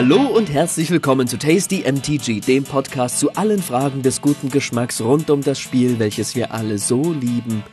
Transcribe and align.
Hallo 0.00 0.28
und 0.28 0.48
herzlich 0.48 0.92
willkommen 0.92 1.26
zu 1.26 1.38
Tasty 1.38 1.82
MTG, 1.84 2.38
dem 2.38 2.62
Podcast 2.62 3.18
zu 3.18 3.32
allen 3.32 3.60
Fragen 3.60 4.00
des 4.00 4.20
guten 4.20 4.48
Geschmacks 4.48 5.00
rund 5.00 5.28
um 5.28 5.42
das 5.42 5.58
Spiel, 5.58 5.98
welches 5.98 6.36
wir 6.36 6.54
alle 6.54 6.78
so 6.78 7.12
lieben. 7.14 7.64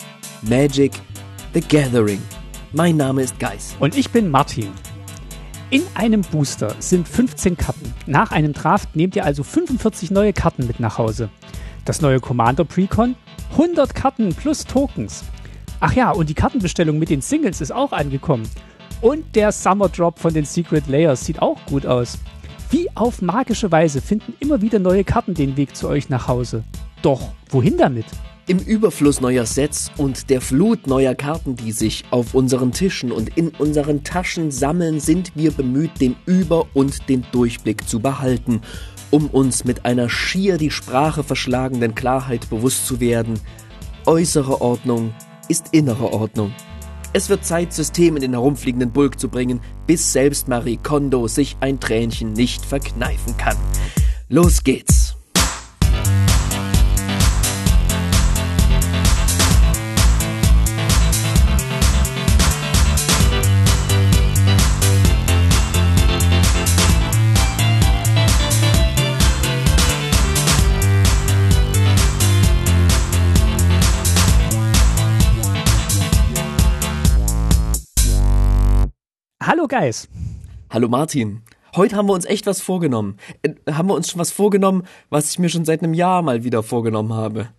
Magic 0.42 0.94
the 1.54 1.62
Gathering. 1.62 2.20
Mein 2.74 2.98
Name 2.98 3.22
ist 3.22 3.40
Geis. 3.40 3.76
Und 3.80 3.96
ich 3.96 4.10
bin 4.10 4.32
Martin. 4.32 4.72
In 5.70 5.84
einem 5.94 6.22
Booster 6.22 6.76
sind 6.80 7.08
15 7.08 7.58
Karten. 7.58 7.94
Nach 8.08 8.32
einem 8.32 8.54
Draft 8.54 8.96
nehmt 8.96 9.16
ihr 9.16 9.24
also 9.24 9.44
45 9.44 10.10
neue 10.10 10.34
Karten 10.34 10.66
mit 10.66 10.80
nach 10.80 10.98
Hause. 10.98 11.30
Das 11.86 12.02
neue 12.02 12.20
Commander 12.20 12.66
Precon, 12.66 13.16
100 13.52 13.94
Karten 13.94 14.34
plus 14.34 14.66
Tokens. 14.66 15.26
Ach 15.80 15.94
ja, 15.94 16.10
und 16.10 16.28
die 16.28 16.34
Kartenbestellung 16.34 16.98
mit 16.98 17.12
den 17.12 17.22
Singles 17.22 17.62
ist 17.62 17.72
auch 17.72 17.92
angekommen. 17.92 18.50
Und 19.02 19.36
der 19.36 19.52
Summer 19.52 19.90
Drop 19.90 20.20
von 20.20 20.34
den 20.34 20.46
Secret 20.46 20.88
Layers 20.88 21.26
sieht 21.26 21.42
auch 21.42 21.58
gut 21.66 21.86
aus. 21.86 22.18
Wie 22.72 22.90
auf 22.96 23.22
magische 23.22 23.72
Weise 23.72 24.02
finden 24.02 24.34
immer 24.40 24.62
wieder 24.62 24.80
neue 24.80 25.04
Karten 25.04 25.34
den 25.34 25.56
Weg 25.58 25.76
zu 25.76 25.88
euch 25.88 26.10
nach 26.10 26.28
Hause. 26.28 26.64
Doch 27.02 27.22
wohin 27.50 27.78
damit? 27.78 28.06
Im 28.48 28.60
Überfluss 28.60 29.22
neuer 29.22 29.46
Sets 29.46 29.92
und 29.98 30.30
der 30.30 30.40
Flut 30.40 30.86
neuer 30.88 31.16
Karten, 31.16 31.56
die 31.56 31.72
sich 31.72 32.04
auf 32.12 32.36
unseren 32.36 32.72
Tischen 32.72 33.12
und 33.12 33.36
in 33.38 33.50
unseren 33.50 34.04
Taschen 34.04 34.52
sammeln, 34.52 35.00
sind 35.00 35.32
wir 35.36 35.52
bemüht, 35.52 36.00
den 36.00 36.16
Über- 36.26 36.68
und 36.74 37.10
den 37.10 37.26
Durchblick 37.32 37.88
zu 37.88 38.00
behalten, 38.00 38.62
um 39.10 39.28
uns 39.28 39.66
mit 39.66 39.86
einer 39.86 40.10
schier 40.10 40.58
die 40.58 40.70
Sprache 40.70 41.24
verschlagenden 41.24 41.96
Klarheit 41.96 42.50
bewusst 42.50 42.86
zu 42.86 43.00
werden. 43.00 43.40
Äußere 44.06 44.62
Ordnung 44.62 45.14
ist 45.48 45.70
innere 45.72 46.14
Ordnung. 46.14 46.54
Es 47.16 47.30
wird 47.30 47.46
Zeit, 47.46 47.72
System 47.72 48.18
in 48.18 48.22
den 48.24 48.34
herumfliegenden 48.34 48.92
Bulk 48.92 49.22
zu 49.22 49.30
bringen, 49.30 49.62
bis 49.88 50.12
selbst 50.12 50.50
Marie 50.50 50.76
Kondo 50.76 51.30
sich 51.30 51.56
ein 51.62 51.80
Tränchen 51.80 52.34
nicht 52.34 52.66
verkneifen 52.66 53.38
kann. 53.38 53.56
Los 54.28 54.66
geht's! 54.66 55.05
Hallo 79.48 79.68
Guys. 79.68 80.10
Hallo 80.72 80.88
Martin. 80.88 81.44
Heute 81.76 81.96
haben 81.96 82.08
wir 82.08 82.14
uns 82.14 82.26
echt 82.26 82.48
was 82.48 82.62
vorgenommen. 82.62 83.18
Äh, 83.44 83.54
haben 83.72 83.88
wir 83.88 83.94
uns 83.94 84.10
schon 84.10 84.20
was 84.20 84.32
vorgenommen, 84.32 84.88
was 85.12 85.30
ich 85.30 85.38
mir 85.38 85.50
schon 85.50 85.66
seit 85.66 85.84
einem 85.84 85.94
Jahr 85.94 86.24
mal 86.24 86.44
wieder 86.44 86.64
vorgenommen 86.64 87.14
habe. 87.14 87.50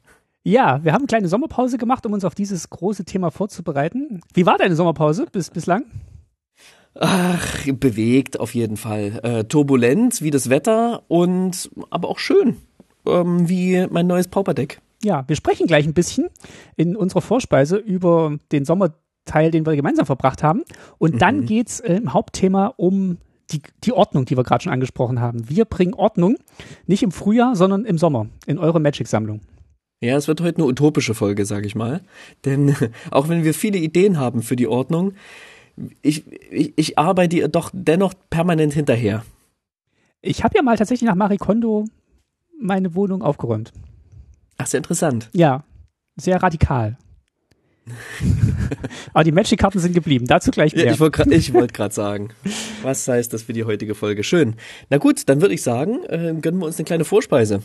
Ja, 0.42 0.82
wir 0.82 0.92
haben 0.92 1.02
eine 1.02 1.06
kleine 1.06 1.28
Sommerpause 1.28 1.78
gemacht, 1.78 2.04
um 2.04 2.12
uns 2.12 2.24
auf 2.24 2.34
dieses 2.34 2.70
große 2.70 3.04
Thema 3.04 3.30
vorzubereiten. 3.30 4.20
Wie 4.34 4.46
war 4.46 4.58
deine 4.58 4.74
Sommerpause 4.74 5.26
bis 5.30 5.50
bislang? 5.50 5.84
Ach, 6.98 7.64
bewegt 7.74 8.40
auf 8.40 8.56
jeden 8.56 8.76
Fall. 8.76 9.20
Äh, 9.22 9.44
turbulent 9.44 10.22
wie 10.22 10.32
das 10.32 10.50
Wetter 10.50 11.04
und 11.06 11.70
aber 11.90 12.08
auch 12.08 12.18
schön 12.18 12.56
ähm, 13.06 13.48
wie 13.48 13.86
mein 13.90 14.08
neues 14.08 14.26
Pauperdeck. 14.26 14.80
Ja, 15.04 15.22
wir 15.28 15.36
sprechen 15.36 15.68
gleich 15.68 15.86
ein 15.86 15.94
bisschen 15.94 16.30
in 16.74 16.96
unserer 16.96 17.20
Vorspeise 17.20 17.76
über 17.76 18.38
den 18.50 18.64
Sommerteil, 19.26 19.50
den 19.50 19.66
wir 19.66 19.76
gemeinsam 19.76 20.06
verbracht 20.06 20.42
haben. 20.42 20.62
Und 20.98 21.20
dann 21.22 21.40
Mhm. 21.40 21.46
geht's 21.46 21.80
äh, 21.80 21.94
im 21.96 22.12
Hauptthema 22.12 22.72
um 22.76 23.18
die, 23.52 23.60
die 23.84 23.92
Ordnung, 23.92 24.24
die 24.24 24.36
wir 24.36 24.42
gerade 24.44 24.64
schon 24.64 24.72
angesprochen 24.72 25.20
haben. 25.20 25.48
Wir 25.48 25.64
bringen 25.64 25.94
Ordnung 25.94 26.36
nicht 26.86 27.02
im 27.02 27.12
Frühjahr, 27.12 27.54
sondern 27.54 27.84
im 27.84 27.98
Sommer 27.98 28.26
in 28.46 28.58
eure 28.58 28.80
Magic-Sammlung. 28.80 29.40
Ja, 30.00 30.16
es 30.16 30.28
wird 30.28 30.40
heute 30.40 30.58
eine 30.58 30.66
utopische 30.66 31.14
Folge, 31.14 31.44
sage 31.46 31.66
ich 31.66 31.74
mal. 31.74 32.00
Denn 32.44 32.74
auch 33.10 33.28
wenn 33.28 33.44
wir 33.44 33.54
viele 33.54 33.78
Ideen 33.78 34.18
haben 34.18 34.42
für 34.42 34.56
die 34.56 34.66
Ordnung, 34.68 35.12
ich, 36.02 36.24
ich, 36.50 36.72
ich 36.76 36.98
arbeite 36.98 37.36
ihr 37.36 37.48
doch 37.48 37.70
dennoch 37.72 38.14
permanent 38.30 38.72
hinterher. 38.72 39.24
Ich 40.22 40.42
habe 40.42 40.56
ja 40.56 40.62
mal 40.62 40.76
tatsächlich 40.76 41.06
nach 41.08 41.14
Marie 41.14 41.36
Kondo 41.36 41.84
meine 42.60 42.94
Wohnung 42.94 43.22
aufgeräumt. 43.22 43.72
Ach, 44.56 44.66
sehr 44.66 44.78
interessant. 44.78 45.28
Ja, 45.34 45.64
sehr 46.16 46.42
radikal. 46.42 46.96
Aber 49.12 49.24
die 49.24 49.32
Magic-Karten 49.32 49.78
sind 49.78 49.94
geblieben. 49.94 50.26
Dazu 50.26 50.50
gleich 50.50 50.74
mehr. 50.74 50.86
Ja, 50.86 50.92
ich 50.92 51.00
wollte 51.00 51.24
wollt 51.54 51.74
gerade 51.74 51.94
sagen, 51.94 52.30
was 52.82 53.06
heißt 53.06 53.32
das 53.32 53.44
für 53.44 53.52
die 53.52 53.64
heutige 53.64 53.94
Folge? 53.94 54.24
Schön. 54.24 54.54
Na 54.90 54.98
gut, 54.98 55.28
dann 55.28 55.40
würde 55.40 55.54
ich 55.54 55.62
sagen, 55.62 56.04
äh, 56.08 56.34
gönnen 56.40 56.60
wir 56.60 56.66
uns 56.66 56.78
eine 56.78 56.84
kleine 56.84 57.04
Vorspeise. 57.04 57.62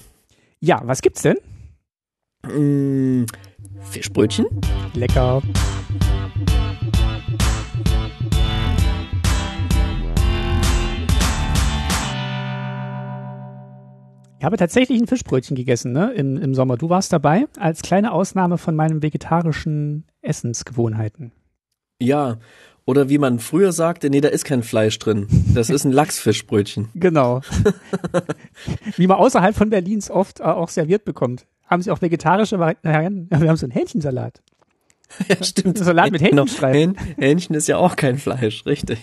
ja, 0.60 0.82
was 0.86 1.02
gibt's 1.02 1.22
denn? 1.24 1.38
Mm, 2.48 3.26
Fischbrötchen? 3.90 4.46
Lecker. 4.94 5.42
Ich 14.42 14.46
habe 14.46 14.58
tatsächlich 14.58 15.00
ein 15.00 15.06
Fischbrötchen 15.06 15.56
gegessen, 15.56 15.92
ne, 15.92 16.14
im, 16.14 16.36
im 16.36 16.56
Sommer. 16.56 16.76
Du 16.76 16.90
warst 16.90 17.14
dabei, 17.14 17.46
als 17.60 17.84
kleine 17.84 18.12
Ausnahme 18.12 18.58
von 18.58 18.76
meinen 18.76 19.04
vegetarischen 19.04 20.04
Essensgewohnheiten. 20.24 21.32
Ja. 22.00 22.40
Oder 22.86 23.08
wie 23.08 23.20
man 23.20 23.38
früher 23.38 23.72
sagte, 23.72 24.10
nee, 24.10 24.20
da 24.20 24.30
ist 24.30 24.44
kein 24.46 24.64
Fleisch 24.64 24.98
drin. 24.98 25.28
Das 25.54 25.70
ist 25.70 25.86
ein 25.86 25.92
Lachsfischbrötchen. 25.92 26.90
Genau. 26.96 27.42
Wie 28.98 29.06
man 29.06 29.18
außerhalb 29.18 29.56
von 29.56 29.70
Berlins 29.70 30.10
oft 30.10 30.40
äh, 30.40 30.44
auch 30.46 30.70
serviert 30.70 31.06
bekommt. 31.06 31.46
Haben 31.68 31.84
sie 31.84 31.92
auch 31.92 32.02
vegetarische 32.02 32.58
Varianten. 32.58 33.28
Wir 33.30 33.48
haben 33.48 33.58
so 33.58 33.68
einen 33.68 33.74
Hähnchensalat. 33.74 34.42
Ja, 35.28 35.44
stimmt. 35.44 35.78
Salat 35.78 36.10
mit 36.12 36.22
Genau. 36.24 36.44
Hähnchenstreifen. 36.44 36.96
Hähn- 36.96 37.16
Hähnchen 37.20 37.54
ist 37.56 37.68
ja 37.68 37.76
auch 37.78 37.96
kein 37.98 38.18
Fleisch, 38.18 38.66
richtig. 38.66 38.98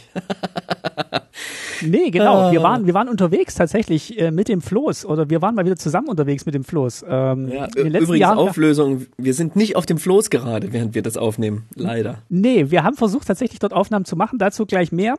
Nee, 1.88 2.10
genau. 2.10 2.52
Wir 2.52 2.62
waren, 2.62 2.86
wir 2.86 2.94
waren 2.94 3.08
unterwegs 3.08 3.54
tatsächlich 3.54 4.18
äh, 4.18 4.30
mit 4.30 4.48
dem 4.48 4.60
Floß 4.60 5.04
oder 5.06 5.30
wir 5.30 5.42
waren 5.42 5.54
mal 5.54 5.64
wieder 5.64 5.76
zusammen 5.76 6.08
unterwegs 6.08 6.46
mit 6.46 6.54
dem 6.54 6.64
Floß. 6.64 7.04
Ähm, 7.08 7.48
Ja, 7.48 7.64
in 7.66 7.72
den 7.72 7.92
letzten 7.92 8.04
übrigens 8.04 8.20
Jahren, 8.20 8.38
Auflösung, 8.38 9.06
wir 9.16 9.34
sind 9.34 9.56
nicht 9.56 9.76
auf 9.76 9.86
dem 9.86 9.98
Floß 9.98 10.30
gerade, 10.30 10.72
während 10.72 10.94
wir 10.94 11.02
das 11.02 11.16
aufnehmen. 11.16 11.66
Leider. 11.74 12.22
Nee, 12.28 12.70
wir 12.70 12.84
haben 12.84 12.96
versucht 12.96 13.26
tatsächlich 13.28 13.58
dort 13.58 13.72
Aufnahmen 13.72 14.04
zu 14.04 14.16
machen, 14.16 14.38
dazu 14.38 14.66
gleich 14.66 14.92
mehr. 14.92 15.16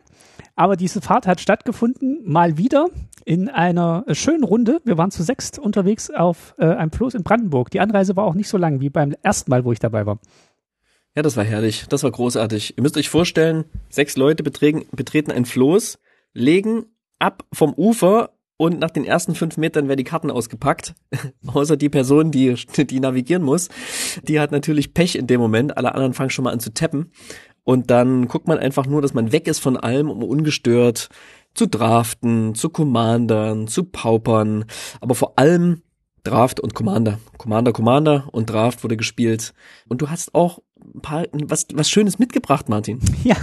Aber 0.55 0.75
diese 0.75 1.01
Fahrt 1.01 1.25
hat 1.27 1.39
stattgefunden, 1.39 2.19
mal 2.25 2.57
wieder 2.57 2.87
in 3.25 3.47
einer 3.49 4.03
äh, 4.07 4.15
schönen 4.15 4.43
Runde. 4.43 4.79
Wir 4.83 4.97
waren 4.97 5.11
zu 5.11 5.23
sechst 5.23 5.59
unterwegs 5.59 6.09
auf 6.09 6.55
äh, 6.57 6.65
einem 6.65 6.91
Floß 6.91 7.13
in 7.13 7.23
Brandenburg. 7.23 7.69
Die 7.71 7.79
Anreise 7.79 8.15
war 8.15 8.25
auch 8.25 8.33
nicht 8.33 8.49
so 8.49 8.57
lang 8.57 8.81
wie 8.81 8.89
beim 8.89 9.13
ersten 9.21 9.51
Mal, 9.51 9.65
wo 9.65 9.71
ich 9.71 9.79
dabei 9.79 10.05
war. 10.05 10.19
Ja, 11.15 11.21
das 11.23 11.37
war 11.37 11.43
herrlich. 11.43 11.85
Das 11.89 12.03
war 12.03 12.11
großartig. 12.11 12.77
Ihr 12.77 12.83
müsst 12.83 12.97
euch 12.97 13.09
vorstellen, 13.09 13.65
sechs 13.89 14.15
Leute 14.15 14.43
betreten, 14.43 14.85
betreten 14.91 15.31
ein 15.31 15.45
Floß, 15.45 15.99
legen 16.33 16.85
ab 17.19 17.43
vom 17.53 17.73
Ufer 17.73 18.31
und 18.57 18.79
nach 18.79 18.89
den 18.89 19.05
ersten 19.05 19.35
fünf 19.35 19.55
Metern 19.55 19.87
werden 19.87 19.99
die 19.99 20.03
Karten 20.03 20.29
ausgepackt. 20.29 20.93
Außer 21.47 21.77
die 21.77 21.87
Person, 21.87 22.29
die, 22.31 22.55
die 22.77 22.99
navigieren 22.99 23.43
muss. 23.43 23.69
Die 24.23 24.39
hat 24.39 24.51
natürlich 24.51 24.93
Pech 24.93 25.15
in 25.15 25.27
dem 25.27 25.39
Moment. 25.39 25.77
Alle 25.77 25.93
anderen 25.93 26.13
fangen 26.13 26.29
schon 26.29 26.43
mal 26.43 26.51
an 26.51 26.59
zu 26.59 26.73
tappen. 26.73 27.11
Und 27.63 27.89
dann 27.89 28.27
guckt 28.27 28.47
man 28.47 28.57
einfach 28.57 28.85
nur, 28.85 29.01
dass 29.01 29.13
man 29.13 29.31
weg 29.31 29.47
ist 29.47 29.59
von 29.59 29.77
allem, 29.77 30.09
um 30.09 30.23
ungestört 30.23 31.09
zu 31.53 31.67
draften, 31.67 32.53
zu 32.53 32.69
Commandern, 32.69 33.67
zu 33.67 33.85
Paupern. 33.85 34.65
Aber 34.99 35.15
vor 35.15 35.39
allem 35.39 35.81
Draft 36.23 36.59
und 36.59 36.73
Commander. 36.73 37.19
Commander, 37.37 37.73
Commander 37.73 38.27
und 38.31 38.49
Draft 38.49 38.83
wurde 38.83 38.97
gespielt. 38.97 39.53
Und 39.87 40.01
du 40.01 40.09
hast 40.09 40.33
auch 40.35 40.59
ein 40.95 41.01
paar, 41.01 41.25
was, 41.31 41.67
was 41.73 41.89
Schönes 41.89 42.19
mitgebracht, 42.19 42.69
Martin. 42.69 42.99
Ja, 43.23 43.35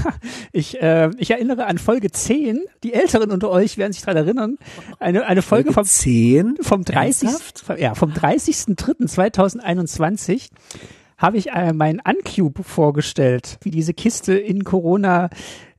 ich, 0.52 0.80
äh, 0.80 1.10
ich 1.18 1.30
erinnere 1.30 1.66
an 1.66 1.78
Folge 1.78 2.10
10. 2.10 2.62
Die 2.82 2.94
Älteren 2.94 3.30
unter 3.30 3.50
euch 3.50 3.76
werden 3.78 3.92
sich 3.92 4.02
daran 4.02 4.16
erinnern. 4.16 4.58
Eine, 4.98 5.26
eine 5.26 5.42
Folge 5.42 5.72
vom, 5.72 5.84
10? 5.84 6.56
vom 6.62 6.82
30. 6.84 7.28
Ernsthaft? 7.28 7.78
Ja, 7.78 7.94
vom 7.94 8.10
30.03.2021 8.12 10.48
habe 11.18 11.38
ich 11.38 11.50
äh, 11.50 11.72
meinen 11.72 12.00
Uncube 12.00 12.62
vorgestellt, 12.62 13.58
wie 13.62 13.70
diese 13.70 13.94
Kiste 13.94 14.34
in 14.34 14.64
Corona 14.64 15.30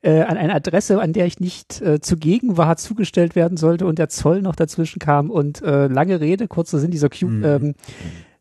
äh, 0.01 0.21
an 0.21 0.38
eine 0.38 0.53
Adresse, 0.53 1.01
an 1.01 1.13
der 1.13 1.25
ich 1.25 1.39
nicht 1.39 1.81
äh, 1.81 1.99
zugegen 1.99 2.57
war, 2.57 2.77
zugestellt 2.77 3.35
werden 3.35 3.57
sollte 3.57 3.85
und 3.85 3.99
der 3.99 4.09
Zoll 4.09 4.41
noch 4.41 4.55
dazwischen 4.55 4.99
kam 4.99 5.29
und 5.29 5.61
äh, 5.61 5.88
lange 5.88 6.19
Rede, 6.19 6.47
kurzer 6.47 6.79
Sinn, 6.79 6.91
dieser 6.91 7.09
Cube 7.09 7.31
Mhm. 7.31 7.44
ähm, 7.45 7.75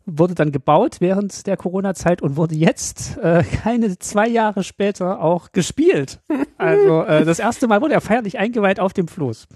wurde 0.08 0.36
dann 0.36 0.52
gebaut 0.52 0.98
während 1.00 1.48
der 1.48 1.56
Corona-Zeit 1.56 2.22
und 2.22 2.36
wurde 2.36 2.54
jetzt 2.54 3.18
äh, 3.18 3.42
keine 3.42 3.98
zwei 3.98 4.28
Jahre 4.28 4.62
später 4.62 5.20
auch 5.20 5.52
gespielt. 5.52 6.20
Also 6.58 7.02
äh, 7.02 7.26
das 7.26 7.38
erste 7.38 7.66
Mal 7.68 7.82
wurde 7.82 7.92
er 7.92 8.00
feierlich 8.00 8.38
eingeweiht 8.38 8.80
auf 8.80 8.94
dem 8.94 9.08
Floß. 9.08 9.46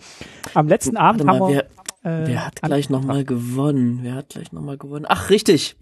Am 0.53 0.69
letzten 0.69 0.99
Abend 0.99 1.25
mal, 1.25 1.41
haben 1.41 1.49
wir 1.55 1.65
wer, 2.03 2.23
äh, 2.23 2.27
wer 2.27 2.47
hat 2.47 2.61
gleich 2.61 2.91
nochmal 2.91 3.25
gewonnen? 3.25 4.01
Wer 4.03 4.17
hat 4.17 4.29
gleich 4.29 4.53
nochmal 4.53 4.77
gewonnen? 4.77 5.07
Ach, 5.09 5.31
richtig. 5.31 5.77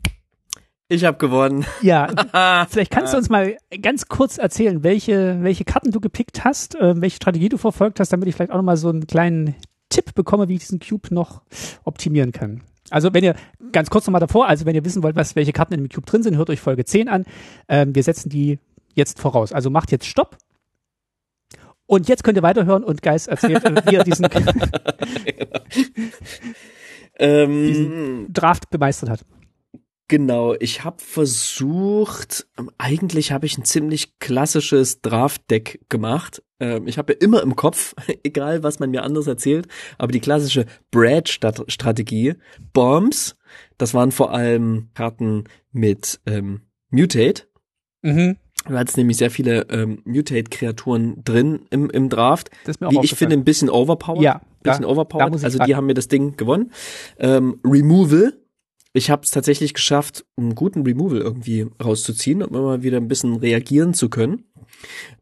Ich 0.88 1.05
habe 1.05 1.19
gewonnen. 1.19 1.67
Ja, 1.82 2.67
vielleicht 2.69 2.90
kannst 2.90 3.12
du 3.12 3.19
uns 3.19 3.29
mal 3.29 3.56
ganz 3.82 4.08
kurz 4.08 4.38
erzählen, 4.38 4.82
welche, 4.82 5.43
welche 5.43 5.64
Karten 5.64 5.90
du 5.90 6.00
gepickt 6.00 6.44
hast, 6.44 6.75
äh, 6.76 7.00
welche 7.00 7.17
Strategie 7.17 7.49
du 7.49 7.58
verfolgt 7.58 8.00
hast, 8.00 8.12
damit 8.12 8.29
ich 8.29 8.35
vielleicht 8.35 8.52
auch 8.52 8.56
nochmal 8.56 8.76
so 8.76 8.88
einen 8.88 9.06
kleinen 9.06 9.55
Tipp 9.90 10.14
bekomme, 10.14 10.49
wie 10.49 10.55
ich 10.55 10.61
diesen 10.61 10.81
Cube 10.81 11.14
noch 11.14 11.43
optimieren 11.85 12.32
kann. 12.32 12.62
Also 12.90 13.12
wenn 13.12 13.23
ihr, 13.23 13.35
ganz 13.73 13.90
kurz 13.90 14.06
nochmal 14.06 14.20
davor, 14.20 14.49
also 14.49 14.64
wenn 14.64 14.75
ihr 14.75 14.85
wissen 14.85 15.02
wollt, 15.02 15.14
was, 15.17 15.37
welche 15.37 15.52
Karten 15.52 15.75
in 15.75 15.85
dem 15.85 15.90
Cube 15.90 16.06
drin 16.06 16.23
sind, 16.23 16.37
hört 16.37 16.49
euch 16.49 16.61
Folge 16.61 16.87
10 16.87 17.08
an. 17.08 17.25
Ähm, 17.69 17.94
wir 17.94 18.02
setzen 18.02 18.31
die 18.31 18.58
jetzt 18.94 19.20
voraus. 19.20 19.52
Also 19.52 19.69
macht 19.69 19.93
jetzt 19.93 20.06
Stopp. 20.06 20.38
Und 21.87 22.08
jetzt 22.08 22.25
könnt 22.25 22.38
ihr 22.38 22.43
weiterhören 22.43 22.85
und 22.85 23.02
Geist 23.02 23.29
erzählt, 23.29 23.62
wie 23.64 23.94
er 23.94 24.05
diesen, 24.05 24.26
Ähm, 27.20 27.67
diesen 27.67 28.32
Draft 28.32 28.70
bemeistert 28.70 29.11
hat. 29.11 29.25
Genau, 30.09 30.55
ich 30.59 30.85
habe 30.85 30.97
versucht, 31.03 32.47
ähm, 32.59 32.71
eigentlich 32.79 33.31
habe 33.31 33.45
ich 33.45 33.59
ein 33.59 33.65
ziemlich 33.65 34.19
klassisches 34.19 35.03
Draft-Deck 35.03 35.81
gemacht. 35.91 36.43
Ähm, 36.61 36.89
ich 36.89 36.97
habe 36.97 37.13
ja 37.13 37.19
immer 37.21 37.43
im 37.43 37.57
Kopf, 37.57 37.95
egal 38.25 38.63
was 38.63 38.79
man 38.79 38.91
mir 38.91 39.03
anders 39.03 39.27
erzählt, 39.27 39.69
aber 39.99 40.11
die 40.13 40.21
klassische 40.21 40.65
Brad-Strategie, 40.91 42.35
Bombs, 42.73 43.37
das 43.77 43.93
waren 43.95 44.11
vor 44.11 44.33
allem 44.33 44.89
Karten 44.95 45.45
mit 45.73 46.21
ähm, 46.27 46.63
Mutate. 46.91 47.43
Mhm. 48.03 48.37
Du 48.67 48.75
hattest 48.77 48.97
nämlich 48.97 49.17
sehr 49.17 49.31
viele 49.31 49.67
ähm, 49.71 50.03
Mutate-Kreaturen 50.05 51.23
drin 51.25 51.67
im, 51.71 51.91
im 51.91 52.09
Draft, 52.09 52.51
Das 52.65 52.77
ist 52.77 52.81
mir 52.81 52.89
auch 52.89 52.93
die 52.93 53.01
ich 53.05 53.15
finde 53.15 53.37
ein 53.37 53.45
bisschen 53.45 53.71
overpowered. 53.71 54.23
Ja, 54.23 54.41
bisschen 54.63 54.83
da- 54.83 54.89
overpowered. 54.89 55.35
da 55.35 55.45
also 55.45 55.59
die 55.59 55.77
haben 55.77 55.87
mir 55.87 55.95
das 55.95 56.09
Ding 56.09 56.37
gewonnen. 56.37 56.73
Ähm, 57.19 57.61
Removal. 57.65 58.35
Ich 58.93 59.11
habe 59.11 59.23
es 59.23 59.31
tatsächlich 59.31 59.75
geschafft, 59.75 60.25
einen 60.37 60.55
guten 60.55 60.82
Removal 60.82 61.20
irgendwie 61.20 61.67
rauszuziehen, 61.82 62.43
um 62.43 62.55
immer 62.55 62.82
wieder 62.82 62.96
ein 62.96 63.08
bisschen 63.08 63.37
reagieren 63.37 63.94
zu 63.94 64.08
können. 64.08 64.44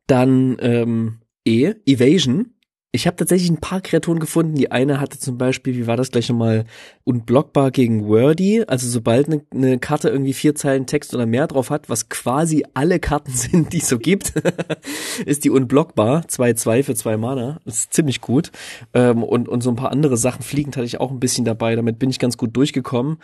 Dann 0.06 0.56
ähm, 0.60 1.20
E, 1.44 1.74
Evasion. 1.86 2.56
Ich 2.96 3.06
habe 3.06 3.16
tatsächlich 3.16 3.50
ein 3.50 3.60
paar 3.60 3.82
Kreaturen 3.82 4.19
gefunden. 4.19 4.54
Die 4.54 4.72
eine 4.72 5.00
hatte 5.00 5.19
zum 5.19 5.37
Beispiel, 5.37 5.76
wie 5.76 5.87
war 5.87 5.98
das 5.98 6.10
gleich 6.10 6.31
nochmal, 6.31 6.64
unblockbar 7.04 7.70
gegen 7.70 8.08
Wordy. 8.08 8.64
Also 8.66 8.88
sobald 8.88 9.26
eine, 9.26 9.43
eine 9.52 9.78
Karte 9.78 10.08
irgendwie 10.08 10.32
vier 10.32 10.54
Zeilen 10.54 10.87
Text 10.87 11.14
oder 11.14 11.26
mehr 11.26 11.46
drauf 11.46 11.69
hat, 11.69 11.90
was 11.90 12.08
quasi 12.08 12.64
alle 12.72 12.98
Karten 12.98 13.32
sind, 13.34 13.75
die 13.75 13.78
es 13.78 13.88
so 13.88 13.98
gibt, 13.98 14.32
ist 15.26 15.44
die 15.44 15.50
unblockbar. 15.50 16.22
2-2 16.22 16.82
für 16.82 16.94
zwei 16.94 17.19
Mana. 17.19 17.60
Das 17.66 17.76
ist 17.81 17.93
ziemlich 17.93 18.22
gut. 18.22 18.50
Ähm, 18.94 19.22
und, 19.22 19.46
und 19.46 19.62
so 19.62 19.69
ein 19.69 19.76
paar 19.76 19.92
andere 19.92 20.16
Sachen 20.16 20.42
fliegend 20.42 20.76
hatte 20.76 20.87
ich 20.87 20.99
auch 20.99 21.10
ein 21.10 21.20
bisschen 21.20 21.44
dabei. 21.44 21.76
Damit 21.76 21.99
bin 21.99 22.08
ich 22.08 22.19
ganz 22.19 22.38
gut 22.38 22.56
durchgekommen. 22.56 23.19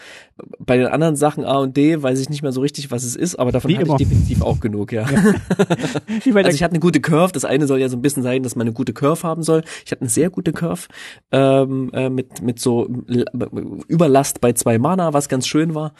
Bei 0.59 0.77
den 0.77 0.87
anderen 0.87 1.17
Sachen 1.17 1.47
A 1.47 1.57
und 1.57 1.79
D 1.79 2.03
weiß 2.03 2.21
ich 2.21 2.29
nicht 2.29 2.43
mehr 2.43 2.53
so 2.53 2.61
richtig, 2.61 2.91
was 2.91 3.05
es 3.05 3.17
ist, 3.17 3.37
aber 3.37 3.53
davon 3.53 3.71
Wie 3.71 3.77
hatte 3.77 3.87
immer. 3.87 3.95
ich 3.99 4.07
definitiv 4.07 4.43
auch 4.43 4.61
genug, 4.61 4.93
ja. 4.93 5.07
Der 6.25 6.37
Also 6.37 6.51
ich 6.51 6.63
hatte 6.63 6.73
eine 6.73 6.81
gute 6.81 7.01
Curve. 7.01 7.33
Das 7.33 7.47
eine 7.47 7.67
soll 7.67 7.81
ja 7.81 7.89
so 7.89 7.97
ein 7.97 8.03
bisschen 8.03 8.23
sein, 8.23 8.43
dass 8.43 8.55
man 8.55 8.67
eine 8.67 8.75
gute 8.75 8.93
Curve 8.93 9.23
haben 9.23 9.43
soll. 9.43 9.62
Ich 9.85 9.93
hatte 9.93 10.03
eine 10.03 10.11
sehr 10.11 10.31
gute 10.31 10.53
Curve 10.53 10.89
ähm, 11.31 11.91
äh, 11.93 12.09
mit 12.09 12.43
mit 12.43 12.59
so 12.59 12.89
Überlast 13.89 14.41
bei 14.41 14.53
zwei 14.53 14.79
Mana, 14.79 15.13
was 15.13 15.29
ganz 15.29 15.47
schön 15.47 15.75
war. 15.75 15.95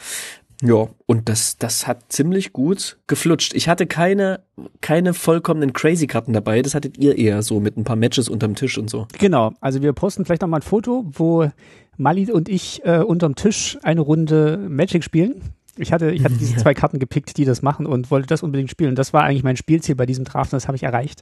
Ja, 0.61 0.87
und 1.07 1.27
das 1.27 1.57
das 1.57 1.87
hat 1.87 2.11
ziemlich 2.11 2.53
gut 2.53 2.97
geflutscht. 3.07 3.53
Ich 3.53 3.67
hatte 3.67 3.85
keine 3.85 4.41
keine 4.79 5.13
vollkommenen 5.13 5.73
crazy 5.73 6.07
Karten 6.07 6.31
dabei. 6.31 6.61
Das 6.61 6.73
hattet 6.73 6.97
ihr 6.97 7.17
eher 7.17 7.41
so 7.41 7.59
mit 7.59 7.75
ein 7.75 7.83
paar 7.83 7.97
Matches 7.97 8.29
unterm 8.29 8.55
Tisch 8.55 8.77
und 8.77 8.89
so. 8.89 9.07
Genau, 9.19 9.51
also 9.59 9.81
wir 9.81 9.91
posten 9.91 10.23
vielleicht 10.23 10.41
noch 10.41 10.47
mal 10.47 10.57
ein 10.57 10.63
Foto, 10.63 11.03
wo 11.11 11.49
Mali 11.97 12.31
und 12.31 12.47
ich 12.47 12.81
äh, 12.85 12.99
unterm 12.99 13.35
Tisch 13.35 13.77
eine 13.83 14.01
Runde 14.01 14.57
Magic 14.69 15.03
spielen. 15.03 15.41
Ich 15.77 15.91
hatte, 15.91 16.11
ich 16.11 16.23
hatte 16.23 16.35
diese 16.35 16.55
zwei 16.57 16.73
Karten 16.73 16.99
gepickt, 16.99 17.35
die 17.37 17.45
das 17.45 17.61
machen 17.61 17.85
und 17.85 18.11
wollte 18.11 18.27
das 18.27 18.43
unbedingt 18.43 18.69
spielen. 18.69 18.95
Das 18.95 19.11
war 19.13 19.23
eigentlich 19.23 19.43
mein 19.43 19.57
Spielziel 19.57 19.95
bei 19.95 20.05
diesem 20.05 20.23
Draft 20.23 20.53
und 20.53 20.57
das 20.57 20.67
habe 20.67 20.75
ich 20.75 20.83
erreicht. 20.83 21.21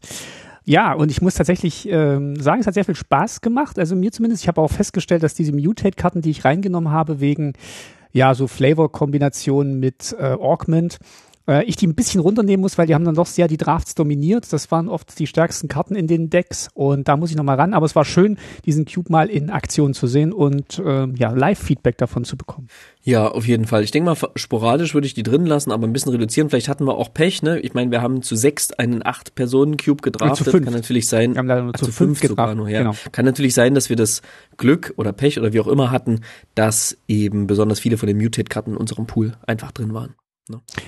Ja, 0.63 0.93
und 0.93 1.09
ich 1.09 1.21
muss 1.21 1.35
tatsächlich 1.35 1.87
ähm, 1.89 2.39
sagen, 2.39 2.61
es 2.61 2.67
hat 2.67 2.73
sehr 2.73 2.85
viel 2.85 2.95
Spaß 2.95 3.41
gemacht. 3.41 3.79
Also 3.79 3.95
mir 3.95 4.11
zumindest. 4.11 4.43
Ich 4.43 4.47
habe 4.47 4.61
auch 4.61 4.71
festgestellt, 4.71 5.23
dass 5.23 5.33
diese 5.33 5.53
Mutate-Karten, 5.53 6.21
die 6.21 6.29
ich 6.29 6.45
reingenommen 6.45 6.91
habe, 6.91 7.19
wegen 7.19 7.53
ja 8.11 8.35
so 8.35 8.47
Flavor-Kombinationen 8.47 9.79
mit 9.79 10.15
äh, 10.19 10.33
Augment, 10.33 10.99
äh, 11.47 11.63
ich 11.65 11.75
die 11.75 11.87
ein 11.87 11.95
bisschen 11.95 12.21
runternehmen 12.21 12.61
muss, 12.61 12.77
weil 12.77 12.87
die 12.87 12.95
haben 12.95 13.05
dann 13.05 13.15
doch 13.15 13.25
sehr 13.25 13.47
die 13.47 13.57
Drafts 13.57 13.95
dominiert. 13.95 14.51
Das 14.51 14.71
waren 14.71 14.89
oft 14.89 15.17
die 15.19 15.27
stärksten 15.27 15.67
Karten 15.67 15.95
in 15.95 16.07
den 16.07 16.29
Decks 16.29 16.69
und 16.73 17.07
da 17.07 17.17
muss 17.17 17.31
ich 17.31 17.37
nochmal 17.37 17.57
ran. 17.57 17.73
Aber 17.73 17.85
es 17.85 17.95
war 17.95 18.05
schön, 18.05 18.37
diesen 18.65 18.85
Cube 18.85 19.11
mal 19.11 19.29
in 19.29 19.49
Aktion 19.49 19.93
zu 19.93 20.07
sehen 20.07 20.33
und 20.33 20.81
ähm, 20.85 21.15
ja, 21.17 21.31
Live-Feedback 21.31 21.97
davon 21.97 22.23
zu 22.23 22.37
bekommen. 22.37 22.67
Ja, 23.03 23.27
auf 23.27 23.47
jeden 23.47 23.65
Fall. 23.65 23.83
Ich 23.83 23.91
denke 23.91 24.11
mal, 24.11 24.29
sporadisch 24.35 24.93
würde 24.93 25.07
ich 25.07 25.13
die 25.13 25.23
drin 25.23 25.45
lassen, 25.45 25.71
aber 25.71 25.87
ein 25.87 25.93
bisschen 25.93 26.11
reduzieren. 26.11 26.49
Vielleicht 26.49 26.69
hatten 26.69 26.85
wir 26.85 26.95
auch 26.95 27.13
Pech, 27.13 27.41
ne? 27.41 27.59
Ich 27.59 27.73
meine, 27.73 27.89
wir 27.89 28.01
haben 28.01 28.21
zu 28.21 28.35
sechs 28.35 28.71
einen 28.73 29.03
acht 29.05 29.33
Personen 29.33 29.77
Cube 29.77 30.01
gedraftet. 30.01 30.49
fünf. 30.49 30.65
Kann 30.65 30.73
natürlich 30.73 31.07
sein. 31.07 31.33
Wir 31.33 31.39
haben 31.39 31.47
leider 31.47 31.63
nur 31.63 31.73
zu 31.73 31.85
zu 31.85 31.91
fünf 31.91 32.19
fünf 32.19 32.29
sogar 32.29 32.53
nur, 32.53 32.69
ja. 32.69 32.79
genau. 32.79 32.95
Kann 33.11 33.25
natürlich 33.25 33.53
sein, 33.53 33.73
dass 33.73 33.89
wir 33.89 33.95
das 33.95 34.21
Glück 34.57 34.93
oder 34.97 35.13
Pech 35.13 35.39
oder 35.39 35.53
wie 35.53 35.59
auch 35.59 35.67
immer 35.67 35.89
hatten, 35.89 36.21
dass 36.53 36.97
eben 37.07 37.47
besonders 37.47 37.79
viele 37.79 37.97
von 37.97 38.07
den 38.07 38.17
Mutate-Karten 38.17 38.71
in 38.71 38.77
unserem 38.77 39.07
Pool 39.07 39.33
einfach 39.47 39.71
drin 39.71 39.93
waren. 39.93 40.15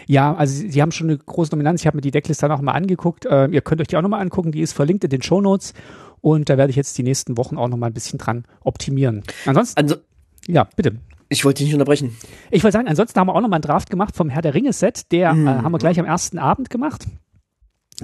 Ja, 0.07 0.33
also 0.35 0.53
sie, 0.53 0.69
sie 0.71 0.81
haben 0.81 0.91
schon 0.91 1.09
eine 1.09 1.17
große 1.17 1.51
Dominanz. 1.51 1.81
Ich 1.81 1.87
habe 1.87 1.97
mir 1.97 2.01
die 2.01 2.11
Deckliste 2.11 2.47
dann 2.47 2.57
auch 2.57 2.61
mal 2.61 2.73
angeguckt. 2.73 3.25
Äh, 3.25 3.47
ihr 3.47 3.61
könnt 3.61 3.79
euch 3.81 3.87
die 3.87 3.97
auch 3.97 4.01
nochmal 4.01 4.21
angucken. 4.21 4.51
Die 4.51 4.61
ist 4.61 4.73
verlinkt 4.73 5.03
in 5.03 5.09
den 5.09 5.21
Show 5.21 5.41
Notes. 5.41 5.73
Und 6.21 6.49
da 6.49 6.57
werde 6.57 6.69
ich 6.71 6.75
jetzt 6.75 6.97
die 6.97 7.03
nächsten 7.03 7.37
Wochen 7.37 7.57
auch 7.57 7.67
nochmal 7.67 7.89
ein 7.89 7.93
bisschen 7.93 8.17
dran 8.19 8.45
optimieren. 8.61 9.23
Ansonsten, 9.45 9.79
Also, 9.81 9.95
ja, 10.47 10.67
bitte. 10.75 10.97
ich 11.29 11.43
wollte 11.45 11.59
dich 11.59 11.67
nicht 11.67 11.75
unterbrechen. 11.75 12.15
Ich 12.51 12.63
wollte 12.63 12.73
sagen, 12.77 12.87
ansonsten 12.87 13.19
haben 13.19 13.27
wir 13.27 13.35
auch 13.35 13.41
nochmal 13.41 13.57
einen 13.57 13.63
Draft 13.63 13.89
gemacht 13.89 14.15
vom 14.15 14.29
Herr 14.29 14.41
der 14.41 14.53
Ringe-Set. 14.53 15.11
Der 15.11 15.33
Mhm. 15.33 15.47
äh, 15.47 15.51
haben 15.51 15.71
wir 15.71 15.79
gleich 15.79 15.99
am 15.99 16.05
ersten 16.05 16.39
Abend 16.39 16.69
gemacht. 16.69 17.05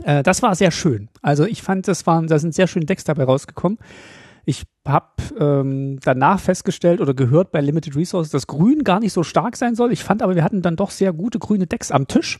Äh, 0.03 0.23
das 0.23 0.41
war 0.41 0.53
sehr 0.55 0.71
schön. 0.71 1.09
Also 1.21 1.45
ich 1.45 1.61
fand, 1.61 1.87
das 1.87 2.05
waren, 2.07 2.27
da 2.27 2.39
sind 2.39 2.53
sehr 2.53 2.67
schöne 2.67 2.85
Decks 2.85 3.03
dabei 3.05 3.23
rausgekommen. 3.23 3.79
Ich 4.49 4.63
habe 4.87 5.05
ähm, 5.39 5.99
danach 6.03 6.39
festgestellt 6.39 7.01
oder 7.01 7.13
gehört 7.13 7.51
bei 7.51 7.61
Limited 7.61 7.95
Resources, 7.95 8.31
dass 8.31 8.47
Grün 8.47 8.83
gar 8.83 8.99
nicht 8.99 9.13
so 9.13 9.21
stark 9.21 9.55
sein 9.55 9.75
soll. 9.75 9.91
Ich 9.93 10.03
fand 10.03 10.23
aber, 10.23 10.33
wir 10.35 10.43
hatten 10.43 10.63
dann 10.63 10.75
doch 10.75 10.89
sehr 10.89 11.13
gute 11.13 11.37
grüne 11.37 11.67
Decks 11.67 11.91
am 11.91 12.07
Tisch. 12.07 12.39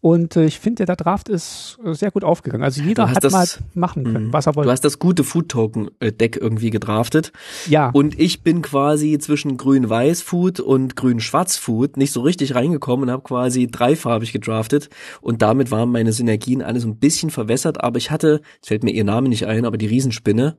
Und 0.00 0.34
äh, 0.34 0.44
ich 0.46 0.58
finde, 0.58 0.84
der 0.86 0.96
Draft 0.96 1.28
ist 1.28 1.78
äh, 1.84 1.94
sehr 1.94 2.10
gut 2.10 2.24
aufgegangen. 2.24 2.64
Also 2.64 2.82
jeder 2.82 3.04
Du 3.06 3.10
hat 3.14 3.22
das- 3.22 3.32
mal 3.32 3.46
machen 3.74 4.02
können, 4.02 4.26
Mhm. 4.26 4.32
was 4.32 4.46
er 4.46 4.52
Du 4.52 4.56
wollte. 4.56 4.72
hast 4.72 4.84
das 4.84 4.98
gute 4.98 5.22
Food-Token-Deck 5.22 6.36
irgendwie 6.40 6.70
gedraftet. 6.70 7.30
Ja, 7.68 7.90
Und 7.90 8.18
ich 8.18 8.42
bin 8.42 8.60
quasi 8.62 9.16
zwischen 9.18 9.56
grün-weiß-Food 9.56 10.58
und 10.58 10.96
grün-schwarz-Food 10.96 11.96
nicht 11.96 12.10
so 12.12 12.22
richtig 12.22 12.56
reingekommen 12.56 13.04
und 13.04 13.12
habe 13.12 13.22
quasi 13.22 13.68
dreifarbig 13.68 14.32
gedraftet. 14.32 14.88
Und 15.20 15.42
damit 15.42 15.70
waren 15.70 15.90
meine 15.92 16.12
Synergien 16.12 16.62
alle 16.62 16.80
so 16.80 16.88
ein 16.88 16.98
bisschen 16.98 17.30
verwässert. 17.30 17.82
Aber 17.84 17.98
ich 17.98 18.10
hatte, 18.10 18.40
es 18.60 18.66
fällt 18.68 18.82
mir 18.82 18.90
ihr 18.92 19.04
Name 19.04 19.28
nicht 19.28 19.46
ein, 19.46 19.64
aber 19.64 19.78
die 19.78 19.86
Riesenspinne, 19.86 20.58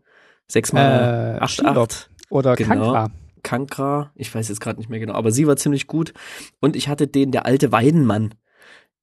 sechsmal 0.52 1.38
äh, 1.38 1.40
acht, 1.44 1.64
acht. 1.66 2.10
oder 2.30 2.56
genau. 2.56 2.70
Kankra. 2.94 3.12
Kankra, 3.44 4.12
ich 4.16 4.34
weiß 4.34 4.50
jetzt 4.50 4.60
gerade 4.60 4.80
nicht 4.80 4.90
mehr 4.90 5.00
genau, 5.00 5.14
aber 5.14 5.32
sie 5.32 5.48
war 5.48 5.56
ziemlich 5.56 5.88
gut. 5.88 6.14
Und 6.60 6.76
ich 6.76 6.88
hatte 6.90 7.08
den, 7.08 7.32
der 7.32 7.46
alte 7.46 7.72
Weidenmann. 7.72 8.34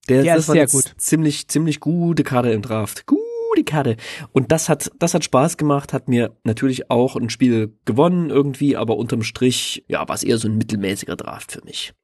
Der, 0.09 0.23
Der 0.23 0.35
das 0.35 0.45
ist 0.45 0.49
war 0.49 0.55
sehr 0.55 0.67
gut. 0.67 0.95
ziemlich, 0.99 1.49
ziemlich 1.49 1.81
gute 1.81 2.25
Karte 2.25 2.51
im 2.51 2.61
Draft. 2.61 3.07
Gute 3.07 3.65
Karte. 3.65 3.97
Und 4.33 4.53
das 4.53 4.69
hat, 4.69 4.91
das 4.99 5.15
hat 5.15 5.25
Spaß 5.25 5.57
gemacht, 5.57 5.95
hat 5.95 6.09
mir 6.09 6.37
natürlich 6.45 6.91
auch 6.91 7.17
ein 7.17 7.31
Spiel 7.31 7.79
gewonnen 7.87 8.29
irgendwie, 8.29 8.77
aber 8.77 8.97
unterm 8.97 9.23
Strich, 9.23 9.85
ja, 9.89 10.07
war 10.07 10.15
es 10.15 10.25
eher 10.25 10.37
so 10.37 10.47
ein 10.49 10.59
mittelmäßiger 10.59 11.17
Draft 11.17 11.53
für 11.53 11.65
mich. 11.65 11.95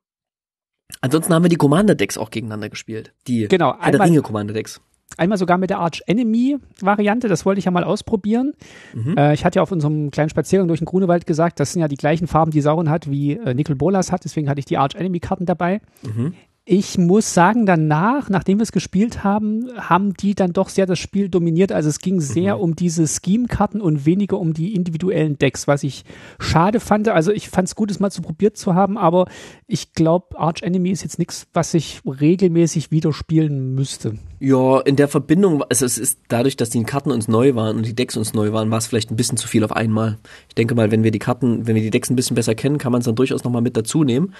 Ansonsten 1.02 1.34
haben 1.34 1.42
wir 1.44 1.50
die 1.50 1.56
Commander-Decks 1.56 2.16
auch 2.16 2.30
gegeneinander 2.30 2.68
gespielt. 2.70 3.12
Die 3.26 3.48
Genau, 3.48 3.72
Herr 3.78 3.90
der 3.92 4.00
einmal- 4.00 4.08
Ringe 4.08 4.22
Commander-Decks. 4.22 4.80
Einmal 5.16 5.38
sogar 5.38 5.58
mit 5.58 5.70
der 5.70 5.80
Arch 5.80 6.02
Enemy 6.06 6.58
Variante, 6.80 7.28
das 7.28 7.44
wollte 7.44 7.58
ich 7.58 7.64
ja 7.64 7.70
mal 7.70 7.84
ausprobieren. 7.84 8.52
Mhm. 8.94 9.16
Äh, 9.16 9.34
ich 9.34 9.44
hatte 9.44 9.56
ja 9.56 9.62
auf 9.62 9.72
unserem 9.72 10.10
kleinen 10.10 10.30
Spaziergang 10.30 10.68
durch 10.68 10.80
den 10.80 10.86
Grunewald 10.86 11.26
gesagt, 11.26 11.60
das 11.60 11.72
sind 11.72 11.82
ja 11.82 11.88
die 11.88 11.96
gleichen 11.96 12.26
Farben, 12.26 12.52
die 12.52 12.60
Sauron 12.60 12.88
hat, 12.88 13.10
wie 13.10 13.32
äh, 13.32 13.54
Nicol 13.54 13.76
Bolas 13.76 14.12
hat, 14.12 14.24
deswegen 14.24 14.48
hatte 14.48 14.60
ich 14.60 14.66
die 14.66 14.78
Arch 14.78 14.94
Enemy 14.94 15.20
Karten 15.20 15.46
dabei. 15.46 15.80
Mhm. 16.02 16.34
Ich 16.72 16.98
muss 16.98 17.34
sagen, 17.34 17.66
danach, 17.66 18.30
nachdem 18.30 18.58
wir 18.58 18.62
es 18.62 18.70
gespielt 18.70 19.24
haben, 19.24 19.66
haben 19.76 20.14
die 20.14 20.36
dann 20.36 20.52
doch 20.52 20.68
sehr 20.68 20.86
das 20.86 21.00
Spiel 21.00 21.28
dominiert. 21.28 21.72
Also 21.72 21.88
es 21.88 21.98
ging 21.98 22.20
sehr 22.20 22.58
Mhm. 22.58 22.62
um 22.62 22.76
diese 22.76 23.08
Scheme-Karten 23.08 23.80
und 23.80 24.06
weniger 24.06 24.38
um 24.38 24.54
die 24.54 24.76
individuellen 24.76 25.36
Decks, 25.36 25.66
was 25.66 25.82
ich 25.82 26.04
schade 26.38 26.78
fand. 26.78 27.08
Also 27.08 27.32
ich 27.32 27.48
fand 27.48 27.66
es 27.66 27.74
gut, 27.74 27.90
es 27.90 27.98
mal 27.98 28.12
zu 28.12 28.22
probiert 28.22 28.56
zu 28.56 28.76
haben, 28.76 28.98
aber 28.98 29.26
ich 29.66 29.94
glaube, 29.94 30.38
Arch 30.38 30.62
Enemy 30.62 30.90
ist 30.90 31.02
jetzt 31.02 31.18
nichts, 31.18 31.48
was 31.52 31.74
ich 31.74 32.02
regelmäßig 32.04 32.92
wieder 32.92 33.12
spielen 33.12 33.74
müsste. 33.74 34.14
Ja, 34.38 34.78
in 34.80 34.94
der 34.94 35.08
Verbindung, 35.08 35.64
also 35.64 35.84
es 35.84 35.98
ist 35.98 36.20
dadurch, 36.28 36.56
dass 36.56 36.70
die 36.70 36.82
Karten 36.84 37.10
uns 37.10 37.26
neu 37.26 37.56
waren 37.56 37.76
und 37.78 37.84
die 37.84 37.94
Decks 37.96 38.16
uns 38.16 38.32
neu 38.32 38.52
waren, 38.52 38.70
war 38.70 38.78
es 38.78 38.86
vielleicht 38.86 39.10
ein 39.10 39.16
bisschen 39.16 39.36
zu 39.36 39.48
viel 39.48 39.64
auf 39.64 39.72
einmal. 39.72 40.18
Ich 40.48 40.54
denke 40.54 40.76
mal, 40.76 40.92
wenn 40.92 41.02
wir 41.02 41.10
die 41.10 41.18
Karten, 41.18 41.66
wenn 41.66 41.74
wir 41.74 41.82
die 41.82 41.90
Decks 41.90 42.10
ein 42.10 42.16
bisschen 42.16 42.36
besser 42.36 42.54
kennen, 42.54 42.78
kann 42.78 42.92
man 42.92 43.00
es 43.00 43.04
dann 43.06 43.16
durchaus 43.16 43.42
nochmal 43.42 43.60
mit 43.60 43.76
dazu 43.76 44.04
nehmen. 44.04 44.32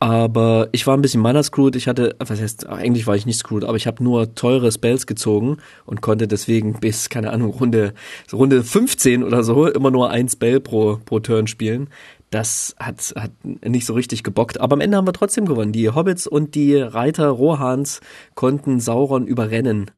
Aber 0.00 0.68
ich 0.72 0.86
war 0.86 0.94
ein 0.96 1.02
bisschen 1.02 1.22
mana 1.22 1.42
screwed. 1.42 1.77
Ich 1.78 1.88
hatte, 1.88 2.16
was 2.18 2.40
heißt, 2.40 2.68
eigentlich 2.68 3.06
war 3.06 3.16
ich 3.16 3.24
nicht 3.24 3.38
screwed, 3.38 3.64
aber 3.64 3.76
ich 3.76 3.86
habe 3.86 4.04
nur 4.04 4.34
teure 4.34 4.70
Spells 4.70 5.06
gezogen 5.06 5.58
und 5.86 6.02
konnte 6.02 6.28
deswegen 6.28 6.80
bis, 6.80 7.08
keine 7.08 7.30
Ahnung, 7.30 7.50
Runde, 7.50 7.94
Runde 8.32 8.62
15 8.62 9.22
oder 9.24 9.42
so 9.42 9.66
immer 9.66 9.90
nur 9.90 10.10
ein 10.10 10.28
Spell 10.28 10.60
pro, 10.60 10.98
pro 11.04 11.20
Turn 11.20 11.46
spielen. 11.46 11.88
das 12.30 12.74
hat, 12.78 13.14
hat 13.16 13.30
nicht 13.44 13.86
so 13.86 13.94
richtig 13.94 14.22
gebockt. 14.22 14.60
Aber 14.60 14.74
am 14.74 14.80
Ende 14.80 14.96
haben 14.96 15.06
wir 15.06 15.12
trotzdem 15.12 15.46
gewonnen. 15.46 15.72
Die 15.72 15.88
Hobbits 15.88 16.26
und 16.26 16.54
die 16.54 16.76
Reiter 16.76 17.28
Rohans 17.28 18.00
konnten 18.34 18.80
Sauron 18.80 19.26
überrennen. 19.26 19.90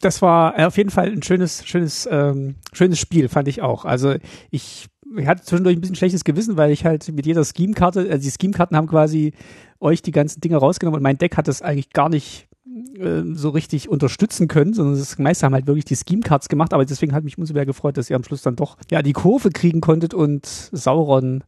Das 0.00 0.22
war 0.22 0.66
auf 0.66 0.76
jeden 0.76 0.90
Fall 0.90 1.10
ein 1.10 1.22
schönes, 1.22 1.66
schönes, 1.66 2.08
ähm, 2.10 2.56
schönes 2.72 2.98
Spiel, 2.98 3.28
fand 3.28 3.48
ich 3.48 3.62
auch. 3.62 3.84
Also 3.84 4.16
ich, 4.50 4.88
ich 5.16 5.26
hatte 5.26 5.42
zwischendurch 5.42 5.76
ein 5.76 5.80
bisschen 5.80 5.96
schlechtes 5.96 6.24
Gewissen, 6.24 6.56
weil 6.56 6.70
ich 6.70 6.84
halt 6.84 7.10
mit 7.12 7.26
jeder 7.26 7.44
Scheme-Karte, 7.44 8.08
also 8.10 8.22
die 8.22 8.30
Scheme-Karten 8.30 8.76
haben 8.76 8.86
quasi 8.86 9.32
euch 9.80 10.02
die 10.02 10.12
ganzen 10.12 10.40
Dinge 10.40 10.56
rausgenommen 10.56 10.98
und 10.98 11.02
mein 11.02 11.18
Deck 11.18 11.36
hat 11.36 11.48
das 11.48 11.62
eigentlich 11.62 11.90
gar 11.90 12.08
nicht 12.08 12.48
äh, 12.98 13.22
so 13.32 13.50
richtig 13.50 13.88
unterstützen 13.88 14.46
können, 14.46 14.74
sondern 14.74 14.98
das 14.98 15.18
meiste 15.18 15.46
haben 15.46 15.54
halt 15.54 15.66
wirklich 15.66 15.84
die 15.84 15.96
Scheme-Cards 15.96 16.48
gemacht, 16.48 16.72
aber 16.72 16.84
deswegen 16.84 17.12
hat 17.12 17.24
mich 17.24 17.38
umso 17.38 17.54
mehr 17.54 17.66
gefreut, 17.66 17.96
dass 17.96 18.10
ihr 18.10 18.16
am 18.16 18.24
Schluss 18.24 18.42
dann 18.42 18.56
doch 18.56 18.76
ja 18.90 19.02
die 19.02 19.12
Kurve 19.12 19.50
kriegen 19.50 19.80
konntet 19.80 20.14
und 20.14 20.46
Sauron 20.46 21.42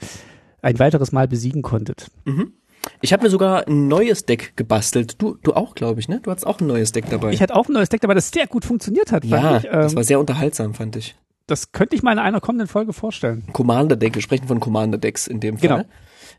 ein 0.62 0.78
weiteres 0.78 1.12
Mal 1.12 1.28
besiegen 1.28 1.62
konntet. 1.62 2.08
Mhm. 2.24 2.52
Ich 3.00 3.12
habe 3.12 3.22
mir 3.22 3.30
sogar 3.30 3.68
ein 3.68 3.86
neues 3.86 4.24
Deck 4.26 4.56
gebastelt. 4.56 5.22
Du, 5.22 5.36
du 5.42 5.52
auch, 5.52 5.76
glaube 5.76 6.00
ich, 6.00 6.08
ne? 6.08 6.20
Du 6.20 6.30
hattest 6.30 6.46
auch 6.46 6.60
ein 6.60 6.66
neues 6.66 6.90
Deck 6.90 7.04
dabei. 7.08 7.32
Ich 7.32 7.40
hatte 7.40 7.54
auch 7.54 7.68
ein 7.68 7.72
neues 7.72 7.88
Deck 7.88 8.00
dabei, 8.00 8.14
das 8.14 8.30
sehr 8.30 8.48
gut 8.48 8.64
funktioniert 8.64 9.12
hat. 9.12 9.24
Ja, 9.24 9.58
ich. 9.58 9.64
Ähm, 9.66 9.72
das 9.72 9.94
war 9.94 10.04
sehr 10.04 10.18
unterhaltsam, 10.18 10.74
fand 10.74 10.96
ich. 10.96 11.14
Das 11.52 11.70
könnte 11.70 11.94
ich 11.94 12.02
mal 12.02 12.12
in 12.12 12.18
einer 12.18 12.40
kommenden 12.40 12.66
Folge 12.66 12.94
vorstellen. 12.94 13.44
Commander-Deck, 13.52 14.14
wir 14.14 14.22
sprechen 14.22 14.48
von 14.48 14.58
Commander-Decks 14.58 15.26
in 15.26 15.38
dem 15.38 15.58
Fall. 15.58 15.82
Genau. 15.82 15.88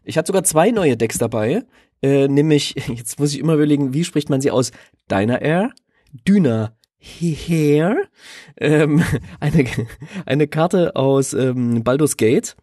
Ich 0.03 0.17
hatte 0.17 0.25
sogar 0.25 0.43
zwei 0.43 0.71
neue 0.71 0.97
Decks 0.97 1.19
dabei, 1.19 1.65
äh, 2.01 2.27
nämlich, 2.27 2.73
jetzt 2.87 3.19
muss 3.19 3.31
ich 3.31 3.39
immer 3.39 3.53
überlegen, 3.53 3.93
wie 3.93 4.05
spricht 4.05 4.31
man 4.31 4.41
sie 4.41 4.49
aus? 4.49 4.71
Dyna-Air, 5.11 5.69
Dyna 6.27 6.75
Hair, 6.99 7.97
ähm, 8.57 9.03
eine, 9.39 9.65
eine 10.25 10.47
Karte 10.47 10.95
aus 10.95 11.35
ähm, 11.35 11.83
Baldur's 11.83 12.17
Gate 12.17 12.55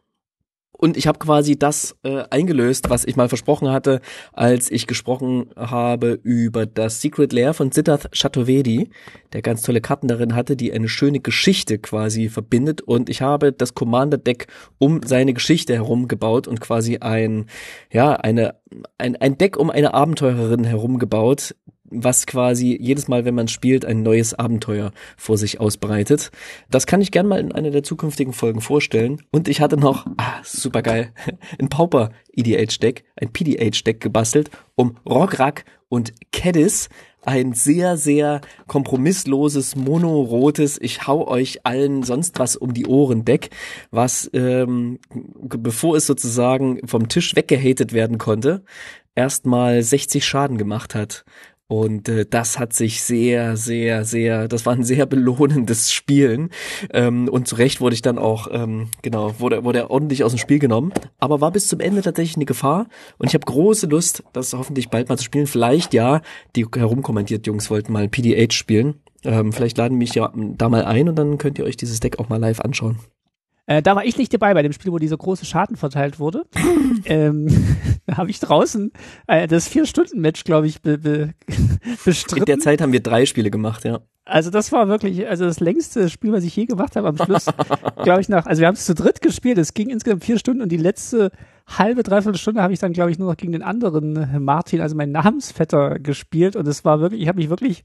und 0.80 0.96
ich 0.96 1.06
habe 1.06 1.18
quasi 1.18 1.58
das 1.58 1.94
äh, 2.04 2.24
eingelöst, 2.30 2.88
was 2.88 3.04
ich 3.04 3.14
mal 3.14 3.28
versprochen 3.28 3.70
hatte, 3.70 4.00
als 4.32 4.70
ich 4.70 4.86
gesprochen 4.86 5.50
habe 5.54 6.18
über 6.22 6.64
das 6.64 7.02
Secret 7.02 7.34
Lair 7.34 7.52
von 7.52 7.70
Siddharth 7.70 8.08
Chaturvedi, 8.12 8.88
der 9.34 9.42
ganz 9.42 9.60
tolle 9.60 9.82
Karten 9.82 10.08
darin 10.08 10.34
hatte, 10.34 10.56
die 10.56 10.72
eine 10.72 10.88
schöne 10.88 11.20
Geschichte 11.20 11.78
quasi 11.78 12.30
verbindet. 12.30 12.80
Und 12.80 13.10
ich 13.10 13.20
habe 13.20 13.52
das 13.52 13.74
Commander 13.74 14.16
Deck 14.16 14.46
um 14.78 15.02
seine 15.04 15.34
Geschichte 15.34 15.74
herum 15.74 16.08
gebaut 16.08 16.48
und 16.48 16.60
quasi 16.60 16.96
ein, 16.96 17.46
ja, 17.92 18.12
eine, 18.12 18.54
ein, 18.96 19.16
ein 19.16 19.36
Deck 19.36 19.58
um 19.58 19.68
eine 19.68 19.92
Abenteurerin 19.92 20.64
herum 20.64 20.98
gebaut, 20.98 21.54
was 21.90 22.26
quasi 22.26 22.76
jedes 22.80 23.08
Mal, 23.08 23.24
wenn 23.24 23.34
man 23.34 23.48
spielt, 23.48 23.84
ein 23.84 24.02
neues 24.02 24.34
Abenteuer 24.34 24.92
vor 25.16 25.36
sich 25.36 25.60
ausbreitet. 25.60 26.30
Das 26.70 26.86
kann 26.86 27.00
ich 27.00 27.10
gern 27.10 27.26
mal 27.26 27.40
in 27.40 27.52
einer 27.52 27.70
der 27.70 27.82
zukünftigen 27.82 28.32
Folgen 28.32 28.60
vorstellen. 28.60 29.22
Und 29.30 29.48
ich 29.48 29.60
hatte 29.60 29.76
noch, 29.76 30.06
ah, 30.16 30.40
super 30.42 30.82
geil, 30.82 31.12
ein 31.58 31.68
Pauper 31.68 32.10
EDH-Deck, 32.32 33.04
ein 33.16 33.32
PDH-Deck 33.32 34.00
gebastelt, 34.00 34.50
um 34.74 34.96
Rograk 35.06 35.64
und 35.88 36.12
Kedis 36.32 36.88
ein 37.22 37.52
sehr, 37.52 37.96
sehr 37.96 38.40
kompromissloses, 38.66 39.76
monorotes, 39.76 40.78
ich 40.80 41.06
hau 41.06 41.26
euch 41.26 41.66
allen 41.66 42.02
sonst 42.02 42.38
was 42.38 42.56
um 42.56 42.72
die 42.72 42.86
Ohren 42.86 43.24
Deck, 43.24 43.50
was, 43.90 44.30
ähm, 44.32 44.98
bevor 45.12 45.96
es 45.96 46.06
sozusagen 46.06 46.80
vom 46.86 47.08
Tisch 47.08 47.36
weggehatet 47.36 47.92
werden 47.92 48.18
konnte, 48.18 48.64
erstmal 49.14 49.82
60 49.82 50.24
Schaden 50.24 50.56
gemacht 50.56 50.94
hat. 50.94 51.24
Und 51.70 52.08
äh, 52.08 52.26
das 52.28 52.58
hat 52.58 52.72
sich 52.72 53.00
sehr, 53.00 53.56
sehr, 53.56 54.04
sehr, 54.04 54.48
das 54.48 54.66
war 54.66 54.72
ein 54.72 54.82
sehr 54.82 55.06
belohnendes 55.06 55.92
Spielen. 55.92 56.50
Ähm, 56.92 57.28
und 57.28 57.46
zu 57.46 57.54
Recht 57.54 57.80
wurde 57.80 57.94
ich 57.94 58.02
dann 58.02 58.18
auch, 58.18 58.48
ähm, 58.50 58.88
genau, 59.02 59.38
wurde, 59.38 59.62
wurde 59.62 59.78
er 59.78 59.90
ordentlich 59.92 60.24
aus 60.24 60.32
dem 60.32 60.38
Spiel 60.38 60.58
genommen. 60.58 60.92
Aber 61.20 61.40
war 61.40 61.52
bis 61.52 61.68
zum 61.68 61.78
Ende 61.78 62.02
tatsächlich 62.02 62.34
eine 62.34 62.44
Gefahr. 62.44 62.88
Und 63.18 63.28
ich 63.28 63.34
habe 63.34 63.44
große 63.44 63.86
Lust, 63.86 64.24
das 64.32 64.52
hoffentlich 64.52 64.88
bald 64.88 65.08
mal 65.08 65.16
zu 65.16 65.22
spielen. 65.22 65.46
Vielleicht 65.46 65.94
ja, 65.94 66.22
die 66.56 66.66
herumkommentiert 66.74 67.46
Jungs 67.46 67.70
wollten 67.70 67.92
mal 67.92 68.08
PDH 68.08 68.52
spielen. 68.52 68.96
Ähm, 69.22 69.52
vielleicht 69.52 69.78
laden 69.78 69.96
mich 69.96 70.12
ja 70.16 70.32
da 70.34 70.68
mal 70.68 70.84
ein 70.84 71.08
und 71.08 71.14
dann 71.14 71.38
könnt 71.38 71.60
ihr 71.60 71.64
euch 71.64 71.76
dieses 71.76 72.00
Deck 72.00 72.18
auch 72.18 72.28
mal 72.28 72.40
live 72.40 72.58
anschauen. 72.58 72.98
Äh, 73.70 73.82
da 73.82 73.94
war 73.94 74.04
ich 74.04 74.18
nicht 74.18 74.34
dabei 74.34 74.52
bei 74.52 74.62
dem 74.62 74.72
Spiel, 74.72 74.90
wo 74.90 74.98
dieser 74.98 75.16
große 75.16 75.44
Schaden 75.44 75.76
verteilt 75.76 76.18
wurde. 76.18 76.42
ähm, 77.04 77.46
da 78.06 78.16
habe 78.16 78.28
ich 78.28 78.40
draußen 78.40 78.90
äh, 79.28 79.46
das 79.46 79.68
Vier-Stunden-Match, 79.68 80.42
glaube 80.42 80.66
ich, 80.66 80.82
be 80.82 80.98
be 80.98 81.34
bestritten. 82.04 82.38
In 82.42 82.44
der 82.46 82.58
Zeit 82.58 82.80
haben 82.80 82.92
wir 82.92 83.00
drei 83.00 83.26
Spiele 83.26 83.48
gemacht, 83.48 83.84
ja. 83.84 84.00
Also 84.24 84.50
das 84.50 84.72
war 84.72 84.88
wirklich, 84.88 85.28
also 85.28 85.44
das 85.44 85.60
längste 85.60 86.08
Spiel, 86.08 86.32
was 86.32 86.42
ich 86.42 86.54
je 86.56 86.66
gemacht 86.66 86.96
habe. 86.96 87.08
Am 87.08 87.16
Schluss, 87.16 87.46
glaube 88.02 88.20
ich, 88.20 88.28
nach, 88.28 88.46
also 88.46 88.58
wir 88.58 88.66
haben 88.66 88.74
es 88.74 88.86
zu 88.86 88.94
dritt 88.94 89.22
gespielt. 89.22 89.56
Es 89.56 89.72
ging 89.72 89.88
insgesamt 89.88 90.24
vier 90.24 90.38
Stunden 90.38 90.62
und 90.62 90.70
die 90.70 90.76
letzte 90.76 91.30
halbe, 91.66 92.02
dreiviertel 92.02 92.38
Stunde 92.38 92.62
habe 92.62 92.72
ich 92.72 92.80
dann, 92.80 92.92
glaube 92.92 93.12
ich, 93.12 93.20
nur 93.20 93.28
noch 93.28 93.36
gegen 93.36 93.52
den 93.52 93.62
anderen 93.62 94.44
Martin, 94.44 94.80
also 94.80 94.96
meinen 94.96 95.12
Namensvetter, 95.12 96.00
gespielt. 96.00 96.56
Und 96.56 96.66
es 96.66 96.84
war 96.84 97.00
wirklich, 97.00 97.22
ich 97.22 97.28
habe 97.28 97.38
mich 97.38 97.50
wirklich 97.50 97.84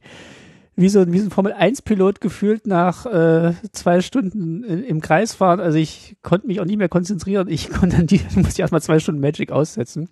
wie 0.75 0.89
so, 0.89 1.12
wie 1.12 1.20
so 1.20 1.27
ein 1.27 1.32
Formel-1-Pilot 1.32 2.22
gefühlt 2.22 2.67
nach 2.67 3.05
äh, 3.05 3.53
zwei 3.72 4.01
Stunden 4.01 4.63
im 4.63 5.01
Kreis 5.01 5.34
fahren. 5.34 5.60
Also 5.60 5.77
ich 5.77 6.17
konnte 6.22 6.48
mich 6.48 6.60
auch 6.60 6.65
nicht 6.65 6.77
mehr 6.77 6.89
konzentrieren. 6.89 7.48
Ich 7.48 7.70
konnte 7.72 7.98
dann 7.98 8.08
die, 8.08 8.22
musste 8.36 8.62
erstmal 8.62 8.82
zwei 8.82 9.00
Stunden 9.00 9.22
Magic 9.22 9.51
aussetzen. 9.51 10.10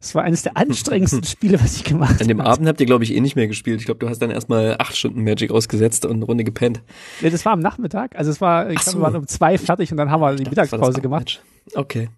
Das 0.00 0.14
war 0.14 0.22
eines 0.22 0.42
der 0.42 0.56
anstrengendsten 0.56 1.24
Spiele, 1.24 1.60
was 1.60 1.76
ich 1.76 1.84
gemacht 1.84 2.14
habe. 2.14 2.22
An 2.22 2.28
dem 2.28 2.40
Abend 2.40 2.66
habt 2.68 2.80
ihr, 2.80 2.86
glaube 2.86 3.04
ich, 3.04 3.14
eh 3.14 3.20
nicht 3.20 3.36
mehr 3.36 3.48
gespielt. 3.48 3.80
Ich 3.80 3.86
glaube, 3.86 3.98
du 3.98 4.08
hast 4.08 4.20
dann 4.20 4.30
erstmal 4.30 4.76
acht 4.78 4.96
Stunden 4.96 5.22
Magic 5.24 5.50
ausgesetzt 5.50 6.06
und 6.06 6.16
eine 6.16 6.24
Runde 6.24 6.44
gepennt. 6.44 6.82
Nee, 7.20 7.30
das 7.30 7.44
war 7.44 7.52
am 7.52 7.60
Nachmittag. 7.60 8.16
Also 8.16 8.30
es 8.30 8.40
war, 8.40 8.70
ich 8.70 8.76
glaube, 8.76 8.90
so. 8.90 8.98
wir 8.98 9.02
waren 9.02 9.16
um 9.16 9.26
zwei 9.26 9.58
fertig 9.58 9.90
und 9.90 9.98
dann 9.98 10.10
haben 10.10 10.22
wir 10.22 10.34
die 10.36 10.44
Mittagspause 10.44 11.00
gemacht. 11.02 11.42
Okay. 11.74 12.08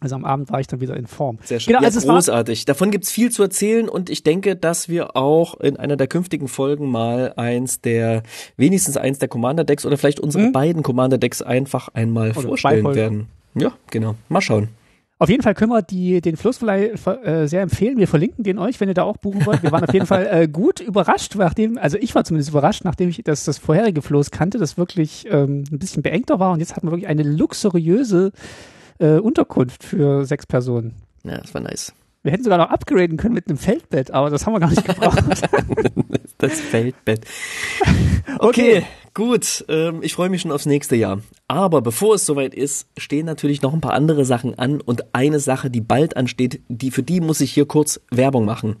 Also 0.00 0.14
am 0.14 0.24
Abend 0.24 0.50
war 0.50 0.60
ich 0.60 0.66
dann 0.66 0.80
wieder 0.80 0.96
in 0.96 1.06
Form. 1.06 1.38
Sehr 1.42 1.60
schön. 1.60 1.72
Genau, 1.72 1.80
ja, 1.82 1.86
also 1.86 2.06
großartig. 2.06 2.64
Davon 2.64 2.90
gibt's 2.90 3.10
viel 3.10 3.30
zu 3.30 3.42
erzählen 3.42 3.88
und 3.88 4.10
ich 4.10 4.22
denke, 4.22 4.56
dass 4.56 4.88
wir 4.88 5.16
auch 5.16 5.58
in 5.58 5.76
einer 5.76 5.96
der 5.96 6.06
künftigen 6.06 6.48
Folgen 6.48 6.90
mal 6.90 7.34
eins 7.36 7.80
der, 7.80 8.22
wenigstens 8.56 8.96
eins 8.96 9.18
der 9.18 9.28
Commander-Decks 9.28 9.84
oder 9.84 9.98
vielleicht 9.98 10.20
unsere 10.20 10.44
hm? 10.44 10.52
beiden 10.52 10.82
Commander-Decks 10.82 11.42
einfach 11.42 11.88
einmal 11.88 12.30
oder 12.30 12.42
vorstellen 12.42 12.94
werden. 12.94 13.26
Ja, 13.54 13.72
genau. 13.90 14.14
Mal 14.28 14.40
schauen. 14.40 14.68
Auf 15.20 15.28
jeden 15.28 15.42
Fall 15.42 15.54
können 15.54 15.72
wir 15.72 15.82
die, 15.82 16.20
den 16.20 16.36
Flussverleih 16.36 16.92
äh, 17.24 17.48
sehr 17.48 17.62
empfehlen. 17.62 17.98
Wir 17.98 18.06
verlinken 18.06 18.44
den 18.44 18.58
euch, 18.58 18.78
wenn 18.78 18.88
ihr 18.88 18.94
da 18.94 19.02
auch 19.02 19.16
buchen 19.16 19.44
wollt. 19.46 19.64
Wir 19.64 19.72
waren 19.72 19.82
auf 19.82 19.92
jeden 19.92 20.06
Fall 20.06 20.28
äh, 20.30 20.46
gut 20.46 20.78
überrascht, 20.78 21.34
nachdem, 21.36 21.76
also 21.76 21.98
ich 21.98 22.14
war 22.14 22.22
zumindest 22.22 22.50
überrascht, 22.50 22.84
nachdem 22.84 23.08
ich 23.08 23.22
das, 23.24 23.44
das 23.44 23.58
vorherige 23.58 24.00
Floß 24.00 24.30
kannte, 24.30 24.58
das 24.58 24.78
wirklich 24.78 25.26
ähm, 25.28 25.64
ein 25.72 25.78
bisschen 25.80 26.04
beengter 26.04 26.38
war. 26.38 26.52
Und 26.52 26.60
jetzt 26.60 26.76
hatten 26.76 26.86
wir 26.86 26.92
wirklich 26.92 27.08
eine 27.08 27.24
luxuriöse 27.24 28.30
äh, 28.98 29.18
Unterkunft 29.18 29.84
für 29.84 30.24
sechs 30.24 30.46
Personen. 30.46 30.94
Ja, 31.24 31.38
das 31.38 31.54
war 31.54 31.60
nice. 31.60 31.92
Wir 32.22 32.32
hätten 32.32 32.44
sogar 32.44 32.58
noch 32.58 32.70
upgraden 32.70 33.16
können 33.16 33.34
mit 33.34 33.48
einem 33.48 33.58
Feldbett, 33.58 34.10
aber 34.10 34.28
das 34.28 34.44
haben 34.44 34.52
wir 34.52 34.60
gar 34.60 34.70
nicht 34.70 34.84
gebraucht. 34.84 35.18
das 36.38 36.60
Feldbett. 36.60 37.24
Okay, 38.40 38.78
okay. 38.78 38.86
gut. 39.14 39.64
Ähm, 39.68 40.00
ich 40.02 40.12
freue 40.12 40.28
mich 40.28 40.42
schon 40.42 40.52
aufs 40.52 40.66
nächste 40.66 40.94
Jahr. 40.94 41.22
Aber 41.48 41.80
bevor 41.80 42.14
es 42.14 42.26
soweit 42.26 42.54
ist, 42.54 42.86
stehen 42.96 43.26
natürlich 43.26 43.62
noch 43.62 43.72
ein 43.72 43.80
paar 43.80 43.94
andere 43.94 44.24
Sachen 44.24 44.56
an 44.58 44.80
und 44.80 45.12
eine 45.14 45.40
Sache, 45.40 45.70
die 45.70 45.80
bald 45.80 46.16
ansteht, 46.16 46.60
die 46.68 46.90
für 46.90 47.02
die 47.02 47.20
muss 47.20 47.40
ich 47.40 47.52
hier 47.52 47.66
kurz 47.66 48.00
Werbung 48.10 48.44
machen. 48.44 48.76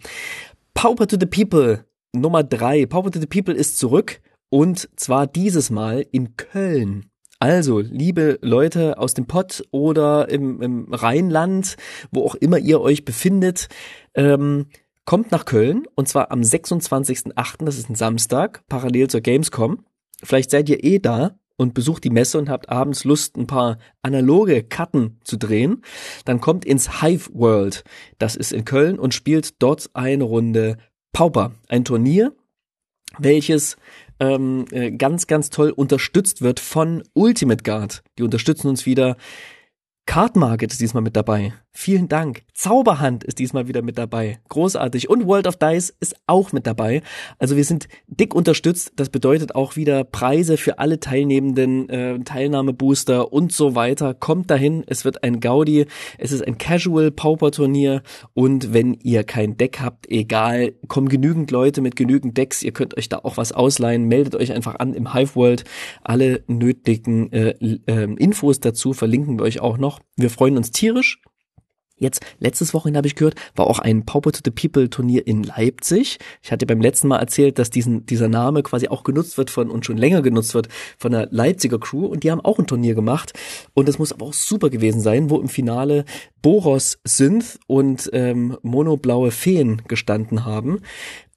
Pauper 0.74 1.08
to 1.08 1.16
the 1.18 1.26
People 1.26 1.84
Nummer 2.12 2.44
drei. 2.44 2.86
Pauper 2.86 3.10
to 3.10 3.20
the 3.20 3.26
People 3.26 3.54
ist 3.54 3.78
zurück 3.78 4.20
und 4.50 4.88
zwar 4.96 5.26
dieses 5.26 5.70
Mal 5.70 6.06
in 6.12 6.36
Köln. 6.36 7.06
Also, 7.40 7.78
liebe 7.78 8.38
Leute 8.42 8.98
aus 8.98 9.14
dem 9.14 9.26
Pott 9.26 9.62
oder 9.70 10.28
im, 10.28 10.60
im 10.60 10.92
Rheinland, 10.92 11.76
wo 12.10 12.24
auch 12.24 12.34
immer 12.34 12.58
ihr 12.58 12.80
euch 12.80 13.04
befindet, 13.04 13.68
ähm, 14.14 14.66
kommt 15.04 15.30
nach 15.30 15.44
Köln 15.44 15.86
und 15.94 16.08
zwar 16.08 16.32
am 16.32 16.40
26.08., 16.40 17.64
das 17.64 17.78
ist 17.78 17.88
ein 17.88 17.94
Samstag, 17.94 18.64
parallel 18.68 19.08
zur 19.08 19.20
Gamescom. 19.20 19.84
Vielleicht 20.22 20.50
seid 20.50 20.68
ihr 20.68 20.82
eh 20.82 20.98
da 20.98 21.38
und 21.56 21.74
besucht 21.74 22.04
die 22.04 22.10
Messe 22.10 22.38
und 22.38 22.48
habt 22.48 22.70
abends 22.70 23.04
Lust, 23.04 23.36
ein 23.36 23.46
paar 23.46 23.78
analoge 24.02 24.64
Karten 24.64 25.20
zu 25.22 25.36
drehen. 25.36 25.82
Dann 26.24 26.40
kommt 26.40 26.64
ins 26.64 27.02
Hive 27.02 27.30
World. 27.34 27.84
Das 28.18 28.34
ist 28.36 28.52
in 28.52 28.64
Köln 28.64 28.98
und 28.98 29.14
spielt 29.14 29.62
dort 29.62 29.90
eine 29.94 30.24
Runde 30.24 30.76
Pauper. 31.12 31.52
Ein 31.68 31.84
Turnier, 31.84 32.32
welches 33.18 33.76
ähm, 34.20 34.66
äh, 34.70 34.90
ganz, 34.90 35.26
ganz 35.26 35.50
toll 35.50 35.70
unterstützt 35.70 36.42
wird 36.42 36.60
von 36.60 37.02
Ultimate 37.14 37.62
Guard. 37.62 38.02
Die 38.18 38.22
unterstützen 38.22 38.68
uns 38.68 38.86
wieder. 38.86 39.16
Card 40.06 40.36
Market 40.36 40.72
ist 40.72 40.80
diesmal 40.80 41.02
mit 41.02 41.16
dabei. 41.16 41.52
Vielen 41.80 42.08
Dank. 42.08 42.42
Zauberhand 42.54 43.22
ist 43.22 43.38
diesmal 43.38 43.68
wieder 43.68 43.82
mit 43.82 43.98
dabei. 43.98 44.40
Großartig. 44.48 45.08
Und 45.08 45.28
World 45.28 45.46
of 45.46 45.54
Dice 45.54 45.94
ist 46.00 46.16
auch 46.26 46.50
mit 46.50 46.66
dabei. 46.66 47.02
Also 47.38 47.56
wir 47.56 47.62
sind 47.62 47.86
dick 48.08 48.34
unterstützt. 48.34 48.94
Das 48.96 49.10
bedeutet 49.10 49.54
auch 49.54 49.76
wieder 49.76 50.02
Preise 50.02 50.56
für 50.56 50.80
alle 50.80 50.98
Teilnehmenden, 50.98 51.88
äh, 51.88 52.18
Teilnahmebooster 52.18 53.32
und 53.32 53.52
so 53.52 53.76
weiter. 53.76 54.12
Kommt 54.12 54.50
dahin. 54.50 54.82
Es 54.88 55.04
wird 55.04 55.22
ein 55.22 55.38
Gaudi. 55.38 55.86
Es 56.18 56.32
ist 56.32 56.44
ein 56.44 56.58
Casual 56.58 57.12
Pauper 57.12 57.52
Turnier. 57.52 58.02
Und 58.34 58.74
wenn 58.74 58.94
ihr 58.94 59.22
kein 59.22 59.56
Deck 59.56 59.78
habt, 59.80 60.10
egal, 60.10 60.72
kommen 60.88 61.08
genügend 61.08 61.52
Leute 61.52 61.80
mit 61.80 61.94
genügend 61.94 62.36
Decks. 62.36 62.64
Ihr 62.64 62.72
könnt 62.72 62.96
euch 62.96 63.08
da 63.08 63.18
auch 63.18 63.36
was 63.36 63.52
ausleihen. 63.52 64.08
Meldet 64.08 64.34
euch 64.34 64.50
einfach 64.52 64.80
an 64.80 64.94
im 64.94 65.14
Hive 65.14 65.36
World. 65.36 65.62
Alle 66.02 66.42
nötigen 66.48 67.32
äh, 67.32 67.50
äh, 67.86 68.12
Infos 68.16 68.58
dazu 68.58 68.94
verlinken 68.94 69.38
wir 69.38 69.44
euch 69.44 69.60
auch 69.60 69.78
noch. 69.78 70.00
Wir 70.16 70.30
freuen 70.30 70.56
uns 70.56 70.72
tierisch. 70.72 71.22
Jetzt, 71.98 72.20
letztes 72.38 72.74
Wochenende 72.74 72.98
habe 72.98 73.08
ich 73.08 73.16
gehört, 73.16 73.34
war 73.56 73.66
auch 73.66 73.78
ein 73.78 74.04
Pauper 74.04 74.32
to 74.32 74.40
the 74.44 74.50
People 74.50 74.88
Turnier 74.88 75.26
in 75.26 75.42
Leipzig. 75.42 76.18
Ich 76.42 76.52
hatte 76.52 76.66
beim 76.66 76.80
letzten 76.80 77.08
Mal 77.08 77.18
erzählt, 77.18 77.58
dass 77.58 77.70
diesen, 77.70 78.06
dieser 78.06 78.28
Name 78.28 78.62
quasi 78.62 78.88
auch 78.88 79.02
genutzt 79.02 79.38
wird 79.38 79.50
von 79.50 79.70
und 79.70 79.84
schon 79.84 79.96
länger 79.96 80.22
genutzt 80.22 80.54
wird 80.54 80.68
von 80.96 81.12
der 81.12 81.28
Leipziger 81.30 81.78
Crew 81.78 82.06
und 82.06 82.24
die 82.24 82.30
haben 82.30 82.40
auch 82.40 82.58
ein 82.58 82.66
Turnier 82.66 82.94
gemacht 82.94 83.32
und 83.74 83.88
das 83.88 83.98
muss 83.98 84.12
aber 84.12 84.26
auch 84.26 84.32
super 84.32 84.70
gewesen 84.70 85.00
sein, 85.00 85.30
wo 85.30 85.38
im 85.38 85.48
Finale 85.48 86.04
Boros 86.42 86.98
Synth 87.04 87.58
und 87.66 88.08
ähm, 88.12 88.56
Monoblaue 88.62 89.30
Feen 89.30 89.82
gestanden 89.88 90.44
haben. 90.44 90.80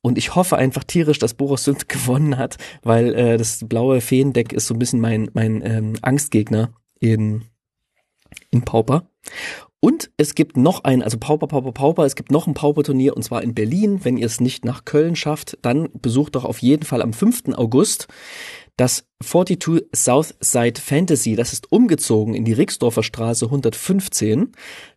Und 0.02 0.18
ich 0.18 0.36
hoffe 0.36 0.58
einfach 0.58 0.84
tierisch, 0.84 1.20
dass 1.20 1.36
Boros 1.36 1.64
Synth 1.64 1.88
gewonnen 1.90 2.38
hat, 2.38 2.58
weil 2.84 3.14
äh, 3.14 3.38
das 3.38 3.66
blaue 3.68 4.02
Feendeck 4.02 4.54
ist 4.54 4.68
so 4.68 4.74
ein 4.74 4.80
bisschen 4.80 5.00
mein, 5.00 5.30
mein 5.34 5.62
ähm, 5.64 5.94
Angstgegner 6.02 6.74
in, 7.00 7.44
in 8.50 8.64
Pauper. 8.64 9.08
Und 9.84 10.12
es 10.18 10.36
gibt 10.36 10.58
noch 10.58 10.84
ein, 10.84 11.02
also 11.02 11.18
Pauper, 11.18 11.48
Pauper, 11.48 11.72
Pauper, 11.72 12.06
es 12.06 12.16
gibt 12.16 12.32
noch 12.32 12.46
ein 12.46 12.54
Pauper-Turnier 12.54 13.16
und 13.16 13.24
zwar 13.24 13.42
in 13.42 13.56
Berlin. 13.56 14.06
Wenn 14.06 14.16
ihr 14.16 14.28
es 14.28 14.40
nicht 14.40 14.64
nach 14.64 14.86
Köln 14.86 15.16
schafft, 15.16 15.58
dann 15.64 15.90
besucht 15.94 16.36
doch 16.36 16.46
auf 16.46 16.60
jeden 16.60 16.84
Fall 16.84 17.02
am 17.02 17.14
5. 17.14 17.56
August 17.56 18.08
das 18.82 19.06
42 19.24 19.90
Southside 19.96 20.82
Fantasy. 20.82 21.36
Das 21.36 21.54
ist 21.54 21.72
umgezogen 21.72 22.34
in 22.34 22.46
die 22.46 22.54
Rixdorfer 22.54 23.04
Straße 23.04 23.46
115 23.46 24.54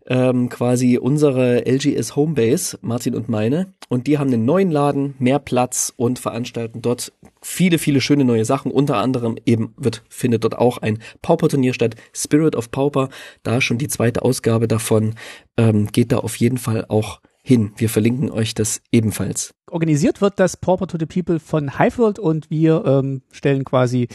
ähm, 0.07 0.49
quasi 0.49 0.97
unsere 0.97 1.69
LGS 1.71 2.17
Homebase, 2.17 2.79
Martin 2.81 3.15
und 3.15 3.29
meine. 3.29 3.75
Und 3.91 4.07
die 4.07 4.17
haben 4.17 4.33
einen 4.33 4.47
neuen 4.47 4.71
Laden, 4.71 5.17
mehr 5.19 5.39
Platz 5.39 5.93
und 5.99 6.19
veranstalten 6.19 6.81
dort 6.81 7.13
viele, 7.43 7.77
viele 7.77 8.01
schöne 8.01 8.25
neue 8.25 8.47
Sachen. 8.47 8.73
Unter 8.73 8.97
anderem 8.97 9.37
eben 9.45 9.75
wird, 9.77 10.03
findet 10.09 10.45
dort 10.45 10.57
auch 10.57 10.79
ein 10.79 11.01
Pauper-Turnier 11.21 11.75
statt, 11.75 11.95
Spirit 12.15 12.57
of 12.57 12.71
Pauper. 12.71 13.11
Da 13.43 13.61
schon 13.61 13.77
die 13.77 13.89
zweite 13.89 14.23
Ausgabe 14.23 14.67
davon. 14.67 15.15
Ähm, 15.59 15.89
geht 15.89 16.11
da 16.11 16.21
auf 16.21 16.37
jeden 16.37 16.57
Fall 16.57 16.87
auch 16.89 17.21
hin. 17.45 17.73
Wir 17.77 17.91
verlinken 17.91 18.31
euch 18.31 18.55
das 18.55 18.81
ebenfalls. 18.91 19.55
Organisiert 19.71 20.21
wird 20.21 20.41
das 20.41 20.57
Pauper 20.57 20.87
to 20.87 20.97
the 20.99 21.07
People 21.07 21.39
von 21.39 21.79
Hiveworld 21.79 22.19
und 22.19 22.51
wir 22.51 22.85
ähm, 22.87 23.23
stellen 23.31 23.65
quasi 23.65 24.09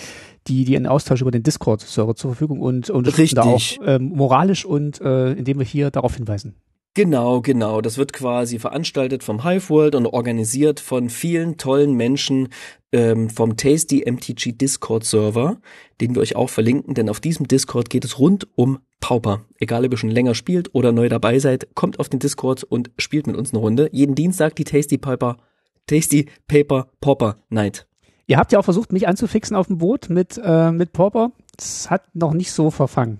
die, 0.47 0.65
die 0.65 0.75
einen 0.75 0.87
Austausch 0.87 1.21
über 1.21 1.31
den 1.31 1.43
Discord-Server 1.43 2.15
zur 2.15 2.31
Verfügung 2.31 2.59
und 2.59 2.89
unterstützen 2.89 3.35
da 3.35 3.43
auch 3.43 3.61
ähm, 3.85 4.09
moralisch 4.15 4.65
und 4.65 4.99
äh, 5.01 5.33
indem 5.33 5.59
wir 5.59 5.65
hier 5.65 5.91
darauf 5.91 6.15
hinweisen. 6.15 6.55
Genau, 6.99 7.39
genau. 7.39 7.79
Das 7.79 7.97
wird 7.97 8.11
quasi 8.11 8.59
veranstaltet 8.59 9.23
vom 9.23 9.45
Hive 9.45 9.69
World 9.69 9.95
und 9.95 10.05
organisiert 10.05 10.81
von 10.81 11.09
vielen 11.09 11.55
tollen 11.55 11.93
Menschen 11.93 12.49
ähm, 12.91 13.29
vom 13.29 13.55
Tasty 13.55 14.03
MTG 14.05 14.51
Discord 14.51 15.05
Server, 15.05 15.61
den 16.01 16.13
wir 16.13 16.21
euch 16.21 16.35
auch 16.35 16.49
verlinken, 16.49 16.95
denn 16.95 17.07
auf 17.07 17.21
diesem 17.21 17.47
Discord 17.47 17.89
geht 17.89 18.03
es 18.03 18.19
rund 18.19 18.49
um 18.55 18.79
Pauper. 18.99 19.45
Egal, 19.61 19.85
ob 19.85 19.93
ihr 19.93 19.97
schon 19.97 20.09
länger 20.09 20.35
spielt 20.35 20.75
oder 20.75 20.91
neu 20.91 21.07
dabei 21.07 21.39
seid, 21.39 21.73
kommt 21.73 22.01
auf 22.01 22.09
den 22.09 22.19
Discord 22.19 22.65
und 22.65 22.91
spielt 22.97 23.27
mit 23.27 23.37
uns 23.37 23.53
eine 23.53 23.61
Runde. 23.61 23.87
Jeden 23.93 24.15
Dienstag 24.15 24.57
die 24.57 24.65
Tasty 24.65 24.97
Piper, 24.97 25.37
Tasty 25.87 26.27
Paper 26.49 26.89
Popper 26.99 27.37
Night. 27.47 27.87
Ihr 28.27 28.37
habt 28.37 28.51
ja 28.51 28.59
auch 28.59 28.65
versucht, 28.65 28.91
mich 28.91 29.07
anzufixen 29.07 29.55
auf 29.55 29.67
dem 29.67 29.77
Boot 29.77 30.09
mit, 30.09 30.37
äh, 30.43 30.73
mit 30.73 30.91
Pauper. 30.91 31.31
Das 31.55 31.89
hat 31.89 32.13
noch 32.13 32.33
nicht 32.33 32.51
so 32.51 32.71
verfangen. 32.71 33.19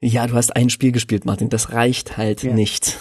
Ja, 0.00 0.26
du 0.26 0.34
hast 0.34 0.54
ein 0.54 0.70
Spiel 0.70 0.92
gespielt, 0.92 1.24
Martin. 1.24 1.48
Das 1.48 1.72
reicht 1.72 2.16
halt 2.16 2.42
ja. 2.42 2.52
nicht. 2.52 2.98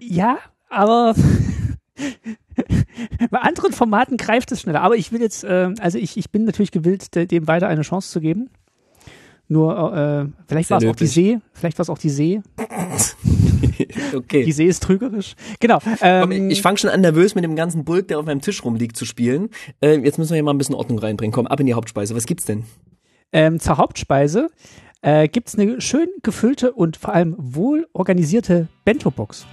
ja, 0.00 0.38
aber 0.68 1.14
bei 3.30 3.38
anderen 3.38 3.72
Formaten 3.72 4.18
greift 4.18 4.52
es 4.52 4.60
schneller. 4.60 4.82
Aber 4.82 4.96
ich 4.96 5.12
will 5.12 5.20
jetzt, 5.20 5.44
äh, 5.44 5.72
also 5.80 5.98
ich, 5.98 6.16
ich 6.16 6.30
bin 6.30 6.44
natürlich 6.44 6.70
gewillt, 6.70 7.14
dem 7.14 7.48
weiter 7.48 7.68
eine 7.68 7.82
Chance 7.82 8.10
zu 8.10 8.20
geben. 8.20 8.50
Nur, 9.48 9.96
äh, 9.96 10.26
vielleicht 10.48 10.70
war 10.70 10.78
es 10.78 10.84
auch 10.84 10.96
die 10.96 11.06
See, 11.06 11.38
vielleicht 11.52 11.78
war 11.78 11.84
es 11.84 11.90
auch 11.90 11.98
die 11.98 12.10
See. 12.10 12.42
okay. 14.14 14.44
Die 14.44 14.52
See 14.52 14.66
ist 14.66 14.82
trügerisch. 14.82 15.34
Genau. 15.60 15.78
Ähm, 16.00 16.50
ich 16.50 16.62
fange 16.62 16.78
schon 16.78 16.90
an, 16.90 17.00
nervös 17.00 17.36
mit 17.36 17.44
dem 17.44 17.54
ganzen 17.54 17.84
Bulk, 17.84 18.08
der 18.08 18.18
auf 18.18 18.26
meinem 18.26 18.40
Tisch 18.40 18.64
rumliegt, 18.64 18.96
zu 18.96 19.04
spielen. 19.04 19.50
Äh, 19.80 20.00
jetzt 20.00 20.18
müssen 20.18 20.30
wir 20.30 20.36
hier 20.36 20.42
mal 20.42 20.52
ein 20.52 20.58
bisschen 20.58 20.74
Ordnung 20.74 20.98
reinbringen. 20.98 21.32
Komm, 21.32 21.46
ab 21.46 21.60
in 21.60 21.66
die 21.66 21.74
Hauptspeise. 21.74 22.16
Was 22.16 22.26
gibt's 22.26 22.44
denn? 22.44 22.64
Ähm, 23.32 23.60
zur 23.60 23.76
Hauptspeise 23.76 24.48
äh, 25.06 25.28
gibt's 25.28 25.56
eine 25.56 25.80
schön 25.80 26.08
gefüllte 26.22 26.72
und 26.72 26.96
vor 26.96 27.14
allem 27.14 27.36
wohl 27.38 27.86
organisierte 27.92 28.66
Bento-Box. 28.84 29.46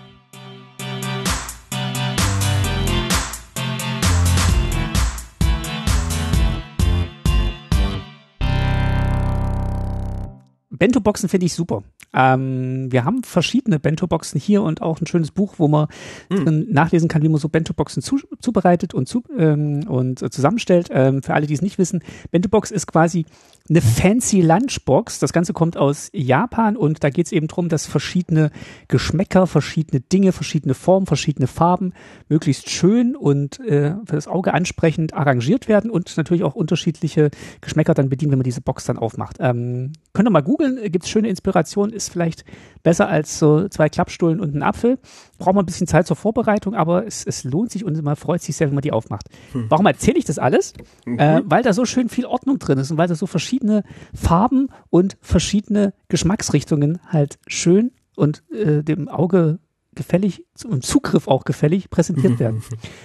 Bento-Boxen 10.71 11.29
finde 11.29 11.45
ich 11.45 11.53
super. 11.53 11.83
Ähm, 12.13 12.91
wir 12.91 13.05
haben 13.05 13.23
verschiedene 13.23 13.79
Bento-Boxen 13.79 14.39
hier 14.39 14.61
und 14.63 14.81
auch 14.81 14.99
ein 14.99 15.07
schönes 15.07 15.31
Buch, 15.31 15.55
wo 15.57 15.67
man 15.67 15.87
mhm. 16.29 16.65
nachlesen 16.69 17.07
kann, 17.07 17.21
wie 17.23 17.29
man 17.29 17.39
so 17.39 17.47
Bento-Boxen 17.47 18.01
zu, 18.01 18.19
zubereitet 18.39 18.93
und, 18.93 19.07
zu, 19.07 19.23
ähm, 19.37 19.87
und 19.87 20.21
äh, 20.21 20.29
zusammenstellt. 20.29 20.89
Ähm, 20.91 21.23
für 21.23 21.35
alle, 21.35 21.47
die 21.47 21.53
es 21.53 21.61
nicht 21.61 21.77
wissen, 21.77 22.03
Bento-Box 22.31 22.71
ist 22.71 22.87
quasi 22.87 23.25
eine 23.69 23.81
fancy 23.81 24.41
Lunchbox. 24.41 25.19
Das 25.19 25.31
Ganze 25.31 25.53
kommt 25.53 25.77
aus 25.77 26.09
Japan 26.13 26.75
und 26.75 27.01
da 27.03 27.09
geht 27.09 27.27
es 27.27 27.31
eben 27.31 27.47
darum, 27.47 27.69
dass 27.69 27.85
verschiedene 27.85 28.51
Geschmäcker, 28.89 29.47
verschiedene 29.47 30.01
Dinge, 30.01 30.33
verschiedene 30.33 30.73
Formen, 30.73 31.05
verschiedene 31.05 31.47
Farben 31.47 31.93
möglichst 32.27 32.69
schön 32.69 33.15
und 33.15 33.61
äh, 33.61 33.95
für 34.05 34.15
das 34.15 34.27
Auge 34.27 34.53
ansprechend 34.53 35.13
arrangiert 35.13 35.69
werden 35.69 35.89
und 35.89 36.15
natürlich 36.17 36.43
auch 36.43 36.55
unterschiedliche 36.55 37.31
Geschmäcker 37.61 37.93
dann 37.93 38.09
bedienen, 38.09 38.31
wenn 38.31 38.39
man 38.39 38.43
diese 38.43 38.59
Box 38.59 38.83
dann 38.83 38.97
aufmacht. 38.97 39.37
Ähm, 39.39 39.93
könnt 40.11 40.27
ihr 40.27 40.31
mal 40.31 40.43
googeln, 40.43 40.79
gibt 40.91 41.05
es 41.05 41.09
schöne 41.09 41.29
Inspiration, 41.29 41.91
ist 41.91 42.11
vielleicht 42.11 42.43
besser 42.83 43.07
als 43.07 43.39
so 43.39 43.69
zwei 43.69 43.87
Klappstullen 43.87 44.41
und 44.41 44.53
ein 44.53 44.61
Apfel. 44.61 44.99
Braucht 45.37 45.55
man 45.55 45.63
ein 45.63 45.67
bisschen 45.67 45.87
Zeit 45.87 46.05
zur 46.05 46.17
Vorbereitung, 46.17 46.75
aber 46.75 47.07
es, 47.07 47.25
es 47.25 47.45
lohnt 47.45 47.71
sich 47.71 47.85
und 47.85 48.01
man 48.03 48.17
freut 48.17 48.41
sich 48.41 48.57
sehr, 48.57 48.67
wenn 48.67 48.75
man 48.75 48.81
die 48.81 48.91
aufmacht. 48.91 49.29
Hm. 49.53 49.67
Warum 49.69 49.85
erzähle 49.85 50.17
ich 50.17 50.25
das 50.25 50.37
alles? 50.37 50.73
Mhm. 51.05 51.19
Äh, 51.19 51.41
weil 51.45 51.63
da 51.63 51.71
so 51.71 51.85
schön 51.85 52.09
viel 52.09 52.25
Ordnung 52.25 52.59
drin 52.59 52.77
ist 52.77 52.91
und 52.91 52.97
weil 52.97 53.07
da 53.07 53.15
so 53.15 53.25
verschiedene 53.25 53.52
verschiedene 53.53 53.83
Farben 54.13 54.69
und 54.89 55.17
verschiedene 55.21 55.93
Geschmacksrichtungen 56.07 56.99
halt 57.07 57.37
schön 57.47 57.91
und 58.15 58.43
äh, 58.51 58.83
dem 58.83 59.07
Auge 59.07 59.59
gefällig 59.93 60.43
und 60.65 60.83
Zugriff 60.83 61.27
auch 61.27 61.45
gefällig 61.45 61.91
präsentiert 61.91 62.39
werden. 62.39 62.63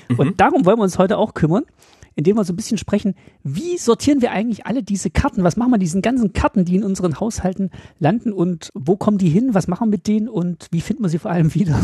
Mhm. 0.09 0.19
Und 0.19 0.41
darum 0.41 0.65
wollen 0.65 0.79
wir 0.79 0.85
uns 0.85 0.97
heute 0.97 1.19
auch 1.19 1.35
kümmern, 1.35 1.65
indem 2.15 2.37
wir 2.37 2.45
so 2.45 2.55
ein 2.55 2.57
bisschen 2.57 2.79
sprechen, 2.79 3.15
wie 3.43 3.77
sortieren 3.77 4.23
wir 4.23 4.33
eigentlich 4.33 4.65
alle 4.65 4.83
diese 4.83 5.11
Karten? 5.11 5.45
Was 5.45 5.57
machen 5.57 5.69
wir 5.71 5.77
mit 5.77 5.83
diesen 5.83 6.01
ganzen 6.01 6.33
Karten, 6.33 6.65
die 6.65 6.77
in 6.77 6.85
unseren 6.85 7.21
Haushalten 7.21 7.71
landen 7.99 8.33
und 8.33 8.71
wo 8.75 8.97
kommen 8.97 9.19
die 9.19 9.29
hin? 9.29 9.51
Was 9.53 9.69
machen 9.69 9.89
wir 9.89 9.99
mit 9.99 10.07
denen 10.07 10.29
und 10.29 10.69
wie 10.71 10.81
finden 10.81 11.03
wir 11.03 11.11
sie 11.11 11.19
vor 11.19 11.31
allem 11.31 11.55
wieder? 11.55 11.79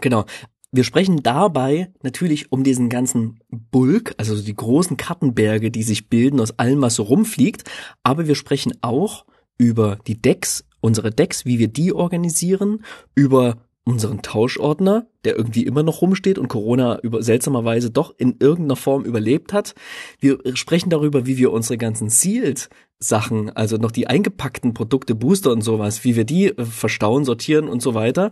Genau. 0.00 0.24
Wir 0.70 0.84
sprechen 0.84 1.22
dabei 1.22 1.90
natürlich 2.02 2.52
um 2.52 2.62
diesen 2.62 2.90
ganzen 2.90 3.40
Bulk, 3.48 4.14
also 4.18 4.40
die 4.40 4.54
großen 4.54 4.98
Kartenberge, 4.98 5.70
die 5.70 5.82
sich 5.82 6.08
bilden 6.08 6.40
aus 6.40 6.58
allem, 6.58 6.82
was 6.82 6.96
so 6.96 7.04
rumfliegt. 7.04 7.64
Aber 8.02 8.26
wir 8.26 8.34
sprechen 8.34 8.74
auch 8.82 9.24
über 9.56 9.98
die 10.06 10.20
Decks, 10.20 10.64
unsere 10.80 11.10
Decks, 11.10 11.46
wie 11.46 11.58
wir 11.58 11.68
die 11.68 11.92
organisieren, 11.92 12.84
über 13.14 13.56
unseren 13.88 14.20
Tauschordner, 14.20 15.06
der 15.24 15.36
irgendwie 15.36 15.64
immer 15.64 15.82
noch 15.82 16.02
rumsteht 16.02 16.38
und 16.38 16.48
Corona 16.48 16.98
über 17.00 17.22
seltsamerweise 17.22 17.90
doch 17.90 18.14
in 18.18 18.36
irgendeiner 18.38 18.76
Form 18.76 19.06
überlebt 19.06 19.54
hat. 19.54 19.74
Wir 20.20 20.38
sprechen 20.52 20.90
darüber, 20.90 21.24
wie 21.24 21.38
wir 21.38 21.52
unsere 21.52 21.78
ganzen 21.78 22.10
Sealed 22.10 22.68
Sachen, 23.00 23.48
also 23.50 23.76
noch 23.76 23.90
die 23.90 24.06
eingepackten 24.06 24.74
Produkte, 24.74 25.14
Booster 25.14 25.52
und 25.52 25.62
sowas, 25.62 26.04
wie 26.04 26.16
wir 26.16 26.24
die 26.24 26.48
äh, 26.48 26.64
verstauen, 26.64 27.24
sortieren 27.24 27.68
und 27.68 27.80
so 27.80 27.94
weiter. 27.94 28.30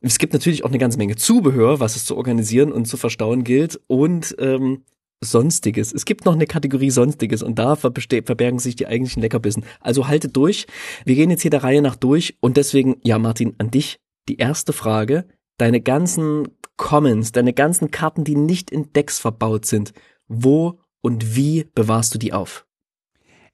Es 0.00 0.18
gibt 0.18 0.32
natürlich 0.32 0.64
auch 0.64 0.70
eine 0.70 0.78
ganze 0.78 0.98
Menge 0.98 1.14
Zubehör, 1.14 1.78
was 1.78 1.94
es 1.94 2.04
zu 2.04 2.16
organisieren 2.16 2.72
und 2.72 2.86
zu 2.86 2.96
verstauen 2.96 3.44
gilt 3.44 3.78
und 3.86 4.34
ähm, 4.40 4.82
Sonstiges. 5.20 5.92
Es 5.92 6.04
gibt 6.04 6.24
noch 6.24 6.34
eine 6.34 6.46
Kategorie 6.46 6.90
Sonstiges 6.90 7.42
und 7.42 7.58
da 7.58 7.76
verbergen 7.76 8.58
sich 8.58 8.74
die 8.74 8.86
eigentlichen 8.86 9.22
Leckerbissen. 9.22 9.64
Also 9.80 10.08
haltet 10.08 10.36
durch. 10.36 10.66
Wir 11.04 11.14
gehen 11.14 11.30
jetzt 11.30 11.42
hier 11.42 11.50
der 11.50 11.62
Reihe 11.62 11.80
nach 11.80 11.96
durch 11.96 12.36
und 12.40 12.56
deswegen, 12.56 12.96
ja 13.02 13.18
Martin, 13.18 13.54
an 13.58 13.70
dich 13.70 14.00
die 14.28 14.36
erste 14.36 14.72
Frage. 14.72 15.26
Deine 15.58 15.80
ganzen 15.80 16.48
Commons, 16.76 17.32
deine 17.32 17.52
ganzen 17.52 17.90
Karten, 17.90 18.24
die 18.24 18.36
nicht 18.36 18.70
in 18.70 18.92
Decks 18.92 19.18
verbaut 19.18 19.64
sind, 19.64 19.92
wo 20.28 20.80
und 21.00 21.36
wie 21.36 21.68
bewahrst 21.74 22.14
du 22.14 22.18
die 22.18 22.32
auf? 22.32 22.66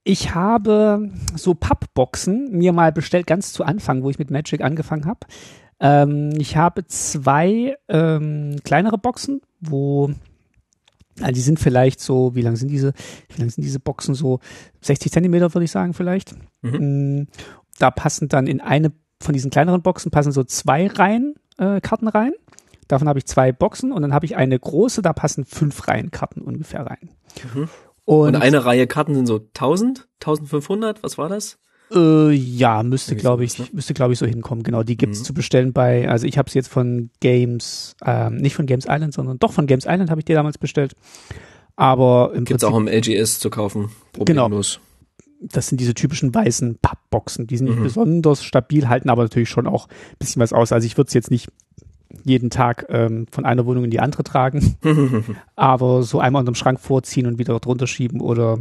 Ich 0.05 0.35
habe 0.35 1.11
so 1.37 1.55
Pappboxen 1.55 2.51
mir 2.51 2.73
mal 2.73 2.91
bestellt, 2.91 3.27
ganz 3.27 3.53
zu 3.53 3.63
Anfang, 3.65 4.03
wo 4.03 4.11
ich 4.11 4.19
mit 4.19 4.31
Magic 4.31 4.61
angefangen 4.61 5.07
habe. 5.07 5.21
Ähm, 5.79 6.33
ich 6.39 6.57
habe 6.57 6.87
zwei 6.87 7.77
ähm, 7.89 8.57
kleinere 8.65 8.99
Boxen, 8.99 9.43
wo 9.61 10.11
also 11.21 11.33
die 11.33 11.41
sind 11.41 11.61
vielleicht 11.61 12.01
so, 12.01 12.35
wie 12.35 12.41
lang 12.41 12.57
sind 12.57 12.71
diese, 12.71 12.95
wie 13.29 13.41
lang 13.41 13.51
sind 13.51 13.63
diese 13.63 13.81
Boxen 13.81 14.15
so 14.15 14.41
60 14.81 15.13
Zentimeter, 15.13 15.53
würde 15.55 15.65
ich 15.65 15.71
sagen, 15.71 15.93
vielleicht. 15.93 16.35
Mhm. 16.63 17.29
Da 17.79 17.91
passen 17.91 18.29
dann 18.29 18.47
in 18.47 18.61
eine 18.61 18.93
von 19.23 19.33
diesen 19.33 19.51
kleineren 19.51 19.83
Boxen 19.83 20.11
passen 20.11 20.33
so 20.33 20.45
zwei 20.45 20.87
Reihen 20.87 21.35
äh, 21.59 21.81
Karten 21.81 22.09
rein. 22.09 22.33
Davon 22.89 23.09
habe 23.09 23.19
ich 23.19 23.27
zwei 23.27 23.53
Boxen 23.53 23.93
und 23.93 24.03
dann 24.03 24.13
habe 24.13 24.27
ich 24.27 24.37
eine 24.37 24.59
große, 24.59 25.03
da 25.03 25.13
passen 25.13 25.45
fünf 25.45 25.89
Reihen 25.89 26.11
Karten 26.11 26.43
ungefähr 26.43 26.87
rein. 26.87 27.11
Mhm. 27.55 27.69
Und, 28.05 28.35
und, 28.35 28.37
eine 28.37 28.65
Reihe 28.65 28.87
Karten 28.87 29.15
sind 29.15 29.27
so 29.27 29.37
1000, 29.37 30.09
1500, 30.21 31.03
was 31.03 31.17
war 31.17 31.29
das? 31.29 31.59
Äh, 31.95 32.33
ja, 32.33 32.83
müsste 32.83 33.17
glaube 33.17 33.45
ich, 33.45 33.59
ne? 33.59 33.67
müsste 33.73 33.95
glaube 33.95 34.13
ich 34.13 34.19
so 34.19 34.27
hinkommen. 34.27 34.65
Genau, 34.65 34.83
die 34.83 34.97
gibt's 34.97 35.21
mhm. 35.21 35.25
zu 35.25 35.35
bestellen 35.35 35.73
bei, 35.73 36.09
also 36.09 36.27
ich 36.27 36.39
habe 36.39 36.49
es 36.49 36.55
jetzt 36.55 36.69
von 36.69 37.11
Games, 37.21 37.97
ähm, 38.05 38.37
nicht 38.37 38.55
von 38.55 38.67
Games 38.67 38.87
Island, 38.89 39.15
sondern 39.15 39.39
doch 39.39 39.53
von 39.53 39.67
Games 39.67 39.85
Island 39.87 40.11
habe 40.11 40.21
ich 40.21 40.25
dir 40.25 40.35
damals 40.35 40.59
bestellt. 40.59 40.95
Aber 41.77 42.33
im 42.35 42.45
gibt's 42.45 42.63
Prinzip, 42.63 42.69
auch 42.69 42.79
im 42.79 42.89
LGS 42.89 43.39
zu 43.39 43.51
kaufen. 43.51 43.91
Genau. 44.13 44.25
Problemlos. 44.25 44.75
Genau. 44.75 44.92
Das 45.43 45.69
sind 45.69 45.81
diese 45.81 45.95
typischen 45.95 46.35
weißen 46.35 46.79
Pappboxen. 46.81 47.47
Die 47.47 47.57
sind 47.57 47.69
nicht 47.69 47.79
mhm. 47.79 47.85
besonders 47.85 48.45
stabil, 48.45 48.89
halten 48.89 49.11
aber 49.11 49.23
natürlich 49.25 49.49
schon 49.49 49.67
auch 49.67 49.89
ein 49.89 50.19
bisschen 50.19 50.41
was 50.41 50.53
aus. 50.53 50.73
Also 50.73 50.87
ich 50.87 50.97
würde 50.97 51.09
es 51.09 51.15
jetzt 51.15 51.31
nicht 51.31 51.49
jeden 52.25 52.51
Tag 52.51 52.87
ähm, 52.91 53.27
von 53.31 53.45
einer 53.45 53.67
Wohnung 53.67 53.85
in 53.85 53.91
die 53.91 54.01
andere 54.01 54.23
tragen, 54.23 54.77
aber 55.57 56.03
so 56.03 56.21
einmal 56.21 56.41
unterm 56.41 56.55
Schrank 56.55 56.79
vorziehen 56.79 57.27
und 57.27 57.39
wieder 57.39 57.59
drunter 57.59 57.87
schieben 57.87 58.21
oder 58.21 58.59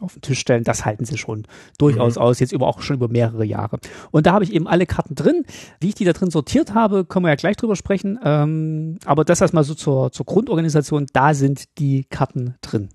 auf 0.00 0.14
den 0.14 0.22
Tisch 0.22 0.38
stellen, 0.38 0.64
das 0.64 0.84
halten 0.84 1.04
sie 1.04 1.18
schon 1.18 1.44
durchaus 1.76 2.16
mhm. 2.16 2.22
aus, 2.22 2.40
jetzt 2.40 2.52
über 2.52 2.68
auch 2.68 2.82
schon 2.82 2.96
über 2.96 3.08
mehrere 3.08 3.44
Jahre. 3.44 3.78
Und 4.10 4.26
da 4.26 4.32
habe 4.32 4.44
ich 4.44 4.52
eben 4.52 4.68
alle 4.68 4.86
Karten 4.86 5.14
drin. 5.14 5.44
Wie 5.80 5.88
ich 5.88 5.94
die 5.94 6.04
da 6.04 6.12
drin 6.12 6.30
sortiert 6.30 6.74
habe, 6.74 7.04
können 7.04 7.24
wir 7.24 7.30
ja 7.30 7.36
gleich 7.36 7.56
drüber 7.56 7.76
sprechen. 7.76 8.18
Ähm, 8.22 8.98
aber 9.04 9.24
das 9.24 9.40
erstmal 9.40 9.64
so 9.64 9.74
zur, 9.74 10.12
zur 10.12 10.26
Grundorganisation, 10.26 11.06
da 11.12 11.34
sind 11.34 11.64
die 11.78 12.04
Karten 12.04 12.54
drin. 12.60 12.90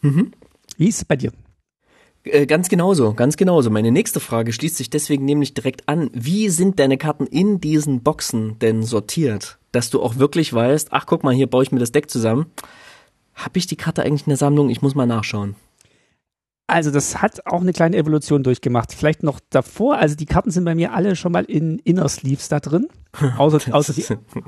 Mhm. 0.00 0.32
Wie 0.76 0.88
ist 0.88 0.98
es 0.98 1.04
bei 1.04 1.16
dir? 1.16 1.32
Äh, 2.24 2.46
ganz 2.46 2.68
genauso, 2.68 3.14
ganz 3.14 3.36
genauso. 3.36 3.70
Meine 3.70 3.90
nächste 3.90 4.20
Frage 4.20 4.52
schließt 4.52 4.76
sich 4.76 4.90
deswegen 4.90 5.24
nämlich 5.24 5.54
direkt 5.54 5.88
an. 5.88 6.10
Wie 6.12 6.48
sind 6.48 6.78
deine 6.78 6.98
Karten 6.98 7.26
in 7.26 7.60
diesen 7.60 8.02
Boxen 8.02 8.58
denn 8.58 8.82
sortiert? 8.82 9.58
Dass 9.72 9.90
du 9.90 10.02
auch 10.02 10.16
wirklich 10.16 10.52
weißt, 10.52 10.88
ach 10.90 11.06
guck 11.06 11.24
mal, 11.24 11.34
hier 11.34 11.46
baue 11.46 11.62
ich 11.62 11.72
mir 11.72 11.78
das 11.78 11.92
Deck 11.92 12.10
zusammen. 12.10 12.46
Habe 13.34 13.58
ich 13.58 13.66
die 13.66 13.76
Karte 13.76 14.02
eigentlich 14.02 14.26
in 14.26 14.30
der 14.30 14.36
Sammlung? 14.36 14.68
Ich 14.68 14.82
muss 14.82 14.94
mal 14.94 15.06
nachschauen. 15.06 15.54
Also 16.70 16.92
das 16.92 17.20
hat 17.20 17.46
auch 17.46 17.62
eine 17.62 17.72
kleine 17.72 17.96
Evolution 17.96 18.44
durchgemacht. 18.44 18.92
Vielleicht 18.92 19.24
noch 19.24 19.40
davor, 19.50 19.96
also 19.96 20.14
die 20.14 20.26
Karten 20.26 20.52
sind 20.52 20.64
bei 20.64 20.76
mir 20.76 20.92
alle 20.92 21.16
schon 21.16 21.32
mal 21.32 21.44
in 21.44 21.80
Inner 21.80 22.08
Sleeves 22.08 22.48
da 22.48 22.60
drin. 22.60 22.86
Außer, 23.38 23.74
außer 23.74 23.92
die, 23.92 24.04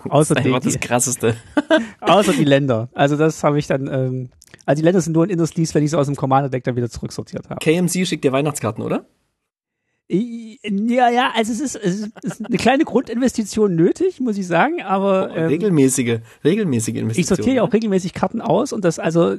außer 0.08 0.34
das, 0.36 0.44
die, 0.44 0.50
das 0.52 0.78
krasseste. 0.78 1.36
außer 2.00 2.32
die 2.32 2.44
Länder. 2.44 2.90
Also 2.94 3.16
das 3.16 3.42
habe 3.42 3.58
ich 3.58 3.66
dann, 3.66 3.88
ähm, 3.88 4.28
also 4.66 4.80
die 4.80 4.84
Länder 4.84 5.00
sind 5.00 5.12
nur 5.12 5.24
in 5.24 5.30
Inner 5.30 5.46
Sleeves, 5.46 5.74
wenn 5.74 5.84
ich 5.84 5.90
sie 5.90 5.98
aus 5.98 6.06
dem 6.06 6.16
Commander-Deck 6.16 6.64
dann 6.64 6.76
wieder 6.76 6.90
zurücksortiert 6.90 7.50
habe. 7.50 7.60
KMC 7.60 8.06
schickt 8.06 8.24
dir 8.24 8.32
Weihnachtskarten, 8.32 8.82
oder? 8.82 9.06
Ja, 10.14 11.08
ja, 11.08 11.32
also 11.34 11.52
es 11.52 11.60
ist, 11.60 11.76
es 11.76 12.10
ist 12.22 12.44
eine 12.44 12.58
kleine 12.58 12.84
Grundinvestition 12.84 13.74
nötig, 13.76 14.20
muss 14.20 14.36
ich 14.36 14.46
sagen, 14.46 14.82
aber 14.82 15.30
oh, 15.32 15.34
ähm, 15.34 15.46
regelmäßige, 15.46 16.18
regelmäßige 16.44 16.96
Investitionen. 16.96 17.20
Ich 17.20 17.26
sortiere 17.28 17.56
ja 17.56 17.62
auch 17.62 17.72
regelmäßig 17.72 18.12
Karten 18.12 18.42
aus 18.42 18.74
und 18.74 18.84
das 18.84 18.98
also 18.98 19.34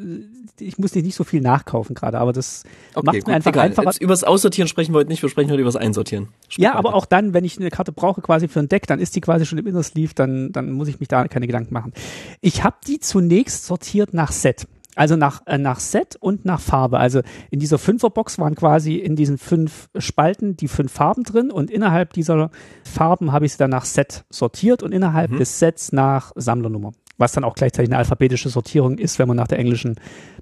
ich 0.59 0.77
muss 0.79 0.95
nicht 0.95 1.13
so 1.13 1.23
viel 1.23 1.41
nachkaufen 1.41 1.93
gerade, 1.93 2.17
aber 2.17 2.33
das 2.33 2.63
okay, 2.95 3.05
macht 3.05 3.27
mir 3.27 3.33
einfach 3.35 3.51
egal. 3.51 3.65
einfacher. 3.65 3.89
Jetzt 3.89 4.01
übers 4.01 4.23
Aussortieren 4.23 4.67
sprechen 4.67 4.93
wir 4.93 4.99
heute 4.99 5.09
nicht, 5.09 5.21
wir 5.21 5.29
sprechen 5.29 5.51
heute 5.51 5.61
übers 5.61 5.75
Einsortieren. 5.75 6.29
Sprich 6.47 6.63
ja, 6.63 6.73
aber 6.73 6.95
auch 6.95 7.05
dann, 7.05 7.33
wenn 7.35 7.45
ich 7.45 7.59
eine 7.59 7.69
Karte 7.69 7.91
brauche 7.91 8.21
quasi 8.21 8.47
für 8.47 8.59
ein 8.59 8.69
Deck, 8.69 8.87
dann 8.87 8.99
ist 8.99 9.15
die 9.15 9.21
quasi 9.21 9.45
schon 9.45 9.59
im 9.59 9.67
Inner 9.67 9.83
Sleeve, 9.83 10.13
dann 10.15 10.51
dann 10.53 10.71
muss 10.71 10.87
ich 10.87 10.99
mich 10.99 11.07
da 11.07 11.27
keine 11.27 11.45
Gedanken 11.45 11.73
machen. 11.73 11.93
Ich 12.41 12.63
habe 12.63 12.77
die 12.87 12.99
zunächst 12.99 13.65
sortiert 13.65 14.13
nach 14.15 14.31
Set. 14.31 14.65
Also 14.95 15.15
nach, 15.15 15.41
äh, 15.47 15.57
nach 15.57 15.79
Set 15.79 16.15
und 16.19 16.45
nach 16.45 16.59
Farbe. 16.59 16.99
Also 16.99 17.21
in 17.49 17.59
dieser 17.59 17.79
Fünferbox 17.79 18.37
waren 18.37 18.55
quasi 18.55 18.95
in 18.95 19.15
diesen 19.15 19.37
fünf 19.37 19.89
Spalten 19.97 20.55
die 20.55 20.67
fünf 20.67 20.91
Farben 20.91 21.23
drin 21.23 21.51
und 21.51 21.71
innerhalb 21.71 22.13
dieser 22.13 22.51
Farben 22.83 23.31
habe 23.31 23.45
ich 23.45 23.53
sie 23.53 23.57
dann 23.57 23.71
nach 23.71 23.85
Set 23.85 24.23
sortiert 24.29 24.83
und 24.83 24.91
innerhalb 24.91 25.31
mhm. 25.31 25.37
des 25.37 25.59
Sets 25.59 25.91
nach 25.93 26.31
Sammlernummer. 26.35 26.91
Was 27.17 27.31
dann 27.31 27.43
auch 27.43 27.55
gleichzeitig 27.55 27.89
eine 27.89 27.97
alphabetische 27.97 28.49
Sortierung 28.49 28.97
ist, 28.97 29.19
wenn 29.19 29.27
man 29.27 29.37
nach 29.37 29.47
der 29.47 29.59
englischen 29.59 29.95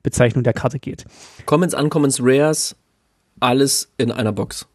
Bezeichnung 0.04 0.44
der 0.44 0.54
Karte 0.54 0.80
geht. 0.80 1.06
Commons, 1.46 1.74
Uncommons, 1.74 2.20
Rares, 2.22 2.76
alles 3.40 3.92
in 3.98 4.12
einer 4.12 4.32
Box. 4.32 4.68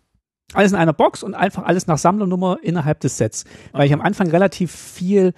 Alles 0.52 0.72
in 0.72 0.78
einer 0.78 0.92
Box 0.92 1.22
und 1.22 1.34
einfach 1.34 1.64
alles 1.64 1.86
nach 1.86 1.98
Sammlernummer 1.98 2.58
innerhalb 2.62 3.00
des 3.00 3.18
Sets. 3.18 3.44
Weil 3.72 3.86
ich 3.86 3.92
am 3.92 4.00
Anfang 4.00 4.28
relativ 4.28 4.72
viel 4.72 5.34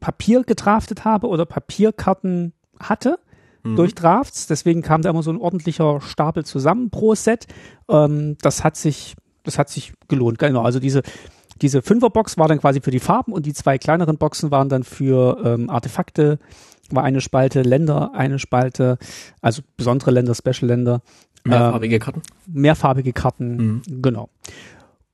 Papier 0.00 0.42
gedraftet 0.42 1.04
habe 1.04 1.28
oder 1.28 1.44
Papierkarten 1.44 2.52
hatte 2.80 3.18
mhm. 3.70 3.76
durch 3.76 3.94
Drafts. 3.94 4.46
Deswegen 4.46 4.82
kam 4.82 5.02
da 5.02 5.10
immer 5.10 5.22
so 5.22 5.30
ein 5.30 5.38
ordentlicher 5.38 6.00
Stapel 6.00 6.44
zusammen 6.44 6.90
pro 6.90 7.14
Set. 7.14 7.46
Ähm, 7.88 8.36
das 8.40 8.64
hat 8.64 8.76
sich, 8.76 9.16
das 9.42 9.58
hat 9.58 9.68
sich 9.68 9.92
gelohnt. 10.08 10.38
Genau. 10.38 10.62
Also 10.62 10.80
diese, 10.80 11.02
diese 11.62 11.82
Fünferbox 11.82 12.38
war 12.38 12.48
dann 12.48 12.60
quasi 12.60 12.80
für 12.80 12.90
die 12.90 13.00
Farben 13.00 13.32
und 13.32 13.46
die 13.46 13.54
zwei 13.54 13.78
kleineren 13.78 14.18
Boxen 14.18 14.50
waren 14.50 14.68
dann 14.68 14.84
für 14.84 15.38
ähm, 15.44 15.70
Artefakte, 15.70 16.38
war 16.90 17.02
eine 17.02 17.20
Spalte 17.20 17.62
Länder, 17.62 18.12
eine 18.14 18.38
Spalte, 18.38 18.98
also 19.40 19.62
besondere 19.76 20.10
Länder, 20.10 20.34
Special 20.34 20.68
Länder. 20.68 21.02
Mehrfarbige 21.44 21.98
Karten? 21.98 22.22
Mehrfarbige 22.46 23.12
Karten, 23.12 23.56
mhm. 23.56 24.02
genau. 24.02 24.28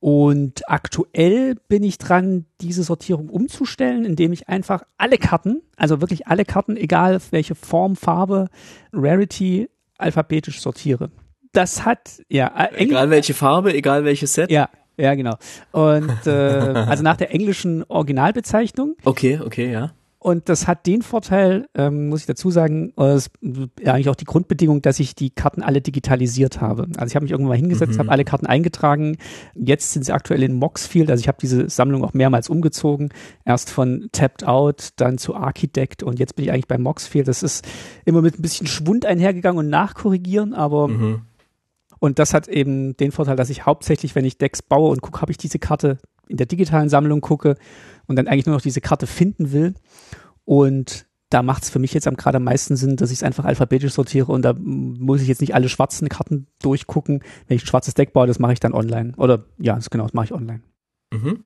Und 0.03 0.69
aktuell 0.69 1.55
bin 1.69 1.85
ich 1.85 1.97
dran, 1.97 2.47
diese 2.61 2.83
Sortierung 2.83 3.29
umzustellen, 3.29 4.05
indem 4.05 4.33
ich 4.33 4.49
einfach 4.49 4.83
alle 4.99 5.17
Karten, 5.17 5.63
also 5.77 6.01
wirklich 6.01 6.27
alle 6.27 6.45
Karten, 6.45 6.77
egal 6.77 7.21
welche 7.31 7.55
Form, 7.55 7.95
Farbe, 7.95 8.49
Rarity, 8.93 9.71
alphabetisch 9.99 10.61
sortiere. 10.61 11.13
Das 11.53 11.85
hat, 11.85 12.21
ja. 12.29 12.49
Äh, 12.49 12.83
egal 12.83 13.11
welche 13.11 13.33
Farbe, 13.33 13.73
egal 13.75 14.05
welches 14.05 14.33
Set? 14.33 14.51
Ja, 14.51 14.71
ja, 14.97 15.15
genau. 15.15 15.37
Und 15.71 16.27
äh, 16.27 16.31
also 16.31 17.05
nach 17.05 17.17
der 17.17 17.33
englischen 17.33 17.85
Originalbezeichnung. 17.85 18.97
Okay, 19.05 19.39
okay, 19.41 19.71
ja. 19.71 19.93
Und 20.23 20.49
das 20.49 20.69
hat 20.69 20.87
den 20.87 21.03
Vorteil, 21.03 21.67
ähm, 21.75 22.09
muss 22.09 22.21
ich 22.21 22.27
dazu 22.27 22.53
sagen, 22.53 22.93
äh, 22.97 23.17
ist 23.17 23.33
eigentlich 23.85 24.09
auch 24.09 24.15
die 24.15 24.25
Grundbedingung, 24.25 24.81
dass 24.81 25.01
ich 25.01 25.17
die 25.17 25.31
Karten 25.31 25.63
alle 25.63 25.81
digitalisiert 25.81 26.61
habe. 26.61 26.87
Also 26.97 27.11
ich 27.11 27.17
habe 27.17 27.25
mich 27.25 27.33
irgendwann 27.33 27.49
mal 27.49 27.59
hingesetzt, 27.59 27.95
mhm. 27.95 27.99
habe 27.99 28.13
alle 28.13 28.25
Karten 28.25 28.47
eingetragen. 28.47 29.17
Jetzt 29.57 29.93
sind 29.93 30.05
sie 30.05 30.13
aktuell 30.13 30.45
in 30.45 30.55
Moxfield. 30.55 31.11
Also 31.11 31.23
ich 31.23 31.27
habe 31.27 31.39
diese 31.41 31.69
Sammlung 31.69 32.05
auch 32.05 32.15
mehrmals 32.15 32.49
umgezogen. 32.49 33.09
Erst 33.45 33.71
von 33.71 34.11
Tapped 34.13 34.45
Out, 34.47 34.91
dann 34.95 35.19
zu 35.19 35.35
Architect 35.35 36.05
und 36.05 36.21
jetzt 36.21 36.37
bin 36.37 36.45
ich 36.45 36.53
eigentlich 36.53 36.69
bei 36.69 36.79
Moxfield. 36.79 37.27
Das 37.27 37.43
ist 37.43 37.67
immer 38.05 38.23
mit 38.23 38.39
ein 38.39 38.43
bisschen 38.43 38.69
Schwund 38.69 39.05
einhergegangen 39.05 39.59
und 39.59 39.71
nachkorrigieren, 39.71 40.55
aber 40.55 40.87
mhm. 40.87 41.23
und 41.99 42.21
das 42.21 42.33
hat 42.33 42.47
eben 42.47 42.97
den 42.97 43.11
Vorteil, 43.11 43.35
dass 43.35 43.51
ich 43.51 43.67
hauptsächlich, 43.67 44.15
wenn 44.15 44.25
ich 44.25 44.39
Decks 44.39 44.63
baue 44.63 44.91
und 44.91 45.03
gucke, 45.03 45.21
habe 45.21 45.33
ich 45.33 45.39
diese 45.39 45.59
Karte 45.59 45.99
in 46.33 46.39
der 46.39 46.47
digitalen 46.47 46.89
Sammlung 46.89 47.21
gucke 47.21 47.57
und 48.07 48.17
dann 48.17 48.27
eigentlich 48.27 48.47
nur 48.47 48.57
noch 48.57 48.63
diese 48.63 48.81
Karte 48.81 49.07
finden 49.07 49.53
will. 49.53 49.75
Und 50.45 51.07
da 51.31 51.43
macht 51.43 51.63
es 51.63 51.71
für 51.71 51.79
mich 51.79 51.95
jetzt 51.95 52.09
am 52.09 52.17
gerade 52.17 52.37
am 52.37 52.45
meisten 52.45 52.77
Sinn, 52.77 52.97
dass 52.97 53.11
ich 53.11 53.19
es 53.19 53.23
einfach 53.23 53.45
alphabetisch 53.45 53.93
sortiere 53.93 54.33
und 54.33 54.43
da 54.43 54.55
muss 54.59 55.23
ich 55.23 55.29
jetzt 55.29 55.41
nicht 55.41 55.55
alle 55.55 55.69
schwarzen 55.69 56.09
Karten 56.09 56.47
durchgucken. 56.61 57.23
Wenn 57.47 57.57
ich 57.57 57.63
ein 57.63 57.67
schwarzes 57.67 57.95
Deck 57.95 58.13
baue, 58.13 58.27
das 58.27 58.39
mache 58.39 58.53
ich 58.53 58.61
dann 58.61 58.75
online. 58.75 59.13
Oder 59.17 59.45
ja, 59.59 59.77
das 59.77 59.89
genau, 59.89 60.05
das 60.05 60.13
mache 60.13 60.27
ich 60.27 60.33
online. 60.33 60.63
Mhm. 61.13 61.45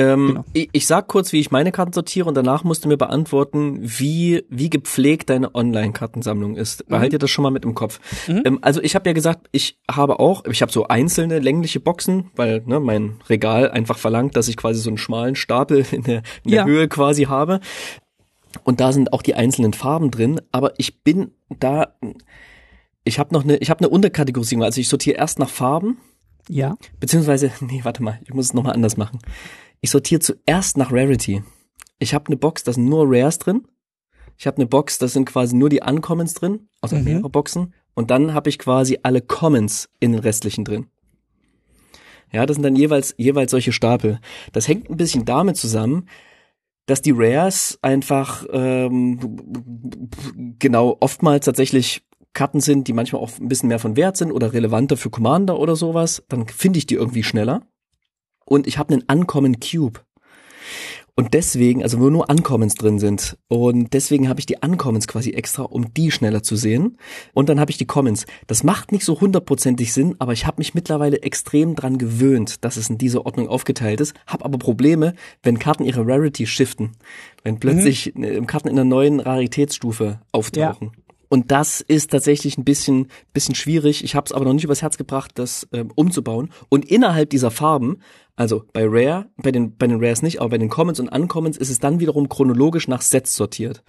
Ähm, 0.00 0.26
genau. 0.28 0.44
ich, 0.54 0.68
ich 0.72 0.86
sag 0.86 1.08
kurz, 1.08 1.32
wie 1.32 1.40
ich 1.40 1.50
meine 1.50 1.72
Karten 1.72 1.92
sortiere 1.92 2.26
und 2.26 2.34
danach 2.34 2.64
musst 2.64 2.84
du 2.84 2.88
mir 2.88 2.96
beantworten, 2.96 3.78
wie, 3.82 4.44
wie 4.48 4.70
gepflegt 4.70 5.28
deine 5.28 5.54
Online-Kartensammlung 5.54 6.56
ist. 6.56 6.84
Mhm. 6.84 6.90
Behalt 6.90 7.12
dir 7.12 7.18
das 7.18 7.30
schon 7.30 7.42
mal 7.42 7.50
mit 7.50 7.64
im 7.64 7.74
Kopf. 7.74 8.00
Mhm. 8.26 8.42
Ähm, 8.44 8.58
also 8.62 8.80
ich 8.82 8.94
habe 8.94 9.08
ja 9.08 9.12
gesagt, 9.12 9.48
ich 9.52 9.78
habe 9.90 10.18
auch, 10.18 10.44
ich 10.46 10.62
habe 10.62 10.72
so 10.72 10.88
einzelne 10.88 11.38
längliche 11.38 11.80
Boxen, 11.80 12.30
weil 12.34 12.62
ne, 12.64 12.80
mein 12.80 13.20
Regal 13.28 13.70
einfach 13.70 13.98
verlangt, 13.98 14.36
dass 14.36 14.48
ich 14.48 14.56
quasi 14.56 14.80
so 14.80 14.88
einen 14.88 14.98
schmalen 14.98 15.36
Stapel 15.36 15.84
in 15.92 16.02
der, 16.02 16.22
in 16.44 16.52
der 16.52 16.60
ja. 16.60 16.64
Höhe 16.64 16.88
quasi 16.88 17.24
habe. 17.24 17.60
Und 18.64 18.80
da 18.80 18.92
sind 18.92 19.12
auch 19.12 19.22
die 19.22 19.34
einzelnen 19.34 19.74
Farben 19.74 20.10
drin, 20.10 20.40
aber 20.50 20.72
ich 20.78 21.02
bin 21.02 21.32
da, 21.50 21.94
ich 23.04 23.18
habe 23.18 23.34
noch 23.34 23.44
eine, 23.44 23.58
ich 23.58 23.70
habe 23.70 23.80
eine 23.80 23.90
Unterkategorisierung. 23.90 24.64
Also 24.64 24.80
ich 24.80 24.88
sortiere 24.88 25.18
erst 25.18 25.38
nach 25.38 25.50
Farben. 25.50 25.98
Ja. 26.48 26.76
Beziehungsweise, 26.98 27.52
nee, 27.60 27.80
warte 27.82 28.02
mal, 28.02 28.18
ich 28.24 28.32
muss 28.32 28.46
es 28.46 28.54
nochmal 28.54 28.72
anders 28.72 28.96
machen. 28.96 29.20
Ich 29.80 29.90
sortiere 29.90 30.20
zuerst 30.20 30.76
nach 30.76 30.92
Rarity. 30.92 31.42
Ich 31.98 32.14
habe 32.14 32.26
eine 32.26 32.36
Box, 32.36 32.64
da 32.64 32.72
sind 32.72 32.86
nur 32.86 33.06
Rares 33.06 33.38
drin. 33.38 33.66
Ich 34.36 34.46
habe 34.46 34.56
eine 34.56 34.66
Box, 34.66 34.98
da 34.98 35.08
sind 35.08 35.26
quasi 35.26 35.54
nur 35.54 35.68
die 35.68 35.80
Uncommons 35.80 36.34
drin, 36.34 36.68
also 36.80 36.96
mhm. 36.96 37.04
mehrere 37.04 37.30
Boxen. 37.30 37.74
Und 37.94 38.10
dann 38.10 38.32
habe 38.32 38.48
ich 38.48 38.58
quasi 38.58 38.98
alle 39.02 39.20
Commons 39.20 39.90
in 40.00 40.12
den 40.12 40.20
restlichen 40.20 40.64
drin. 40.64 40.86
Ja, 42.32 42.46
das 42.46 42.54
sind 42.54 42.62
dann 42.62 42.76
jeweils, 42.76 43.14
jeweils 43.18 43.50
solche 43.50 43.72
Stapel. 43.72 44.20
Das 44.52 44.68
hängt 44.68 44.88
ein 44.88 44.96
bisschen 44.96 45.24
damit 45.24 45.56
zusammen, 45.56 46.08
dass 46.86 47.02
die 47.02 47.12
Rares 47.14 47.78
einfach 47.82 48.46
ähm, 48.52 49.38
genau 50.58 50.96
oftmals 51.00 51.44
tatsächlich 51.44 52.02
Karten 52.32 52.60
sind, 52.60 52.86
die 52.86 52.92
manchmal 52.92 53.22
auch 53.22 53.30
ein 53.38 53.48
bisschen 53.48 53.68
mehr 53.68 53.78
von 53.78 53.96
Wert 53.96 54.16
sind 54.16 54.30
oder 54.30 54.52
relevanter 54.52 54.96
für 54.96 55.10
Commander 55.10 55.58
oder 55.58 55.74
sowas, 55.74 56.22
dann 56.28 56.46
finde 56.46 56.78
ich 56.78 56.86
die 56.86 56.94
irgendwie 56.94 57.24
schneller. 57.24 57.62
Und 58.44 58.66
ich 58.66 58.78
habe 58.78 58.94
einen 58.94 59.04
Uncommon 59.08 59.60
Cube. 59.60 60.00
Und 61.20 61.34
deswegen, 61.34 61.82
also 61.82 62.00
wo 62.00 62.08
nur 62.08 62.30
Uncommons 62.30 62.76
drin 62.76 62.98
sind. 62.98 63.36
Und 63.48 63.92
deswegen 63.92 64.28
habe 64.30 64.40
ich 64.40 64.46
die 64.46 64.56
Uncommons 64.62 65.06
quasi 65.06 65.32
extra, 65.32 65.64
um 65.64 65.92
die 65.92 66.10
schneller 66.10 66.42
zu 66.42 66.56
sehen. 66.56 66.96
Und 67.34 67.50
dann 67.50 67.60
habe 67.60 67.70
ich 67.70 67.76
die 67.76 67.84
Commons. 67.84 68.24
Das 68.46 68.64
macht 68.64 68.90
nicht 68.90 69.04
so 69.04 69.20
hundertprozentig 69.20 69.92
Sinn, 69.92 70.16
aber 70.18 70.32
ich 70.32 70.46
habe 70.46 70.56
mich 70.58 70.72
mittlerweile 70.72 71.22
extrem 71.22 71.74
dran 71.74 71.98
gewöhnt, 71.98 72.64
dass 72.64 72.78
es 72.78 72.88
in 72.88 72.96
dieser 72.96 73.26
Ordnung 73.26 73.48
aufgeteilt 73.48 74.00
ist. 74.00 74.14
Hab 74.26 74.44
aber 74.44 74.56
Probleme, 74.56 75.14
wenn 75.42 75.58
Karten 75.58 75.84
ihre 75.84 76.06
Rarity 76.06 76.46
shiften. 76.46 76.92
Wenn 77.42 77.60
plötzlich 77.60 78.14
mhm. 78.14 78.46
Karten 78.46 78.68
in 78.68 78.78
einer 78.78 78.88
neuen 78.88 79.20
Raritätsstufe 79.20 80.20
auftauchen. 80.32 80.92
Ja. 80.94 80.99
Und 81.32 81.52
das 81.52 81.80
ist 81.80 82.10
tatsächlich 82.10 82.58
ein 82.58 82.64
bisschen, 82.64 83.06
bisschen 83.32 83.54
schwierig. 83.54 84.02
Ich 84.02 84.16
habe 84.16 84.26
es 84.26 84.32
aber 84.32 84.44
noch 84.44 84.52
nicht 84.52 84.64
übers 84.64 84.82
Herz 84.82 84.98
gebracht, 84.98 85.30
das 85.36 85.66
ähm, 85.72 85.92
umzubauen. 85.94 86.50
Und 86.68 86.84
innerhalb 86.84 87.30
dieser 87.30 87.52
Farben, 87.52 87.98
also 88.34 88.64
bei 88.72 88.84
Rare, 88.84 89.26
bei 89.36 89.52
den, 89.52 89.76
bei 89.76 89.86
den 89.86 90.02
Rares 90.02 90.22
nicht, 90.22 90.40
aber 90.40 90.50
bei 90.50 90.58
den 90.58 90.68
Commons 90.68 90.98
und 90.98 91.08
Uncommons 91.08 91.56
ist 91.56 91.70
es 91.70 91.78
dann 91.78 92.00
wiederum 92.00 92.28
chronologisch 92.28 92.88
nach 92.88 93.00
Sets 93.00 93.36
sortiert. 93.36 93.84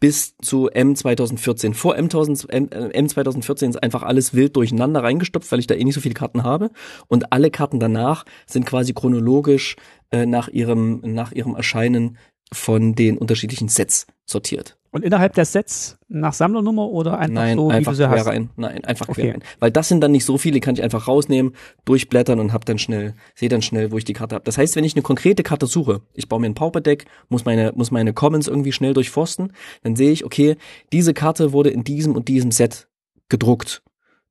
Bis 0.00 0.38
zu 0.38 0.68
M 0.68 0.96
2014. 0.96 1.74
Vor 1.74 1.96
M, 1.96 2.06
1000, 2.06 2.48
M, 2.48 2.70
M 2.70 3.08
2014 3.10 3.70
ist 3.70 3.82
einfach 3.82 4.02
alles 4.02 4.32
wild 4.32 4.56
durcheinander 4.56 5.02
reingestopft, 5.02 5.52
weil 5.52 5.58
ich 5.58 5.66
da 5.66 5.74
eh 5.74 5.84
nicht 5.84 5.96
so 5.96 6.00
viele 6.00 6.14
Karten 6.14 6.44
habe. 6.44 6.70
Und 7.08 7.30
alle 7.30 7.50
Karten 7.50 7.78
danach 7.78 8.24
sind 8.46 8.64
quasi 8.64 8.94
chronologisch 8.94 9.76
äh, 10.12 10.24
nach 10.24 10.48
ihrem, 10.48 11.00
nach 11.04 11.32
ihrem 11.32 11.56
Erscheinen 11.56 12.16
von 12.54 12.94
den 12.94 13.18
unterschiedlichen 13.18 13.68
Sets 13.68 14.06
sortiert. 14.24 14.78
Und 14.96 15.04
innerhalb 15.04 15.34
der 15.34 15.44
Sets 15.44 15.98
nach 16.08 16.32
Sammlernummer 16.32 16.88
oder 16.88 17.18
einfach 17.18 17.34
Nein, 17.34 17.56
so, 17.58 17.68
einfach 17.68 17.92
wie 17.92 17.96
du 17.96 18.02
sie 18.02 18.08
quer 18.08 18.18
hast? 18.18 18.26
rein. 18.26 18.48
Nein, 18.56 18.82
einfach 18.84 19.08
Okay. 19.10 19.20
quer 19.22 19.32
rein. 19.34 19.42
Weil 19.60 19.70
das 19.70 19.88
sind 19.88 20.00
dann 20.00 20.10
nicht 20.10 20.24
so 20.24 20.38
viele, 20.38 20.58
kann 20.60 20.74
ich 20.74 20.82
einfach 20.82 21.06
rausnehmen, 21.06 21.54
durchblättern 21.84 22.40
und 22.40 22.54
hab 22.54 22.64
dann 22.64 22.78
schnell, 22.78 23.12
sehe 23.34 23.50
dann 23.50 23.60
schnell, 23.60 23.92
wo 23.92 23.98
ich 23.98 24.04
die 24.06 24.14
Karte 24.14 24.34
habe. 24.34 24.44
Das 24.44 24.56
heißt, 24.56 24.74
wenn 24.74 24.84
ich 24.84 24.94
eine 24.94 25.02
konkrete 25.02 25.42
Karte 25.42 25.66
suche, 25.66 26.00
ich 26.14 26.28
baue 26.30 26.40
mir 26.40 26.46
ein 26.46 26.54
Pauper-Deck, 26.54 27.04
muss 27.28 27.44
meine, 27.44 27.72
muss 27.76 27.90
meine 27.90 28.14
Commons 28.14 28.48
irgendwie 28.48 28.72
schnell 28.72 28.94
durchforsten, 28.94 29.52
dann 29.82 29.96
sehe 29.96 30.10
ich, 30.12 30.24
okay, 30.24 30.56
diese 30.92 31.12
Karte 31.12 31.52
wurde 31.52 31.68
in 31.68 31.84
diesem 31.84 32.14
und 32.16 32.28
diesem 32.28 32.50
Set 32.50 32.88
gedruckt. 33.28 33.82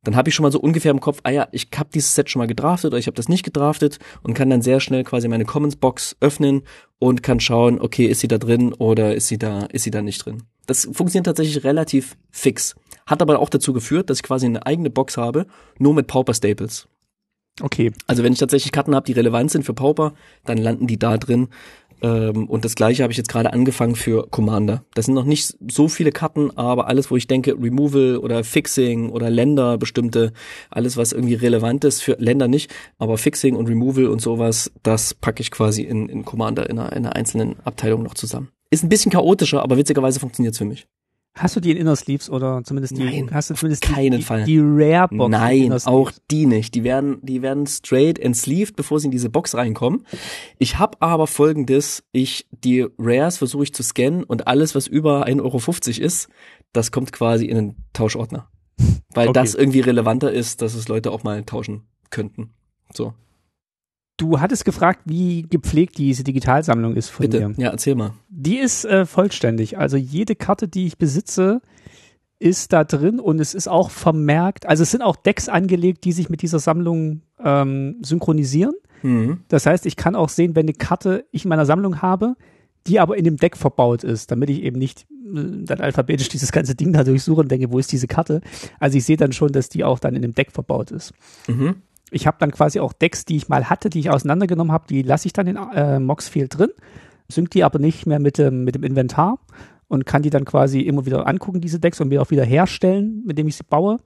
Dann 0.03 0.15
habe 0.15 0.29
ich 0.29 0.35
schon 0.35 0.43
mal 0.43 0.51
so 0.51 0.59
ungefähr 0.59 0.91
im 0.91 0.99
Kopf, 0.99 1.19
ah 1.23 1.31
ja, 1.31 1.47
ich 1.51 1.67
habe 1.75 1.89
dieses 1.91 2.13
Set 2.13 2.29
schon 2.29 2.39
mal 2.39 2.45
gedraftet 2.45 2.91
oder 2.91 2.99
ich 2.99 3.07
habe 3.07 3.15
das 3.15 3.27
nicht 3.27 3.43
gedraftet 3.43 3.97
und 4.21 4.35
kann 4.35 4.51
dann 4.51 4.61
sehr 4.61 4.79
schnell 4.79 5.03
quasi 5.03 5.27
meine 5.27 5.45
Commons-Box 5.45 6.17
öffnen 6.19 6.61
und 6.99 7.23
kann 7.23 7.39
schauen, 7.39 7.81
okay, 7.81 8.05
ist 8.05 8.19
sie 8.19 8.27
da 8.27 8.37
drin 8.37 8.71
oder 8.73 9.15
ist 9.15 9.27
sie 9.29 9.39
da, 9.39 9.61
ist 9.65 9.81
sie 9.83 9.89
da 9.89 10.03
nicht 10.03 10.23
drin. 10.23 10.43
Das 10.65 10.89
funktioniert 10.91 11.25
tatsächlich 11.25 11.63
relativ 11.63 12.17
fix. 12.31 12.75
Hat 13.05 13.21
aber 13.21 13.39
auch 13.39 13.49
dazu 13.49 13.73
geführt, 13.73 14.09
dass 14.09 14.19
ich 14.19 14.23
quasi 14.23 14.45
eine 14.45 14.65
eigene 14.65 14.89
Box 14.89 15.17
habe, 15.17 15.45
nur 15.77 15.93
mit 15.93 16.07
Pauper 16.07 16.33
Staples. 16.33 16.87
Okay. 17.61 17.93
Also 18.07 18.23
wenn 18.23 18.33
ich 18.33 18.39
tatsächlich 18.39 18.71
Karten 18.71 18.95
habe, 18.95 19.05
die 19.05 19.13
relevant 19.13 19.49
sind 19.51 19.63
für 19.63 19.73
Pauper, 19.73 20.13
dann 20.43 20.57
landen 20.57 20.87
die 20.87 20.99
da 20.99 21.17
drin. 21.17 21.47
Ähm, 22.01 22.47
und 22.47 22.65
das 22.65 22.75
gleiche 22.75 23.03
habe 23.03 23.11
ich 23.11 23.17
jetzt 23.17 23.29
gerade 23.29 23.53
angefangen 23.53 23.95
für 23.95 24.27
Commander. 24.29 24.83
Das 24.93 25.05
sind 25.05 25.13
noch 25.13 25.23
nicht 25.23 25.55
so 25.71 25.87
viele 25.87 26.11
Karten, 26.11 26.51
aber 26.57 26.87
alles, 26.87 27.09
wo 27.09 27.15
ich 27.15 27.27
denke, 27.27 27.53
Removal 27.53 28.17
oder 28.17 28.43
Fixing 28.43 29.09
oder 29.09 29.29
Länder 29.29 29.77
bestimmte, 29.77 30.33
alles, 30.69 30.97
was 30.97 31.13
irgendwie 31.13 31.35
relevant 31.35 31.85
ist 31.85 32.01
für 32.01 32.17
Länder 32.19 32.49
nicht, 32.49 32.73
aber 32.97 33.17
Fixing 33.17 33.55
und 33.55 33.67
Removal 33.67 34.07
und 34.07 34.21
sowas, 34.21 34.71
das 34.83 35.13
packe 35.13 35.41
ich 35.41 35.51
quasi 35.51 35.83
in, 35.83 36.09
in 36.09 36.25
Commander 36.25 36.69
in 36.69 36.79
einer, 36.79 36.91
in 36.91 37.05
einer 37.05 37.15
einzelnen 37.15 37.55
Abteilung 37.63 38.03
noch 38.03 38.15
zusammen. 38.15 38.49
Ist 38.69 38.83
ein 38.83 38.89
bisschen 38.89 39.11
chaotischer, 39.11 39.61
aber 39.61 39.77
witzigerweise 39.77 40.19
funktioniert's 40.19 40.57
für 40.57 40.65
mich. 40.65 40.87
Hast 41.37 41.53
du 41.57 41.59
die 41.59 41.71
in 41.71 41.77
Inner 41.77 41.97
Sleeves 41.97 42.29
oder 42.29 42.63
zumindest 42.63 42.97
die, 42.97 43.03
Nein, 43.03 43.29
hast 43.33 43.49
du 43.49 43.55
zumindest 43.55 43.81
keinen 43.81 44.19
die, 44.19 44.23
Fall. 44.23 44.45
die 44.45 44.57
Rare 44.57 45.09
Box? 45.09 45.25
in 45.25 45.31
Nein, 45.31 45.71
auch 45.73 46.11
die 46.31 46.45
nicht. 46.45 46.73
Die 46.75 46.85
werden, 46.85 47.17
die 47.23 47.41
werden 47.41 47.67
straight 47.67 48.17
ensleeved, 48.17 48.77
bevor 48.77 49.01
sie 49.01 49.07
in 49.07 49.11
diese 49.11 49.29
Box 49.29 49.53
reinkommen. 49.53 50.05
Ich 50.59 50.79
habe 50.79 51.01
aber 51.01 51.27
folgendes, 51.27 52.05
ich, 52.13 52.47
die 52.51 52.87
Rares 52.97 53.37
versuche 53.37 53.63
ich 53.63 53.73
zu 53.73 53.83
scannen 53.83 54.23
und 54.23 54.47
alles, 54.47 54.75
was 54.75 54.87
über 54.87 55.27
1,50 55.27 55.41
Euro 55.99 56.05
ist, 56.05 56.29
das 56.71 56.93
kommt 56.93 57.11
quasi 57.11 57.47
in 57.47 57.57
einen 57.57 57.75
Tauschordner. 57.91 58.49
Weil 59.13 59.27
Okay. 59.27 59.33
das 59.41 59.55
irgendwie 59.55 59.81
relevanter 59.81 60.31
ist, 60.31 60.61
dass 60.61 60.73
es 60.73 60.87
Leute 60.87 61.11
auch 61.11 61.23
mal 61.23 61.43
tauschen 61.43 61.81
könnten. 62.11 62.53
So, 62.93 63.13
Du 64.17 64.39
hattest 64.39 64.63
gefragt, 64.63 65.01
wie 65.05 65.43
gepflegt 65.43 65.97
diese 65.97 66.23
Digitalsammlung 66.23 66.95
ist 66.95 67.09
von 67.09 67.29
bitte. 67.29 67.49
mir. 67.49 67.55
Ja, 67.57 67.71
erzähl 67.71 67.95
mal. 67.95 68.13
Die 68.29 68.57
ist 68.57 68.85
äh, 68.85 69.05
vollständig. 69.05 69.77
Also 69.77 69.97
jede 69.97 70.35
Karte, 70.35 70.67
die 70.67 70.85
ich 70.85 70.97
besitze, 70.97 71.61
ist 72.39 72.73
da 72.73 72.83
drin 72.83 73.19
und 73.19 73.39
es 73.39 73.53
ist 73.53 73.67
auch 73.67 73.89
vermerkt. 73.89 74.65
Also 74.65 74.83
es 74.83 74.91
sind 74.91 75.01
auch 75.01 75.15
Decks 75.15 75.49
angelegt, 75.49 76.05
die 76.05 76.11
sich 76.11 76.29
mit 76.29 76.41
dieser 76.41 76.59
Sammlung 76.59 77.21
ähm, 77.43 77.97
synchronisieren. 78.01 78.73
Mhm. 79.03 79.41
Das 79.49 79.65
heißt, 79.65 79.85
ich 79.85 79.95
kann 79.95 80.15
auch 80.15 80.29
sehen, 80.29 80.55
wenn 80.55 80.65
eine 80.65 80.73
Karte 80.73 81.25
ich 81.31 81.45
in 81.45 81.49
meiner 81.49 81.65
Sammlung 81.65 82.01
habe, 82.01 82.35
die 82.87 82.99
aber 82.99 83.17
in 83.17 83.23
dem 83.23 83.37
Deck 83.37 83.57
verbaut 83.57 84.03
ist, 84.03 84.31
damit 84.31 84.49
ich 84.49 84.61
eben 84.63 84.77
nicht 84.77 85.07
äh, 85.11 85.63
dann 85.63 85.81
alphabetisch 85.81 86.29
dieses 86.29 86.51
ganze 86.51 86.75
Ding 86.75 86.93
da 86.93 87.03
durchsuche 87.03 87.41
und 87.41 87.51
denke, 87.51 87.71
wo 87.71 87.79
ist 87.79 87.91
diese 87.91 88.07
Karte? 88.07 88.41
Also 88.79 88.97
ich 88.97 89.05
sehe 89.05 89.17
dann 89.17 89.31
schon, 89.31 89.51
dass 89.51 89.69
die 89.69 89.83
auch 89.83 89.99
dann 89.99 90.15
in 90.15 90.21
dem 90.21 90.33
Deck 90.33 90.51
verbaut 90.51 90.91
ist. 90.91 91.13
Mhm. 91.47 91.75
Ich 92.11 92.27
habe 92.27 92.37
dann 92.39 92.51
quasi 92.51 92.79
auch 92.79 92.93
Decks, 92.93 93.25
die 93.25 93.35
ich 93.35 93.49
mal 93.49 93.69
hatte, 93.69 93.89
die 93.89 93.99
ich 93.99 94.09
auseinandergenommen 94.09 94.71
habe, 94.71 94.85
die 94.87 95.01
lasse 95.01 95.27
ich 95.27 95.33
dann 95.33 95.47
in 95.47 95.57
äh, 95.57 95.99
Moxfield 95.99 96.57
drin, 96.57 96.69
sync 97.29 97.51
die 97.51 97.63
aber 97.63 97.79
nicht 97.79 98.05
mehr 98.05 98.19
mit 98.19 98.37
dem, 98.37 98.63
mit 98.63 98.75
dem 98.75 98.83
Inventar 98.83 99.39
und 99.87 100.05
kann 100.05 100.21
die 100.21 100.29
dann 100.29 100.45
quasi 100.45 100.81
immer 100.81 101.05
wieder 101.05 101.27
angucken, 101.27 101.61
diese 101.61 101.79
Decks, 101.79 102.01
und 102.01 102.09
mir 102.09 102.21
auch 102.21 102.31
wieder 102.31 102.45
herstellen, 102.45 103.23
mit 103.25 103.37
dem 103.37 103.47
ich 103.47 103.55
sie 103.55 103.63
baue. 103.63 103.99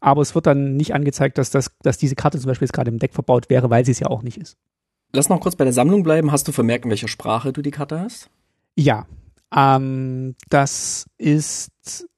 Aber 0.00 0.20
es 0.20 0.34
wird 0.34 0.46
dann 0.46 0.76
nicht 0.76 0.94
angezeigt, 0.94 1.38
dass, 1.38 1.50
das, 1.50 1.70
dass 1.82 1.98
diese 1.98 2.16
Karte 2.16 2.38
zum 2.38 2.48
Beispiel 2.48 2.66
jetzt 2.66 2.72
gerade 2.72 2.90
im 2.90 2.98
Deck 2.98 3.14
verbaut 3.14 3.50
wäre, 3.50 3.70
weil 3.70 3.84
sie 3.84 3.92
es 3.92 4.00
ja 4.00 4.08
auch 4.08 4.22
nicht 4.22 4.36
ist. 4.36 4.56
Lass 5.12 5.28
noch 5.28 5.40
kurz 5.40 5.56
bei 5.56 5.64
der 5.64 5.72
Sammlung 5.72 6.02
bleiben. 6.02 6.32
Hast 6.32 6.48
du 6.48 6.52
vermerkt, 6.52 6.84
in 6.84 6.90
welcher 6.90 7.08
Sprache 7.08 7.52
du 7.52 7.62
die 7.62 7.70
Karte 7.70 8.00
hast? 8.00 8.30
Ja, 8.74 9.06
ähm, 9.54 10.34
das 10.48 11.06
ist, 11.18 12.08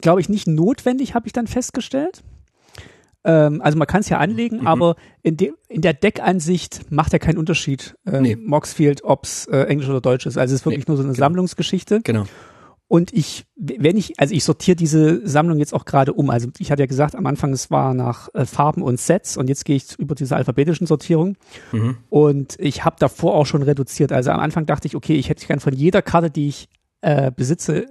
glaube 0.00 0.20
ich, 0.20 0.28
nicht 0.28 0.46
notwendig, 0.46 1.14
habe 1.14 1.26
ich 1.26 1.32
dann 1.32 1.46
festgestellt. 1.46 2.22
Ähm, 3.24 3.60
also 3.62 3.78
man 3.78 3.86
kann 3.86 4.00
es 4.00 4.08
ja 4.08 4.18
anlegen, 4.18 4.60
Mhm. 4.60 4.66
aber 4.66 4.96
in, 5.22 5.36
de 5.36 5.52
in 5.68 5.80
der 5.80 5.94
Deckansicht 5.94 6.90
macht 6.92 7.12
er 7.12 7.18
keinen 7.18 7.38
Unterschied, 7.38 7.96
ähm, 8.06 8.22
Nee. 8.22 8.36
Moxfield, 8.36 9.02
ob's 9.04 9.46
äh, 9.46 9.62
Englisch 9.64 9.88
oder 9.88 10.00
Deutsch 10.00 10.26
ist. 10.26 10.36
Also 10.36 10.54
es 10.54 10.60
ist 10.60 10.66
wirklich 10.66 10.86
Nee, 10.86 10.90
nur 10.90 10.96
so 10.98 11.02
eine 11.02 11.12
genau. 11.12 11.24
Sammlungsgeschichte. 11.24 12.00
Genau. 12.02 12.24
Und 12.86 13.14
ich, 13.14 13.46
wenn 13.56 13.96
ich, 13.96 14.20
also 14.20 14.34
ich 14.34 14.44
sortiere 14.44 14.76
diese 14.76 15.26
Sammlung 15.26 15.58
jetzt 15.58 15.72
auch 15.72 15.86
gerade 15.86 16.12
um. 16.12 16.28
Also 16.28 16.48
ich 16.58 16.70
hatte 16.70 16.82
ja 16.82 16.86
gesagt, 16.86 17.16
am 17.16 17.24
Anfang 17.26 17.52
es 17.54 17.70
war 17.70 17.94
nach 17.94 18.28
äh, 18.34 18.44
Farben 18.44 18.82
und 18.82 19.00
Sets 19.00 19.38
und 19.38 19.48
jetzt 19.48 19.64
gehe 19.64 19.76
ich 19.76 19.98
über 19.98 20.14
diese 20.14 20.36
alphabetischen 20.36 20.86
Sortierung. 20.86 21.36
Mhm. 21.72 21.96
Und 22.10 22.56
ich 22.60 22.84
habe 22.84 22.96
davor 22.98 23.34
auch 23.34 23.46
schon 23.46 23.62
reduziert. 23.62 24.12
Also 24.12 24.30
am 24.32 24.38
Anfang 24.40 24.66
dachte 24.66 24.86
ich, 24.86 24.94
okay, 24.94 25.14
ich 25.14 25.30
hätte 25.30 25.46
gern 25.46 25.60
von 25.60 25.72
jeder 25.72 26.02
Karte, 26.02 26.30
die 26.30 26.48
ich 26.48 26.68
äh, 27.00 27.32
besitze, 27.34 27.86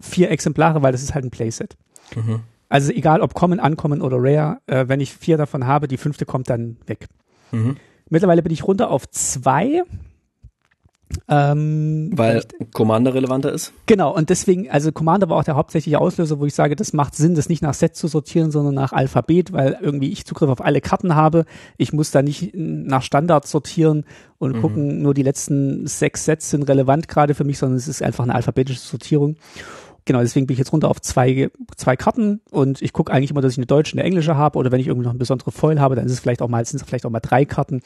vier 0.00 0.30
Exemplare, 0.30 0.80
weil 0.80 0.92
das 0.92 1.02
ist 1.02 1.12
halt 1.12 1.24
ein 1.24 1.30
Playset. 1.30 1.76
Mhm. 2.14 2.40
Also 2.70 2.92
egal 2.92 3.20
ob 3.20 3.34
Common, 3.34 3.60
Uncommon 3.60 4.00
oder 4.00 4.16
Rare, 4.18 4.58
äh, 4.66 4.86
wenn 4.88 5.00
ich 5.00 5.12
vier 5.12 5.36
davon 5.36 5.66
habe, 5.66 5.88
die 5.88 5.98
fünfte 5.98 6.24
kommt 6.24 6.48
dann 6.48 6.78
weg. 6.86 7.08
Mhm. 7.52 7.76
Mittlerweile 8.08 8.42
bin 8.42 8.52
ich 8.52 8.66
runter 8.66 8.90
auf 8.90 9.08
zwei. 9.10 9.82
Ähm, 11.26 12.10
Weil 12.14 12.44
Commander 12.72 13.12
relevanter 13.14 13.52
ist? 13.52 13.72
Genau, 13.86 14.14
und 14.14 14.30
deswegen, 14.30 14.70
also 14.70 14.92
Commander 14.92 15.28
war 15.28 15.38
auch 15.38 15.44
der 15.44 15.56
hauptsächliche 15.56 16.00
Auslöser, 16.00 16.38
wo 16.38 16.46
ich 16.46 16.54
sage, 16.54 16.76
das 16.76 16.92
macht 16.92 17.16
Sinn, 17.16 17.34
das 17.34 17.48
nicht 17.48 17.62
nach 17.62 17.74
Set 17.74 17.96
zu 17.96 18.06
sortieren, 18.06 18.52
sondern 18.52 18.74
nach 18.74 18.92
Alphabet, 18.92 19.52
weil 19.52 19.76
irgendwie 19.80 20.12
ich 20.12 20.24
Zugriff 20.24 20.48
auf 20.48 20.64
alle 20.64 20.80
Karten 20.80 21.16
habe. 21.16 21.46
Ich 21.78 21.92
muss 21.92 22.12
da 22.12 22.22
nicht 22.22 22.52
nach 22.54 23.02
Standard 23.02 23.46
sortieren 23.48 24.04
und 24.38 24.56
Mhm. 24.56 24.60
gucken, 24.60 25.02
nur 25.02 25.12
die 25.12 25.24
letzten 25.24 25.84
sechs 25.88 26.24
Sets 26.24 26.50
sind 26.50 26.68
relevant 26.68 27.08
gerade 27.08 27.34
für 27.34 27.44
mich, 27.44 27.58
sondern 27.58 27.76
es 27.78 27.88
ist 27.88 28.02
einfach 28.02 28.22
eine 28.22 28.36
alphabetische 28.36 28.78
Sortierung. 28.78 29.34
Genau, 30.04 30.20
deswegen 30.20 30.46
bin 30.46 30.54
ich 30.54 30.58
jetzt 30.58 30.72
runter 30.72 30.88
auf 30.88 31.00
zwei, 31.00 31.50
zwei 31.76 31.96
Karten 31.96 32.40
und 32.50 32.82
ich 32.82 32.92
gucke 32.92 33.12
eigentlich 33.12 33.30
immer, 33.30 33.40
dass 33.40 33.52
ich 33.52 33.58
eine 33.58 33.66
deutsche 33.66 33.94
und 33.94 34.00
eine 34.00 34.06
englische 34.06 34.36
habe 34.36 34.58
oder 34.58 34.72
wenn 34.72 34.80
ich 34.80 34.86
irgendwie 34.86 35.04
noch 35.04 35.12
eine 35.12 35.18
besondere 35.18 35.52
Foil 35.52 35.80
habe, 35.80 35.94
dann 35.94 36.06
ist 36.06 36.12
es 36.12 36.20
vielleicht 36.20 36.42
auch 36.42 36.48
mal, 36.48 36.64
sind 36.64 36.80
es 36.80 36.86
vielleicht 36.86 37.06
auch 37.06 37.10
mal 37.10 37.20
drei 37.20 37.44
Karten 37.44 37.80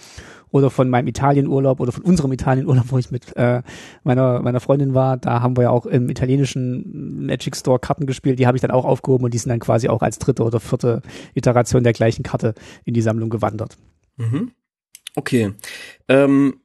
oder 0.50 0.70
von 0.70 0.88
meinem 0.88 1.08
Italienurlaub 1.08 1.80
oder 1.80 1.92
von 1.92 2.04
unserem 2.04 2.32
Italienurlaub, 2.32 2.84
wo 2.88 2.98
ich 2.98 3.10
mit 3.10 3.36
äh, 3.36 3.62
meiner, 4.04 4.40
meiner 4.42 4.60
Freundin 4.60 4.94
war, 4.94 5.16
da 5.16 5.40
haben 5.40 5.56
wir 5.56 5.64
ja 5.64 5.70
auch 5.70 5.86
im 5.86 6.08
italienischen 6.08 7.26
Magic 7.26 7.56
Store 7.56 7.78
Karten 7.78 8.06
gespielt, 8.06 8.38
die 8.38 8.46
habe 8.46 8.56
ich 8.56 8.62
dann 8.62 8.70
auch 8.70 8.84
aufgehoben 8.84 9.24
und 9.24 9.34
die 9.34 9.38
sind 9.38 9.50
dann 9.50 9.60
quasi 9.60 9.88
auch 9.88 10.02
als 10.02 10.18
dritte 10.18 10.44
oder 10.44 10.60
vierte 10.60 11.02
Iteration 11.34 11.82
der 11.82 11.92
gleichen 11.92 12.22
Karte 12.22 12.54
in 12.84 12.94
die 12.94 13.02
Sammlung 13.02 13.30
gewandert. 13.30 13.76
Mhm. 14.16 14.52
Okay. 15.16 15.52
Ähm, 16.08 16.60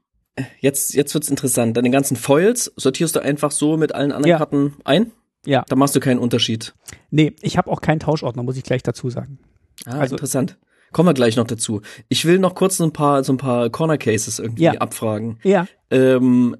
jetzt, 0.59 0.93
jetzt 0.93 1.13
wird's 1.13 1.29
interessant. 1.29 1.77
Deine 1.77 1.89
ganzen 1.89 2.15
Foils 2.15 2.71
sortierst 2.75 3.15
du 3.15 3.21
einfach 3.21 3.51
so 3.51 3.77
mit 3.77 3.93
allen 3.93 4.11
anderen 4.11 4.29
Ja. 4.29 4.37
Karten 4.37 4.75
ein? 4.83 5.11
Ja. 5.45 5.63
Da 5.67 5.75
machst 5.75 5.95
du 5.95 5.99
keinen 5.99 6.19
Unterschied. 6.19 6.73
Nee, 7.11 7.33
ich 7.41 7.57
habe 7.57 7.71
auch 7.71 7.81
keinen 7.81 7.99
Tauschordner, 7.99 8.43
muss 8.43 8.57
ich 8.57 8.63
gleich 8.63 8.83
dazu 8.83 9.09
sagen. 9.09 9.39
Ah, 9.85 9.99
Also- 9.99 10.15
interessant. 10.15 10.57
Kommen 10.91 11.07
wir 11.07 11.13
gleich 11.13 11.35
noch 11.35 11.45
dazu. 11.45 11.81
Ich 12.07 12.25
will 12.25 12.39
noch 12.39 12.55
kurz 12.55 12.77
so 12.77 12.83
ein 12.83 12.91
paar, 12.93 13.23
so 13.23 13.31
ein 13.31 13.37
paar 13.37 13.69
Corner 13.69 13.97
Cases 13.99 14.39
irgendwie 14.39 14.63
Ja. 14.63 14.73
abfragen. 14.73 15.37
Ja. 15.43 15.67
Ähm, 15.91 16.57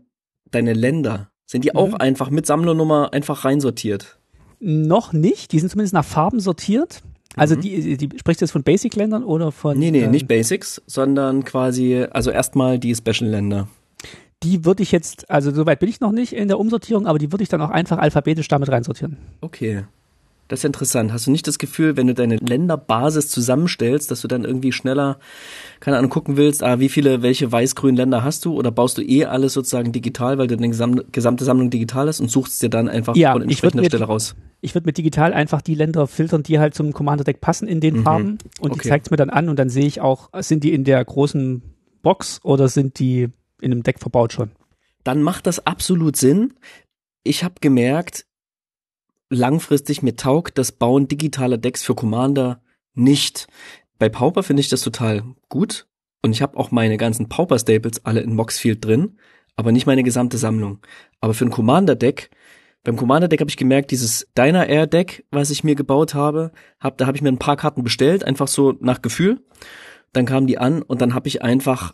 deine 0.52 0.74
Länder, 0.74 1.32
sind 1.48 1.64
die 1.66 1.74
auch 1.76 1.90
Mhm. 1.90 1.96
einfach 1.96 2.30
mit 2.30 2.46
Sammlernummer 2.46 3.12
einfach 3.12 3.44
reinsortiert? 3.44 4.20
Noch 4.60 5.14
nicht, 5.14 5.52
die 5.52 5.60
sind 5.60 5.70
zumindest 5.70 5.94
nach 5.96 6.06
Farben 6.06 6.40
sortiert. 6.40 7.02
Also 7.36 7.56
Mhm. 7.56 7.62
die, 7.62 7.98
die 7.98 8.10
sprichst 8.20 8.42
du 8.42 8.46
jetzt 8.46 8.52
von 8.52 8.64
Basic-Ländern 8.64 9.24
oder 9.24 9.52
von 9.52 9.78
Nee, 9.80 9.90
nee, 9.92 10.04
ähm, 10.04 10.12
nicht 10.12 10.28
Basics, 10.28 10.82
sondern 10.86 11.44
quasi, 11.44 12.06
also 12.12 12.30
erstmal 12.30 12.78
die 12.78 12.94
Special-Länder. 12.94 13.68
Die 14.44 14.66
würde 14.66 14.84
ich 14.84 14.92
jetzt, 14.92 15.30
also 15.30 15.52
soweit 15.52 15.80
bin 15.80 15.90
ich 15.90 16.00
noch 16.00 16.12
nicht 16.12 16.34
in 16.34 16.48
der 16.48 16.60
Umsortierung, 16.60 17.08
aber 17.08 17.20
die 17.20 17.32
würde 17.32 17.44
ich 17.44 17.50
dann 17.50 17.62
auch 17.62 17.70
einfach 17.72 17.98
alphabetisch 17.98 18.48
damit 18.48 18.70
reinsortieren. 18.70 19.18
Okay. 19.42 19.84
Das 20.48 20.62
ist 20.62 20.66
interessant. 20.66 21.14
Hast 21.14 21.28
du 21.28 21.32
nicht 21.32 21.46
das 21.46 21.60
Gefühl, 21.60 21.96
wenn 21.96 22.08
du 22.08 22.16
deine 22.16 22.38
Länderbasis 22.38 23.28
zusammenstellst, 23.30 24.10
dass 24.10 24.22
du 24.22 24.28
dann 24.28 24.46
irgendwie 24.46 24.72
schneller, 24.72 25.20
keine 25.80 25.98
Ahnung, 26.00 26.10
gucken 26.10 26.38
willst, 26.38 26.64
ah, 26.64 26.80
wie 26.80 26.90
viele, 26.90 27.22
welche 27.22 27.52
weiß-grünen 27.52 27.96
Länder 27.96 28.24
hast 28.24 28.46
du? 28.46 28.56
Oder 28.56 28.72
baust 28.72 28.98
du 28.98 29.04
eh 29.04 29.26
alles 29.26 29.54
sozusagen 29.54 29.92
digital, 29.92 30.40
weil 30.40 30.48
du 30.48 30.56
deine 30.58 30.70
gesam 30.70 31.02
gesamte 31.12 31.46
Sammlung 31.46 31.70
digital 31.70 32.08
hast 32.08 32.20
und 32.20 32.32
suchst 32.32 32.64
dir 32.64 32.70
dann 32.70 32.90
einfach 32.90 33.16
Ja, 33.16 33.34
von 33.34 33.44
entsprechender 33.44 33.84
Stelle 33.84 34.06
raus? 34.06 34.36
Ich 34.62 34.74
würde 34.74 34.88
mit 34.88 34.98
digital 34.98 35.34
einfach 35.34 35.62
die 35.62 35.76
Länder 35.76 36.08
filtern, 36.08 36.42
die 36.42 36.58
halt 36.58 36.74
zum 36.74 36.94
Commander-Deck 36.94 37.42
passen 37.42 37.68
in 37.68 37.80
den 37.80 37.98
Mhm. 38.00 38.04
Farben 38.04 38.38
und 38.60 38.74
die 38.74 38.80
Okay. 38.80 38.90
zeigt 38.90 39.12
mir 39.12 39.18
dann 39.18 39.30
an 39.30 39.50
und 39.50 39.60
dann 39.60 39.70
sehe 39.70 39.86
ich 39.86 40.02
auch, 40.02 40.30
sind 40.40 40.64
die 40.64 40.74
in 40.74 40.84
der 40.84 41.06
großen 41.06 41.62
Box 42.02 42.40
oder 42.44 42.70
sind 42.70 42.98
die 42.98 43.28
in 43.62 43.72
einem 43.72 43.84
Deck 43.84 44.00
verbaut 44.00 44.34
schon. 44.34 44.52
Dann 45.04 45.22
macht 45.22 45.48
das 45.48 45.66
absolut 45.66 46.16
Sinn. 46.16 46.54
Ich 47.24 47.44
habe 47.44 47.56
gemerkt, 47.62 48.26
langfristig 49.30 50.02
mir 50.02 50.16
taugt 50.16 50.58
das 50.58 50.72
Bauen 50.72 51.08
digitaler 51.08 51.58
Decks 51.58 51.84
für 51.84 51.96
Commander 51.96 52.62
nicht. 52.94 53.48
Bei 53.98 54.10
Pauper 54.10 54.44
finde 54.44 54.62
ich 54.62 54.70
das 54.70 54.82
total 54.82 55.24
gut 55.50 55.88
und 56.22 56.32
ich 56.32 56.42
habe 56.42 56.58
auch 56.58 56.72
meine 56.72 56.98
ganzen 56.98 57.30
Pauper 57.30 57.60
Staples 57.60 58.06
alle 58.06 58.22
in 58.22 58.36
Moxfield 58.36 58.84
drin, 58.84 59.18
aber 59.56 59.72
nicht 59.72 59.86
meine 59.86 60.04
gesamte 60.04 60.38
Sammlung. 60.38 60.80
Aber 61.22 61.34
für 61.34 61.46
ein 61.46 61.52
Commander 61.52 61.96
Deck, 61.96 62.30
beim 62.84 62.96
Commander 62.96 63.28
Deck 63.28 63.42
habe 63.42 63.50
ich 63.50 63.58
gemerkt, 63.58 63.92
dieses 63.92 64.28
Diner 64.38 64.68
Air 64.68 64.88
Deck, 64.88 65.26
was 65.32 65.50
ich 65.50 65.64
mir 65.64 65.76
gebaut 65.76 66.14
habe, 66.14 66.52
hab, 66.80 66.98
da 66.98 67.08
habe 67.08 67.18
ich 67.18 67.22
mir 67.22 67.30
ein 67.30 67.40
paar 67.40 67.58
Karten 67.58 67.84
bestellt, 67.84 68.24
einfach 68.24 68.48
so 68.48 68.76
nach 68.80 69.02
Gefühl. 69.02 69.44
Dann 70.14 70.26
kamen 70.26 70.48
die 70.48 70.58
an 70.58 70.82
und 70.82 71.02
dann 71.02 71.14
habe 71.14 71.28
ich 71.28 71.42
einfach 71.42 71.94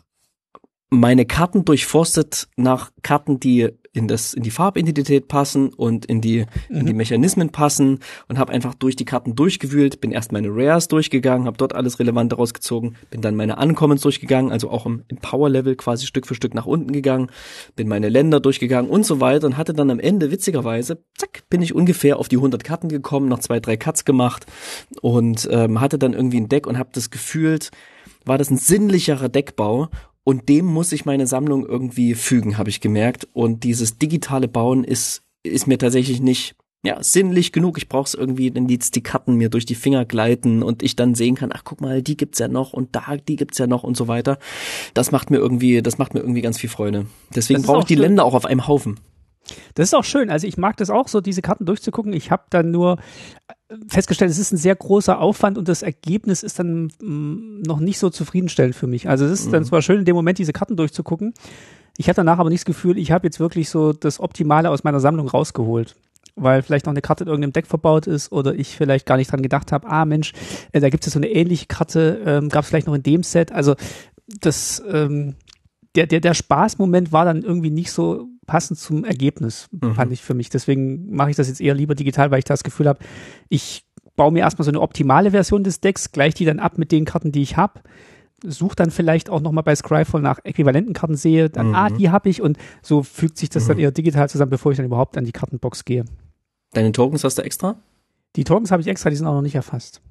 meine 0.90 1.26
Karten 1.26 1.64
durchforstet 1.64 2.48
nach 2.56 2.92
Karten, 3.02 3.40
die 3.40 3.70
in 3.92 4.08
das 4.08 4.34
in 4.34 4.42
die 4.42 4.50
Farbidentität 4.50 5.26
passen 5.26 5.70
und 5.70 6.04
in 6.04 6.20
die 6.20 6.44
in 6.68 6.84
die 6.84 6.92
Mechanismen 6.92 7.48
passen 7.48 8.00
und 8.28 8.38
habe 8.38 8.52
einfach 8.52 8.74
durch 8.74 8.94
die 8.94 9.06
Karten 9.06 9.34
durchgewühlt, 9.34 10.00
bin 10.00 10.12
erst 10.12 10.32
meine 10.32 10.48
Rares 10.50 10.86
durchgegangen, 10.88 11.46
habe 11.46 11.56
dort 11.56 11.74
alles 11.74 11.98
Relevante 11.98 12.36
rausgezogen, 12.36 12.96
bin 13.10 13.22
dann 13.22 13.34
meine 13.34 13.56
Uncommons 13.56 14.02
durchgegangen, 14.02 14.52
also 14.52 14.70
auch 14.70 14.84
im, 14.84 15.02
im 15.08 15.16
Power 15.16 15.48
Level 15.48 15.76
quasi 15.76 16.06
Stück 16.06 16.26
für 16.26 16.34
Stück 16.34 16.54
nach 16.54 16.66
unten 16.66 16.92
gegangen, 16.92 17.30
bin 17.74 17.88
meine 17.88 18.10
Länder 18.10 18.38
durchgegangen 18.38 18.90
und 18.90 19.06
so 19.06 19.20
weiter 19.20 19.46
und 19.46 19.56
hatte 19.56 19.72
dann 19.72 19.90
am 19.90 19.98
Ende 19.98 20.30
witzigerweise, 20.30 21.02
zack, 21.16 21.44
bin 21.48 21.62
ich 21.62 21.74
ungefähr 21.74 22.18
auf 22.18 22.28
die 22.28 22.36
100 22.36 22.62
Karten 22.62 22.88
gekommen, 22.88 23.28
noch 23.28 23.40
zwei, 23.40 23.60
drei 23.60 23.78
Cuts 23.78 24.04
gemacht 24.04 24.44
und 25.00 25.48
ähm, 25.50 25.80
hatte 25.80 25.98
dann 25.98 26.12
irgendwie 26.12 26.40
ein 26.40 26.48
Deck 26.48 26.66
und 26.66 26.78
habe 26.78 26.90
das 26.92 27.10
gefühlt, 27.10 27.70
war 28.26 28.36
das 28.36 28.50
ein 28.50 28.58
sinnlicherer 28.58 29.30
Deckbau 29.30 29.88
und 30.28 30.48
dem 30.48 30.66
muss 30.66 30.90
ich 30.90 31.04
meine 31.04 31.28
Sammlung 31.28 31.64
irgendwie 31.64 32.14
fügen, 32.14 32.58
habe 32.58 32.68
ich 32.68 32.80
gemerkt. 32.80 33.28
Und 33.32 33.62
dieses 33.62 33.96
digitale 33.96 34.48
Bauen 34.48 34.82
ist, 34.82 35.22
ist 35.44 35.68
mir 35.68 35.78
tatsächlich 35.78 36.20
nicht 36.20 36.56
ja, 36.84 37.00
sinnlich 37.00 37.52
genug. 37.52 37.78
Ich 37.78 37.88
brauche 37.88 38.06
es 38.06 38.14
irgendwie, 38.14 38.52
wenn 38.52 38.68
jetzt 38.68 38.96
die 38.96 39.04
Karten 39.04 39.36
mir 39.36 39.50
durch 39.50 39.66
die 39.66 39.76
Finger 39.76 40.04
gleiten 40.04 40.64
und 40.64 40.82
ich 40.82 40.96
dann 40.96 41.14
sehen 41.14 41.36
kann, 41.36 41.50
ach 41.54 41.62
guck 41.62 41.80
mal, 41.80 42.02
die 42.02 42.16
gibt's 42.16 42.40
ja 42.40 42.48
noch 42.48 42.72
und 42.72 42.96
da, 42.96 43.16
die 43.16 43.36
gibt's 43.36 43.58
ja 43.58 43.68
noch 43.68 43.84
und 43.84 43.96
so 43.96 44.08
weiter. 44.08 44.40
Das 44.94 45.12
macht 45.12 45.30
mir 45.30 45.36
irgendwie, 45.36 45.80
das 45.80 45.96
macht 45.96 46.12
mir 46.12 46.20
irgendwie 46.20 46.42
ganz 46.42 46.58
viel 46.58 46.70
Freude. 46.70 47.06
Deswegen 47.32 47.62
brauche 47.62 47.80
ich 47.80 47.84
die 47.84 47.94
schön. 47.94 48.02
Länder 48.02 48.24
auch 48.24 48.34
auf 48.34 48.46
einem 48.46 48.66
Haufen. 48.66 48.98
Das 49.74 49.88
ist 49.88 49.94
auch 49.94 50.04
schön. 50.04 50.30
Also 50.30 50.46
ich 50.46 50.56
mag 50.56 50.76
das 50.76 50.90
auch 50.90 51.08
so, 51.08 51.20
diese 51.20 51.42
Karten 51.42 51.66
durchzugucken. 51.66 52.12
Ich 52.12 52.30
habe 52.30 52.44
dann 52.50 52.70
nur 52.70 52.98
äh, 53.48 53.74
festgestellt, 53.88 54.30
es 54.30 54.38
ist 54.38 54.52
ein 54.52 54.56
sehr 54.56 54.74
großer 54.74 55.20
Aufwand 55.20 55.58
und 55.58 55.68
das 55.68 55.82
Ergebnis 55.82 56.42
ist 56.42 56.58
dann 56.58 56.90
mm, 57.00 57.62
noch 57.62 57.80
nicht 57.80 57.98
so 57.98 58.10
zufriedenstellend 58.10 58.74
für 58.74 58.86
mich. 58.86 59.08
Also 59.08 59.24
es 59.24 59.40
ist 59.40 59.52
dann 59.52 59.64
zwar 59.64 59.82
schön, 59.82 60.00
in 60.00 60.04
dem 60.04 60.16
Moment 60.16 60.38
diese 60.38 60.52
Karten 60.52 60.76
durchzugucken. 60.76 61.34
Ich 61.98 62.08
hatte 62.08 62.16
danach 62.16 62.38
aber 62.38 62.50
nicht 62.50 62.60
das 62.60 62.66
Gefühl, 62.66 62.98
ich 62.98 63.10
habe 63.10 63.26
jetzt 63.26 63.40
wirklich 63.40 63.70
so 63.70 63.92
das 63.92 64.20
Optimale 64.20 64.70
aus 64.70 64.84
meiner 64.84 65.00
Sammlung 65.00 65.28
rausgeholt. 65.28 65.96
Weil 66.38 66.60
vielleicht 66.60 66.84
noch 66.84 66.92
eine 66.92 67.00
Karte 67.00 67.24
in 67.24 67.28
irgendeinem 67.28 67.54
Deck 67.54 67.66
verbaut 67.66 68.06
ist 68.06 68.30
oder 68.30 68.54
ich 68.54 68.76
vielleicht 68.76 69.06
gar 69.06 69.16
nicht 69.16 69.32
dran 69.32 69.40
gedacht 69.40 69.72
habe, 69.72 69.88
ah 69.88 70.04
Mensch, 70.04 70.34
äh, 70.72 70.80
da 70.80 70.90
gibt 70.90 71.06
es 71.06 71.14
so 71.14 71.18
eine 71.18 71.28
ähnliche 71.28 71.66
Karte, 71.66 72.20
ähm, 72.26 72.50
gab 72.50 72.64
es 72.64 72.68
vielleicht 72.68 72.86
noch 72.86 72.94
in 72.94 73.02
dem 73.02 73.22
Set. 73.22 73.52
Also 73.52 73.74
das, 74.26 74.82
ähm, 74.86 75.36
der, 75.94 76.06
der, 76.06 76.20
der 76.20 76.34
Spaßmoment 76.34 77.10
war 77.10 77.24
dann 77.24 77.42
irgendwie 77.42 77.70
nicht 77.70 77.90
so 77.90 78.28
passend 78.46 78.78
zum 78.78 79.04
Ergebnis, 79.04 79.68
fand 79.94 80.12
ich 80.12 80.22
für 80.22 80.34
mich. 80.34 80.48
Deswegen 80.50 81.14
mache 81.14 81.30
ich 81.30 81.36
das 81.36 81.48
jetzt 81.48 81.60
eher 81.60 81.74
lieber 81.74 81.94
digital, 81.94 82.30
weil 82.30 82.38
ich 82.38 82.44
das 82.44 82.64
Gefühl 82.64 82.88
habe, 82.88 83.00
ich 83.48 83.84
baue 84.16 84.32
mir 84.32 84.40
erstmal 84.40 84.64
so 84.64 84.70
eine 84.70 84.80
optimale 84.80 85.30
Version 85.30 85.62
des 85.64 85.80
Decks, 85.80 86.12
gleich 86.12 86.34
die 86.34 86.44
dann 86.44 86.58
ab 86.58 86.78
mit 86.78 86.90
den 86.92 87.04
Karten, 87.04 87.32
die 87.32 87.42
ich 87.42 87.56
habe. 87.56 87.80
Suche 88.44 88.76
dann 88.76 88.90
vielleicht 88.90 89.30
auch 89.30 89.40
nochmal 89.40 89.64
bei 89.64 89.74
Scryfall 89.74 90.20
nach 90.20 90.38
äquivalenten 90.44 90.92
Karten 90.94 91.16
sehe, 91.16 91.48
dann, 91.48 91.74
ah, 91.74 91.88
die 91.90 92.10
habe 92.10 92.28
ich 92.28 92.42
und 92.42 92.58
so 92.82 93.02
fügt 93.02 93.38
sich 93.38 93.48
das 93.48 93.66
dann 93.66 93.78
eher 93.78 93.90
digital 93.92 94.28
zusammen, 94.28 94.50
bevor 94.50 94.72
ich 94.72 94.76
dann 94.76 94.86
überhaupt 94.86 95.16
an 95.16 95.24
die 95.24 95.32
Kartenbox 95.32 95.84
gehe. 95.84 96.04
Deine 96.72 96.92
Tokens 96.92 97.24
hast 97.24 97.38
du 97.38 97.42
extra? 97.42 97.76
Die 98.36 98.44
Tokens 98.44 98.70
habe 98.70 98.82
ich 98.82 98.88
extra, 98.88 99.08
die 99.08 99.16
sind 99.16 99.26
auch 99.26 99.34
noch 99.34 99.42
nicht 99.42 99.54
erfasst. 99.54 100.02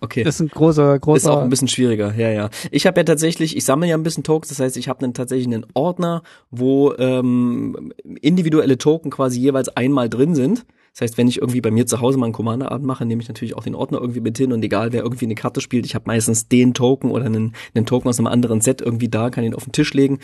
Okay. 0.00 0.22
Das 0.22 0.34
ist 0.34 0.40
ein 0.40 0.48
großer, 0.48 0.98
großer. 0.98 1.16
Ist 1.16 1.26
auch 1.26 1.42
ein 1.42 1.48
bisschen 1.48 1.68
schwieriger, 1.68 2.14
ja, 2.14 2.30
ja. 2.30 2.50
Ich 2.70 2.86
habe 2.86 3.00
ja 3.00 3.04
tatsächlich, 3.04 3.56
ich 3.56 3.64
sammle 3.64 3.88
ja 3.88 3.96
ein 3.96 4.02
bisschen 4.02 4.22
Tokens, 4.22 4.50
das 4.50 4.60
heißt, 4.60 4.76
ich 4.76 4.88
habe 4.88 5.00
dann 5.00 5.14
tatsächlich 5.14 5.46
einen 5.46 5.66
Ordner, 5.72 6.22
wo 6.50 6.92
ähm, 6.98 7.92
individuelle 8.20 8.76
Token 8.76 9.10
quasi 9.10 9.40
jeweils 9.40 9.68
einmal 9.70 10.10
drin 10.10 10.34
sind. 10.34 10.66
Das 10.92 11.02
heißt, 11.02 11.18
wenn 11.18 11.28
ich 11.28 11.38
irgendwie 11.38 11.60
bei 11.60 11.70
mir 11.70 11.86
zu 11.86 12.00
Hause 12.00 12.18
mal 12.18 12.26
einen 12.26 12.32
Commander-Abend 12.32 12.86
mache, 12.86 13.06
nehme 13.06 13.22
ich 13.22 13.28
natürlich 13.28 13.56
auch 13.56 13.62
den 13.62 13.74
Ordner 13.74 14.00
irgendwie 14.00 14.20
mit 14.20 14.36
hin 14.36 14.52
und 14.52 14.62
egal, 14.62 14.92
wer 14.92 15.02
irgendwie 15.02 15.24
eine 15.24 15.36
Karte 15.36 15.60
spielt, 15.60 15.86
ich 15.86 15.94
habe 15.94 16.04
meistens 16.06 16.48
den 16.48 16.74
Token 16.74 17.10
oder 17.10 17.26
einen, 17.26 17.54
einen 17.74 17.86
Token 17.86 18.08
aus 18.08 18.18
einem 18.18 18.26
anderen 18.26 18.60
Set 18.60 18.80
irgendwie 18.80 19.08
da, 19.08 19.30
kann 19.30 19.44
ihn 19.44 19.54
auf 19.54 19.64
den 19.64 19.72
Tisch 19.72 19.94
legen. 19.94 20.18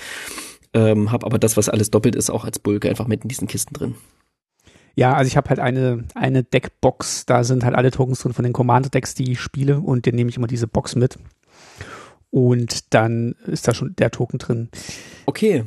Ähm, 0.74 1.12
habe 1.12 1.24
aber 1.24 1.38
das, 1.38 1.56
was 1.56 1.68
alles 1.68 1.90
doppelt 1.90 2.16
ist, 2.16 2.28
auch 2.28 2.44
als 2.44 2.58
Bulk 2.58 2.84
einfach 2.84 3.06
mit 3.06 3.22
in 3.22 3.28
diesen 3.28 3.48
Kisten 3.48 3.72
drin. 3.72 3.94
Ja, 4.96 5.12
also 5.12 5.28
ich 5.28 5.36
habe 5.36 5.50
halt 5.50 5.60
eine, 5.60 6.04
eine 6.14 6.42
Deckbox, 6.42 7.26
da 7.26 7.44
sind 7.44 7.64
halt 7.64 7.74
alle 7.74 7.90
Tokens 7.90 8.20
drin 8.20 8.32
von 8.32 8.42
den 8.44 8.54
Commander-Decks, 8.54 9.14
die 9.14 9.32
ich 9.32 9.40
spiele 9.40 9.78
und 9.78 10.06
den 10.06 10.14
nehme 10.14 10.30
ich 10.30 10.36
immer 10.38 10.46
diese 10.46 10.66
Box 10.66 10.96
mit. 10.96 11.18
Und 12.30 12.94
dann 12.94 13.34
ist 13.46 13.68
da 13.68 13.74
schon 13.74 13.94
der 13.96 14.10
Token 14.10 14.38
drin. 14.38 14.68
Okay. 15.26 15.64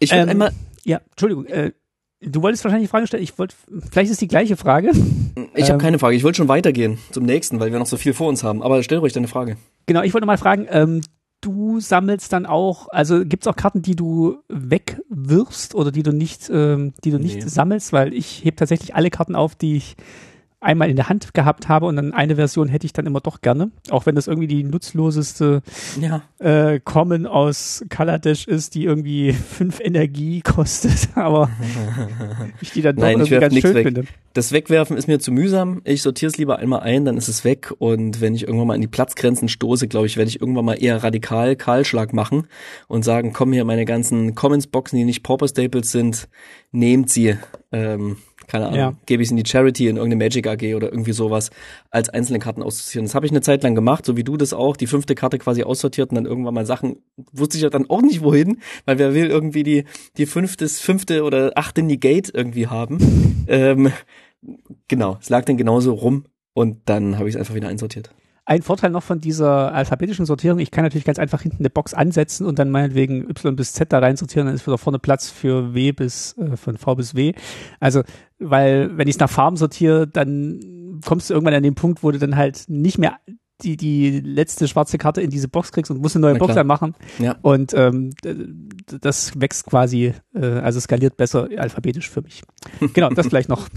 Ich 0.00 0.10
würde 0.10 0.22
Ähm, 0.24 0.28
einmal, 0.28 0.52
Ja, 0.84 1.00
Entschuldigung, 1.10 1.46
äh, 1.46 1.72
du 2.20 2.42
wolltest 2.42 2.64
wahrscheinlich 2.64 2.88
die 2.88 2.90
Frage 2.90 3.06
stellen, 3.06 3.22
ich 3.22 3.38
wollte, 3.38 3.54
vielleicht 3.90 4.10
ist 4.10 4.20
die 4.20 4.28
gleiche 4.28 4.56
Frage. 4.56 4.90
ich 5.54 5.64
habe 5.64 5.74
ähm, 5.74 5.78
keine 5.78 5.98
Frage, 6.00 6.16
ich 6.16 6.24
wollte 6.24 6.36
schon 6.38 6.48
weitergehen 6.48 6.98
zum 7.12 7.24
nächsten, 7.24 7.60
weil 7.60 7.70
wir 7.72 7.78
noch 7.78 7.86
so 7.86 7.96
viel 7.96 8.12
vor 8.12 8.28
uns 8.28 8.42
haben. 8.42 8.62
Aber 8.62 8.82
stell 8.82 8.98
ruhig 8.98 9.12
deine 9.12 9.28
Frage. 9.28 9.56
Genau, 9.86 10.02
ich 10.02 10.12
wollte 10.14 10.26
mal 10.26 10.36
fragen, 10.36 10.66
ähm, 10.70 11.00
du 11.40 11.80
sammelst 11.80 12.32
dann 12.32 12.46
auch, 12.46 12.88
also 12.88 13.24
gibt's 13.24 13.46
auch 13.46 13.56
Karten, 13.56 13.82
die 13.82 13.94
du 13.96 14.38
wegwirfst 14.48 15.74
oder 15.74 15.92
die 15.92 16.02
du 16.02 16.12
nicht, 16.12 16.50
ähm, 16.52 16.94
die 17.04 17.10
du 17.10 17.18
nicht 17.18 17.36
Nee. 17.36 17.48
sammelst, 17.48 17.92
weil 17.92 18.12
ich 18.12 18.44
heb 18.44 18.56
tatsächlich 18.56 18.94
alle 18.94 19.10
Karten 19.10 19.34
auf, 19.36 19.54
die 19.54 19.76
ich 19.76 19.96
einmal 20.60 20.90
in 20.90 20.96
der 20.96 21.08
Hand 21.08 21.34
gehabt 21.34 21.68
habe 21.68 21.86
und 21.86 21.96
dann 21.96 22.12
eine 22.12 22.36
Version 22.36 22.68
hätte 22.68 22.84
ich 22.86 22.92
dann 22.92 23.06
immer 23.06 23.20
doch 23.20 23.40
gerne, 23.40 23.70
auch 23.90 24.06
wenn 24.06 24.14
das 24.16 24.26
irgendwie 24.26 24.48
die 24.48 24.64
nutzloseste 24.64 25.62
Ja. 26.00 26.22
äh, 26.38 26.80
Common 26.80 27.26
aus 27.26 27.84
Kaladesh 27.88 28.46
ist, 28.48 28.74
die 28.74 28.84
irgendwie 28.84 29.32
fünf 29.32 29.78
Energie 29.80 30.40
kostet, 30.40 31.10
aber 31.14 31.48
ich 32.60 32.72
die 32.72 32.82
dann 32.82 32.96
doch 32.96 33.02
Nein, 33.02 33.18
irgendwie 33.18 33.38
ganz 33.38 33.54
nichts 33.54 33.68
schön 33.68 33.76
weg. 33.76 33.86
finde. 33.86 34.04
Das 34.34 34.52
Wegwerfen 34.52 34.96
ist 34.96 35.08
mir 35.08 35.18
zu 35.18 35.32
mühsam. 35.32 35.80
Ich 35.84 36.02
sortiere 36.02 36.30
es 36.30 36.36
lieber 36.36 36.58
einmal 36.58 36.80
ein, 36.80 37.04
dann 37.04 37.16
ist 37.16 37.28
es 37.28 37.44
weg. 37.44 37.72
Und 37.78 38.20
wenn 38.20 38.34
ich 38.36 38.42
irgendwann 38.42 38.68
mal 38.68 38.74
in 38.74 38.80
die 38.80 38.86
Platzgrenzen 38.86 39.48
stoße, 39.48 39.88
glaube 39.88 40.06
ich, 40.06 40.16
werde 40.16 40.28
ich 40.28 40.40
irgendwann 40.40 40.64
mal 40.64 40.74
eher 40.80 41.02
radikal 41.02 41.56
Kahlschlag 41.56 42.12
machen 42.12 42.46
und 42.86 43.04
sagen, 43.04 43.32
komm 43.32 43.52
hier, 43.52 43.64
meine 43.64 43.84
ganzen 43.84 44.34
Commons-Boxen, 44.36 44.96
die 44.96 45.04
nicht 45.04 45.22
Pauper 45.24 45.48
Staples 45.48 45.90
sind, 45.90 46.28
nehmt 46.70 47.10
sie. 47.10 47.36
Ähm, 47.72 48.18
keine 48.48 48.66
Ahnung, 48.66 48.78
Ja. 48.78 48.94
gebe 49.06 49.22
ich 49.22 49.28
es 49.28 49.30
in 49.30 49.36
die 49.36 49.46
Charity, 49.48 49.88
in 49.88 49.96
irgendeine 49.96 50.24
Magic 50.24 50.46
AG 50.46 50.74
oder 50.74 50.90
irgendwie 50.90 51.12
sowas, 51.12 51.50
als 51.90 52.08
einzelne 52.08 52.40
Karten 52.40 52.62
auszusortieren. 52.62 53.06
Das 53.06 53.14
habe 53.14 53.26
ich 53.26 53.32
eine 53.32 53.42
Zeit 53.42 53.62
lang 53.62 53.74
gemacht, 53.76 54.04
so 54.04 54.16
wie 54.16 54.24
du 54.24 54.36
das 54.36 54.52
auch, 54.52 54.76
die 54.76 54.86
fünfte 54.86 55.14
Karte 55.14 55.38
quasi 55.38 55.62
aussortiert 55.62 56.10
und 56.10 56.16
dann 56.16 56.26
irgendwann 56.26 56.54
mal 56.54 56.66
Sachen, 56.66 56.96
wusste 57.32 57.56
ich 57.58 57.62
ja 57.62 57.70
dann 57.70 57.88
auch 57.88 58.02
nicht 58.02 58.22
wohin, 58.22 58.58
weil 58.86 58.98
wer 58.98 59.14
will 59.14 59.26
irgendwie 59.28 59.62
die, 59.62 59.84
die 60.16 60.26
fünfte, 60.26 60.68
fünfte 60.68 61.22
oder 61.22 61.52
achte 61.54 61.82
Negate 61.82 62.32
irgendwie 62.34 62.66
haben. 62.66 63.44
ähm, 63.48 63.92
genau, 64.88 65.18
es 65.20 65.28
lag 65.28 65.44
dann 65.44 65.56
genauso 65.56 65.92
rum 65.92 66.24
und 66.54 66.78
dann 66.86 67.18
habe 67.18 67.28
ich 67.28 67.34
es 67.34 67.38
einfach 67.38 67.54
wieder 67.54 67.68
einsortiert. 67.68 68.10
Ein 68.48 68.62
Vorteil 68.62 68.88
noch 68.88 69.02
von 69.02 69.20
dieser 69.20 69.74
alphabetischen 69.74 70.24
Sortierung, 70.24 70.58
ich 70.58 70.70
kann 70.70 70.82
natürlich 70.82 71.04
ganz 71.04 71.18
einfach 71.18 71.42
hinten 71.42 71.58
eine 71.58 71.68
Box 71.68 71.92
ansetzen 71.92 72.46
und 72.46 72.58
dann 72.58 72.70
meinetwegen 72.70 73.28
Y 73.28 73.54
bis 73.54 73.74
Z 73.74 73.92
da 73.92 73.98
rein 73.98 74.16
sortieren, 74.16 74.46
dann 74.46 74.54
ist 74.54 74.66
wieder 74.66 74.78
vorne 74.78 74.98
Platz 74.98 75.28
für 75.28 75.74
W 75.74 75.92
bis, 75.92 76.34
äh, 76.38 76.56
von 76.56 76.78
V 76.78 76.94
bis 76.94 77.14
W. 77.14 77.34
Also, 77.78 78.04
weil, 78.38 78.96
wenn 78.96 79.06
ich 79.06 79.16
es 79.16 79.20
nach 79.20 79.28
Farben 79.28 79.58
sortiere, 79.58 80.08
dann 80.08 80.98
kommst 81.04 81.28
du 81.28 81.34
irgendwann 81.34 81.52
an 81.52 81.62
den 81.62 81.74
Punkt, 81.74 82.02
wo 82.02 82.10
du 82.10 82.18
dann 82.18 82.36
halt 82.36 82.64
nicht 82.68 82.96
mehr 82.96 83.18
die, 83.62 83.76
die 83.76 84.20
letzte 84.20 84.68
schwarze 84.68 84.98
Karte 84.98 85.20
in 85.20 85.30
diese 85.30 85.48
Box 85.48 85.72
kriegst 85.72 85.90
und 85.90 86.00
musst 86.00 86.16
eine 86.16 86.26
neue 86.26 86.36
Box 86.36 86.54
machen. 86.64 86.94
Ja. 87.18 87.36
Und 87.42 87.74
ähm, 87.74 88.10
das 89.00 89.32
wächst 89.40 89.66
quasi, 89.66 90.14
äh, 90.34 90.46
also 90.46 90.80
skaliert 90.80 91.16
besser 91.16 91.48
alphabetisch 91.56 92.08
für 92.08 92.22
mich. 92.22 92.42
Genau, 92.94 93.10
das 93.10 93.26
vielleicht 93.26 93.48
noch. 93.48 93.68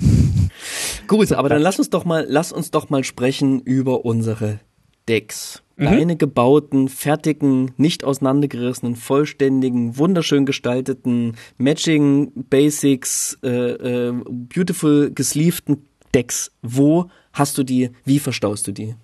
Gut, 1.07 1.31
aber 1.31 1.49
dann 1.49 1.61
lass 1.61 1.77
uns 1.79 1.89
doch 1.89 2.05
mal, 2.05 2.25
lass 2.27 2.51
uns 2.51 2.71
doch 2.71 2.89
mal 2.89 3.03
sprechen 3.03 3.61
über 3.61 4.05
unsere 4.05 4.59
Decks. 5.07 5.63
Mhm. 5.77 5.85
Deine 5.85 6.15
gebauten, 6.15 6.87
fertigen, 6.87 7.71
nicht 7.77 8.03
auseinandergerissenen, 8.03 8.95
vollständigen, 8.95 9.97
wunderschön 9.97 10.45
gestalteten, 10.45 11.35
Matching 11.57 12.31
Basics, 12.49 13.37
äh, 13.43 13.49
äh, 13.49 14.13
beautiful 14.29 15.11
gesleeveden 15.11 15.87
Decks. 16.13 16.51
Wo 16.61 17.09
hast 17.33 17.57
du 17.57 17.63
die? 17.63 17.89
Wie 18.05 18.19
verstaust 18.19 18.67
du 18.67 18.71
die? 18.71 18.95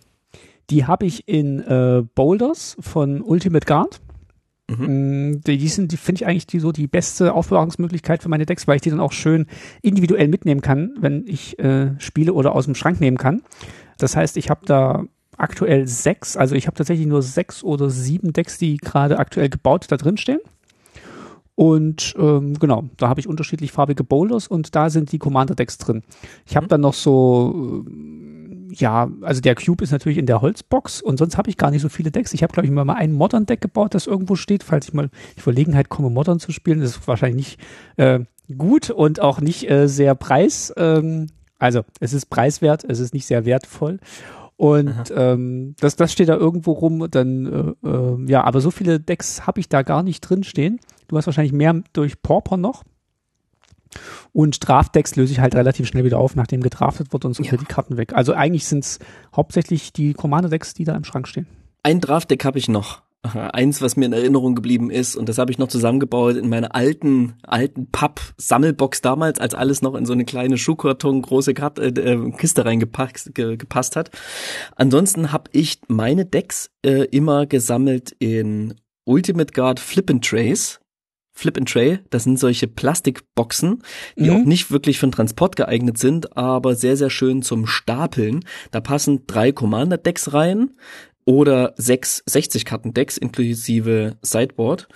Die 0.69 0.85
habe 0.85 1.05
ich 1.05 1.27
in 1.27 1.59
äh, 1.61 2.03
Boulders 2.15 2.77
von 2.79 3.21
Ultimate 3.21 3.65
Guard. 3.65 4.01
Mhm. 4.69 5.31
Mm, 5.31 5.41
die, 5.41 5.67
sind, 5.69 5.91
die 5.91 5.97
finde 5.97 6.21
ich 6.21 6.27
eigentlich 6.27 6.47
die 6.47 6.59
so 6.59 6.71
die 6.71 6.87
beste 6.87 7.33
Aufbewahrungsmöglichkeit 7.33 8.21
für 8.21 8.29
meine 8.29 8.45
Decks, 8.45 8.67
weil 8.67 8.75
ich 8.75 8.81
die 8.81 8.89
dann 8.89 8.99
auch 8.99 9.13
schön 9.13 9.47
individuell 9.81 10.27
mitnehmen 10.27 10.61
kann, 10.61 10.93
wenn 10.99 11.25
ich 11.25 11.57
äh, 11.59 11.91
spiele 11.99 12.33
oder 12.33 12.53
aus 12.53 12.65
dem 12.65 12.75
Schrank 12.75 12.99
nehmen 12.99 13.17
kann. 13.17 13.41
Das 13.97 14.15
heißt, 14.15 14.35
ich 14.35 14.49
habe 14.49 14.65
da 14.65 15.05
aktuell 15.37 15.87
sechs, 15.87 16.35
also 16.35 16.55
ich 16.55 16.67
habe 16.67 16.75
tatsächlich 16.75 17.07
nur 17.07 17.21
sechs 17.21 17.63
oder 17.63 17.89
sieben 17.89 18.33
Decks, 18.33 18.57
die 18.57 18.77
gerade 18.77 19.19
aktuell 19.19 19.49
gebaut 19.49 19.85
da 19.89 19.97
drin 19.97 20.17
stehen. 20.17 20.39
Und 21.55 22.13
ähm, 22.19 22.53
genau, 22.59 22.83
da 22.97 23.09
habe 23.09 23.19
ich 23.19 23.27
unterschiedlich 23.27 23.71
farbige 23.71 24.03
Boulders 24.03 24.47
und 24.47 24.75
da 24.75 24.91
sind 24.91 25.11
die 25.11 25.17
Commander-Decks 25.17 25.79
drin. 25.79 26.03
Ich 26.45 26.55
habe 26.55 26.65
mhm. 26.65 26.69
dann 26.69 26.81
noch 26.81 26.93
so, 26.93 27.83
äh, 27.87 27.89
ja, 28.71 29.09
also 29.21 29.41
der 29.41 29.55
Cube 29.55 29.83
ist 29.83 29.91
natürlich 29.91 30.17
in 30.17 30.25
der 30.25 30.41
Holzbox 30.41 31.01
und 31.01 31.17
sonst 31.17 31.37
habe 31.37 31.49
ich 31.49 31.57
gar 31.57 31.71
nicht 31.71 31.81
so 31.81 31.89
viele 31.89 32.11
Decks. 32.11 32.33
Ich 32.33 32.43
habe, 32.43 32.53
glaube 32.53 32.67
ich, 32.67 32.71
mal 32.71 32.89
ein 32.89 33.13
Modern-Deck 33.13 33.61
gebaut, 33.61 33.93
das 33.93 34.07
irgendwo 34.07 34.35
steht, 34.35 34.63
falls 34.63 34.87
ich 34.87 34.93
mal 34.93 35.09
die 35.35 35.41
Verlegenheit 35.41 35.89
komme, 35.89 36.09
Modern 36.09 36.39
zu 36.39 36.51
spielen. 36.51 36.79
Das 36.79 36.91
ist 36.91 37.07
wahrscheinlich 37.07 37.57
nicht 37.57 37.59
äh, 37.97 38.19
gut 38.57 38.89
und 38.89 39.21
auch 39.21 39.41
nicht 39.41 39.69
äh, 39.69 39.87
sehr 39.87 40.15
preis. 40.15 40.73
Ähm, 40.77 41.27
also 41.59 41.81
es 41.99 42.13
ist 42.13 42.27
preiswert, 42.27 42.83
es 42.87 42.99
ist 42.99 43.13
nicht 43.13 43.25
sehr 43.25 43.45
wertvoll. 43.45 43.99
Und 44.57 45.13
ähm, 45.15 45.75
das, 45.79 45.95
das 45.95 46.11
steht 46.11 46.29
da 46.29 46.35
irgendwo 46.35 46.71
rum. 46.71 47.07
Dann 47.11 47.75
äh, 47.83 47.87
äh, 47.87 48.25
ja, 48.27 48.43
aber 48.43 48.59
so 48.59 48.71
viele 48.71 48.99
Decks 48.99 49.45
habe 49.45 49.59
ich 49.59 49.69
da 49.69 49.83
gar 49.83 50.01
nicht 50.01 50.21
drin 50.21 50.43
stehen. 50.43 50.79
Du 51.07 51.17
hast 51.17 51.27
wahrscheinlich 51.27 51.53
mehr 51.53 51.81
durch 51.93 52.21
Pauper 52.21 52.57
noch. 52.57 52.83
Und 54.33 54.67
Draft-Decks 54.67 55.15
löse 55.15 55.33
ich 55.33 55.39
halt 55.39 55.55
relativ 55.55 55.87
schnell 55.87 56.03
wieder 56.03 56.19
auf, 56.19 56.35
nachdem 56.35 56.61
gedraftet 56.61 57.13
wird 57.13 57.25
und 57.25 57.35
so 57.35 57.43
ja. 57.43 57.57
die 57.57 57.65
Karten 57.65 57.97
weg. 57.97 58.13
Also 58.13 58.33
eigentlich 58.33 58.65
sind 58.65 58.83
es 58.83 58.99
hauptsächlich 59.35 59.93
die 59.93 60.13
Commander-Decks, 60.13 60.73
die 60.73 60.83
da 60.83 60.95
im 60.95 61.03
Schrank 61.03 61.27
stehen. 61.27 61.47
Ein 61.83 62.01
Draft-Deck 62.01 62.43
habe 62.43 62.59
ich 62.59 62.67
noch 62.67 63.01
eins, 63.35 63.81
was 63.81 63.95
mir 63.95 64.05
in 64.05 64.13
Erinnerung 64.13 64.55
geblieben 64.55 64.89
ist, 64.89 65.15
und 65.15 65.27
das 65.29 65.37
habe 65.37 65.51
ich 65.51 65.57
noch 65.57 65.67
zusammengebaut 65.67 66.35
in 66.35 66.49
meiner 66.49 66.75
alten, 66.75 67.35
alten 67.43 67.87
Papp-Sammelbox 67.91 69.01
damals, 69.01 69.39
als 69.39 69.53
alles 69.53 69.81
noch 69.81 69.95
in 69.95 70.05
so 70.05 70.13
eine 70.13 70.25
kleine 70.25 70.57
Schuhkarton 70.57 71.21
große 71.21 71.53
Karte, 71.53 71.81
äh, 71.83 72.13
äh, 72.13 72.31
Kiste 72.31 72.65
reingepasst 72.65 73.33
ge, 73.33 73.57
gepasst 73.57 73.95
hat. 73.95 74.11
Ansonsten 74.75 75.31
habe 75.31 75.49
ich 75.51 75.79
meine 75.87 76.25
Decks 76.25 76.69
äh, 76.85 77.05
immer 77.05 77.45
gesammelt 77.45 78.15
in 78.19 78.75
Ultimate 79.05 79.53
Guard 79.53 79.79
Flip 79.79 80.09
and 80.09 80.23
Trace. 80.25 80.79
Flip 81.37 81.57
and 81.57 81.69
Tray, 81.69 81.99
das 82.09 82.23
sind 82.23 82.39
solche 82.39 82.67
Plastikboxen, 82.67 83.83
die 84.17 84.29
mhm. 84.29 84.35
auch 84.35 84.45
nicht 84.45 84.71
wirklich 84.71 84.97
für 84.97 85.05
den 85.07 85.11
Transport 85.11 85.55
geeignet 85.55 85.99
sind, 85.99 86.35
aber 86.35 86.75
sehr, 86.75 86.97
sehr 86.97 87.11
schön 87.11 87.43
zum 87.43 87.67
Stapeln. 87.67 88.43
Da 88.71 88.81
passen 88.81 89.27
drei 89.27 89.51
Commander-Decks 89.51 90.33
rein, 90.33 90.71
oder 91.27 91.73
sechs 91.75 92.23
60-Karten-Decks 92.25 93.17
inklusive 93.17 94.15
Sideboard. 94.21 94.87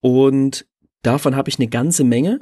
Und 0.00 0.64
davon 1.02 1.34
habe 1.34 1.50
ich 1.50 1.58
eine 1.58 1.66
ganze 1.66 2.04
Menge 2.04 2.38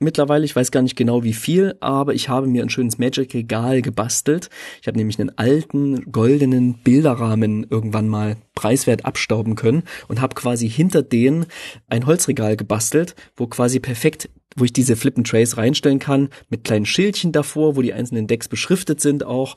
mittlerweile. 0.00 0.44
Ich 0.44 0.56
weiß 0.56 0.70
gar 0.70 0.82
nicht 0.82 0.96
genau 0.96 1.22
wie 1.22 1.32
viel, 1.32 1.76
aber 1.80 2.14
ich 2.14 2.28
habe 2.28 2.46
mir 2.46 2.62
ein 2.62 2.70
schönes 2.70 2.98
Magic-Regal 2.98 3.82
gebastelt. 3.82 4.48
Ich 4.80 4.88
habe 4.88 4.98
nämlich 4.98 5.20
einen 5.20 5.36
alten 5.38 6.10
goldenen 6.10 6.74
Bilderrahmen 6.82 7.66
irgendwann 7.68 8.08
mal 8.08 8.36
preiswert 8.54 9.04
abstauben 9.04 9.54
können 9.54 9.84
und 10.08 10.20
habe 10.20 10.34
quasi 10.34 10.68
hinter 10.68 11.02
denen 11.02 11.46
ein 11.88 12.06
Holzregal 12.06 12.56
gebastelt, 12.56 13.14
wo 13.36 13.46
quasi 13.46 13.78
perfekt 13.80 14.28
wo 14.56 14.64
ich 14.64 14.72
diese 14.72 14.96
Flip 14.96 15.16
and 15.16 15.28
Trays 15.28 15.56
reinstellen 15.56 16.00
kann, 16.00 16.28
mit 16.48 16.64
kleinen 16.64 16.84
Schildchen 16.84 17.30
davor, 17.30 17.76
wo 17.76 17.82
die 17.82 17.92
einzelnen 17.92 18.26
Decks 18.26 18.48
beschriftet 18.48 19.00
sind 19.00 19.24
auch 19.24 19.54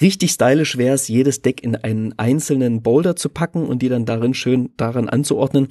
richtig 0.00 0.30
stylisch 0.30 0.76
wäre 0.78 0.94
es, 0.94 1.08
jedes 1.08 1.42
Deck 1.42 1.62
in 1.62 1.76
einen 1.76 2.18
einzelnen 2.18 2.82
Boulder 2.82 3.16
zu 3.16 3.28
packen 3.28 3.66
und 3.66 3.82
die 3.82 3.88
dann 3.88 4.06
darin 4.06 4.34
schön 4.34 4.70
daran 4.76 5.08
anzuordnen. 5.08 5.68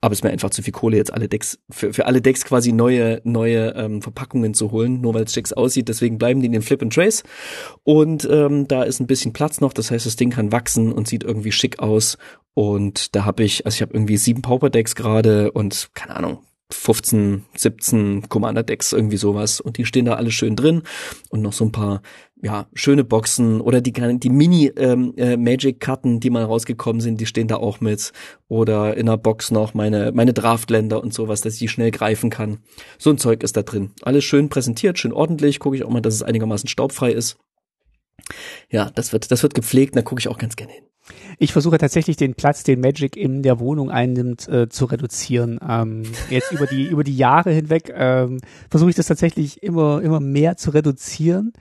Aber 0.00 0.12
es 0.12 0.20
ist 0.20 0.24
mir 0.24 0.30
einfach 0.30 0.50
zu 0.50 0.62
viel 0.62 0.72
Kohle, 0.72 0.96
jetzt 0.96 1.12
alle 1.12 1.28
Decks, 1.28 1.58
für, 1.70 1.92
für 1.92 2.06
alle 2.06 2.22
Decks 2.22 2.44
quasi 2.44 2.72
neue, 2.72 3.20
neue 3.24 3.74
ähm, 3.74 4.00
Verpackungen 4.00 4.54
zu 4.54 4.70
holen, 4.70 5.00
nur 5.00 5.14
weil 5.14 5.24
es 5.24 5.32
schick 5.32 5.52
aussieht. 5.56 5.88
Deswegen 5.88 6.18
bleiben 6.18 6.40
die 6.40 6.46
in 6.46 6.52
den 6.52 6.62
Flip 6.62 6.80
and 6.80 6.92
Trace. 6.92 7.24
Und 7.82 8.28
ähm, 8.30 8.68
da 8.68 8.84
ist 8.84 9.00
ein 9.00 9.08
bisschen 9.08 9.32
Platz 9.32 9.60
noch, 9.60 9.72
das 9.72 9.90
heißt, 9.90 10.06
das 10.06 10.16
Ding 10.16 10.30
kann 10.30 10.52
wachsen 10.52 10.92
und 10.92 11.08
sieht 11.08 11.24
irgendwie 11.24 11.52
schick 11.52 11.80
aus. 11.80 12.16
Und 12.54 13.14
da 13.16 13.24
habe 13.24 13.42
ich, 13.42 13.66
also 13.66 13.76
ich 13.76 13.82
habe 13.82 13.94
irgendwie 13.94 14.16
sieben 14.16 14.42
Pauper 14.42 14.70
Decks 14.70 14.94
gerade 14.94 15.50
und 15.52 15.90
keine 15.94 16.16
Ahnung, 16.16 16.38
15, 16.70 17.46
17 17.56 18.28
Commander-Decks, 18.28 18.92
irgendwie 18.92 19.16
sowas. 19.16 19.60
Und 19.60 19.78
die 19.78 19.86
stehen 19.86 20.04
da 20.04 20.14
alle 20.14 20.30
schön 20.30 20.54
drin. 20.54 20.82
Und 21.30 21.42
noch 21.42 21.52
so 21.52 21.64
ein 21.64 21.72
paar, 21.72 22.02
ja, 22.42 22.66
schöne 22.74 23.04
Boxen 23.04 23.60
oder 23.60 23.80
die, 23.80 23.92
die 23.92 24.30
Mini-Magic-Karten, 24.30 26.08
ähm, 26.08 26.16
äh, 26.16 26.20
die 26.20 26.30
mal 26.30 26.44
rausgekommen 26.44 27.00
sind, 27.00 27.20
die 27.20 27.26
stehen 27.26 27.48
da 27.48 27.56
auch 27.56 27.80
mit. 27.80 28.12
Oder 28.48 28.96
in 28.96 29.06
der 29.06 29.16
Box 29.16 29.50
noch 29.50 29.74
meine, 29.74 30.12
meine 30.12 30.32
Draftländer 30.32 31.02
und 31.02 31.12
sowas, 31.12 31.40
dass 31.40 31.54
ich 31.54 31.58
die 31.58 31.68
schnell 31.68 31.90
greifen 31.90 32.30
kann. 32.30 32.58
So 32.98 33.10
ein 33.10 33.18
Zeug 33.18 33.42
ist 33.42 33.56
da 33.56 33.62
drin. 33.62 33.90
Alles 34.02 34.24
schön 34.24 34.48
präsentiert, 34.48 34.98
schön 34.98 35.12
ordentlich. 35.12 35.58
Gucke 35.58 35.76
ich 35.76 35.84
auch 35.84 35.90
mal, 35.90 36.00
dass 36.00 36.14
es 36.14 36.22
einigermaßen 36.22 36.68
staubfrei 36.68 37.10
ist. 37.12 37.38
Ja, 38.70 38.90
das 38.94 39.12
wird, 39.12 39.30
das 39.30 39.42
wird 39.42 39.54
gepflegt, 39.54 39.96
da 39.96 40.02
gucke 40.02 40.20
ich 40.20 40.28
auch 40.28 40.38
ganz 40.38 40.56
gerne 40.56 40.72
hin. 40.72 40.84
Ich 41.38 41.52
versuche 41.52 41.78
tatsächlich 41.78 42.16
den 42.16 42.34
Platz, 42.34 42.64
den 42.64 42.80
Magic 42.80 43.16
in 43.16 43.42
der 43.42 43.60
Wohnung 43.60 43.90
einnimmt, 43.90 44.46
äh, 44.48 44.68
zu 44.68 44.84
reduzieren. 44.84 45.58
Ähm, 45.66 46.02
jetzt 46.28 46.52
über 46.52 46.66
die 46.66 46.84
über 46.90 47.02
die 47.02 47.16
Jahre 47.16 47.50
hinweg 47.50 47.92
ähm, 47.94 48.40
versuche 48.70 48.90
ich 48.90 48.96
das 48.96 49.06
tatsächlich 49.06 49.62
immer 49.62 50.02
immer 50.02 50.20
mehr 50.20 50.56
zu 50.56 50.70
reduzieren 50.70 51.52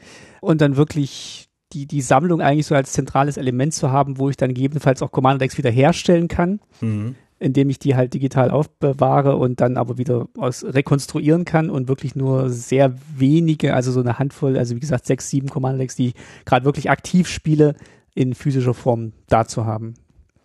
und 0.48 0.62
dann 0.62 0.78
wirklich 0.78 1.50
die 1.74 1.86
die 1.86 2.02
Sammlung 2.02 2.41
eigentlich 2.41 2.66
so 2.66 2.76
als 2.76 2.93
zentrales 2.93 3.36
Element 3.36 3.74
zu 3.74 3.91
haben, 3.91 4.18
wo 4.18 4.30
ich 4.30 4.38
dann 4.38 4.54
gegebenenfalls 4.54 5.02
auch 5.02 5.12
Commander 5.12 5.39
Decks 5.39 5.58
wieder 5.58 5.70
herstellen 5.70 6.28
kann. 6.28 6.62
Mhm 6.82 7.16
indem 7.39 7.70
ich 7.70 7.78
die 7.78 7.95
halt 7.95 8.16
digital 8.16 8.50
aufbewahre 8.50 9.36
und 9.36 9.62
dann 9.62 9.78
aber 9.78 10.00
wieder 10.00 10.28
aus 10.38 10.64
rekonstruieren 10.64 11.45
kann 11.45 11.70
und 11.70 11.88
wirklich 11.88 12.16
nur 12.16 12.50
sehr 12.50 12.95
wenige, 13.16 13.76
also 13.76 13.91
so 13.91 14.00
eine 14.00 14.18
Handvoll, 14.18 14.58
also 14.58 14.76
wie 14.76 14.80
gesagt 14.80 15.06
sechs, 15.06 15.30
sieben 15.30 15.48
Commander 15.48 15.78
Decks, 15.78 15.95
die 15.95 16.08
ich 16.08 16.14
gerade 16.45 16.66
wirklich 16.66 16.89
aktiv 16.89 17.28
spiele, 17.28 17.76
in 18.16 18.34
physischer 18.34 18.74
Form 18.74 19.14
da 19.28 19.45
zu 19.45 19.66
haben. 19.66 19.93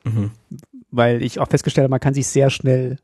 Mhm. 0.04 0.32
Weil 0.90 1.22
ich 1.22 1.40
auch 1.40 1.48
festgestellt 1.48 1.84
habe, 1.84 1.92
man 1.92 2.00
kann 2.00 2.12
sich 2.12 2.26
sehr 2.26 2.50
schnell 2.50 2.98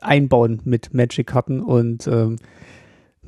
einbauen 0.00 0.62
mit 0.64 0.94
Magic-Karten 0.94 1.60
und 1.60 2.06
ähm, 2.06 2.36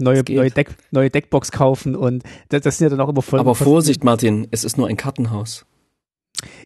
neue, 0.00 0.22
neue, 0.28 0.50
Deck, 0.50 0.76
neue 0.90 1.10
Deckbox 1.10 1.52
kaufen 1.52 1.96
und 1.96 2.22
das, 2.48 2.62
das 2.62 2.78
sind 2.78 2.86
ja 2.86 2.90
dann 2.90 3.00
auch 3.00 3.08
immer 3.08 3.22
voll. 3.22 3.40
Aber 3.40 3.54
Vorsicht, 3.54 4.04
Martin, 4.04 4.46
es 4.50 4.64
ist 4.64 4.78
nur 4.78 4.88
ein 4.88 4.96
Kartenhaus. 4.96 5.64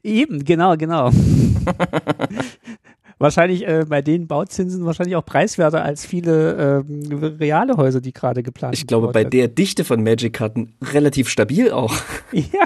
Eben, 0.03 0.45
genau, 0.45 0.76
genau. 0.76 1.11
wahrscheinlich 3.18 3.68
äh, 3.68 3.85
bei 3.89 4.03
den 4.03 4.26
Bauzinsen 4.26 4.85
wahrscheinlich 4.85 5.14
auch 5.14 5.24
preiswerter 5.24 5.85
als 5.85 6.05
viele 6.05 6.85
ähm, 6.89 7.37
reale 7.39 7.76
Häuser, 7.76 8.01
die 8.01 8.12
gerade 8.12 8.43
geplant 8.43 8.74
sind. 8.74 8.83
Ich 8.83 8.89
glaube, 8.89 9.12
bei 9.12 9.24
der 9.24 9.47
Dichte 9.47 9.85
von 9.85 10.03
Magic-Karten 10.03 10.74
relativ 10.83 11.28
stabil 11.28 11.70
auch. 11.70 11.95
Ja. 12.33 12.64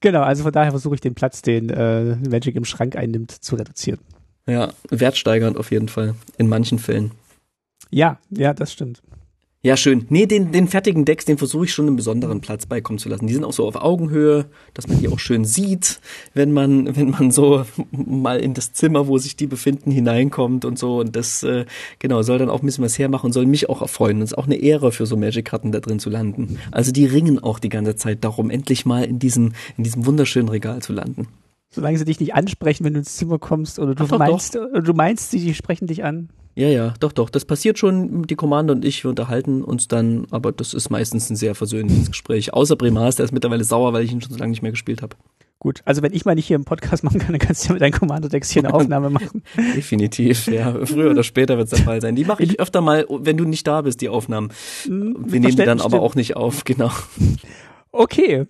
Genau, 0.00 0.22
also 0.22 0.42
von 0.42 0.52
daher 0.52 0.70
versuche 0.70 0.96
ich 0.96 1.00
den 1.00 1.14
Platz, 1.14 1.42
den 1.42 1.70
äh, 1.70 2.16
Magic 2.16 2.56
im 2.56 2.64
Schrank 2.64 2.96
einnimmt, 2.96 3.30
zu 3.30 3.56
reduzieren. 3.56 4.00
Ja, 4.46 4.72
wertsteigernd 4.90 5.56
auf 5.56 5.70
jeden 5.70 5.88
Fall. 5.88 6.14
In 6.38 6.48
manchen 6.48 6.78
Fällen. 6.78 7.12
Ja, 7.92 8.18
ja, 8.30 8.54
das 8.54 8.72
stimmt. 8.72 9.02
Ja, 9.64 9.76
schön. 9.76 10.06
Nee, 10.08 10.26
den, 10.26 10.50
den 10.50 10.66
fertigen 10.66 11.04
Decks, 11.04 11.24
den 11.24 11.38
versuche 11.38 11.66
ich 11.66 11.72
schon 11.72 11.86
einen 11.86 11.94
besonderen 11.94 12.40
Platz 12.40 12.66
beikommen 12.66 12.98
zu 12.98 13.08
lassen. 13.08 13.28
Die 13.28 13.32
sind 13.32 13.44
auch 13.44 13.52
so 13.52 13.64
auf 13.64 13.76
Augenhöhe, 13.76 14.46
dass 14.74 14.88
man 14.88 14.98
die 14.98 15.06
auch 15.06 15.20
schön 15.20 15.44
sieht, 15.44 16.00
wenn 16.34 16.50
man, 16.50 16.96
wenn 16.96 17.10
man 17.10 17.30
so 17.30 17.64
mal 17.92 18.40
in 18.40 18.54
das 18.54 18.72
Zimmer, 18.72 19.06
wo 19.06 19.18
sich 19.18 19.36
die 19.36 19.46
befinden, 19.46 19.92
hineinkommt 19.92 20.64
und 20.64 20.80
so. 20.80 20.98
Und 20.98 21.14
das, 21.14 21.44
äh, 21.44 21.64
genau, 22.00 22.22
soll 22.22 22.38
dann 22.38 22.50
auch 22.50 22.60
ein 22.60 22.66
bisschen 22.66 22.82
was 22.82 22.98
hermachen 22.98 23.26
und 23.26 23.32
soll 23.32 23.46
mich 23.46 23.68
auch 23.68 23.82
erfreuen. 23.82 24.16
Und 24.16 24.22
es 24.22 24.32
ist 24.32 24.38
auch 24.38 24.46
eine 24.46 24.56
Ehre 24.56 24.90
für 24.90 25.06
so 25.06 25.16
Magic-Karten 25.16 25.70
da 25.70 25.78
drin 25.78 26.00
zu 26.00 26.10
landen. 26.10 26.58
Also 26.72 26.90
die 26.90 27.06
ringen 27.06 27.38
auch 27.38 27.60
die 27.60 27.68
ganze 27.68 27.94
Zeit 27.94 28.24
darum, 28.24 28.50
endlich 28.50 28.84
mal 28.84 29.04
in 29.04 29.20
diesem, 29.20 29.52
in 29.76 29.84
diesem 29.84 30.06
wunderschönen 30.06 30.48
Regal 30.48 30.82
zu 30.82 30.92
landen. 30.92 31.28
Solange 31.70 31.98
sie 31.98 32.04
dich 32.04 32.18
nicht 32.18 32.34
ansprechen, 32.34 32.84
wenn 32.84 32.94
du 32.94 32.98
ins 32.98 33.14
Zimmer 33.14 33.38
kommst, 33.38 33.78
oder 33.78 33.94
du 33.94 34.04
Ach, 34.10 34.18
meinst, 34.18 34.56
doch. 34.56 34.62
oder 34.62 34.82
du 34.82 34.92
meinst, 34.92 35.30
sie, 35.30 35.38
die 35.38 35.54
sprechen 35.54 35.86
dich 35.86 36.02
an. 36.02 36.30
Ja, 36.54 36.68
ja, 36.68 36.92
doch, 37.00 37.12
doch. 37.12 37.30
Das 37.30 37.44
passiert 37.46 37.78
schon. 37.78 38.24
Die 38.24 38.34
Commander 38.34 38.74
und 38.74 38.84
ich, 38.84 39.02
wir 39.04 39.08
unterhalten 39.08 39.62
uns 39.62 39.88
dann, 39.88 40.26
aber 40.30 40.52
das 40.52 40.74
ist 40.74 40.90
meistens 40.90 41.30
ein 41.30 41.36
sehr 41.36 41.54
versöhnliches 41.54 42.08
Gespräch. 42.08 42.52
Außer 42.52 42.76
Bremas, 42.76 43.16
der 43.16 43.24
ist 43.24 43.32
mittlerweile 43.32 43.64
sauer, 43.64 43.92
weil 43.94 44.04
ich 44.04 44.12
ihn 44.12 44.20
schon 44.20 44.32
so 44.32 44.38
lange 44.38 44.50
nicht 44.50 44.60
mehr 44.62 44.70
gespielt 44.72 45.00
habe. 45.00 45.16
Gut, 45.58 45.80
also 45.84 46.02
wenn 46.02 46.12
ich 46.12 46.24
mal 46.24 46.34
nicht 46.34 46.46
hier 46.48 46.56
im 46.56 46.64
Podcast 46.64 47.04
machen 47.04 47.20
kann, 47.20 47.30
dann 47.32 47.38
kannst 47.38 47.62
du 47.64 47.68
ja 47.68 47.72
mit 47.74 47.82
deinem 47.82 47.92
Commander-Text 47.92 48.52
hier 48.52 48.64
eine 48.64 48.74
Aufnahme 48.74 49.10
machen. 49.10 49.42
Definitiv, 49.76 50.46
ja. 50.48 50.84
Früher 50.84 51.10
oder 51.12 51.22
später 51.22 51.56
wird 51.56 51.66
es 51.72 51.78
der 51.78 51.84
Fall 51.84 52.00
sein. 52.00 52.16
Die 52.16 52.24
mache 52.24 52.42
ich 52.42 52.58
öfter 52.60 52.80
mal, 52.80 53.06
wenn 53.08 53.36
du 53.36 53.44
nicht 53.44 53.66
da 53.66 53.80
bist, 53.82 54.00
die 54.00 54.08
Aufnahmen. 54.08 54.50
Hm, 54.84 55.16
Wir 55.26 55.40
nehmen 55.40 55.56
die 55.56 55.64
dann 55.64 55.80
aber 55.80 56.02
auch 56.02 56.16
nicht 56.16 56.36
auf, 56.36 56.64
genau. 56.64 56.90
Okay. 57.92 58.46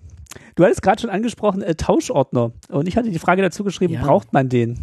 Du 0.54 0.64
hattest 0.64 0.82
gerade 0.82 1.00
schon 1.00 1.10
angesprochen, 1.10 1.62
äh, 1.62 1.74
Tauschordner. 1.74 2.52
Und 2.68 2.88
ich 2.88 2.96
hatte 2.96 3.10
die 3.10 3.18
Frage 3.18 3.42
dazu 3.42 3.62
geschrieben, 3.64 3.92
Ja. 3.94 4.02
braucht 4.04 4.32
man 4.32 4.48
den? 4.48 4.78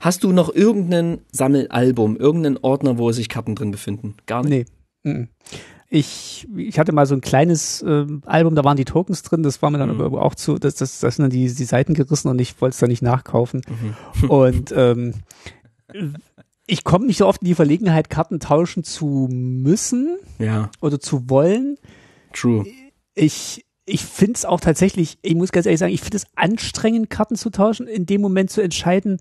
Hast 0.00 0.24
du 0.24 0.32
noch 0.32 0.54
irgendein 0.54 1.20
Sammelalbum, 1.32 2.16
irgendeinen 2.16 2.58
Ordner, 2.62 2.98
wo 2.98 3.12
sich 3.12 3.28
Karten 3.28 3.54
drin 3.54 3.70
befinden? 3.70 4.14
Gar 4.26 4.44
nicht? 4.44 4.70
Nee. 5.02 5.28
Ich, 5.92 6.46
ich 6.56 6.78
hatte 6.78 6.92
mal 6.92 7.06
so 7.06 7.14
ein 7.16 7.20
kleines 7.20 7.82
ähm, 7.86 8.22
Album, 8.26 8.54
da 8.54 8.62
waren 8.62 8.76
die 8.76 8.84
Tokens 8.84 9.22
drin, 9.22 9.42
das 9.42 9.60
war 9.60 9.70
mir 9.70 9.78
dann 9.78 9.94
Mhm. 9.94 10.00
aber 10.02 10.22
auch 10.22 10.34
zu, 10.36 10.58
das, 10.58 10.76
das, 10.76 11.00
das 11.00 11.16
sind 11.16 11.24
dann 11.24 11.30
die, 11.30 11.52
die 11.52 11.64
Seiten 11.64 11.94
gerissen 11.94 12.28
und 12.28 12.40
ich 12.40 12.60
wollte 12.60 12.74
es 12.74 12.78
dann 12.78 12.90
nicht 12.90 13.02
nachkaufen. 13.02 13.62
Mhm. 14.22 14.30
Und 14.30 14.72
ähm, 14.76 15.14
ich 16.66 16.84
komme 16.84 17.06
nicht 17.06 17.16
so 17.18 17.26
oft 17.26 17.42
in 17.42 17.48
die 17.48 17.54
Verlegenheit, 17.56 18.08
Karten 18.10 18.38
tauschen 18.38 18.84
zu 18.84 19.26
müssen 19.30 20.16
Ja, 20.38 20.70
oder 20.80 21.00
zu 21.00 21.28
wollen. 21.28 21.76
true. 22.32 22.64
Ich, 23.16 23.64
ich 23.86 24.04
finde 24.04 24.34
es 24.34 24.44
auch 24.44 24.60
tatsächlich, 24.60 25.18
ich 25.22 25.34
muss 25.34 25.50
ganz 25.50 25.66
ehrlich 25.66 25.80
sagen, 25.80 25.92
ich 25.92 26.00
finde 26.02 26.18
es 26.18 26.26
anstrengend, 26.36 27.10
Karten 27.10 27.34
zu 27.34 27.50
tauschen, 27.50 27.88
in 27.88 28.06
dem 28.06 28.20
Moment 28.20 28.50
zu 28.50 28.60
entscheiden, 28.60 29.18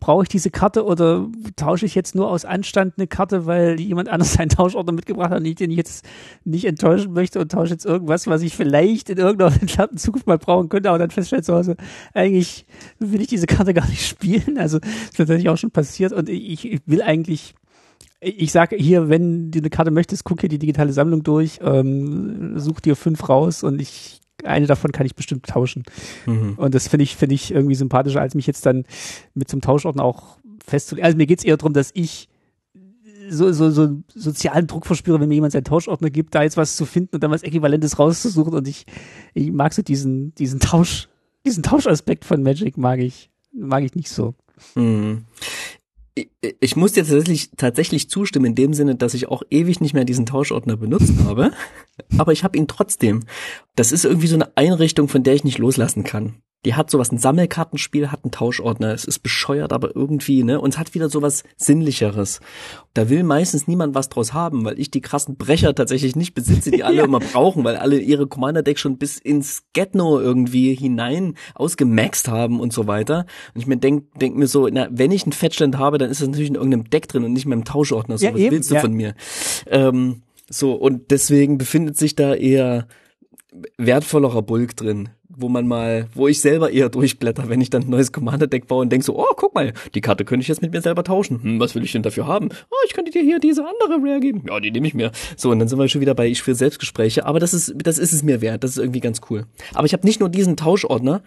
brauche 0.00 0.22
ich 0.22 0.28
diese 0.28 0.50
Karte 0.50 0.84
oder 0.84 1.28
tausche 1.56 1.86
ich 1.86 1.94
jetzt 1.94 2.14
nur 2.14 2.30
aus 2.30 2.44
Anstand 2.44 2.94
eine 2.96 3.06
Karte, 3.06 3.46
weil 3.46 3.80
jemand 3.80 4.08
anders 4.08 4.34
seinen 4.34 4.48
Tauschordner 4.48 4.92
mitgebracht 4.92 5.30
hat 5.30 5.40
und 5.40 5.46
ich 5.46 5.56
den 5.56 5.70
jetzt 5.70 6.04
nicht 6.44 6.64
enttäuschen 6.66 7.12
möchte 7.12 7.40
und 7.40 7.50
tausche 7.50 7.72
jetzt 7.72 7.84
irgendwas, 7.84 8.26
was 8.26 8.42
ich 8.42 8.54
vielleicht 8.54 9.10
in 9.10 9.18
irgendeiner 9.18 9.54
entfernten 9.60 9.98
Zukunft 9.98 10.26
mal 10.26 10.38
brauchen 10.38 10.68
könnte, 10.68 10.88
aber 10.88 10.98
dann 10.98 11.10
feststelle 11.10 11.42
zu 11.42 11.54
Hause, 11.54 11.76
eigentlich 12.14 12.66
will 12.98 13.20
ich 13.20 13.28
diese 13.28 13.46
Karte 13.46 13.74
gar 13.74 13.88
nicht 13.88 14.06
spielen. 14.08 14.58
Also 14.58 14.78
das 14.78 14.88
ist 14.90 15.16
tatsächlich 15.16 15.48
auch 15.48 15.58
schon 15.58 15.70
passiert 15.70 16.12
und 16.12 16.28
ich, 16.28 16.70
ich 16.70 16.80
will 16.86 17.02
eigentlich 17.02 17.54
ich 18.20 18.50
sage 18.50 18.74
hier, 18.74 19.08
wenn 19.08 19.52
du 19.52 19.60
eine 19.60 19.70
Karte 19.70 19.92
möchtest, 19.92 20.24
guck 20.24 20.40
hier 20.40 20.48
die 20.48 20.58
digitale 20.58 20.92
Sammlung 20.92 21.22
durch, 21.22 21.60
ähm, 21.62 22.58
such 22.58 22.80
dir 22.80 22.96
fünf 22.96 23.28
raus 23.28 23.62
und 23.62 23.80
ich 23.80 24.17
eine 24.44 24.66
davon 24.66 24.92
kann 24.92 25.06
ich 25.06 25.14
bestimmt 25.14 25.46
tauschen. 25.46 25.82
Mhm. 26.26 26.54
Und 26.56 26.74
das 26.74 26.88
finde 26.88 27.04
ich, 27.04 27.16
finde 27.16 27.34
ich 27.34 27.52
irgendwie 27.52 27.74
sympathischer, 27.74 28.20
als 28.20 28.34
mich 28.34 28.46
jetzt 28.46 28.66
dann 28.66 28.84
mit 29.34 29.48
zum 29.48 29.60
Tauschordner 29.60 30.04
auch 30.04 30.38
festzulegen. 30.64 31.04
Also 31.04 31.16
mir 31.16 31.26
geht's 31.26 31.44
eher 31.44 31.56
darum, 31.56 31.72
dass 31.72 31.90
ich 31.94 32.28
so, 33.30 33.52
so, 33.52 33.70
so 33.70 33.82
einen 33.82 34.04
sozialen 34.14 34.66
Druck 34.66 34.86
verspüre, 34.86 35.20
wenn 35.20 35.28
mir 35.28 35.34
jemand 35.34 35.52
seinen 35.52 35.64
Tauschordner 35.64 36.10
gibt, 36.10 36.34
da 36.34 36.42
jetzt 36.42 36.56
was 36.56 36.76
zu 36.76 36.86
finden 36.86 37.16
und 37.16 37.22
dann 37.22 37.30
was 37.30 37.42
Äquivalentes 37.42 37.98
rauszusuchen. 37.98 38.54
Und 38.54 38.68
ich, 38.68 38.86
ich 39.34 39.50
mag 39.50 39.74
so 39.74 39.82
diesen, 39.82 40.34
diesen 40.36 40.60
Tausch, 40.60 41.08
diesen 41.44 41.62
Tauschaspekt 41.62 42.24
von 42.24 42.42
Magic 42.42 42.78
mag 42.78 43.00
ich, 43.00 43.30
mag 43.52 43.84
ich 43.84 43.94
nicht 43.94 44.10
so. 44.10 44.34
Mhm. 44.74 45.24
Ich, 46.18 46.56
ich 46.60 46.76
muss 46.76 46.92
dir 46.92 47.04
tatsächlich, 47.04 47.50
tatsächlich 47.56 48.10
zustimmen 48.10 48.46
in 48.46 48.54
dem 48.54 48.74
Sinne, 48.74 48.96
dass 48.96 49.14
ich 49.14 49.28
auch 49.28 49.42
ewig 49.50 49.80
nicht 49.80 49.94
mehr 49.94 50.04
diesen 50.04 50.26
Tauschordner 50.26 50.76
benutzt 50.76 51.14
habe. 51.24 51.52
Aber 52.16 52.32
ich 52.32 52.44
habe 52.44 52.58
ihn 52.58 52.68
trotzdem. 52.68 53.24
Das 53.76 53.92
ist 53.92 54.04
irgendwie 54.04 54.26
so 54.26 54.36
eine 54.36 54.56
Einrichtung, 54.56 55.08
von 55.08 55.22
der 55.22 55.34
ich 55.34 55.44
nicht 55.44 55.58
loslassen 55.58 56.04
kann. 56.04 56.36
Die 56.64 56.74
hat 56.74 56.90
sowas, 56.90 57.12
ein 57.12 57.18
Sammelkartenspiel, 57.18 58.10
hat 58.10 58.24
einen 58.24 58.32
Tauschordner. 58.32 58.92
Es 58.92 59.04
ist 59.04 59.20
bescheuert, 59.20 59.72
aber 59.72 59.94
irgendwie, 59.94 60.42
ne? 60.42 60.60
Und 60.60 60.74
es 60.74 60.78
hat 60.78 60.92
wieder 60.92 61.08
sowas 61.08 61.44
Sinnlicheres. 61.56 62.40
Da 62.94 63.08
will 63.08 63.22
meistens 63.22 63.68
niemand 63.68 63.94
was 63.94 64.08
draus 64.08 64.32
haben, 64.32 64.64
weil 64.64 64.78
ich 64.80 64.90
die 64.90 65.00
krassen 65.00 65.36
Brecher 65.36 65.72
tatsächlich 65.74 66.16
nicht 66.16 66.34
besitze, 66.34 66.72
die 66.72 66.82
alle 66.82 66.96
Ja. 66.98 67.04
immer 67.04 67.20
brauchen, 67.20 67.62
weil 67.62 67.76
alle 67.76 68.00
ihre 68.00 68.26
Commander-Decks 68.26 68.80
schon 68.80 68.98
bis 68.98 69.18
ins 69.18 69.62
Getno 69.72 70.18
irgendwie 70.18 70.74
hinein 70.74 71.34
ausgemaxt 71.54 72.26
haben 72.26 72.58
und 72.58 72.72
so 72.72 72.88
weiter. 72.88 73.26
Und 73.54 73.60
ich 73.60 73.68
mir 73.68 73.76
denk, 73.76 74.18
denk 74.18 74.34
mir 74.36 74.48
so, 74.48 74.66
na, 74.68 74.88
wenn 74.90 75.12
ich 75.12 75.22
einen 75.22 75.32
Fettstand 75.32 75.78
habe, 75.78 75.98
dann 75.98 76.10
ist 76.10 76.20
das 76.20 76.26
natürlich 76.28 76.48
in 76.50 76.56
irgendeinem 76.56 76.90
Deck 76.90 77.06
drin 77.06 77.22
und 77.22 77.34
nicht 77.34 77.46
mehr 77.46 77.56
im 77.56 77.64
Tauschordner. 77.64 78.18
So, 78.18 78.26
Ja, 78.26 78.34
was 78.34 78.40
eben, 78.40 78.50
willst 78.56 78.70
du 78.72 78.74
ja. 78.74 78.80
von 78.80 78.92
mir? 78.94 79.14
Ähm, 79.68 80.22
so, 80.50 80.72
und 80.72 81.12
deswegen 81.12 81.56
befindet 81.56 81.96
sich 81.96 82.16
da 82.16 82.34
eher 82.34 82.88
wertvollerer 83.76 84.42
Bulk 84.42 84.76
drin, 84.76 85.08
wo 85.40 85.48
man 85.48 85.66
mal, 85.66 86.08
wo 86.14 86.26
ich 86.26 86.40
selber 86.40 86.70
eher 86.70 86.88
durchblätter, 86.88 87.48
wenn 87.48 87.60
ich 87.60 87.70
dann 87.70 87.82
ein 87.82 87.90
neues 87.90 88.12
Commander-Deck 88.12 88.66
baue 88.66 88.82
und 88.82 88.90
denk 88.90 89.04
so, 89.04 89.16
oh, 89.16 89.34
guck 89.36 89.54
mal, 89.54 89.72
die 89.94 90.00
Karte 90.00 90.24
könnte 90.24 90.42
ich 90.42 90.48
jetzt 90.48 90.62
mit 90.62 90.72
mir 90.72 90.80
selber 90.80 91.04
tauschen. 91.04 91.42
Hm, 91.42 91.60
was 91.60 91.74
will 91.74 91.84
ich 91.84 91.92
denn 91.92 92.02
dafür 92.02 92.26
haben? 92.26 92.48
Oh, 92.70 92.76
ich 92.86 92.92
könnte 92.92 93.12
dir 93.12 93.22
hier 93.22 93.38
diese 93.38 93.64
andere 93.64 94.00
Rare 94.02 94.20
geben. 94.20 94.42
Ja, 94.48 94.58
die 94.58 94.72
nehme 94.72 94.86
ich 94.88 94.94
mir. 94.94 95.12
So, 95.36 95.50
und 95.50 95.60
dann 95.60 95.68
sind 95.68 95.78
wir 95.78 95.88
schon 95.88 96.00
wieder 96.00 96.14
bei 96.14 96.26
ich 96.26 96.42
für 96.42 96.54
Selbstgespräche, 96.54 97.24
aber 97.24 97.38
das 97.38 97.54
ist, 97.54 97.72
das 97.76 97.98
ist 97.98 98.12
es 98.12 98.22
mir 98.24 98.40
wert. 98.40 98.64
Das 98.64 98.72
ist 98.72 98.78
irgendwie 98.78 99.00
ganz 99.00 99.20
cool. 99.30 99.46
Aber 99.74 99.86
ich 99.86 99.92
habe 99.92 100.06
nicht 100.06 100.18
nur 100.18 100.28
diesen 100.28 100.56
Tauschordner, 100.56 101.22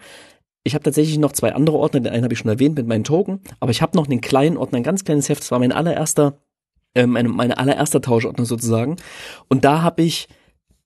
ich 0.64 0.74
habe 0.74 0.84
tatsächlich 0.84 1.18
noch 1.18 1.32
zwei 1.32 1.54
andere 1.54 1.78
Ordner, 1.78 2.00
den 2.00 2.12
einen 2.12 2.24
habe 2.24 2.34
ich 2.34 2.38
schon 2.38 2.50
erwähnt 2.50 2.76
mit 2.76 2.86
meinen 2.86 3.04
Token, 3.04 3.40
aber 3.60 3.70
ich 3.70 3.82
habe 3.82 3.96
noch 3.96 4.06
einen 4.06 4.20
kleinen 4.20 4.56
Ordner, 4.56 4.76
ein 4.76 4.84
ganz 4.84 5.04
kleines 5.04 5.28
Heft, 5.28 5.42
das 5.42 5.50
war 5.50 5.58
mein 5.58 5.72
allererster, 5.72 6.38
äh, 6.94 7.06
meine, 7.06 7.30
meine 7.30 7.58
allererster 7.58 8.00
Tauschordner 8.00 8.44
sozusagen. 8.44 8.96
Und 9.48 9.64
da 9.64 9.82
habe 9.82 10.02
ich 10.02 10.28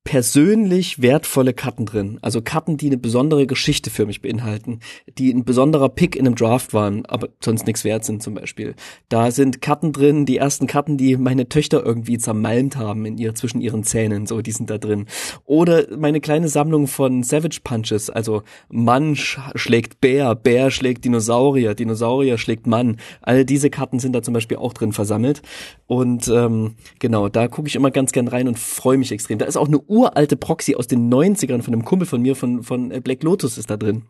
persönlich 0.07 1.03
wertvolle 1.03 1.53
Karten 1.53 1.85
drin. 1.85 2.21
Also 2.23 2.41
Karten, 2.41 2.77
die 2.77 2.87
eine 2.87 2.97
besondere 2.97 3.49
Geschichte 3.49 3.91
für 3.91 4.07
mich 4.07 4.23
beinhalten, 4.23 4.79
die 5.19 5.35
ein 5.35 5.45
besonderer 5.45 5.89
Pick 5.89 6.15
in 6.15 6.27
einem 6.27 6.37
Draft 6.37 6.73
waren, 6.73 7.05
aber 7.07 7.29
sonst 7.43 7.67
nichts 7.67 7.83
wert 7.83 8.05
sind 8.05 8.23
zum 8.23 8.35
Beispiel. 8.35 8.77
Da 9.09 9.33
sind 9.33 9.61
Karten 9.61 9.93
drin, 9.93 10.25
die 10.25 10.37
ersten 10.37 10.69
Karten, 10.69 10.97
die 10.97 11.17
meine 11.17 11.49
Töchter 11.49 11.85
irgendwie 11.85 12.19
zermalmt 12.19 12.77
haben 12.77 13.05
in 13.05 13.19
ihr, 13.19 13.35
zwischen 13.35 13.61
ihren 13.61 13.83
Zähnen, 13.83 14.27
so, 14.27 14.43
die 14.43 14.53
sind 14.53 14.71
da 14.71 14.79
drin. 14.79 15.07
Oder 15.45 15.87
meine 15.99 16.21
kleine 16.21 16.49
Sammlung 16.49 16.87
von 16.87 17.25
Savage 17.25 17.59
Punches, 17.65 18.09
also 18.09 18.45
Mann 18.69 19.17
sch 19.17 19.41
schlägt 19.57 20.01
Bär, 20.01 20.37
Bär 20.37 20.71
schlägt 20.71 21.05
Dinosaurier, 21.05 21.75
Dinosaurier 21.75 22.39
schlägt 22.39 22.69
Mann. 22.69 22.99
All 23.23 23.45
diese 23.45 23.71
Karten 23.71 23.99
sind 23.99 24.13
da 24.13 24.23
zum 24.23 24.35
Beispiel 24.35 24.59
auch 24.59 24.73
drin 24.73 24.93
versammelt. 24.93 25.43
Und 25.89 26.29
ähm, 26.29 26.77
genau, 27.01 27.29
da 27.29 27.49
gucke 27.49 27.67
ich 27.67 27.75
immer 27.75 27.91
ganz 27.91 28.13
gern 28.13 28.29
rein 28.29 28.47
und 28.47 28.57
freue 28.57 28.99
mich 28.99 29.11
extrem. 29.11 29.39
Da 29.39 29.47
ist 29.47 29.57
auch 29.57 29.67
eine 29.67 29.79
uralte 29.97 30.37
Proxy 30.37 30.75
aus 30.75 30.87
den 30.87 31.13
90ern 31.13 31.63
von 31.63 31.75
einem 31.75 31.85
Kumpel 31.85 32.07
von 32.07 32.23
mir, 32.23 32.37
von, 32.37 32.63
von 32.63 32.91
äh, 32.91 33.01
Black 33.01 33.23
Lotus 33.23 33.59
ist 33.59 33.71
da 33.71 33.77
drin. 33.77 34.05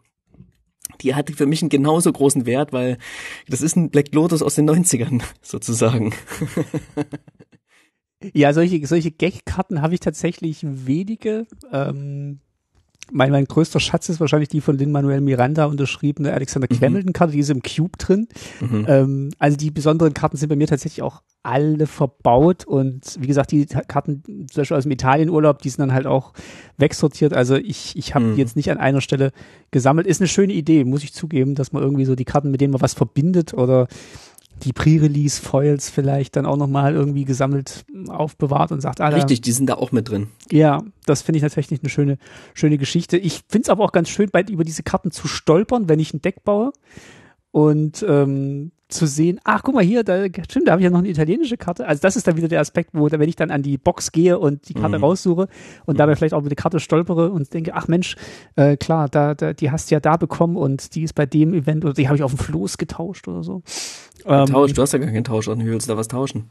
Die 1.00 1.14
hatte 1.14 1.32
für 1.32 1.46
mich 1.46 1.62
einen 1.62 1.68
genauso 1.68 2.12
großen 2.12 2.46
Wert, 2.46 2.72
weil 2.72 2.98
das 3.48 3.60
ist 3.60 3.76
ein 3.76 3.90
Black 3.90 4.14
Lotus 4.14 4.42
aus 4.42 4.54
den 4.54 4.68
90ern, 4.68 5.22
sozusagen. 5.42 6.14
Ja, 8.32 8.54
solche, 8.54 8.84
solche 8.86 9.10
Gag-Karten 9.10 9.82
habe 9.82 9.94
ich 9.94 10.00
tatsächlich 10.00 10.60
wenige. 10.62 11.46
Ähm, 11.70 12.40
mein, 13.12 13.30
mein 13.30 13.44
größter 13.44 13.80
Schatz 13.80 14.08
ist 14.08 14.20
wahrscheinlich 14.20 14.48
die 14.48 14.60
von 14.60 14.76
Lin-Manuel 14.76 15.20
Miranda 15.20 15.66
unterschriebene 15.66 16.32
Alexander 16.32 16.68
Clemelton-Karte, 16.68 17.32
die 17.32 17.38
ist 17.40 17.50
im 17.50 17.62
Cube 17.62 17.96
drin. 17.98 18.28
Mhm. 18.60 18.86
Ähm, 18.88 19.30
also 19.38 19.56
die 19.56 19.70
besonderen 19.70 20.14
Karten 20.14 20.36
sind 20.36 20.48
bei 20.48 20.56
mir 20.56 20.66
tatsächlich 20.66 21.02
auch 21.02 21.22
alle 21.42 21.86
verbaut 21.86 22.64
und 22.64 23.16
wie 23.20 23.28
gesagt, 23.28 23.52
die 23.52 23.66
Karten 23.66 24.22
zum 24.50 24.62
Beispiel 24.62 24.76
aus 24.76 24.82
dem 24.82 24.90
Italienurlaub, 24.90 25.62
die 25.62 25.68
sind 25.68 25.78
dann 25.80 25.92
halt 25.92 26.06
auch 26.06 26.32
wegsortiert. 26.76 27.32
Also 27.32 27.54
ich, 27.54 27.96
ich 27.96 28.14
habe 28.14 28.24
Mhm. 28.24 28.34
die 28.34 28.40
jetzt 28.40 28.56
nicht 28.56 28.70
an 28.70 28.78
einer 28.78 29.00
Stelle 29.00 29.30
gesammelt. 29.70 30.08
Ist 30.08 30.20
eine 30.20 30.26
schöne 30.28 30.52
Idee, 30.52 30.84
muss 30.84 31.04
ich 31.04 31.12
zugeben, 31.14 31.54
dass 31.54 31.72
man 31.72 31.82
irgendwie 31.84 32.04
so 32.04 32.16
die 32.16 32.24
Karten, 32.24 32.50
mit 32.50 32.60
denen 32.60 32.72
man 32.72 32.80
was 32.80 32.94
verbindet 32.94 33.54
oder 33.54 33.86
die 34.64 34.72
Pre-Release-Foils 34.72 35.90
vielleicht 35.90 36.36
dann 36.36 36.46
auch 36.46 36.56
nochmal 36.56 36.94
irgendwie 36.94 37.24
gesammelt 37.24 37.84
aufbewahrt 38.08 38.72
und 38.72 38.80
sagt, 38.80 39.00
ah, 39.00 39.08
Richtig, 39.08 39.40
die 39.42 39.52
sind 39.52 39.66
da 39.68 39.74
auch 39.74 39.92
mit 39.92 40.08
drin. 40.10 40.28
ja, 40.50 40.82
das 41.04 41.22
finde 41.22 41.36
ich 41.38 41.42
tatsächlich 41.42 41.80
eine 41.80 41.88
schöne, 41.90 42.18
schöne 42.54 42.78
Geschichte. 42.78 43.16
Ich 43.16 43.42
finde 43.48 43.66
es 43.66 43.68
aber 43.70 43.84
auch 43.84 43.92
ganz 43.92 44.08
schön, 44.08 44.28
bei, 44.32 44.42
über 44.42 44.64
diese 44.64 44.82
Karten 44.82 45.10
zu 45.10 45.28
stolpern, 45.28 45.88
wenn 45.88 46.00
ich 46.00 46.12
ein 46.14 46.22
Deck 46.22 46.42
baue 46.44 46.72
und 47.50 48.04
ähm, 48.08 48.72
zu 48.88 49.06
sehen, 49.06 49.40
ach 49.42 49.62
guck 49.64 49.74
mal 49.74 49.82
hier, 49.82 50.04
da 50.04 50.26
stimmt, 50.48 50.68
da 50.68 50.72
habe 50.72 50.80
ich 50.80 50.84
ja 50.84 50.90
noch 50.90 51.00
eine 51.00 51.08
italienische 51.08 51.56
Karte. 51.56 51.88
Also 51.88 52.00
das 52.02 52.14
ist 52.14 52.28
dann 52.28 52.36
wieder 52.36 52.46
der 52.46 52.60
Aspekt, 52.60 52.90
wo 52.92 53.10
wenn 53.10 53.28
ich 53.28 53.34
dann 53.34 53.50
an 53.50 53.62
die 53.62 53.78
Box 53.78 54.12
gehe 54.12 54.38
und 54.38 54.68
die 54.68 54.74
Karte 54.74 54.98
Mhm. 54.98 55.04
raussuche 55.04 55.48
und 55.86 55.98
dabei 55.98 56.14
vielleicht 56.14 56.34
auch 56.34 56.40
über 56.40 56.50
die 56.50 56.54
Karte 56.54 56.78
stolpere 56.78 57.32
und 57.32 57.52
denke, 57.52 57.74
ach 57.74 57.88
Mensch, 57.88 58.14
äh, 58.54 58.76
klar, 58.76 59.08
da, 59.08 59.34
da, 59.34 59.54
die 59.54 59.72
hast 59.72 59.90
du 59.90 59.96
ja 59.96 60.00
da 60.00 60.16
bekommen 60.16 60.56
und 60.56 60.94
die 60.94 61.02
ist 61.02 61.14
bei 61.14 61.26
dem 61.26 61.52
Event 61.52 61.84
oder 61.84 61.94
die 61.94 62.06
habe 62.06 62.16
ich 62.16 62.22
auf 62.22 62.30
dem 62.32 62.38
Floß 62.38 62.78
getauscht 62.78 63.26
oder 63.26 63.42
so. 63.42 63.62
Ähm, 64.26 64.46
Tausch, 64.46 64.72
du 64.72 64.82
hast 64.82 64.92
ja 64.92 64.98
gar 64.98 65.10
keinen 65.10 65.24
Tausch, 65.24 65.48
wie 65.48 65.64
willst 65.66 65.88
du 65.88 65.92
da 65.92 65.98
was 65.98 66.08
tauschen? 66.08 66.50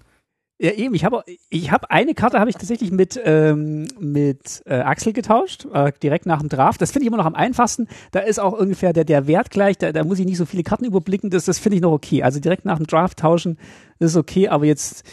ja, 0.58 0.72
eben. 0.72 0.96
Ich 0.96 1.04
habe 1.04 1.24
ich 1.50 1.70
hab 1.72 1.92
eine 1.92 2.14
Karte 2.14 2.40
habe 2.40 2.50
ich 2.50 2.56
tatsächlich 2.56 2.90
mit 2.90 3.20
ähm, 3.26 3.88
mit 4.00 4.62
äh, 4.66 4.76
Axel 4.76 5.12
getauscht, 5.12 5.66
äh, 5.74 5.92
direkt 6.02 6.26
nach 6.26 6.40
dem 6.40 6.48
Draft. 6.48 6.82
Das 6.82 6.92
finde 6.92 7.04
ich 7.04 7.08
immer 7.08 7.18
noch 7.18 7.26
am 7.26 7.36
einfachsten. 7.36 7.88
Da 8.12 8.22
ist 8.22 8.40
auch 8.40 8.54
ungefähr 8.58 8.94
der 8.94 9.04
der 9.04 9.28
Wert 9.28 9.50
gleich. 9.50 9.78
Da, 9.78 9.92
da 9.92 10.06
muss 10.06 10.18
ich 10.20 10.26
nicht 10.26 10.38
so 10.38 10.46
viele 10.46 10.64
Karten 10.64 10.86
überblicken. 10.86 11.30
Das 11.30 11.44
das 11.44 11.60
finde 11.60 11.76
ich 11.76 11.82
noch 11.82 11.92
okay. 11.92 12.24
Also 12.24 12.40
direkt 12.40 12.64
nach 12.64 12.78
dem 12.78 12.88
Draft 12.88 13.20
tauschen 13.20 13.58
ist 14.00 14.16
okay. 14.16 14.48
Aber 14.48 14.64
jetzt 14.66 15.04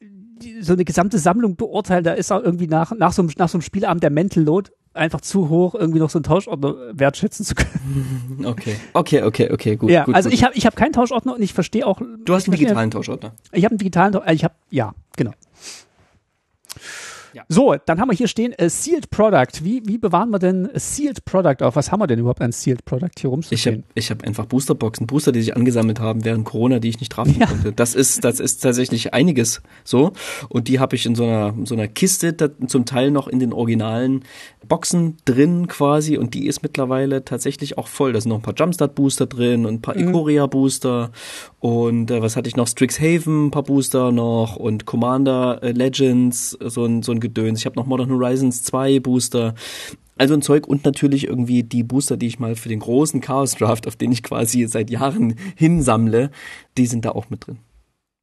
die- 0.00 0.62
so 0.62 0.72
eine 0.72 0.84
gesamte 0.84 1.18
Sammlung 1.18 1.54
beurteilen, 1.54 2.02
da 2.02 2.14
ist 2.14 2.32
auch 2.32 2.42
irgendwie 2.42 2.66
nach 2.66 2.90
nach 2.90 3.12
so 3.12 3.22
einem 3.22 3.30
nach 3.38 3.48
so 3.48 3.58
einem 3.58 3.62
Spielabend 3.62 4.02
der 4.02 4.10
Mental 4.10 4.42
Load 4.42 4.72
einfach 4.94 5.20
zu 5.20 5.48
hoch, 5.48 5.74
irgendwie 5.74 5.98
noch 5.98 6.10
so 6.10 6.18
einen 6.18 6.24
Tauschordner 6.24 6.74
wertschätzen 6.92 7.44
zu 7.44 7.54
können. 7.54 8.44
Okay. 8.44 8.76
Okay, 8.92 9.22
okay, 9.22 9.50
okay, 9.52 9.76
gut. 9.76 9.90
ja, 9.90 10.04
gut, 10.04 10.14
also 10.14 10.28
gut. 10.28 10.34
ich 10.34 10.44
habe 10.44 10.54
ich 10.54 10.66
habe 10.66 10.76
keinen 10.76 10.92
Tauschordner 10.92 11.34
und 11.34 11.42
ich 11.42 11.52
verstehe 11.52 11.86
auch. 11.86 12.00
Du 12.24 12.34
hast 12.34 12.48
einen 12.48 12.56
digitalen 12.56 12.90
Tauschordner. 12.90 13.32
Ich 13.52 13.64
habe 13.64 13.72
einen 13.72 13.78
digitalen, 13.78 14.14
äh, 14.14 14.34
ich 14.34 14.44
habe 14.44 14.54
ja 14.70 14.92
genau. 15.16 15.32
Ja. 17.34 17.44
So, 17.48 17.74
dann 17.86 18.00
haben 18.00 18.10
wir 18.10 18.16
hier 18.16 18.28
stehen 18.28 18.54
a 18.58 18.68
Sealed 18.68 19.10
Product. 19.10 19.62
Wie, 19.62 19.82
wie 19.86 19.98
bewahren 19.98 20.30
wir 20.30 20.38
denn 20.38 20.68
Sealed 20.74 21.24
Product 21.24 21.62
auf? 21.62 21.76
Was 21.76 21.90
haben 21.90 22.00
wir 22.00 22.06
denn 22.06 22.18
überhaupt 22.18 22.42
an 22.42 22.52
Sealed 22.52 22.84
Product 22.84 23.10
hier 23.18 23.30
rumzustehen? 23.30 23.84
Ich 23.94 24.10
habe 24.10 24.18
ich 24.18 24.22
hab 24.22 24.24
einfach 24.24 24.46
Boosterboxen, 24.46 25.06
Booster, 25.06 25.32
die 25.32 25.40
sich 25.40 25.56
angesammelt 25.56 26.00
haben 26.00 26.24
während 26.24 26.44
Corona, 26.44 26.78
die 26.78 26.88
ich 26.88 27.00
nicht 27.00 27.12
trafen 27.12 27.36
ja. 27.38 27.46
konnte. 27.46 27.72
Das 27.72 27.94
ist, 27.94 28.24
das 28.24 28.40
ist 28.40 28.58
tatsächlich 28.62 29.14
einiges 29.14 29.62
so. 29.84 30.12
Und 30.48 30.68
die 30.68 30.78
habe 30.78 30.96
ich 30.96 31.06
in 31.06 31.14
so 31.14 31.24
einer, 31.24 31.54
so 31.64 31.74
einer 31.74 31.88
Kiste, 31.88 32.36
zum 32.66 32.84
Teil 32.84 33.10
noch 33.10 33.28
in 33.28 33.38
den 33.38 33.52
originalen 33.52 34.24
Boxen 34.68 35.16
drin 35.24 35.68
quasi. 35.68 36.18
Und 36.18 36.34
die 36.34 36.46
ist 36.46 36.62
mittlerweile 36.62 37.24
tatsächlich 37.24 37.78
auch 37.78 37.88
voll. 37.88 38.12
Da 38.12 38.20
sind 38.20 38.28
noch 38.28 38.38
ein 38.38 38.42
paar 38.42 38.54
Jumpstart 38.54 38.94
Booster 38.94 39.26
drin 39.26 39.66
und 39.66 39.74
ein 39.74 39.82
paar 39.82 39.96
mhm. 39.96 40.08
Ikoria 40.08 40.46
Booster. 40.46 41.12
Und 41.60 42.10
äh, 42.10 42.20
was 42.20 42.36
hatte 42.36 42.48
ich 42.48 42.56
noch? 42.56 42.68
Strixhaven, 42.68 43.46
ein 43.46 43.50
paar 43.50 43.62
Booster 43.62 44.12
noch 44.12 44.56
und 44.56 44.84
Commander 44.84 45.62
äh, 45.62 45.72
Legends, 45.72 46.50
so 46.60 46.84
ein, 46.84 47.02
so 47.02 47.12
ein 47.12 47.20
Gedöns. 47.22 47.60
Ich 47.60 47.66
habe 47.66 47.76
noch 47.76 47.86
Modern 47.86 48.10
Horizons 48.10 48.62
2 48.64 49.00
Booster. 49.00 49.54
Also 50.18 50.34
ein 50.34 50.42
Zeug 50.42 50.66
und 50.66 50.84
natürlich 50.84 51.26
irgendwie 51.26 51.62
die 51.62 51.82
Booster, 51.82 52.18
die 52.18 52.26
ich 52.26 52.38
mal 52.38 52.54
für 52.54 52.68
den 52.68 52.80
großen 52.80 53.22
Chaos 53.22 53.54
Draft, 53.54 53.88
auf 53.88 53.96
den 53.96 54.12
ich 54.12 54.22
quasi 54.22 54.66
seit 54.66 54.90
Jahren 54.90 55.36
hinsammle, 55.56 56.30
die 56.76 56.86
sind 56.86 57.06
da 57.06 57.12
auch 57.12 57.30
mit 57.30 57.46
drin. 57.46 57.58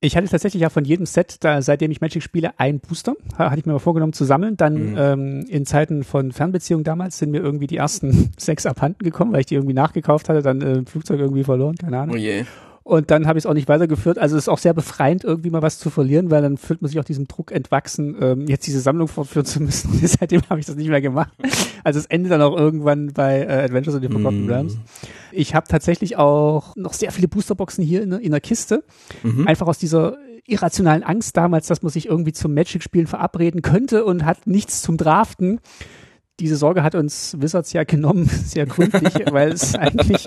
Ich 0.02 0.16
hatte 0.16 0.30
tatsächlich 0.30 0.62
ja 0.62 0.70
von 0.70 0.86
jedem 0.86 1.06
Set, 1.06 1.38
da, 1.42 1.62
seitdem 1.62 1.92
ich 1.92 2.00
Magic 2.00 2.24
spiele, 2.24 2.58
ein 2.58 2.80
Booster. 2.80 3.16
Hatte 3.38 3.60
ich 3.60 3.66
mir 3.66 3.74
mal 3.74 3.80
vorgenommen 3.80 4.14
zu 4.14 4.24
sammeln. 4.24 4.56
Dann 4.56 4.92
mhm. 4.92 4.98
ähm, 4.98 5.46
in 5.50 5.66
Zeiten 5.66 6.04
von 6.04 6.32
Fernbeziehungen 6.32 6.86
damals 6.86 7.18
sind 7.18 7.32
mir 7.32 7.40
irgendwie 7.40 7.68
die 7.68 7.78
ersten 7.78 8.32
sechs 8.38 8.66
abhanden 8.66 9.04
gekommen, 9.04 9.34
weil 9.34 9.42
ich 9.42 9.48
die 9.48 9.56
irgendwie 9.56 9.74
nachgekauft 9.74 10.30
hatte, 10.30 10.42
dann 10.42 10.62
äh, 10.62 10.86
Flugzeug 10.86 11.20
irgendwie 11.20 11.44
verloren, 11.44 11.76
keine 11.76 12.00
Ahnung. 12.00 12.16
Oh 12.16 12.20
je. 12.20 12.46
Und 12.90 13.12
dann 13.12 13.28
habe 13.28 13.38
ich 13.38 13.44
es 13.44 13.46
auch 13.46 13.54
nicht 13.54 13.68
weitergeführt. 13.68 14.18
Also 14.18 14.36
es 14.36 14.46
ist 14.46 14.50
auch 14.50 14.58
sehr 14.58 14.74
befreiend, 14.74 15.24
irgendwie 15.24 15.52
mal 15.52 15.62
was 15.62 15.78
zu 15.78 15.92
verlieren, 15.92 16.32
weil 16.32 16.42
dann 16.42 16.58
fühlt 16.58 16.82
man 16.82 16.90
sich 16.90 17.00
auch 17.00 17.04
diesem 17.04 17.28
Druck 17.28 17.52
entwachsen, 17.52 18.18
ähm, 18.20 18.48
jetzt 18.48 18.66
diese 18.66 18.80
Sammlung 18.80 19.08
fortführen 19.08 19.46
zu 19.46 19.62
müssen. 19.62 19.92
Und 20.02 20.08
seitdem 20.08 20.42
habe 20.50 20.60
ich 20.60 20.66
das 20.66 20.76
nicht 20.76 20.90
mehr 20.90 21.00
gemacht. 21.00 21.32
Also 21.84 22.00
es 22.00 22.08
endet 22.08 22.32
dann 22.32 22.42
auch 22.42 22.58
irgendwann 22.58 23.14
bei 23.14 23.42
äh, 23.42 23.64
Adventures 23.64 23.96
in 23.96 24.02
the 24.02 24.08
Forgotten 24.08 24.48
mm. 24.48 24.50
Realms. 24.50 24.78
Ich 25.32 25.54
habe 25.54 25.68
tatsächlich 25.68 26.18
auch 26.18 26.76
noch 26.76 26.94
sehr 26.94 27.12
viele 27.12 27.28
Boosterboxen 27.28 27.84
hier 27.84 28.02
in, 28.02 28.12
in 28.14 28.32
der 28.32 28.42
Kiste. 28.42 28.84
Mhm. 29.22 29.48
Einfach 29.48 29.68
aus 29.68 29.78
dieser 29.78 30.18
irrationalen 30.48 31.04
Angst 31.04 31.38
damals, 31.38 31.68
dass 31.68 31.84
man 31.84 31.92
sich 31.92 32.08
irgendwie 32.08 32.34
zum 32.34 32.56
Magic-Spielen 32.56 33.06
verabreden 33.06 33.62
könnte 33.62 34.04
und 34.04 34.26
hat 34.26 34.48
nichts 34.48 34.82
zum 34.82 34.98
Draften 34.98 35.60
diese 36.40 36.56
Sorge 36.56 36.84
hat 36.84 36.96
uns 36.96 37.36
Wizards 37.40 37.74
ja 37.74 37.84
genommen, 37.84 38.26
sehr 38.46 38.66
gründlich, 38.66 39.14
weil 39.32 39.52
es 39.52 39.76
eigentlich, 39.76 40.26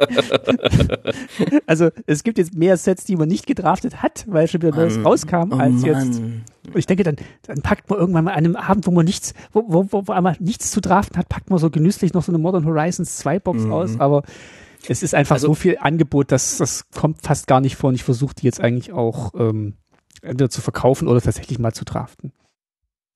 also 1.66 1.90
es 2.06 2.22
gibt 2.22 2.38
jetzt 2.38 2.54
mehr 2.54 2.76
Sets, 2.76 3.04
die 3.04 3.16
man 3.16 3.28
nicht 3.28 3.46
gedraftet 3.46 4.02
hat, 4.02 4.24
weil 4.28 4.48
schon 4.48 4.62
wieder 4.62 4.76
Neues 4.76 5.02
rauskam, 5.04 5.52
oh 5.52 5.56
als 5.56 5.82
jetzt. 5.82 6.20
Und 6.20 6.76
ich 6.76 6.86
denke, 6.86 7.02
dann, 7.02 7.16
dann 7.42 7.62
packt 7.62 7.90
man 7.90 7.98
irgendwann 7.98 8.24
mal 8.24 8.32
an 8.32 8.38
einem 8.38 8.56
Abend, 8.56 8.86
wo 8.86 8.90
man 8.90 9.04
nichts, 9.04 9.34
wo, 9.52 9.64
wo, 9.66 9.86
wo, 9.90 10.06
wo 10.06 10.12
einmal 10.12 10.36
nichts 10.38 10.70
zu 10.70 10.80
draften 10.80 11.18
hat, 11.18 11.28
packt 11.28 11.50
man 11.50 11.58
so 11.58 11.70
genüsslich 11.70 12.12
noch 12.12 12.22
so 12.22 12.30
eine 12.30 12.38
Modern 12.38 12.64
Horizons 12.64 13.18
2 13.18 13.38
Box 13.40 13.62
mhm. 13.62 13.72
aus, 13.72 14.00
aber 14.00 14.22
es 14.88 15.02
ist 15.02 15.14
einfach 15.14 15.36
also, 15.36 15.48
so 15.48 15.54
viel 15.54 15.78
Angebot, 15.80 16.32
dass 16.32 16.58
das 16.58 16.90
kommt 16.90 17.22
fast 17.22 17.46
gar 17.46 17.60
nicht 17.60 17.76
vor 17.76 17.88
und 17.88 17.94
ich 17.94 18.04
versuche 18.04 18.34
die 18.34 18.46
jetzt 18.46 18.60
eigentlich 18.60 18.92
auch 18.92 19.32
ähm, 19.36 19.74
entweder 20.22 20.50
zu 20.50 20.60
verkaufen 20.60 21.08
oder 21.08 21.20
tatsächlich 21.20 21.58
mal 21.58 21.72
zu 21.72 21.84
draften. 21.84 22.32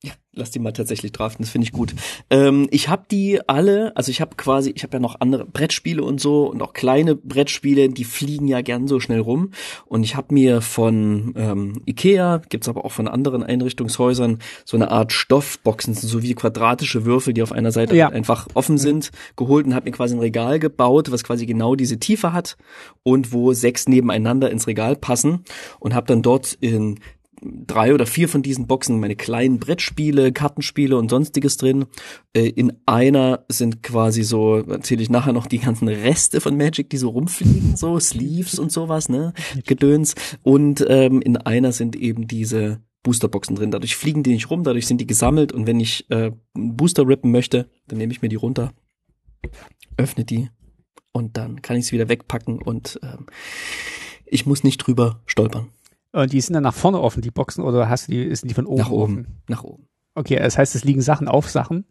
Ja, 0.03 0.12
lass 0.32 0.51
die 0.51 0.59
mal 0.59 0.72
tatsächlich 0.72 1.12
draften, 1.12 1.42
das 1.42 1.51
finde 1.51 1.64
ich 1.64 1.72
gut. 1.72 1.94
Ähm, 2.28 2.68
ich 2.70 2.88
habe 2.90 3.07
die 3.11 3.40
alle, 3.49 3.97
also 3.97 4.11
ich 4.11 4.20
habe 4.20 4.36
quasi, 4.36 4.70
ich 4.70 4.82
habe 4.82 4.92
ja 4.92 5.01
noch 5.01 5.20
andere 5.20 5.47
Brettspiele 5.47 6.03
und 6.03 6.20
so 6.20 6.51
und 6.51 6.62
auch 6.62 6.74
kleine 6.74 7.16
Brettspiele, 7.16 7.88
die 7.88 8.05
fliegen 8.05 8.47
ja 8.47 8.61
gern 8.61 8.88
so 8.88 9.01
schnell 9.01 9.20
rum. 9.20 9.53
Und 9.86 10.05
ich 10.05 10.14
habe 10.14 10.34
mir 10.34 10.61
von 10.61 11.32
ähm, 11.36 11.80
Ikea, 11.86 12.42
gibt's 12.51 12.68
aber 12.68 12.84
auch 12.84 12.92
von 12.92 13.09
anderen 13.09 13.42
Einrichtungshäusern, 13.42 14.40
so 14.66 14.76
eine 14.76 14.90
Art 14.90 15.12
Stoffboxen, 15.12 15.94
so 15.94 16.22
wie 16.22 16.34
quadratische 16.34 17.07
Würfel, 17.07 17.32
die 17.32 17.42
auf 17.42 17.53
einer 17.53 17.72
Seite 17.72 17.97
ja. 17.97 18.11
einfach 18.11 18.49
offen 18.53 18.76
sind, 18.76 19.12
geholt 19.34 19.64
und 19.64 19.74
habe 19.74 19.86
mir 19.86 19.97
quasi 19.97 20.14
ein 20.14 20.20
Regal 20.20 20.59
gebaut, 20.59 21.11
was 21.11 21.24
quasi 21.24 21.47
genau 21.47 21.74
diese 21.74 21.99
Tiefe 21.99 22.34
hat 22.34 22.59
und 23.03 23.32
wo 23.32 23.55
sechs 23.55 23.88
nebeneinander 23.88 24.51
ins 24.51 24.66
Regal 24.66 24.94
passen 24.94 25.44
und 25.80 25.94
habe 25.94 26.07
dann 26.07 26.20
dort 26.20 26.53
in 26.53 27.01
drei 27.43 27.93
oder 27.95 28.07
vier 28.07 28.28
von 28.28 28.43
diesen 28.43 28.66
Boxen 28.66 29.01
meine 29.01 29.16
kleinen 29.16 29.59
Brettspiele, 29.59 30.32
Kartenspiele 30.32 30.97
und 30.97 31.11
sonstiges 31.11 31.57
drin. 31.57 31.87
Äh, 32.32 32.49
in 32.49 32.72
einer 32.87 33.45
sind 33.49 33.82
quasi 33.82 34.22
so, 34.22 34.57
erzähle 34.57 35.03
ich 35.03 35.11
nachher 35.11 35.32
noch 35.32 35.47
die 35.47 35.59
ganzen 35.59 35.89
Reste 35.89 36.41
von 36.41 36.57
Magic, 36.57 36.91
die 36.91 36.97
so 36.97 37.11
rumfliegen, 37.11 37.76
so 37.76 37.99
Sleeves 38.01 38.59
und 38.59 38.72
sowas, 38.72 39.09
ne, 39.09 39.32
Gedöns. 39.66 40.14
Und 40.43 40.84
ähm, 40.89 41.20
in 41.20 41.37
einer 41.37 41.72
sind 41.72 41.97
eben 41.97 42.26
diese 42.26 42.80
Boosterboxen 43.03 43.57
drin. 43.57 43.70
Dadurch 43.70 43.97
fliegen 43.97 44.22
die 44.22 44.32
nicht 44.32 44.51
rum, 44.51 44.64
dadurch 44.64 44.87
sind 44.87 45.01
die 45.01 45.07
gesammelt 45.07 45.53
und 45.53 45.66
wenn 45.66 45.78
ich 45.78 46.11
äh, 46.11 46.32
Booster 46.55 47.07
rippen 47.07 47.30
möchte, 47.30 47.70
dann 47.87 47.99
nehme 47.99 48.12
ich 48.12 48.22
mir 48.22 48.28
die 48.28 48.37
runter, 48.37 48.72
öffne 49.97 50.24
die 50.24 50.51
und 51.12 51.37
dann 51.37 51.62
kann 51.62 51.76
ich 51.76 51.87
sie 51.87 51.93
wieder 51.93 52.09
wegpacken 52.09 52.61
und 52.61 52.99
ähm, 53.03 53.26
ich 54.24 54.45
muss 54.45 54.64
nicht 54.64 54.78
drüber 54.78 55.22
stolpern. 55.26 55.68
Und 56.17 56.33
die 56.33 56.41
sind 56.41 56.55
dann 56.55 56.62
nach 56.62 56.75
vorne 56.75 56.99
offen, 56.99 57.21
die 57.21 57.31
Boxen, 57.31 57.62
oder 57.62 57.91
hast 57.91 58.09
du 58.09 58.12
die, 58.12 58.35
sind 58.35 58.49
die 58.49 58.55
von 58.55 58.64
oben 58.64 58.81
nach 58.81 58.91
oben? 58.91 59.12
Offen? 59.12 59.43
Nach 59.49 59.64
oben. 59.64 59.89
Okay, 60.14 60.37
das 60.37 60.57
heißt, 60.57 60.75
es 60.75 60.83
liegen 60.83 61.03
Sachen 61.03 61.29
auf 61.29 61.51
Sachen? 61.51 61.85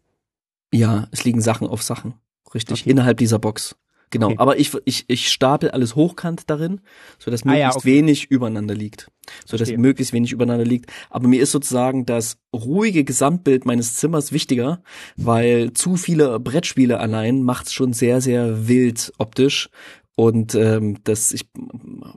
Ja, 0.72 1.06
es 1.12 1.22
liegen 1.22 1.40
Sachen 1.40 1.68
auf 1.68 1.82
Sachen. 1.82 2.14
Richtig, 2.52 2.82
okay. 2.82 2.90
innerhalb 2.90 3.18
dieser 3.18 3.38
Box. 3.38 3.76
Genau, 4.10 4.26
okay. 4.28 4.38
aber 4.38 4.58
ich, 4.58 4.72
ich, 4.84 5.04
ich 5.06 5.28
stapel 5.30 5.70
alles 5.70 5.94
hochkant 5.94 6.50
darin, 6.50 6.80
so 7.20 7.30
dass 7.30 7.44
möglichst 7.44 7.66
ah, 7.66 7.70
ja, 7.70 7.76
okay. 7.76 7.86
wenig 7.86 8.30
übereinander 8.30 8.74
liegt. 8.74 9.12
So 9.44 9.56
dass 9.56 9.70
möglichst 9.70 10.12
wenig 10.12 10.32
übereinander 10.32 10.64
liegt. 10.64 10.92
Aber 11.08 11.28
mir 11.28 11.40
ist 11.40 11.52
sozusagen 11.52 12.04
das 12.04 12.38
ruhige 12.52 13.04
Gesamtbild 13.04 13.64
meines 13.64 13.94
Zimmers 13.94 14.32
wichtiger, 14.32 14.82
weil 15.16 15.72
zu 15.72 15.96
viele 15.96 16.40
Brettspiele 16.40 16.98
allein 16.98 17.42
macht's 17.42 17.72
schon 17.72 17.92
sehr, 17.92 18.20
sehr 18.20 18.66
wild 18.66 19.12
optisch. 19.18 19.70
Und 20.16 20.54
ähm, 20.54 20.96
das, 21.04 21.32
ich 21.32 21.46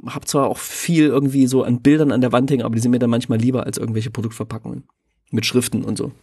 habe 0.07 0.25
zwar 0.25 0.47
auch 0.47 0.57
viel 0.57 1.07
irgendwie 1.07 1.47
so 1.47 1.63
an 1.63 1.81
Bildern 1.81 2.13
an 2.13 2.21
der 2.21 2.31
Wand 2.31 2.49
hängen, 2.49 2.63
aber 2.63 2.73
die 2.73 2.81
sind 2.81 2.91
mir 2.91 2.99
dann 2.99 3.09
manchmal 3.09 3.39
lieber 3.39 3.65
als 3.65 3.77
irgendwelche 3.77 4.09
Produktverpackungen 4.09 4.85
mit 5.31 5.45
Schriften 5.45 5.83
und 5.83 5.97
so. 5.97 6.13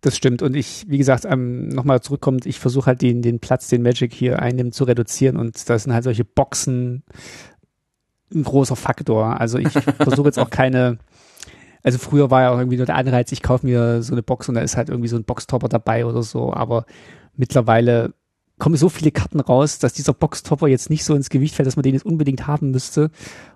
Das 0.00 0.16
stimmt. 0.16 0.40
Und 0.40 0.56
ich, 0.56 0.86
wie 0.88 0.96
gesagt, 0.96 1.26
ähm, 1.26 1.68
nochmal 1.68 2.00
zurückkommt, 2.00 2.46
ich 2.46 2.58
versuche 2.58 2.86
halt 2.86 3.02
den, 3.02 3.20
den 3.20 3.40
Platz, 3.40 3.68
den 3.68 3.82
Magic 3.82 4.14
hier 4.14 4.40
einnimmt, 4.40 4.74
zu 4.74 4.84
reduzieren. 4.84 5.36
Und 5.36 5.68
da 5.68 5.78
sind 5.78 5.92
halt 5.92 6.04
solche 6.04 6.24
Boxen 6.24 7.02
ein 8.34 8.44
großer 8.44 8.76
Faktor. 8.76 9.38
Also 9.38 9.58
ich 9.58 9.68
versuche 9.96 10.28
jetzt 10.28 10.38
auch 10.38 10.50
keine, 10.50 10.98
also 11.82 11.98
früher 11.98 12.30
war 12.30 12.42
ja 12.42 12.50
auch 12.52 12.58
irgendwie 12.58 12.78
nur 12.78 12.86
der 12.86 12.96
Anreiz, 12.96 13.32
ich 13.32 13.42
kaufe 13.42 13.66
mir 13.66 14.02
so 14.02 14.14
eine 14.14 14.22
Box 14.22 14.48
und 14.48 14.54
da 14.54 14.62
ist 14.62 14.78
halt 14.78 14.88
irgendwie 14.88 15.08
so 15.08 15.16
ein 15.16 15.24
Boxtopper 15.24 15.68
dabei 15.68 16.06
oder 16.06 16.22
so. 16.22 16.54
Aber 16.54 16.86
mittlerweile 17.36 18.14
kommen 18.58 18.76
so 18.76 18.88
viele 18.88 19.10
Karten 19.10 19.40
raus, 19.40 19.78
dass 19.78 19.92
dieser 19.92 20.12
Boxtopper 20.12 20.68
jetzt 20.68 20.90
nicht 20.90 21.04
so 21.04 21.14
ins 21.14 21.30
Gewicht 21.30 21.54
fällt, 21.54 21.66
dass 21.66 21.76
man 21.76 21.82
den 21.82 21.94
jetzt 21.94 22.06
unbedingt 22.06 22.46
haben 22.46 22.70
müsste, 22.70 23.10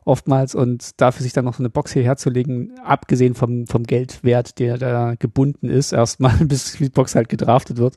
oftmals. 0.04 0.54
Und 0.54 1.00
dafür 1.00 1.22
sich 1.22 1.32
dann 1.32 1.44
noch 1.44 1.54
so 1.54 1.62
eine 1.62 1.70
Box 1.70 1.92
hierher 1.92 2.16
zu 2.16 2.30
legen, 2.30 2.72
abgesehen 2.84 3.34
vom, 3.34 3.66
vom 3.66 3.84
Geldwert, 3.84 4.58
der 4.58 4.78
da 4.78 5.14
gebunden 5.14 5.68
ist, 5.68 5.92
erstmal, 5.92 6.36
bis 6.44 6.72
die 6.74 6.88
Box 6.88 7.14
halt 7.14 7.28
gedraftet 7.28 7.78
wird, 7.78 7.96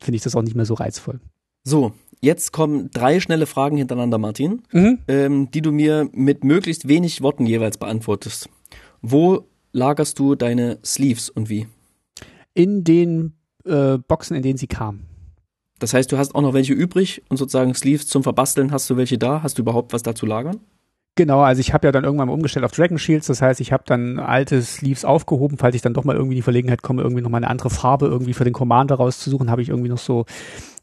finde 0.00 0.16
ich 0.16 0.22
das 0.22 0.34
auch 0.34 0.42
nicht 0.42 0.56
mehr 0.56 0.66
so 0.66 0.74
reizvoll. 0.74 1.20
So, 1.62 1.92
jetzt 2.20 2.52
kommen 2.52 2.90
drei 2.92 3.20
schnelle 3.20 3.46
Fragen 3.46 3.76
hintereinander, 3.76 4.18
Martin, 4.18 4.62
mhm. 4.72 4.98
ähm, 5.08 5.50
die 5.50 5.62
du 5.62 5.72
mir 5.72 6.08
mit 6.12 6.44
möglichst 6.44 6.88
wenig 6.88 7.22
Worten 7.22 7.46
jeweils 7.46 7.78
beantwortest. 7.78 8.48
Wo 9.00 9.46
lagerst 9.72 10.18
du 10.18 10.34
deine 10.34 10.78
Sleeves 10.84 11.28
und 11.28 11.48
wie? 11.48 11.66
In 12.54 12.84
den 12.84 13.34
äh, 13.64 13.98
Boxen, 13.98 14.36
in 14.36 14.42
denen 14.42 14.58
sie 14.58 14.66
kamen. 14.66 15.13
Das 15.84 15.92
heißt, 15.92 16.10
du 16.10 16.16
hast 16.16 16.34
auch 16.34 16.40
noch 16.40 16.54
welche 16.54 16.72
übrig 16.72 17.20
und 17.28 17.36
sozusagen 17.36 17.74
Sleeves 17.74 18.06
zum 18.06 18.22
Verbasteln 18.22 18.72
hast 18.72 18.88
du 18.88 18.96
welche 18.96 19.18
da? 19.18 19.42
Hast 19.42 19.58
du 19.58 19.62
überhaupt 19.62 19.92
was 19.92 20.02
da 20.02 20.14
zu 20.14 20.24
lagern? 20.24 20.60
Genau, 21.14 21.42
also 21.42 21.60
ich 21.60 21.74
habe 21.74 21.86
ja 21.86 21.92
dann 21.92 22.04
irgendwann 22.04 22.28
mal 22.28 22.32
umgestellt 22.32 22.64
auf 22.64 22.72
Dragon 22.72 22.96
Shields, 22.96 23.26
das 23.26 23.42
heißt, 23.42 23.60
ich 23.60 23.70
habe 23.70 23.84
dann 23.86 24.18
alte 24.18 24.62
Sleeves 24.62 25.04
aufgehoben, 25.04 25.58
falls 25.58 25.76
ich 25.76 25.82
dann 25.82 25.92
doch 25.92 26.04
mal 26.04 26.16
irgendwie 26.16 26.36
in 26.36 26.38
die 26.38 26.42
Verlegenheit 26.42 26.80
komme, 26.80 27.02
irgendwie 27.02 27.20
noch 27.20 27.28
mal 27.28 27.36
eine 27.36 27.48
andere 27.48 27.68
Farbe 27.68 28.06
irgendwie 28.06 28.32
für 28.32 28.44
den 28.44 28.54
Commander 28.54 28.94
rauszusuchen, 28.94 29.50
habe 29.50 29.60
ich 29.60 29.68
irgendwie 29.68 29.90
noch 29.90 29.98
so 29.98 30.24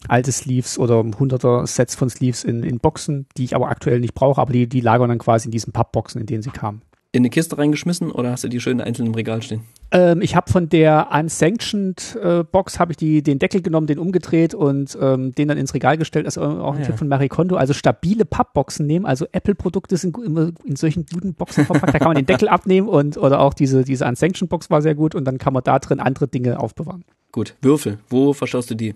alte 0.08 0.32
Sleeves 0.32 0.78
oder 0.78 1.04
hunderter 1.04 1.66
Sets 1.66 1.96
von 1.96 2.12
Sleeves 2.12 2.44
in, 2.44 2.62
in 2.62 2.78
Boxen, 2.78 3.26
die 3.38 3.46
ich 3.46 3.56
aber 3.56 3.70
aktuell 3.70 4.02
nicht 4.02 4.14
brauche, 4.14 4.40
aber 4.40 4.54
die, 4.54 4.70
die 4.70 4.82
lagern 4.82 5.10
dann 5.10 5.18
quasi 5.18 5.48
in 5.48 5.52
diesen 5.52 5.74
Pappboxen, 5.74 6.22
in 6.22 6.28
denen 6.28 6.44
sie 6.44 6.52
kamen 6.52 6.84
in 7.14 7.22
eine 7.22 7.30
Kiste 7.30 7.58
reingeschmissen 7.58 8.10
oder 8.10 8.32
hast 8.32 8.46
du 8.46 8.48
die 8.48 8.62
schön 8.62 8.80
einzeln 8.80 9.08
im 9.08 9.14
Regal 9.14 9.42
stehen? 9.42 9.62
Ähm, 9.92 10.22
ich 10.22 10.36
habe 10.36 10.50
von 10.50 10.70
der 10.70 11.10
Unsanctioned 11.12 12.18
äh, 12.24 12.44
Box 12.44 12.80
habe 12.80 12.94
ich 12.94 12.98
die, 12.98 13.22
den 13.22 13.38
Deckel 13.38 13.62
genommen, 13.62 13.86
den 13.86 14.00
umgedreht 14.00 14.54
und 14.54 14.98
ähm, 15.02 15.36
den 15.36 15.50
dann 15.50 15.58
ins 15.58 15.74
Regal 15.74 15.98
gestellt. 15.98 16.26
Das 16.26 16.38
ist 16.38 16.44
auch 16.44 16.50
ein 16.50 16.78
ah, 16.78 16.80
ja. 16.80 16.86
Tipp 16.86 16.98
von 16.98 17.10
Marie 17.10 17.28
Kondo. 17.28 17.58
Also 17.58 17.74
stabile 17.74 18.24
Pappboxen 18.24 18.88
nehmen. 18.88 19.06
Also 19.06 19.26
Apple-Produkte 19.34 19.98
sind 19.98 20.18
immer 20.18 20.52
in 20.64 20.78
solchen 20.78 21.06
guten 21.06 21.34
Boxen 21.34 21.66
verpackt. 21.66 21.94
Da 21.94 22.00
kann 22.00 22.08
man 22.08 22.16
den 22.16 22.26
Deckel 22.26 22.48
abnehmen 22.48 22.88
und 22.88 23.18
oder 23.18 23.42
auch 23.42 23.54
diese 23.54 23.84
diese 23.84 24.06
Unsanctioned 24.06 24.50
Box 24.50 24.70
war 24.70 24.82
sehr 24.82 24.96
gut 24.96 25.14
und 25.14 25.26
dann 25.26 25.38
kann 25.38 25.54
man 25.54 25.64
da 25.64 25.80
drin 25.80 26.00
andere 26.00 26.30
Dinge 26.30 26.60
aufbewahren. 26.60 27.04
Gut. 27.34 27.56
Würfel. 27.62 28.00
Wo 28.10 28.32
verstaust 28.32 28.72
du 28.72 28.76
die? 28.76 28.96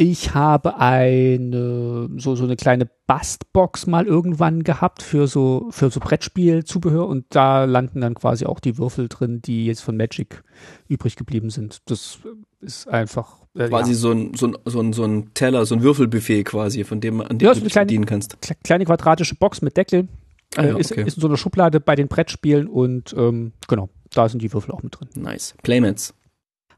Ich 0.00 0.32
habe 0.32 0.78
eine 0.78 2.08
so 2.18 2.36
so 2.36 2.44
eine 2.44 2.54
kleine 2.54 2.88
Bastbox 3.08 3.88
mal 3.88 4.06
irgendwann 4.06 4.62
gehabt 4.62 5.02
für 5.02 5.26
so 5.26 5.66
für 5.70 5.90
so 5.90 5.98
Brettspielzubehör 5.98 7.08
und 7.08 7.24
da 7.30 7.64
landen 7.64 8.00
dann 8.02 8.14
quasi 8.14 8.46
auch 8.46 8.60
die 8.60 8.78
Würfel 8.78 9.08
drin, 9.08 9.42
die 9.42 9.66
jetzt 9.66 9.80
von 9.80 9.96
Magic 9.96 10.44
übrig 10.86 11.16
geblieben 11.16 11.50
sind. 11.50 11.80
Das 11.86 12.20
ist 12.60 12.86
einfach 12.86 13.38
äh, 13.56 13.68
quasi 13.68 13.90
ja. 13.90 13.96
so, 13.98 14.12
ein, 14.12 14.34
so, 14.34 14.46
ein, 14.46 14.56
so, 14.66 14.78
ein, 14.78 14.92
so 14.92 15.02
ein 15.02 15.34
Teller, 15.34 15.66
so 15.66 15.74
ein 15.74 15.82
Würfelbuffet 15.82 16.44
quasi, 16.44 16.84
von 16.84 17.00
dem 17.00 17.20
an 17.20 17.38
dem 17.38 17.46
ja, 17.46 17.54
du 17.54 17.60
dich 17.60 17.72
kleine, 17.72 17.86
bedienen 17.86 18.06
kannst. 18.06 18.38
Kleine 18.62 18.84
quadratische 18.84 19.34
Box 19.34 19.62
mit 19.62 19.76
Deckel. 19.76 20.06
Ah, 20.54 20.64
ja, 20.64 20.76
ist, 20.76 20.92
okay. 20.92 21.02
ist 21.08 21.16
in 21.16 21.22
so 21.22 21.26
einer 21.26 21.36
Schublade 21.36 21.80
bei 21.80 21.96
den 21.96 22.06
Brettspielen 22.06 22.68
und 22.68 23.16
ähm, 23.18 23.52
genau, 23.66 23.88
da 24.14 24.28
sind 24.28 24.42
die 24.42 24.52
Würfel 24.52 24.70
auch 24.70 24.84
mit 24.84 24.98
drin. 24.98 25.08
Nice. 25.16 25.54
Playmats 25.64 26.14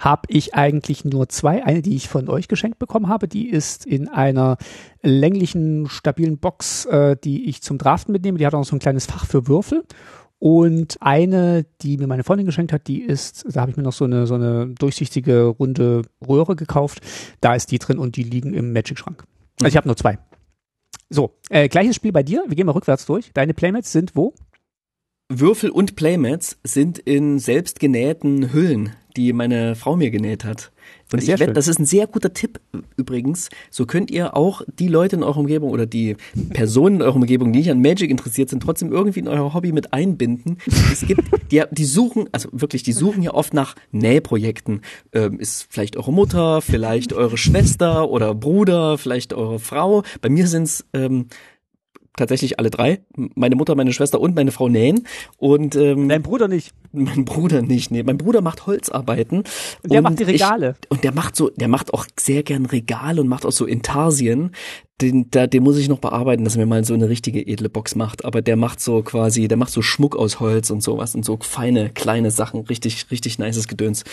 habe 0.00 0.22
ich 0.28 0.54
eigentlich 0.54 1.04
nur 1.04 1.28
zwei. 1.28 1.64
Eine, 1.64 1.82
die 1.82 1.94
ich 1.94 2.08
von 2.08 2.28
euch 2.28 2.48
geschenkt 2.48 2.78
bekommen 2.78 3.08
habe, 3.08 3.28
die 3.28 3.48
ist 3.48 3.86
in 3.86 4.08
einer 4.08 4.56
länglichen, 5.02 5.88
stabilen 5.88 6.38
Box, 6.38 6.86
äh, 6.86 7.16
die 7.22 7.48
ich 7.48 7.62
zum 7.62 7.78
Draften 7.78 8.12
mitnehme. 8.12 8.38
Die 8.38 8.46
hat 8.46 8.54
auch 8.54 8.64
so 8.64 8.74
ein 8.74 8.80
kleines 8.80 9.06
Fach 9.06 9.26
für 9.26 9.46
Würfel. 9.46 9.84
Und 10.38 10.96
eine, 11.00 11.66
die 11.82 11.98
mir 11.98 12.06
meine 12.06 12.24
Freundin 12.24 12.46
geschenkt 12.46 12.72
hat, 12.72 12.88
die 12.88 13.02
ist, 13.02 13.44
da 13.46 13.60
habe 13.60 13.72
ich 13.72 13.76
mir 13.76 13.82
noch 13.82 13.92
so 13.92 14.06
eine, 14.06 14.26
so 14.26 14.34
eine 14.34 14.68
durchsichtige, 14.68 15.44
runde 15.44 16.02
Röhre 16.26 16.56
gekauft. 16.56 17.02
Da 17.42 17.54
ist 17.54 17.70
die 17.70 17.78
drin 17.78 17.98
und 17.98 18.16
die 18.16 18.22
liegen 18.22 18.54
im 18.54 18.72
Magic-Schrank. 18.72 19.24
Also 19.60 19.68
ich 19.68 19.76
habe 19.76 19.86
nur 19.86 19.98
zwei. 19.98 20.18
So, 21.10 21.34
äh, 21.50 21.68
gleiches 21.68 21.96
Spiel 21.96 22.12
bei 22.12 22.22
dir. 22.22 22.42
Wir 22.48 22.56
gehen 22.56 22.64
mal 22.64 22.72
rückwärts 22.72 23.04
durch. 23.04 23.32
Deine 23.34 23.52
Playmats 23.52 23.92
sind 23.92 24.16
wo? 24.16 24.32
Würfel 25.28 25.70
und 25.70 25.94
Playmats 25.94 26.58
sind 26.64 26.98
in 26.98 27.38
selbstgenähten 27.38 28.52
Hüllen 28.54 28.94
die 29.16 29.32
meine 29.32 29.74
Frau 29.74 29.96
mir 29.96 30.10
genäht 30.10 30.44
hat. 30.44 30.70
Und 31.12 31.22
ich 31.22 31.28
wette, 31.28 31.52
das 31.52 31.66
ist 31.66 31.78
ein 31.80 31.86
sehr 31.86 32.06
guter 32.06 32.32
Tipp 32.32 32.60
übrigens. 32.96 33.48
So 33.70 33.84
könnt 33.84 34.10
ihr 34.10 34.36
auch 34.36 34.62
die 34.78 34.88
Leute 34.88 35.16
in 35.16 35.22
eurer 35.22 35.38
Umgebung 35.38 35.70
oder 35.70 35.86
die 35.86 36.16
Personen 36.50 36.96
in 36.96 37.02
eurer 37.02 37.16
Umgebung, 37.16 37.52
die 37.52 37.58
nicht 37.58 37.70
an 37.70 37.80
Magic 37.80 38.10
interessiert 38.10 38.48
sind, 38.48 38.62
trotzdem 38.62 38.92
irgendwie 38.92 39.20
in 39.20 39.28
euer 39.28 39.52
Hobby 39.52 39.72
mit 39.72 39.92
einbinden. 39.92 40.58
Es 40.92 41.06
gibt, 41.06 41.22
die, 41.50 41.62
die 41.70 41.84
suchen, 41.84 42.28
also 42.32 42.48
wirklich, 42.52 42.82
die 42.82 42.92
suchen 42.92 43.22
ja 43.22 43.32
oft 43.32 43.54
nach 43.54 43.74
Nähprojekten. 43.90 44.82
Ähm, 45.12 45.40
ist 45.40 45.66
vielleicht 45.68 45.96
eure 45.96 46.12
Mutter, 46.12 46.60
vielleicht 46.60 47.12
eure 47.12 47.36
Schwester 47.36 48.08
oder 48.08 48.34
Bruder, 48.34 48.96
vielleicht 48.96 49.32
eure 49.32 49.58
Frau. 49.58 50.04
Bei 50.20 50.28
mir 50.28 50.46
sind's 50.46 50.84
ähm, 50.92 51.26
tatsächlich 52.16 52.58
alle 52.58 52.70
drei. 52.70 53.00
Meine 53.34 53.56
Mutter, 53.56 53.74
meine 53.74 53.92
Schwester 53.92 54.20
und 54.20 54.34
meine 54.34 54.50
Frau 54.50 54.68
nähen. 54.68 55.06
Und 55.36 55.76
ähm, 55.76 56.08
dein 56.08 56.22
Bruder 56.22 56.48
nicht. 56.48 56.72
Mein 56.92 57.24
Bruder 57.24 57.62
nicht. 57.62 57.90
Nee, 57.90 58.02
mein 58.02 58.18
Bruder 58.18 58.40
macht 58.40 58.66
Holzarbeiten. 58.66 59.44
Und 59.82 59.92
der 59.92 59.98
und 59.98 60.04
macht 60.04 60.18
die 60.18 60.24
Regale. 60.24 60.76
Ich, 60.84 60.90
und 60.90 61.04
der 61.04 61.12
macht 61.12 61.36
so, 61.36 61.50
der 61.50 61.68
macht 61.68 61.94
auch 61.94 62.06
sehr 62.18 62.42
gern 62.42 62.66
Regale 62.66 63.20
und 63.20 63.28
macht 63.28 63.46
auch 63.46 63.52
so 63.52 63.64
Intarsien. 63.64 64.50
Den, 65.00 65.30
da, 65.30 65.46
den 65.46 65.62
muss 65.62 65.78
ich 65.78 65.88
noch 65.88 65.98
bearbeiten, 65.98 66.44
dass 66.44 66.56
er 66.56 66.60
mir 66.60 66.66
mal 66.66 66.84
so 66.84 66.92
eine 66.92 67.08
richtige 67.08 67.46
edle 67.46 67.70
Box 67.70 67.94
macht. 67.94 68.24
Aber 68.24 68.42
der 68.42 68.56
macht 68.56 68.80
so 68.80 69.02
quasi, 69.02 69.48
der 69.48 69.56
macht 69.56 69.72
so 69.72 69.80
Schmuck 69.80 70.16
aus 70.16 70.40
Holz 70.40 70.70
und 70.70 70.82
sowas 70.82 71.14
und 71.14 71.24
so 71.24 71.38
feine, 71.40 71.90
kleine 71.90 72.30
Sachen. 72.30 72.60
Richtig, 72.66 73.10
richtig 73.10 73.38
nices 73.38 73.66
Gedöns. 73.66 74.04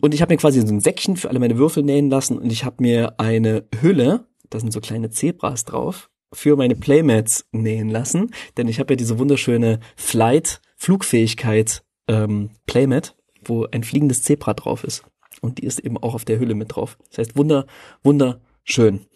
Und 0.00 0.12
ich 0.12 0.20
habe 0.20 0.34
mir 0.34 0.38
quasi 0.38 0.60
so 0.60 0.74
ein 0.74 0.80
Säckchen 0.80 1.16
für 1.16 1.30
alle 1.30 1.38
meine 1.38 1.56
Würfel 1.56 1.82
nähen 1.82 2.10
lassen 2.10 2.36
und 2.36 2.52
ich 2.52 2.64
habe 2.64 2.76
mir 2.80 3.18
eine 3.18 3.64
Hülle, 3.80 4.26
da 4.50 4.60
sind 4.60 4.72
so 4.72 4.80
kleine 4.80 5.10
Zebras 5.10 5.64
drauf 5.64 6.10
für 6.32 6.56
meine 6.56 6.74
Playmats 6.74 7.46
nähen 7.52 7.88
lassen, 7.88 8.32
denn 8.56 8.68
ich 8.68 8.80
habe 8.80 8.92
ja 8.92 8.96
diese 8.96 9.18
wunderschöne 9.18 9.80
Flight 9.96 10.60
Flugfähigkeit 10.76 11.82
ähm, 12.06 12.50
Playmat, 12.66 13.16
wo 13.44 13.66
ein 13.66 13.84
fliegendes 13.84 14.22
Zebra 14.22 14.54
drauf 14.54 14.84
ist 14.84 15.04
und 15.40 15.58
die 15.58 15.64
ist 15.64 15.80
eben 15.80 15.96
auch 15.98 16.14
auf 16.14 16.24
der 16.24 16.38
Hülle 16.38 16.54
mit 16.54 16.74
drauf. 16.74 16.98
Das 17.10 17.18
heißt 17.18 17.36
wunder 17.36 17.66
wunderschön. 18.02 19.06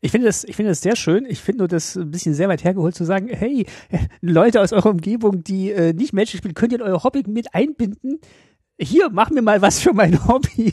Ich 0.00 0.10
finde 0.10 0.26
das, 0.26 0.44
ich 0.44 0.56
finde 0.56 0.72
das 0.72 0.82
sehr 0.82 0.96
schön. 0.96 1.24
Ich 1.26 1.40
finde 1.40 1.60
nur 1.60 1.68
das 1.68 1.96
ein 1.96 2.10
bisschen 2.10 2.34
sehr 2.34 2.48
weit 2.48 2.64
hergeholt 2.64 2.94
zu 2.94 3.04
sagen, 3.04 3.28
hey, 3.28 3.66
Leute 4.20 4.60
aus 4.60 4.72
eurer 4.72 4.90
Umgebung, 4.90 5.42
die 5.44 5.70
äh, 5.70 5.92
nicht 5.92 6.12
Magic 6.12 6.38
spielen, 6.38 6.54
könnt 6.54 6.72
ihr 6.72 6.80
in 6.80 6.84
euer 6.84 7.02
Hobby 7.02 7.22
mit 7.26 7.54
einbinden 7.54 8.20
hier, 8.82 9.10
mach 9.10 9.30
mir 9.30 9.42
mal 9.42 9.60
was 9.60 9.80
für 9.80 9.92
mein 9.92 10.26
Hobby. 10.26 10.72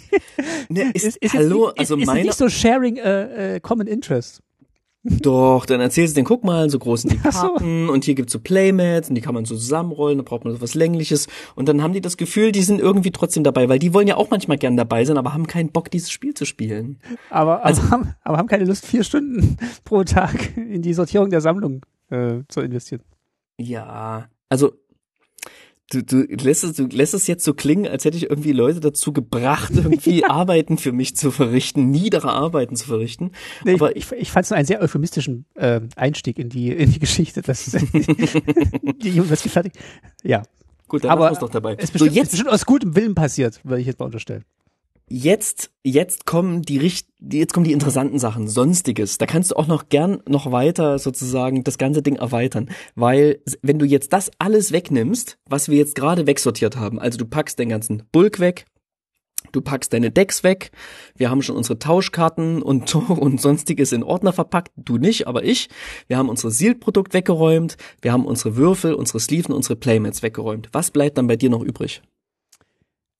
Ne, 0.69 0.91
ist, 0.93 1.05
ist, 1.05 1.17
ist 1.17 1.33
hallo, 1.33 1.67
nicht, 1.67 1.79
also 1.79 1.97
ist, 1.97 2.05
meine, 2.05 2.21
ist 2.21 2.25
nicht 2.25 2.37
so 2.37 2.49
sharing 2.49 2.97
uh, 2.97 3.55
uh, 3.55 3.59
common 3.61 3.87
interest. 3.87 4.41
Doch, 5.21 5.65
dann 5.65 5.79
erzählst 5.79 6.15
du 6.15 6.19
denen, 6.19 6.27
guck 6.27 6.43
mal, 6.43 6.69
so 6.69 6.79
groß 6.79 7.03
sind 7.03 7.13
die 7.13 7.17
Karten 7.19 7.87
so. 7.87 7.93
und 7.93 8.03
hier 8.03 8.15
gibt's 8.15 8.33
so 8.33 8.39
Playmats 8.39 9.09
und 9.09 9.15
die 9.15 9.21
kann 9.21 9.33
man 9.33 9.45
so 9.45 9.55
zusammenrollen, 9.55 10.17
da 10.17 10.23
braucht 10.23 10.43
man 10.43 10.53
so 10.53 10.61
was 10.61 10.75
längliches 10.75 11.27
und 11.55 11.69
dann 11.69 11.81
haben 11.81 11.93
die 11.93 12.01
das 12.01 12.17
Gefühl, 12.17 12.51
die 12.51 12.63
sind 12.63 12.81
irgendwie 12.81 13.11
trotzdem 13.11 13.43
dabei, 13.43 13.69
weil 13.69 13.79
die 13.79 13.93
wollen 13.93 14.07
ja 14.07 14.17
auch 14.17 14.29
manchmal 14.29 14.57
gern 14.57 14.75
dabei 14.75 15.05
sein, 15.05 15.17
aber 15.17 15.33
haben 15.33 15.47
keinen 15.47 15.71
Bock, 15.71 15.91
dieses 15.91 16.11
Spiel 16.11 16.33
zu 16.33 16.45
spielen. 16.45 16.99
Aber, 17.29 17.63
also, 17.63 17.81
aber, 17.83 17.91
haben, 17.91 18.13
aber 18.23 18.37
haben 18.37 18.47
keine 18.47 18.65
Lust, 18.65 18.85
vier 18.85 19.03
Stunden 19.03 19.57
pro 19.85 20.03
Tag 20.03 20.57
in 20.57 20.81
die 20.81 20.93
Sortierung 20.93 21.29
der 21.29 21.41
Sammlung 21.41 21.85
äh, 22.09 22.39
zu 22.47 22.61
investieren. 22.61 23.01
Ja, 23.57 24.27
also 24.49 24.73
Du, 25.89 26.03
du, 26.03 26.23
lässt 26.23 26.65
es, 26.65 26.73
du 26.73 26.85
lässt 26.87 27.13
es 27.13 27.27
jetzt 27.27 27.45
so 27.45 27.53
klingen, 27.53 27.87
als 27.87 28.03
hätte 28.03 28.17
ich 28.17 28.29
irgendwie 28.29 28.51
Leute 28.51 28.81
dazu 28.81 29.13
gebracht, 29.13 29.71
irgendwie 29.73 30.25
Arbeiten 30.29 30.77
für 30.77 30.91
mich 30.91 31.15
zu 31.15 31.31
verrichten, 31.31 31.89
niedere 31.89 32.33
Arbeiten 32.33 32.75
zu 32.75 32.87
verrichten. 32.87 33.31
Nee, 33.63 33.75
Aber 33.75 33.95
ich, 33.95 34.11
ich, 34.11 34.19
ich 34.19 34.31
fand 34.31 34.45
es 34.45 34.51
einen 34.51 34.65
sehr 34.65 34.81
euphemistischen 34.81 35.45
äh, 35.55 35.79
Einstieg 35.95 36.39
in 36.39 36.49
die, 36.49 36.71
in 36.71 36.91
die 36.91 36.99
Geschichte. 36.99 37.41
Dass, 37.41 37.65
die, 37.71 39.29
was 39.29 39.41
fertig. 39.43 39.73
Ja. 40.23 40.43
Gut, 40.89 41.05
dann 41.05 41.11
Aber 41.11 41.31
es 41.31 41.39
doch 41.39 41.49
dabei. 41.49 41.75
Es 41.75 41.85
ist 41.85 41.91
bestimmt, 41.91 42.11
so 42.11 42.17
jetzt, 42.17 42.31
bestimmt 42.31 42.49
aus 42.49 42.65
gutem 42.65 42.95
Willen 42.95 43.15
passiert, 43.15 43.61
würde 43.63 43.81
ich 43.81 43.87
jetzt 43.87 43.99
mal 43.99 44.05
unterstellen 44.05 44.43
jetzt, 45.09 45.71
jetzt 45.83 46.25
kommen 46.25 46.61
die 46.61 46.77
richt, 46.77 47.07
jetzt 47.19 47.53
kommen 47.53 47.63
die 47.63 47.71
interessanten 47.71 48.19
Sachen, 48.19 48.47
sonstiges. 48.47 49.17
Da 49.17 49.25
kannst 49.25 49.51
du 49.51 49.55
auch 49.55 49.67
noch 49.67 49.89
gern 49.89 50.21
noch 50.27 50.51
weiter 50.51 50.99
sozusagen 50.99 51.63
das 51.63 51.77
ganze 51.77 52.01
Ding 52.01 52.17
erweitern, 52.17 52.69
weil 52.95 53.41
wenn 53.61 53.79
du 53.79 53.85
jetzt 53.85 54.13
das 54.13 54.31
alles 54.39 54.71
wegnimmst, 54.71 55.37
was 55.45 55.69
wir 55.69 55.77
jetzt 55.77 55.95
gerade 55.95 56.27
wegsortiert 56.27 56.77
haben, 56.77 56.99
also 56.99 57.17
du 57.17 57.25
packst 57.25 57.57
den 57.59 57.69
ganzen 57.69 58.03
Bulk 58.11 58.39
weg, 58.39 58.65
du 59.53 59.61
packst 59.61 59.93
deine 59.93 60.11
Decks 60.11 60.43
weg, 60.43 60.71
wir 61.15 61.29
haben 61.29 61.41
schon 61.41 61.55
unsere 61.55 61.79
Tauschkarten 61.79 62.61
und 62.61 62.93
und 63.09 63.39
sonstiges 63.39 63.93
in 63.93 64.03
Ordner 64.03 64.33
verpackt, 64.33 64.71
du 64.75 64.97
nicht, 64.97 65.27
aber 65.27 65.43
ich. 65.43 65.69
Wir 66.07 66.17
haben 66.17 66.29
unsere 66.29 66.51
Sealed-Produkt 66.51 67.13
weggeräumt, 67.13 67.77
wir 68.01 68.11
haben 68.11 68.25
unsere 68.25 68.57
Würfel, 68.57 68.93
unsere 68.93 69.19
Sleeven, 69.19 69.53
unsere 69.53 69.77
Playmats 69.77 70.21
weggeräumt. 70.21 70.69
Was 70.73 70.91
bleibt 70.91 71.17
dann 71.17 71.27
bei 71.27 71.37
dir 71.37 71.49
noch 71.49 71.63
übrig? 71.63 72.01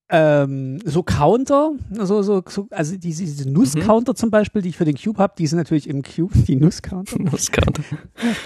Ähm, 0.09 0.79
so 0.85 1.03
Counter, 1.03 1.73
so, 1.91 2.21
so, 2.21 2.41
so 2.47 2.67
also 2.71 2.95
diese, 2.95 3.23
diese 3.23 3.49
Nuss-Counter 3.49 4.13
mhm. 4.13 4.15
zum 4.15 4.31
Beispiel, 4.31 4.61
die 4.61 4.69
ich 4.69 4.77
für 4.77 4.85
den 4.85 4.95
Cube 4.95 5.17
habe, 5.17 5.33
die 5.37 5.47
sind 5.47 5.57
natürlich 5.57 5.89
im 5.89 6.01
Cube, 6.01 6.33
die 6.47 6.55
Nuss-Counter. 6.55 7.19
Nuss-Counter. 7.19 7.83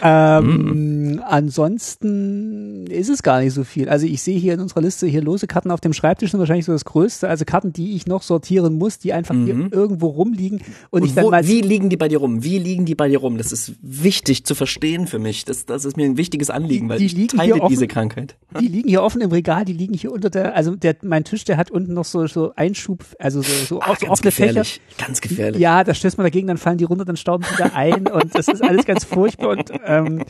ähm, 0.02 1.14
mhm. 1.14 1.22
Ansonsten 1.24 2.88
ist 2.88 3.10
es 3.10 3.22
gar 3.22 3.42
nicht 3.42 3.54
so 3.54 3.64
viel. 3.64 3.90
Also 3.90 4.08
ich 4.08 4.24
sehe 4.24 4.40
hier 4.40 4.56
in 4.56 4.60
unserer 4.60 4.82
Liste 4.82 5.06
hier 5.06 5.22
lose 5.22 5.46
Karten 5.46 5.70
auf 5.70 5.82
dem 5.82 5.94
Schreibtisch 5.94 6.32
sind 6.32 6.40
wahrscheinlich 6.40 6.66
so 6.66 6.72
das 6.72 6.86
Größte. 6.86 7.30
Also 7.30 7.46
Karten, 7.46 7.74
die 7.74 7.96
ich 7.96 8.08
noch 8.08 8.24
sortieren 8.24 8.78
muss, 8.80 8.98
die 8.98 9.14
einfach 9.14 9.36
mhm. 9.36 9.46
hier 9.46 9.74
irgendwo 9.74 10.08
rumliegen. 10.08 10.62
Und, 10.90 11.02
und 11.02 11.08
ich 11.08 11.14
dann 11.14 11.26
wo, 11.26 11.30
mal 11.30 11.48
wie 11.48 11.62
liegen 11.62 11.90
die 11.90 11.98
bei 11.98 12.08
dir 12.08 12.18
rum? 12.18 12.44
Wie 12.44 12.58
liegen 12.58 12.86
die 12.86 12.96
bei 12.96 13.08
dir 13.08 13.20
rum? 13.20 13.38
Das 13.38 13.52
ist 13.52 13.74
wichtig 13.84 14.46
zu 14.46 14.56
verstehen 14.56 15.06
für 15.06 15.20
mich. 15.20 15.46
Das, 15.46 15.68
das 15.68 15.86
ist 15.86 15.96
mir 15.96 16.06
ein 16.06 16.18
wichtiges 16.18 16.50
Anliegen, 16.50 16.90
die, 16.90 17.08
die 17.08 17.16
weil 17.18 17.24
ich 17.24 17.28
teile 17.28 17.68
diese 17.70 17.88
Krankheit. 17.88 18.36
Die 18.60 18.68
liegen 18.68 18.90
hier 18.90 19.04
offen 19.04 19.22
im 19.22 19.32
Regal, 19.32 19.64
die 19.64 19.74
liegen 19.74 19.94
hier 19.94 20.12
unter 20.12 20.32
der, 20.32 20.56
also 20.56 20.76
der, 20.76 20.96
mein 21.04 21.24
Tisch, 21.24 21.44
der 21.44 21.51
hat 21.58 21.72
unten 21.72 21.94
noch 21.94 22.06
so, 22.06 22.26
so 22.28 22.54
Einschub, 22.56 23.04
also 23.20 23.42
so, 23.42 23.54
so, 23.66 23.82
Ach, 23.82 23.98
so 24.00 24.08
offene 24.08 24.32
Fächer. 24.32 24.64
Ganz 24.98 25.22
gefährlich. 25.22 25.62
Ja, 25.62 25.84
da 25.84 25.94
stößt 25.94 26.18
man 26.18 26.26
dagegen, 26.26 26.48
dann 26.48 26.58
fallen 26.58 26.78
die 26.78 26.84
runter, 26.84 27.06
dann 27.06 27.18
stauben 27.18 27.44
sie 27.44 27.58
wieder 27.58 27.76
ein 27.76 28.08
und 28.08 28.36
das 28.36 28.48
ist 28.48 28.64
alles 28.64 28.86
ganz 28.86 29.04
furchtbar 29.04 29.50
und 29.50 29.72
ähm, 29.86 30.24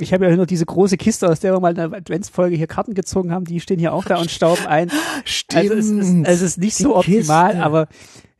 ich 0.00 0.12
habe 0.12 0.28
ja 0.28 0.36
noch 0.36 0.46
diese 0.46 0.64
große 0.64 0.96
Kiste, 0.96 1.28
aus 1.28 1.40
der 1.40 1.52
wir 1.52 1.60
mal 1.60 1.70
in 1.70 1.76
der 1.76 1.92
Adventsfolge 1.92 2.56
hier 2.56 2.66
Karten 2.66 2.94
gezogen 2.94 3.32
haben, 3.32 3.44
die 3.44 3.60
stehen 3.60 3.78
hier 3.78 3.92
auch 3.92 4.04
da 4.04 4.18
und 4.18 4.30
stauben 4.30 4.66
ein. 4.66 4.90
Stimmt. 5.24 5.70
Also 5.70 5.74
es 5.74 5.90
ist, 5.90 6.16
es 6.24 6.42
ist 6.42 6.58
nicht 6.58 6.76
so 6.76 6.96
optimal, 6.96 7.50
Kiste. 7.50 7.64
aber 7.64 7.88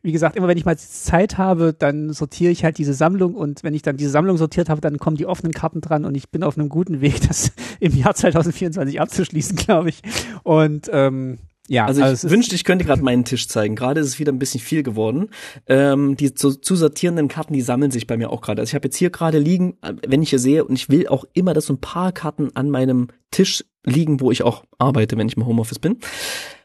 wie 0.03 0.13
gesagt, 0.13 0.37
immer 0.37 0.47
wenn 0.47 0.57
ich 0.57 0.65
mal 0.65 0.79
Zeit 0.79 1.39
habe, 1.39 1.75
dann 1.77 2.13
sortiere 2.13 2.53
ich 2.53 2.65
halt 2.65 2.79
diese 2.79 2.95
Sammlung 2.95 3.35
und 3.35 3.65
wenn 3.65 3.75
ich 3.75 3.83
dann 3.83 3.97
diese 3.97 4.11
Sammlung 4.11 4.37
sortiert 4.37 4.69
habe, 4.69 4.81
dann 4.81 4.99
kommen 4.99 5.17
die 5.17 5.27
offenen 5.27 5.53
Karten 5.53 5.81
dran 5.81 6.05
und 6.05 6.15
ich 6.15 6.31
bin 6.31 6.45
auf 6.45 6.57
einem 6.57 6.69
guten 6.69 7.01
Weg, 7.01 7.27
das 7.29 7.53
im 7.81 7.97
Jahr 7.97 8.15
2024 8.15 9.01
abzuschließen, 9.01 9.57
glaube 9.57 9.89
ich. 9.89 10.03
Und 10.45 10.89
ähm, 10.93 11.39
ja, 11.69 11.85
also, 11.87 12.03
also 12.03 12.27
ich 12.27 12.33
wünschte, 12.33 12.55
ich 12.55 12.65
könnte 12.65 12.85
gerade 12.85 13.03
meinen 13.03 13.25
Tisch 13.25 13.47
zeigen. 13.47 13.77
Gerade 13.77 14.01
ist 14.01 14.07
es 14.09 14.19
wieder 14.19 14.33
ein 14.33 14.39
bisschen 14.39 14.61
viel 14.61 14.83
geworden. 14.83 15.29
Ähm, 15.67 16.17
die 16.17 16.33
zu, 16.35 16.55
zu 16.55 16.77
sortierenden 16.77 17.29
Karten, 17.29 17.53
die 17.53 17.61
sammeln 17.61 17.91
sich 17.91 18.07
bei 18.07 18.17
mir 18.17 18.31
auch 18.31 18.41
gerade. 18.41 18.61
Also 18.61 18.71
ich 18.71 18.75
habe 18.75 18.87
jetzt 18.87 18.97
hier 18.97 19.11
gerade 19.11 19.39
liegen, 19.39 19.77
äh, 19.83 19.93
wenn 20.07 20.23
ich 20.23 20.31
hier 20.31 20.39
sehe, 20.39 20.65
und 20.65 20.75
ich 20.75 20.89
will 20.89 21.07
auch 21.09 21.25
immer, 21.35 21.53
dass 21.53 21.67
so 21.67 21.75
ein 21.75 21.81
paar 21.81 22.13
Karten 22.13 22.57
an 22.57 22.71
meinem 22.71 23.09
Tisch 23.31 23.65
liegen, 23.85 24.21
wo 24.21 24.31
ich 24.31 24.43
auch 24.43 24.65
arbeite, 24.79 25.17
wenn 25.19 25.29
ich 25.29 25.37
im 25.37 25.47
Homeoffice 25.47 25.79
bin. 25.79 25.99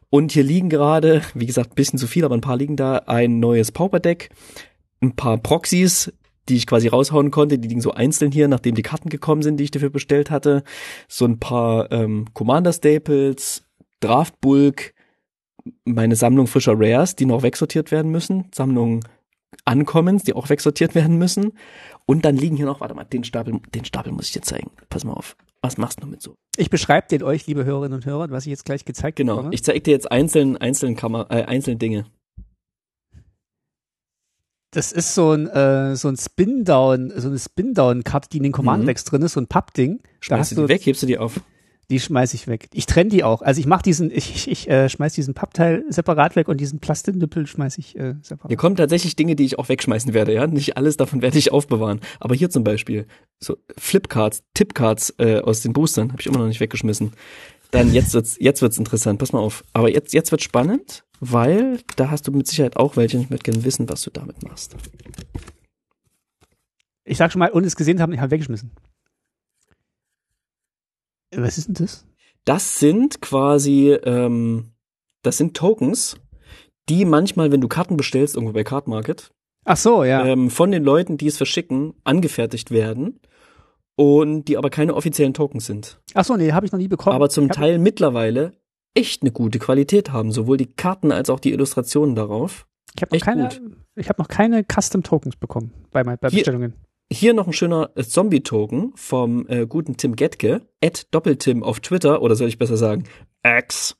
Und 0.10 0.32
hier 0.32 0.44
liegen 0.44 0.70
gerade, 0.70 1.22
wie 1.34 1.48
gesagt, 1.48 1.72
ein 1.72 1.76
bisschen 1.76 2.00
zu 2.00 2.08
viel, 2.08 2.24
aber 2.24 2.36
ein 2.36 2.42
paar 2.42 2.58
liegen 2.58 2.78
da, 2.78 2.98
ein 3.08 3.40
neues 3.40 3.72
Pauper 3.72 4.00
Deck, 4.00 4.30
ein 5.02 5.16
paar 5.16 5.38
Proxys, 5.38 6.14
die 6.50 6.56
ich 6.56 6.68
quasi 6.68 6.88
raushauen 6.88 7.32
konnte, 7.32 7.58
die 7.58 7.68
liegen 7.68 7.82
so 7.82 7.92
einzeln 7.92 8.32
hier, 8.32 8.48
nachdem 8.48 8.76
die 8.76 8.82
Karten 8.84 9.10
gekommen 9.10 9.42
sind, 9.42 9.58
die 9.58 9.64
ich 9.66 9.72
dafür 9.72 9.90
bestellt 9.90 10.30
hatte. 10.30 10.64
So 11.08 11.26
ein 11.26 11.40
paar 11.40 11.92
ähm, 11.92 12.26
Commander 12.34 12.74
Staples, 12.74 13.64
Draftbulk, 14.04 14.94
meine 15.86 16.16
Sammlung 16.16 16.48
frischer 16.48 16.74
Rares, 16.76 17.16
die 17.16 17.26
noch 17.26 17.44
wegsortiert 17.44 17.92
werden 17.92 18.12
müssen, 18.12 18.46
Sammlung 18.54 19.04
Ankommens, 19.66 20.24
die 20.24 20.34
auch 20.34 20.50
wegsortiert 20.50 20.96
werden 20.96 21.18
müssen. 21.18 21.54
Und 22.06 22.26
dann 22.26 22.36
liegen 22.36 22.58
hier 22.58 22.66
noch, 22.66 22.82
warte 22.82 22.96
mal, 22.96 23.06
den 23.06 23.24
Stapel, 23.24 23.60
den 23.74 23.86
Stapel 23.86 24.12
muss 24.12 24.28
ich 24.28 24.34
dir 24.34 24.42
zeigen. 24.42 24.72
Pass 24.90 25.04
mal 25.04 25.14
auf. 25.14 25.38
Was 25.62 25.78
machst 25.78 26.04
du 26.04 26.08
mit 26.08 26.22
so? 26.22 26.36
Ich 26.58 26.70
beschreibe 26.70 27.08
den 27.08 27.24
euch, 27.24 27.48
liebe 27.48 27.64
Hörerinnen 27.64 27.96
und 27.96 28.06
Hörer, 28.06 28.30
was 28.32 28.46
ich 28.46 28.50
jetzt 28.50 28.66
gleich 28.66 28.84
gezeigt 28.84 29.16
genau. 29.16 29.38
bekomme. 29.38 29.54
Ich 29.54 29.64
zeige 29.64 29.80
dir 29.80 29.92
jetzt 29.92 30.12
einzeln, 30.12 30.58
einzeln 30.58 30.98
äh, 30.98 31.44
einzelne 31.44 31.78
Dinge. 31.78 32.06
Das 34.72 34.92
ist 34.92 35.14
so 35.14 35.32
ein, 35.32 35.48
äh, 35.48 35.96
so 35.96 36.10
ein 36.10 36.18
Spin-Down, 36.18 37.14
so 37.16 37.30
eine 37.30 37.38
Spin-Down-Karte, 37.38 38.28
die 38.30 38.38
in 38.38 38.44
den 38.44 38.52
Command-Decks 38.52 39.06
mhm. 39.06 39.10
drin 39.10 39.22
ist, 39.22 39.34
so 39.34 39.40
ein 39.40 39.48
Pappding. 39.48 40.02
Schmeißt 40.20 40.54
du 40.54 40.64
die 40.64 40.70
weg, 40.70 40.86
hebst 40.86 41.04
du 41.04 41.08
die 41.08 41.18
auf? 41.18 41.40
Die 41.94 42.00
schmeiß 42.00 42.34
ich 42.34 42.48
weg. 42.48 42.70
Ich 42.74 42.88
trenne 42.88 43.12
die 43.12 43.24
auch. 43.24 43.44
Also 43.44 43.60
ich 43.60 43.68
mache 43.68 43.84
diesen, 43.84 44.10
ich, 44.10 44.34
ich, 44.34 44.50
ich 44.50 44.68
äh, 44.68 44.90
schmeiß 44.90 45.14
diesen 45.14 45.36
Pappteil 45.36 45.86
separat 45.90 46.36
weg 46.36 46.48
und 46.48 46.60
diesen 46.60 46.80
Plastiknüppel 46.80 47.46
schmeiß 47.46 47.78
ich 47.78 47.96
äh, 48.00 48.16
separat. 48.24 48.50
Hier 48.50 48.58
kommen 48.58 48.76
tatsächlich 48.76 49.16
Dinge, 49.16 49.36
die 49.36 49.46
ich 49.46 49.60
auch 49.60 49.70
wegschmeißen 49.70 50.12
werde, 50.12 50.34
ja. 50.34 50.48
Nicht 50.48 50.76
alles 50.76 50.98
davon 50.98 51.22
werde 51.22 51.38
ich 51.38 51.52
aufbewahren. 51.52 52.00
Aber 52.20 52.34
hier 52.34 52.50
zum 52.50 52.64
Beispiel 52.64 53.06
so 53.40 53.58
Flipcards, 53.78 54.42
Tipcards 54.56 55.14
äh, 55.20 55.42
aus 55.42 55.62
den 55.62 55.74
Boostern 55.74 56.12
habe 56.12 56.20
ich 56.20 56.26
immer 56.26 56.40
noch 56.40 56.48
nicht 56.48 56.62
weggeschmissen. 56.62 57.12
Dann 57.70 57.94
jetzt 57.94 58.16
wird's, 58.16 58.38
jetzt 58.40 58.64
wird's 58.64 58.80
interessant. 58.80 59.20
Pass 59.20 59.32
mal 59.32 59.42
auf. 59.42 59.64
Aber 59.74 59.88
jetzt, 59.88 60.16
jetzt 60.16 60.32
wird's 60.32 60.46
spannend, 60.46 61.04
weil 61.20 61.78
da 61.96 62.10
hast 62.10 62.28
du 62.28 62.32
mit 62.32 62.48
Sicherheit 62.48 62.76
auch 62.76 62.98
welche. 62.98 63.18
Und 63.18 63.26
ich 63.26 63.30
möchte 63.30 63.52
gerne 63.52 63.64
wissen, 63.64 63.88
was 63.88 64.02
du 64.02 64.10
damit 64.10 64.42
machst. 64.42 64.76
Ich 67.06 67.20
sag 67.20 67.32
schon 67.32 67.38
mal, 67.38 67.52
ohne 67.54 67.68
es 67.68 67.76
gesehen 67.76 67.98
zu 67.98 68.02
haben, 68.02 68.14
ich 68.14 68.20
habe 68.20 68.32
weggeschmissen. 68.32 68.72
Was 71.38 71.58
ist 71.58 71.68
denn 71.68 71.76
das? 71.76 72.06
Das 72.46 72.80
sind 72.80 73.22
quasi, 73.22 73.92
ähm, 74.04 74.72
das 75.22 75.38
sind 75.38 75.56
Tokens, 75.56 76.18
die 76.90 77.06
manchmal, 77.06 77.52
wenn 77.52 77.62
du 77.62 77.68
Karten 77.68 77.96
bestellst, 77.98 78.36
irgendwo 78.36 78.54
bei 78.54 78.64
Card 78.64 78.88
Market, 78.88 79.32
Ach 79.66 79.78
so, 79.78 80.04
ja. 80.04 80.26
ähm, 80.26 80.50
von 80.50 80.72
den 80.72 80.84
Leuten, 80.84 81.18
die 81.18 81.28
es 81.28 81.38
verschicken, 81.38 81.94
angefertigt 82.04 82.70
werden 82.72 83.20
und 83.96 84.46
die 84.50 84.58
aber 84.58 84.70
keine 84.70 84.94
offiziellen 84.96 85.34
Tokens 85.34 85.66
sind. 85.66 86.02
Ach 86.14 86.26
so, 86.26 86.36
nee, 86.36 86.52
habe 86.52 86.66
ich 86.66 86.72
noch 86.72 86.80
nie 86.80 86.88
bekommen. 86.90 87.16
Aber 87.16 87.30
zum 87.30 87.46
hab- 87.50 87.56
Teil 87.56 87.80
mittlerweile 87.80 88.54
echt 88.94 89.22
eine 89.22 89.32
gute 89.32 89.60
Qualität 89.60 90.12
haben, 90.12 90.32
sowohl 90.32 90.58
die 90.58 90.68
Karten 90.74 91.12
als 91.12 91.30
auch 91.30 91.40
die 91.40 91.52
Illustrationen 91.54 92.16
darauf. 92.16 92.68
Ich 92.96 93.02
habe 93.02 93.16
noch 93.18 93.24
keine, 93.26 93.50
ich 93.96 94.10
habe 94.10 94.22
noch 94.22 94.28
keine 94.28 94.64
Custom 94.66 95.02
Tokens 95.04 95.36
bekommen 95.38 95.72
bei, 95.92 96.04
mein- 96.04 96.18
bei 96.20 96.30
Hier- 96.30 96.40
Bestellungen. 96.40 96.74
Hier 97.12 97.34
noch 97.34 97.48
ein 97.48 97.54
schöner 97.54 97.92
äh, 97.96 98.04
Zombie-Token 98.04 98.94
vom 98.96 99.48
äh, 99.48 99.66
guten 99.68 99.98
Tim 99.98 100.16
Getke, 100.16 100.62
at 100.84 101.08
Doppeltim 101.12 101.64
auf 101.64 101.80
Twitter, 101.80 102.22
oder 102.22 102.36
soll 102.36 102.48
ich 102.48 102.58
besser 102.58 102.78
sagen, 102.78 103.04
X. 103.44 103.96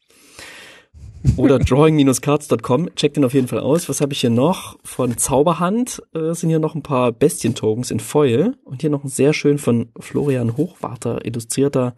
Oder 1.38 1.60
drawing-cards.com, 1.60 2.96
checkt 2.96 3.18
den 3.18 3.26
auf 3.26 3.34
jeden 3.34 3.48
Fall 3.48 3.60
aus. 3.60 3.88
Was 3.88 4.02
habe 4.02 4.14
ich 4.14 4.22
hier 4.22 4.30
noch? 4.30 4.78
Von 4.84 5.18
Zauberhand 5.18 6.02
äh, 6.14 6.34
sind 6.34 6.50
hier 6.50 6.60
noch 6.60 6.76
ein 6.76 6.84
paar 6.84 7.12
Bestien-Tokens 7.12 7.92
in 7.92 8.00
Foil. 8.00 8.56
Und 8.64 8.82
hier 8.82 8.90
noch 8.90 9.04
ein 9.04 9.10
sehr 9.10 9.34
schön 9.34 9.58
von 9.58 9.90
Florian 10.00 10.58
Hochwarter 10.58 11.26
illustrierter 11.26 11.96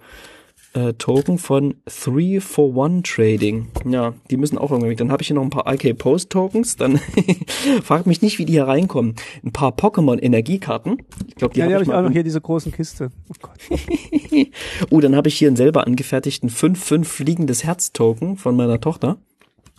äh, 0.75 0.93
Token 0.93 1.37
von 1.37 1.75
3 1.85 2.41
for 2.41 2.85
1 2.85 3.09
Trading. 3.09 3.67
Ja, 3.85 4.13
die 4.29 4.37
müssen 4.37 4.57
auch 4.57 4.71
irgendwie. 4.71 4.95
Dann 4.95 5.11
habe 5.11 5.21
ich 5.21 5.27
hier 5.27 5.35
noch 5.35 5.43
ein 5.43 5.49
paar 5.49 5.71
IK 5.71 5.97
Post 5.97 6.31
Tokens. 6.31 6.75
Dann 6.75 6.99
fragt 7.83 8.07
mich 8.07 8.21
nicht, 8.21 8.39
wie 8.39 8.45
die 8.45 8.53
hier 8.53 8.67
reinkommen. 8.67 9.15
Ein 9.43 9.53
paar 9.53 9.71
Pokémon 9.71 10.21
Energiekarten. 10.21 10.97
Ich 11.27 11.35
glaube, 11.35 11.53
die 11.53 11.61
Ja, 11.61 11.67
die 11.67 11.73
habe 11.73 11.75
habe 11.75 11.83
ich 11.83 11.89
ich 11.89 11.95
auch 11.95 12.01
noch 12.01 12.11
hier, 12.11 12.23
diese 12.23 12.41
großen 12.41 12.71
Kiste. 12.71 13.11
Oh 13.29 13.35
Gott. 13.41 13.59
Oh, 14.89 14.99
dann 14.99 15.15
habe 15.15 15.29
ich 15.29 15.37
hier 15.37 15.47
einen 15.47 15.55
selber 15.55 15.87
angefertigten 15.87 16.49
5-5 16.49 17.05
fliegendes 17.05 17.63
Herz 17.63 17.93
Token 17.93 18.37
von 18.37 18.55
meiner 18.55 18.79
Tochter. 18.79 19.17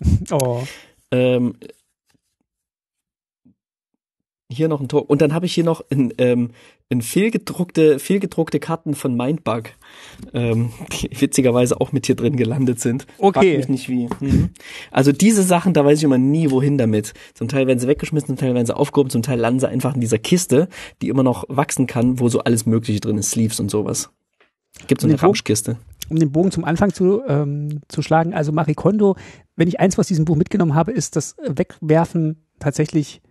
Oh. 0.31 0.63
Ähm, 1.11 1.55
hier 4.51 4.69
noch 4.69 4.81
ein 4.81 4.89
Token. 4.89 5.09
Und 5.09 5.21
dann 5.23 5.35
habe 5.35 5.47
ich 5.47 5.55
hier 5.55 5.65
noch 5.65 5.85
ein, 5.91 6.13
ähm, 6.19 6.51
ein 6.89 7.03
fehlgedruckte, 7.03 7.99
fehlgedruckte 7.99 8.61
Karten 8.61 8.95
von 8.95 9.17
Mindbug, 9.17 9.65
ähm, 10.33 10.71
die 10.93 11.11
witzigerweise 11.21 11.81
auch 11.81 11.93
mit 11.93 12.07
hier 12.07 12.15
drin 12.15 12.37
gelandet 12.37 12.81
sind. 12.81 13.07
Okay. 13.19 13.55
Frag 13.55 13.69
mich 13.69 13.69
nicht 13.69 13.89
wie. 13.89 14.09
Mhm. 14.21 14.51
Also 14.93 15.11
diese 15.11 15.43
Sachen, 15.43 15.75
da 15.75 15.85
weiß 15.85 15.99
ich 15.99 16.05
immer 16.05 16.19
nie, 16.19 16.51
wohin 16.51 16.79
damit. 16.79 17.13
Zum 17.35 17.49
Teil 17.49 17.67
werden 17.67 17.81
sie 17.81 17.89
weggeschmissen, 17.89 18.29
zum 18.29 18.37
Teil 18.37 18.55
werden 18.55 18.67
sie 18.67 18.77
aufgehoben, 18.77 19.11
zum 19.11 19.23
Teil 19.23 19.41
landen 19.41 19.61
sie 19.61 19.69
einfach 19.69 19.95
in 19.95 20.01
dieser 20.01 20.19
Kiste, 20.19 20.69
die 21.03 21.09
immer 21.09 21.25
noch 21.25 21.45
wachsen 21.49 21.87
kann, 21.87 22.21
wo 22.21 22.29
so 22.29 22.41
alles 22.41 22.67
Mögliche 22.67 23.01
drin 23.01 23.19
ist, 23.19 23.33
Sleeves 23.33 23.59
und 23.59 23.71
sowas. 23.71 24.11
Gibt 24.87 25.01
so 25.01 25.09
eine 25.09 25.21
Ramschkiste. 25.21 25.79
um 26.09 26.19
den 26.19 26.31
Bogen 26.31 26.53
zum 26.53 26.65
Anfang 26.65 26.93
zu, 26.93 27.23
ähm, 27.27 27.81
zu 27.89 28.03
schlagen, 28.03 28.33
also 28.33 28.53
Marie 28.53 28.75
Kondo, 28.75 29.17
wenn 29.57 29.69
ich 29.69 29.81
eins 29.81 29.99
aus 29.99 30.07
diesem 30.07 30.25
Buch 30.25 30.37
mitgenommen 30.37 30.75
habe, 30.75 30.93
ist, 30.93 31.17
dass 31.17 31.35
Wegwerfen 31.45 32.45
tatsächlich 32.61 33.23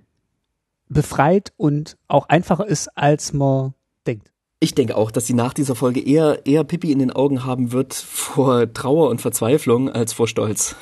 befreit 0.90 1.54
und 1.58 1.98
auch 2.08 2.30
einfacher 2.30 2.68
ist, 2.68 2.90
als 2.98 3.34
man 3.34 3.74
denkt. 4.08 4.32
Ich 4.60 4.74
denke 4.74 4.96
auch, 4.96 5.12
dass 5.12 5.28
sie 5.28 5.34
nach 5.34 5.54
dieser 5.54 5.76
Folge 5.76 6.00
eher, 6.00 6.46
eher 6.46 6.64
Pippi 6.64 6.92
in 6.92 7.00
den 7.00 7.12
Augen 7.12 7.44
haben 7.46 7.72
wird 7.72 7.94
vor 7.94 8.72
Trauer 8.72 9.10
und 9.10 9.22
Verzweiflung 9.22 9.90
als 9.90 10.14
vor 10.14 10.28
Stolz. 10.28 10.76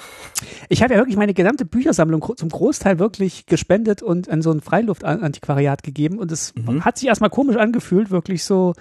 Ich 0.70 0.84
habe 0.84 0.94
ja 0.94 1.00
wirklich 1.00 1.18
meine 1.18 1.34
gesamte 1.34 1.66
Büchersammlung 1.66 2.24
zum 2.38 2.50
Großteil 2.50 3.00
wirklich 3.00 3.46
gespendet 3.46 4.02
und 4.02 4.30
an 4.30 4.42
so 4.42 4.52
ein 4.52 4.62
Freiluftantiquariat 4.62 5.84
gegeben 5.84 6.20
und 6.20 6.32
es 6.32 6.54
Mhm. 6.56 6.86
hat 6.86 6.98
sich 6.98 7.08
erstmal 7.08 7.30
komisch 7.30 7.56
angefühlt, 7.58 8.12
wirklich 8.12 8.44
so 8.44 8.74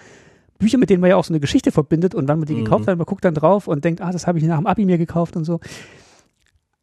Bücher, 0.58 0.78
mit 0.78 0.90
denen 0.90 1.00
man 1.00 1.10
ja 1.10 1.16
auch 1.16 1.24
so 1.24 1.32
eine 1.32 1.40
Geschichte 1.40 1.72
verbindet 1.72 2.14
und 2.14 2.28
wann 2.28 2.38
man 2.38 2.46
die 2.46 2.54
Mhm. 2.54 2.64
gekauft 2.64 2.86
hat, 2.86 2.96
man 2.96 3.06
guckt 3.06 3.24
dann 3.24 3.34
drauf 3.34 3.66
und 3.68 3.84
denkt, 3.84 4.00
ah, 4.02 4.12
das 4.12 4.26
habe 4.26 4.38
ich 4.38 4.44
nach 4.44 4.58
dem 4.58 4.66
Abi 4.66 4.84
mir 4.84 4.98
gekauft 4.98 5.36
und 5.36 5.44
so. 5.44 5.58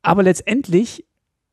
Aber 0.02 0.24
letztendlich 0.24 1.06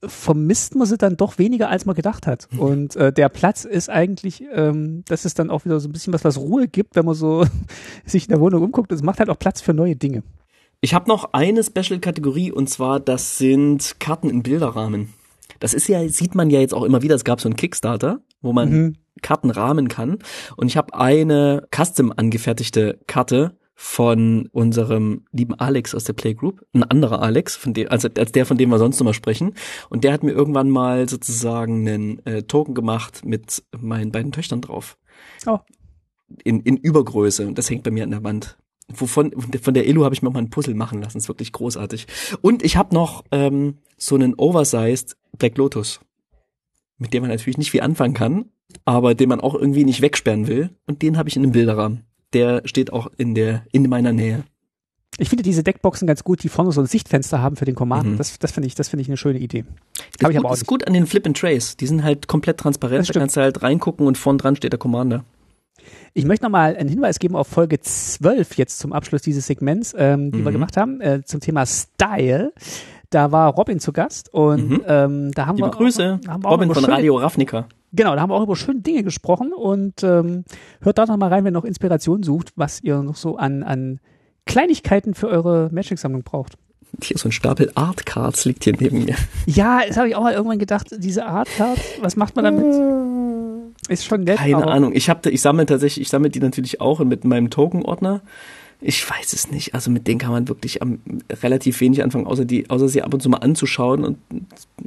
vermisst 0.04 0.74
man 0.74 0.86
sie 0.86 0.98
dann 0.98 1.16
doch 1.16 1.38
weniger, 1.38 1.68
als 1.70 1.86
man 1.86 1.94
gedacht 1.94 2.26
hat. 2.26 2.48
Mhm. 2.50 2.58
Und 2.60 2.96
äh, 2.96 3.12
der 3.12 3.28
Platz 3.28 3.64
ist 3.64 3.88
eigentlich, 3.88 4.44
ähm, 4.52 5.04
dass 5.08 5.24
es 5.24 5.34
dann 5.34 5.50
auch 5.50 5.64
wieder 5.64 5.80
so 5.80 5.88
ein 5.88 5.92
bisschen 5.92 6.12
was, 6.12 6.24
was 6.24 6.38
Ruhe 6.38 6.68
gibt, 6.68 6.96
wenn 6.96 7.06
man 7.06 7.14
so 7.14 7.44
sich 8.04 8.24
in 8.24 8.30
der 8.30 8.40
Wohnung 8.40 8.62
umguckt. 8.62 8.92
Es 8.92 9.02
macht 9.02 9.18
halt 9.18 9.30
auch 9.30 9.38
Platz 9.38 9.60
für 9.60 9.74
neue 9.74 9.96
Dinge. 9.96 10.22
Ich 10.80 10.94
habe 10.94 11.08
noch 11.08 11.32
eine 11.32 11.64
Special-Kategorie 11.64 12.52
und 12.52 12.68
zwar, 12.68 13.00
das 13.00 13.38
sind 13.38 13.98
Karten 13.98 14.28
in 14.28 14.42
Bilderrahmen. 14.42 15.14
Das 15.58 15.72
ist 15.72 15.88
ja, 15.88 16.06
sieht 16.08 16.34
man 16.34 16.50
ja 16.50 16.60
jetzt 16.60 16.74
auch 16.74 16.84
immer 16.84 17.02
wieder. 17.02 17.14
Es 17.14 17.24
gab 17.24 17.40
so 17.40 17.48
einen 17.48 17.56
Kickstarter, 17.56 18.20
wo 18.42 18.52
man 18.52 18.70
Mhm. 18.70 18.96
Karten 19.22 19.48
rahmen 19.50 19.88
kann. 19.88 20.18
Und 20.56 20.66
ich 20.66 20.76
habe 20.76 20.92
eine 20.94 21.66
custom 21.74 22.12
angefertigte 22.14 22.98
Karte 23.06 23.56
von 23.78 24.48
unserem 24.52 25.26
lieben 25.32 25.54
Alex 25.54 25.94
aus 25.94 26.04
der 26.04 26.14
Playgroup, 26.14 26.64
ein 26.72 26.82
anderer 26.82 27.20
Alex, 27.20 27.56
von 27.56 27.74
dem, 27.74 27.90
also 27.90 28.08
als 28.16 28.32
der, 28.32 28.46
von 28.46 28.56
dem 28.56 28.70
wir 28.70 28.78
sonst 28.78 28.98
immer 29.02 29.12
sprechen. 29.12 29.52
Und 29.90 30.02
der 30.02 30.14
hat 30.14 30.22
mir 30.22 30.32
irgendwann 30.32 30.70
mal 30.70 31.06
sozusagen 31.10 31.86
einen 31.86 32.26
äh, 32.26 32.42
Token 32.44 32.74
gemacht 32.74 33.26
mit 33.26 33.62
meinen 33.78 34.12
beiden 34.12 34.32
Töchtern 34.32 34.62
drauf. 34.62 34.96
Oh. 35.46 35.58
In, 36.42 36.60
in 36.62 36.78
Übergröße. 36.78 37.46
Und 37.46 37.58
das 37.58 37.68
hängt 37.68 37.82
bei 37.82 37.90
mir 37.90 38.04
an 38.04 38.10
der 38.10 38.24
Wand. 38.24 38.56
Wovon, 38.88 39.32
von 39.60 39.74
der 39.74 39.86
Elu 39.86 40.04
habe 40.04 40.14
ich 40.14 40.22
mir 40.22 40.30
mal 40.30 40.38
ein 40.38 40.50
Puzzle 40.50 40.74
machen 40.74 41.02
lassen. 41.02 41.18
ist 41.18 41.28
wirklich 41.28 41.52
großartig. 41.52 42.06
Und 42.40 42.64
ich 42.64 42.78
habe 42.78 42.94
noch 42.94 43.24
ähm, 43.30 43.76
so 43.98 44.14
einen 44.14 44.34
Oversized 44.36 45.18
Black 45.36 45.58
Lotus, 45.58 46.00
mit 46.96 47.12
dem 47.12 47.24
man 47.24 47.30
natürlich 47.30 47.58
nicht 47.58 47.72
viel 47.72 47.82
anfangen 47.82 48.14
kann, 48.14 48.46
aber 48.86 49.14
den 49.14 49.28
man 49.28 49.40
auch 49.40 49.54
irgendwie 49.54 49.84
nicht 49.84 50.00
wegsperren 50.00 50.46
will. 50.46 50.70
Und 50.86 51.02
den 51.02 51.18
habe 51.18 51.28
ich 51.28 51.36
in 51.36 51.42
einem 51.42 51.52
Bilderrahmen. 51.52 52.06
Der 52.32 52.62
steht 52.64 52.92
auch 52.92 53.08
in 53.16 53.34
der 53.34 53.62
in 53.72 53.88
meiner 53.88 54.12
Nähe. 54.12 54.42
Ich 55.18 55.30
finde 55.30 55.42
diese 55.42 55.62
Deckboxen 55.62 56.06
ganz 56.06 56.24
gut, 56.24 56.42
die 56.42 56.48
vorne 56.50 56.72
so 56.72 56.80
ein 56.82 56.86
Sichtfenster 56.86 57.40
haben 57.40 57.56
für 57.56 57.64
den 57.64 57.74
Command. 57.74 58.06
Mhm. 58.12 58.16
Das, 58.18 58.38
das 58.38 58.52
finde 58.52 58.66
ich, 58.66 58.74
das 58.74 58.88
finde 58.88 59.00
ich 59.02 59.08
eine 59.08 59.16
schöne 59.16 59.38
Idee. 59.38 59.64
Habe 60.22 60.32
ich 60.32 60.36
gut, 60.36 60.36
aber 60.36 60.48
auch 60.50 60.52
ist 60.54 60.60
nicht. 60.60 60.66
gut 60.68 60.86
an 60.86 60.92
den 60.92 61.06
Flip 61.06 61.26
and 61.26 61.38
Trace. 61.38 61.76
Die 61.76 61.86
sind 61.86 62.02
halt 62.04 62.28
komplett 62.28 62.58
transparent. 62.58 63.08
Da 63.08 63.18
kannst 63.20 63.36
du 63.36 63.40
halt 63.40 63.62
reingucken 63.62 64.06
und 64.06 64.18
vorn 64.18 64.36
dran 64.36 64.56
steht 64.56 64.72
der 64.72 64.78
Commander. 64.78 65.24
Ich 66.12 66.24
möchte 66.24 66.44
nochmal 66.44 66.76
einen 66.76 66.88
Hinweis 66.88 67.18
geben 67.18 67.36
auf 67.36 67.46
Folge 67.48 67.80
12 67.80 68.56
jetzt 68.58 68.78
zum 68.78 68.92
Abschluss 68.92 69.22
dieses 69.22 69.46
Segments, 69.46 69.94
ähm, 69.96 70.32
die 70.32 70.38
wir 70.44 70.50
Mhm. 70.50 70.54
gemacht 70.54 70.76
haben, 70.76 71.00
äh, 71.00 71.22
zum 71.24 71.40
Thema 71.40 71.64
Style. 71.64 72.52
Da 73.10 73.30
war 73.32 73.54
Robin 73.54 73.78
zu 73.78 73.92
Gast 73.92 74.32
und 74.34 74.68
Mhm. 74.70 74.82
ähm, 74.86 75.32
da 75.32 75.46
haben 75.46 75.56
Liebe 75.56 75.68
wir 75.68 75.72
Grüße, 75.72 76.20
haben 76.26 76.42
wir 76.42 76.48
auch 76.48 76.52
Robin 76.54 76.74
von 76.74 76.84
Radio 76.84 77.16
Ravnica. 77.16 77.68
Genau, 77.96 78.14
da 78.14 78.20
haben 78.20 78.30
wir 78.30 78.34
auch 78.34 78.42
über 78.42 78.56
schöne 78.56 78.80
Dinge 78.80 79.02
gesprochen 79.02 79.52
und 79.52 80.02
ähm, 80.02 80.44
hört 80.82 80.98
da 80.98 81.06
noch 81.06 81.16
mal 81.16 81.28
rein, 81.28 81.44
wenn 81.44 81.52
ihr 81.54 81.58
noch 81.58 81.64
Inspiration 81.64 82.22
sucht, 82.22 82.52
was 82.56 82.82
ihr 82.82 83.02
noch 83.02 83.16
so 83.16 83.36
an, 83.36 83.62
an 83.62 84.00
Kleinigkeiten 84.44 85.14
für 85.14 85.28
eure 85.28 85.70
Magic-Sammlung 85.72 86.22
braucht. 86.22 86.54
Hier 87.02 87.18
so 87.18 87.28
ein 87.28 87.32
Stapel 87.32 87.72
Art 87.74 88.06
Cards 88.06 88.44
liegt 88.44 88.64
hier 88.64 88.74
neben 88.78 89.04
mir. 89.04 89.16
Ja, 89.46 89.80
das 89.86 89.96
habe 89.96 90.08
ich 90.08 90.16
auch 90.16 90.22
mal 90.22 90.34
irgendwann 90.34 90.58
gedacht, 90.58 90.88
diese 90.98 91.26
Art 91.26 91.48
Card, 91.56 91.78
was 92.00 92.16
macht 92.16 92.36
man 92.36 92.44
damit? 92.44 93.76
Ist 93.88 94.04
schon 94.04 94.24
nett, 94.24 94.38
Keine 94.38 94.66
Ahnung. 94.66 94.92
Ich 94.94 95.08
habe, 95.10 95.30
ich 95.30 95.40
sammle 95.40 95.66
tatsächlich, 95.66 96.02
ich 96.02 96.08
sammle 96.08 96.30
die 96.30 96.40
natürlich 96.40 96.80
auch 96.80 97.00
mit 97.00 97.24
meinem 97.24 97.50
Token-Ordner. 97.50 98.22
Ich 98.80 99.08
weiß 99.08 99.32
es 99.32 99.50
nicht. 99.50 99.74
Also 99.74 99.90
mit 99.90 100.06
denen 100.06 100.18
kann 100.18 100.32
man 100.32 100.48
wirklich 100.48 100.82
am, 100.82 100.98
relativ 101.42 101.80
wenig 101.80 102.02
anfangen, 102.02 102.26
außer 102.26 102.44
die, 102.44 102.68
außer 102.68 102.88
sie 102.88 103.02
ab 103.02 103.14
und 103.14 103.22
zu 103.22 103.28
mal 103.30 103.38
anzuschauen 103.38 104.04
und 104.04 104.18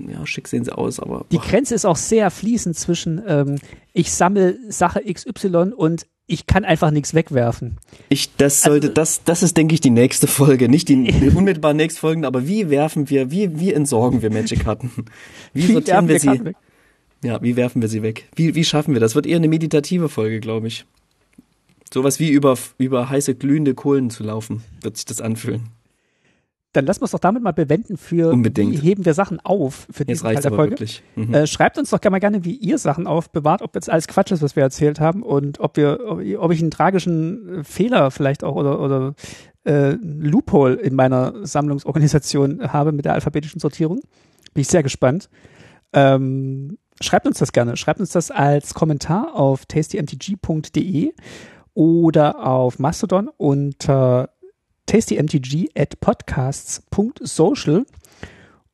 ja, 0.07 0.25
schick 0.25 0.47
sehen 0.47 0.63
sie 0.63 0.71
aus, 0.77 0.99
aber 0.99 1.25
Die 1.31 1.37
boah, 1.37 1.45
Grenze 1.45 1.73
ist 1.75 1.85
auch 1.85 1.95
sehr 1.95 2.29
fließend 2.29 2.77
zwischen 2.77 3.21
ähm, 3.27 3.55
ich 3.93 4.11
sammle 4.11 4.57
Sache 4.71 5.01
XY 5.11 5.73
und 5.75 6.05
ich 6.27 6.45
kann 6.45 6.63
einfach 6.63 6.91
nichts 6.91 7.15
wegwerfen. 7.15 7.77
ich, 8.09 8.35
das 8.35 8.61
sollte, 8.61 8.87
Also- 8.89 8.93
das, 8.93 9.23
das 9.23 9.41
ist, 9.41 9.57
denke 9.57 9.73
ich, 9.73 9.81
die 9.81 9.89
nächste 9.89 10.27
Folge, 10.27 10.69
nicht 10.69 10.87
die, 10.87 11.11
die 11.11 11.29
unmittelbar 11.35 11.73
nächste 11.73 11.99
Folge, 12.01 12.27
aber 12.27 12.47
wie 12.47 12.69
werfen 12.69 13.09
wir, 13.09 13.31
wie, 13.31 13.59
wie 13.59 13.73
entsorgen 13.73 14.21
wir 14.21 14.29
Magic-Karten? 14.31 14.91
Wie 15.53 15.73
sortieren 15.73 16.07
wir 16.07 16.21
werfen 16.23 16.37
sie? 16.37 16.45
Weg? 16.45 16.55
Ja, 17.23 17.41
wie 17.41 17.55
werfen 17.55 17.81
wir 17.81 17.89
sie 17.89 18.03
weg? 18.03 18.29
Wie, 18.35 18.53
wie 18.53 18.63
schaffen 18.63 18.93
wir 18.93 19.01
das? 19.01 19.15
Wird 19.15 19.25
eher 19.25 19.37
eine 19.37 19.47
meditative 19.49 20.07
Folge, 20.07 20.39
glaube 20.39 20.67
ich. 20.67 20.85
Sowas 21.93 22.19
wie 22.19 22.29
über, 22.29 22.57
über 22.77 23.09
heiße, 23.09 23.35
glühende 23.35 23.73
Kohlen 23.73 24.09
zu 24.09 24.23
laufen, 24.23 24.63
wird 24.81 24.97
sich 24.97 25.05
das 25.05 25.21
anfühlen. 25.21 25.69
Dann 26.73 26.85
lassen 26.85 27.01
wir 27.01 27.05
es 27.05 27.11
doch 27.11 27.19
damit 27.19 27.41
mal 27.41 27.51
bewenden 27.51 27.97
für 27.97 28.31
Unbedingt. 28.31 28.73
wie 28.73 28.77
heben 28.77 29.03
wir 29.03 29.15
Sachen 29.15 29.39
auf 29.39 29.87
für 29.89 30.03
Jetzt 30.03 30.09
diesen 30.09 30.23
Teil 30.23 30.35
reicht's 30.35 30.43
der 30.43 30.53
Folge. 30.53 30.85
Mhm. 31.15 31.33
Äh, 31.33 31.47
schreibt 31.47 31.79
uns 31.79 31.89
doch 31.89 31.99
gerne 31.99 32.11
mal 32.11 32.19
gerne, 32.19 32.45
wie 32.45 32.53
ihr 32.53 32.77
Sachen 32.77 33.07
aufbewahrt, 33.07 33.63
ob 33.63 33.73
jetzt 33.73 33.89
alles 33.89 34.07
Quatsch 34.07 34.31
ist, 34.31 34.43
was 34.43 34.55
wir 34.55 34.61
erzählt 34.61 34.99
haben 34.99 35.23
und 35.23 35.59
ob 35.59 35.77
wir, 35.77 35.99
ob, 36.05 36.21
ob 36.37 36.51
ich 36.51 36.61
einen 36.61 36.69
tragischen 36.69 37.59
äh, 37.59 37.63
Fehler 37.63 38.11
vielleicht 38.11 38.43
auch 38.43 38.55
oder, 38.55 38.79
oder 38.81 39.15
äh, 39.65 39.95
Loophole 39.99 40.75
in 40.75 40.93
meiner 40.93 41.33
Sammlungsorganisation 41.43 42.71
habe 42.71 42.91
mit 42.91 43.05
der 43.05 43.15
alphabetischen 43.15 43.59
Sortierung. 43.59 44.01
Bin 44.53 44.61
ich 44.61 44.67
sehr 44.67 44.83
gespannt. 44.83 45.27
Ähm, 45.91 46.77
schreibt 47.01 47.25
uns 47.25 47.39
das 47.39 47.51
gerne. 47.51 47.77
Schreibt 47.77 47.99
uns 47.99 48.11
das 48.11 48.29
als 48.29 48.75
Kommentar 48.75 49.33
auf 49.33 49.65
tastymtg.de 49.65 51.13
oder 51.79 52.45
auf 52.45 52.77
Mastodon 52.77 53.29
unter 53.37 54.31
tastymtg 54.85 55.69
at 55.77 56.01
podcasts.social 56.01 57.85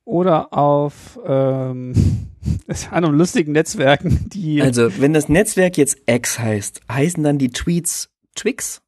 oder 0.05 0.51
auf 0.51 1.19
ähm, 1.23 1.93
anderen 2.89 3.15
lustigen 3.15 3.51
Netzwerken, 3.51 4.27
die 4.33 4.59
Also, 4.59 4.99
wenn 4.99 5.13
das 5.13 5.29
Netzwerk 5.29 5.77
jetzt 5.77 5.97
X 6.07 6.39
heißt, 6.39 6.81
heißen 6.91 7.23
dann 7.23 7.37
die 7.37 7.51
Tweets 7.51 8.09
Twix? 8.33 8.81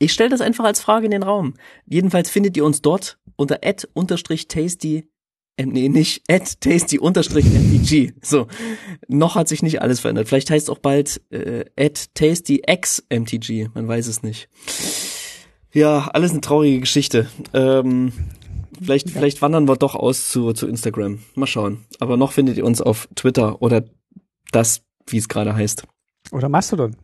Ich 0.00 0.12
stelle 0.12 0.30
das 0.30 0.40
einfach 0.40 0.64
als 0.64 0.80
Frage 0.80 1.04
in 1.04 1.12
den 1.12 1.22
Raum. 1.22 1.54
Jedenfalls 1.86 2.30
findet 2.30 2.56
ihr 2.56 2.64
uns 2.64 2.82
dort 2.82 3.20
unter 3.36 3.60
@tasty 3.60 5.08
ähm, 5.56 5.70
nee, 5.70 5.88
nicht 5.88 6.22
at 6.28 6.60
tasty 6.60 6.98
mpg. 6.98 8.12
So, 8.22 8.48
noch 9.08 9.36
hat 9.36 9.48
sich 9.48 9.62
nicht 9.62 9.82
alles 9.82 10.00
verändert. 10.00 10.28
Vielleicht 10.28 10.50
heißt 10.50 10.66
es 10.66 10.70
auch 10.70 10.78
bald 10.78 11.20
äh, 11.30 11.64
at 11.78 12.14
tastyxmtg. 12.14 13.70
Man 13.74 13.86
weiß 13.86 14.08
es 14.08 14.22
nicht. 14.22 14.48
Ja, 15.72 16.08
alles 16.12 16.32
eine 16.32 16.40
traurige 16.40 16.80
Geschichte. 16.80 17.28
Ähm, 17.52 18.12
vielleicht, 18.80 19.10
vielleicht 19.10 19.42
wandern 19.42 19.68
wir 19.68 19.76
doch 19.76 19.94
aus 19.94 20.28
zu, 20.28 20.52
zu 20.52 20.66
Instagram. 20.66 21.20
Mal 21.34 21.46
schauen. 21.46 21.84
Aber 22.00 22.16
noch 22.16 22.32
findet 22.32 22.56
ihr 22.56 22.64
uns 22.64 22.80
auf 22.80 23.08
Twitter 23.14 23.62
oder 23.62 23.84
das, 24.50 24.82
wie 25.08 25.18
es 25.18 25.28
gerade 25.28 25.54
heißt. 25.54 25.84
oder 26.32 26.48
Mastodon. 26.48 26.96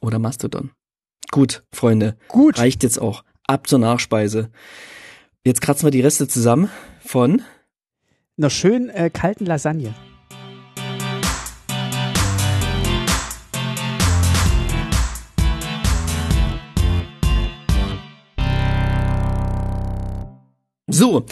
Oder 0.00 0.18
Mastodon. 0.18 0.70
Gut, 1.30 1.62
Freunde. 1.72 2.16
Gut. 2.28 2.58
Reicht 2.58 2.82
jetzt 2.82 3.00
auch. 3.00 3.24
Ab 3.46 3.66
zur 3.66 3.78
Nachspeise. 3.78 4.50
Jetzt 5.44 5.60
kratzen 5.60 5.86
wir 5.86 5.90
die 5.90 6.00
Reste 6.00 6.28
zusammen 6.28 6.70
von 7.04 7.42
Einer 8.38 8.50
schönen 8.50 8.88
äh, 8.88 9.10
kalten 9.10 9.44
Lasagne. 9.44 9.94
So, 20.92 21.24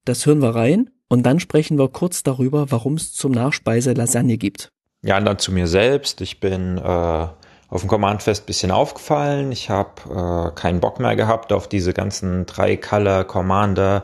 Das 0.05 0.25
hören 0.25 0.41
wir 0.41 0.55
rein 0.55 0.89
und 1.09 1.23
dann 1.23 1.39
sprechen 1.39 1.77
wir 1.77 1.89
kurz 1.89 2.23
darüber, 2.23 2.71
warum 2.71 2.93
es 2.93 3.13
zum 3.13 3.31
Nachspeise 3.31 3.93
Lasagne 3.93 4.37
gibt. 4.37 4.71
Ja, 5.01 5.17
und 5.17 5.25
dann 5.25 5.39
zu 5.39 5.51
mir 5.51 5.67
selbst. 5.67 6.21
Ich 6.21 6.39
bin 6.39 6.77
äh, 6.77 6.81
auf 6.81 7.81
dem 7.81 7.87
Command-Fest 7.87 8.45
bisschen 8.45 8.71
aufgefallen. 8.71 9.51
Ich 9.51 9.69
habe 9.69 10.51
äh, 10.53 10.59
keinen 10.59 10.79
Bock 10.79 10.99
mehr 10.99 11.15
gehabt 11.15 11.51
auf 11.51 11.67
diese 11.67 11.93
ganzen 11.93 12.45
drei 12.45 12.77
Color 12.77 13.23
Commander 13.25 14.03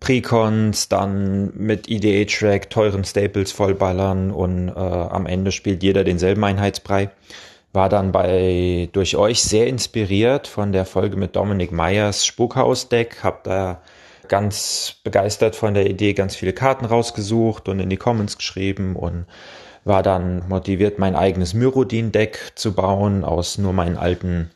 Precons, 0.00 0.88
dann 0.88 1.52
mit 1.54 1.88
EDA-Track, 1.88 2.70
teuren 2.70 3.04
Staples 3.04 3.52
vollballern 3.52 4.30
und 4.30 4.68
äh, 4.68 4.72
am 4.72 5.26
Ende 5.26 5.52
spielt 5.52 5.82
jeder 5.82 6.04
denselben 6.04 6.42
Einheitsbrei. 6.42 7.10
War 7.74 7.90
dann 7.90 8.10
bei 8.10 8.88
durch 8.92 9.16
euch 9.16 9.42
sehr 9.42 9.66
inspiriert 9.66 10.46
von 10.46 10.72
der 10.72 10.86
Folge 10.86 11.16
mit 11.16 11.36
Dominik 11.36 11.70
Meyers 11.70 12.24
Spukhaus-Deck. 12.24 13.22
Hab 13.22 13.44
da 13.44 13.82
ganz 14.30 14.94
begeistert 15.04 15.56
von 15.56 15.74
der 15.74 15.90
Idee 15.90 16.14
ganz 16.14 16.34
viele 16.34 16.54
Karten 16.54 16.86
rausgesucht 16.86 17.68
und 17.68 17.80
in 17.80 17.90
die 17.90 17.98
Comments 17.98 18.38
geschrieben 18.38 18.96
und 18.96 19.26
war 19.84 20.02
dann 20.02 20.48
motiviert, 20.48 20.98
mein 20.98 21.16
eigenes 21.16 21.52
Myrodin-Deck 21.52 22.52
zu 22.54 22.72
bauen 22.72 23.24
aus 23.24 23.58
nur 23.58 23.72
meinen 23.72 23.98
alten 23.98 24.50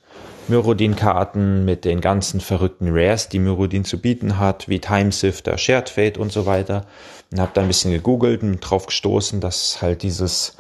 Myrodin-Karten 0.49 1.65
mit 1.65 1.85
den 1.85 2.01
ganzen 2.01 2.41
verrückten 2.41 2.89
Rares, 2.91 3.29
die 3.29 3.39
Myrodin 3.39 3.85
zu 3.85 4.01
bieten 4.01 4.39
hat, 4.39 4.69
wie 4.69 4.79
Timesifter, 4.79 5.59
Shared 5.59 5.89
Fate 5.89 6.19
und 6.19 6.31
so 6.31 6.47
weiter. 6.47 6.87
Und 7.33 7.41
habe 7.41 7.51
da 7.55 7.63
ein 7.63 7.69
bisschen 7.69 7.91
gegoogelt 7.91 8.43
und 8.43 8.61
drauf 8.61 8.87
gestoßen, 8.87 9.41
dass 9.41 9.81
halt 9.83 10.03
dieses 10.03 10.57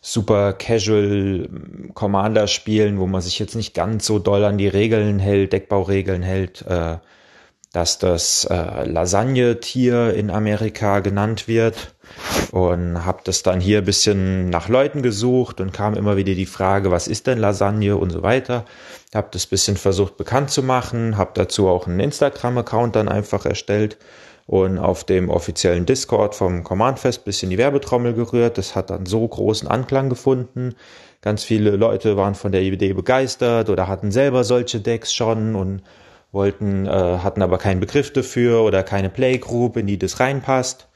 super 0.00 0.54
casual 0.54 1.48
Commander 1.94 2.46
spielen, 2.46 2.98
wo 2.98 3.06
man 3.06 3.20
sich 3.20 3.38
jetzt 3.38 3.54
nicht 3.54 3.74
ganz 3.74 4.06
so 4.06 4.18
doll 4.18 4.44
an 4.44 4.58
die 4.58 4.68
Regeln 4.68 5.18
hält, 5.18 5.52
Deckbauregeln 5.52 6.22
hält, 6.22 6.64
äh, 6.66 6.96
dass 7.76 7.98
das 7.98 8.46
äh, 8.46 8.86
Lasagne-Tier 8.86 10.14
in 10.14 10.30
Amerika 10.30 11.00
genannt 11.00 11.46
wird 11.46 11.94
und 12.50 13.04
habe 13.04 13.20
das 13.24 13.42
dann 13.42 13.60
hier 13.60 13.80
ein 13.80 13.84
bisschen 13.84 14.48
nach 14.48 14.70
Leuten 14.70 15.02
gesucht 15.02 15.60
und 15.60 15.74
kam 15.74 15.92
immer 15.92 16.16
wieder 16.16 16.32
die 16.32 16.46
Frage, 16.46 16.90
was 16.90 17.06
ist 17.06 17.26
denn 17.26 17.36
Lasagne 17.36 17.98
und 17.98 18.08
so 18.08 18.22
weiter. 18.22 18.64
Habe 19.14 19.28
das 19.30 19.46
bisschen 19.46 19.76
versucht 19.76 20.16
bekannt 20.16 20.50
zu 20.50 20.62
machen, 20.62 21.18
habe 21.18 21.32
dazu 21.34 21.68
auch 21.68 21.86
einen 21.86 22.00
Instagram-Account 22.00 22.96
dann 22.96 23.10
einfach 23.10 23.44
erstellt 23.44 23.98
und 24.46 24.78
auf 24.78 25.04
dem 25.04 25.28
offiziellen 25.28 25.84
Discord 25.84 26.34
vom 26.34 26.64
Command-Fest 26.64 27.26
bisschen 27.26 27.50
die 27.50 27.58
Werbetrommel 27.58 28.14
gerührt. 28.14 28.56
Das 28.56 28.74
hat 28.74 28.88
dann 28.88 29.04
so 29.04 29.28
großen 29.28 29.68
Anklang 29.68 30.08
gefunden. 30.08 30.76
Ganz 31.20 31.44
viele 31.44 31.72
Leute 31.72 32.16
waren 32.16 32.36
von 32.36 32.52
der 32.52 32.62
Idee 32.62 32.94
begeistert 32.94 33.68
oder 33.68 33.86
hatten 33.86 34.12
selber 34.12 34.44
solche 34.44 34.80
Decks 34.80 35.12
schon 35.12 35.54
und 35.54 35.82
wollten, 36.36 36.86
äh, 36.86 36.90
hatten 36.90 37.42
aber 37.42 37.58
keinen 37.58 37.80
Begriff 37.80 38.12
dafür 38.12 38.62
oder 38.62 38.84
keine 38.84 39.10
Playgroup, 39.10 39.76
in 39.76 39.88
die 39.88 39.98
das 39.98 40.20
reinpasst. 40.20 40.86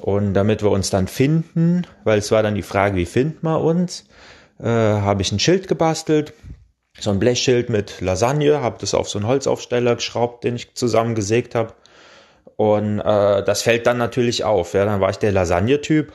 Und 0.00 0.34
damit 0.34 0.62
wir 0.62 0.70
uns 0.70 0.90
dann 0.90 1.06
finden, 1.06 1.86
weil 2.04 2.18
es 2.18 2.32
war 2.32 2.42
dann 2.42 2.54
die 2.54 2.62
Frage, 2.62 2.96
wie 2.96 3.06
findet 3.06 3.42
man 3.42 3.60
uns, 3.60 4.06
äh, 4.58 4.66
habe 4.66 5.22
ich 5.22 5.30
ein 5.30 5.38
Schild 5.38 5.68
gebastelt, 5.68 6.32
so 6.98 7.10
ein 7.10 7.18
Blechschild 7.18 7.68
mit 7.68 8.00
Lasagne, 8.00 8.60
habe 8.60 8.78
das 8.80 8.94
auf 8.94 9.08
so 9.08 9.18
einen 9.18 9.28
Holzaufsteller 9.28 9.94
geschraubt, 9.96 10.44
den 10.44 10.56
ich 10.56 10.74
zusammengesägt 10.74 11.54
habe. 11.54 11.74
Und 12.56 13.00
äh, 13.00 13.44
das 13.44 13.62
fällt 13.62 13.86
dann 13.86 13.98
natürlich 13.98 14.44
auf. 14.44 14.74
Ja, 14.74 14.84
dann 14.84 15.00
war 15.00 15.10
ich 15.10 15.18
der 15.18 15.32
Lasagne-Typ. 15.32 16.12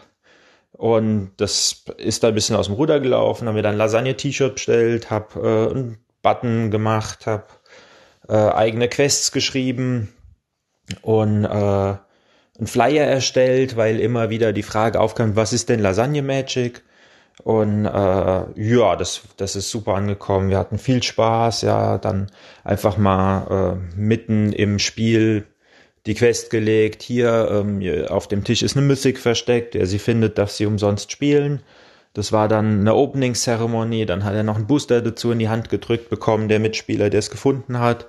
Und 0.72 1.32
das 1.38 1.86
ist 1.98 2.24
da 2.24 2.30
ein 2.30 2.36
bisschen 2.36 2.56
aus 2.56 2.66
dem 2.66 2.76
Ruder 2.76 3.00
gelaufen, 3.00 3.48
haben 3.48 3.56
mir 3.56 3.62
dann 3.62 3.78
Lasagne-T-Shirt 3.78 4.56
bestellt, 4.56 5.10
habe 5.10 5.40
äh, 5.40 5.72
einen 5.72 5.98
Button 6.22 6.70
gemacht, 6.70 7.28
habe 7.28 7.46
äh, 8.28 8.36
eigene 8.36 8.88
Quests 8.88 9.32
geschrieben 9.32 10.14
und 11.02 11.46
äh, 11.46 11.48
einen 11.48 12.68
Flyer 12.68 13.06
erstellt, 13.06 13.76
weil 13.76 14.00
immer 14.00 14.30
wieder 14.30 14.54
die 14.54 14.64
Frage 14.64 15.00
aufkam, 15.00 15.36
was 15.36 15.54
ist 15.54 15.70
denn 15.70 15.80
Lasagne 15.80 16.22
Magic? 16.22 16.84
Und 17.44 17.86
äh, 17.86 17.90
ja, 17.92 18.96
das, 18.96 19.22
das 19.38 19.56
ist 19.56 19.70
super 19.70 19.96
angekommen. 19.96 20.50
Wir 20.50 20.58
hatten 20.58 20.78
viel 20.78 21.04
Spaß, 21.04 21.64
ja, 21.64 21.98
dann 21.98 22.32
einfach 22.64 22.98
mal 22.98 23.76
äh, 23.76 24.00
mitten 24.00 24.54
im 24.54 24.80
Spiel 24.80 25.46
die 26.06 26.14
Quest 26.14 26.50
gelegt. 26.50 27.04
Hier 27.04 27.50
ähm, 27.52 27.82
auf 28.08 28.28
dem 28.28 28.44
Tisch 28.44 28.64
ist 28.64 28.78
eine 28.78 28.86
Mystic 28.86 29.20
versteckt, 29.20 29.74
der 29.74 29.86
sie 29.86 30.00
findet, 30.00 30.38
darf 30.38 30.52
sie 30.52 30.66
umsonst 30.66 31.12
spielen. 31.12 31.62
Das 32.16 32.32
war 32.32 32.48
dann 32.48 32.80
eine 32.80 32.96
Opening 32.96 33.36
Ceremony, 33.36 34.06
dann 34.08 34.24
hat 34.24 34.34
er 34.34 34.44
noch 34.44 34.56
einen 34.56 34.68
Booster 34.68 35.02
dazu 35.02 35.32
in 35.32 35.40
die 35.40 35.50
Hand 35.50 35.70
gedrückt 35.70 36.10
bekommen, 36.10 36.50
der 36.50 36.60
Mitspieler, 36.60 37.10
der 37.10 37.20
es 37.20 37.30
gefunden 37.30 37.80
hat 37.80 38.08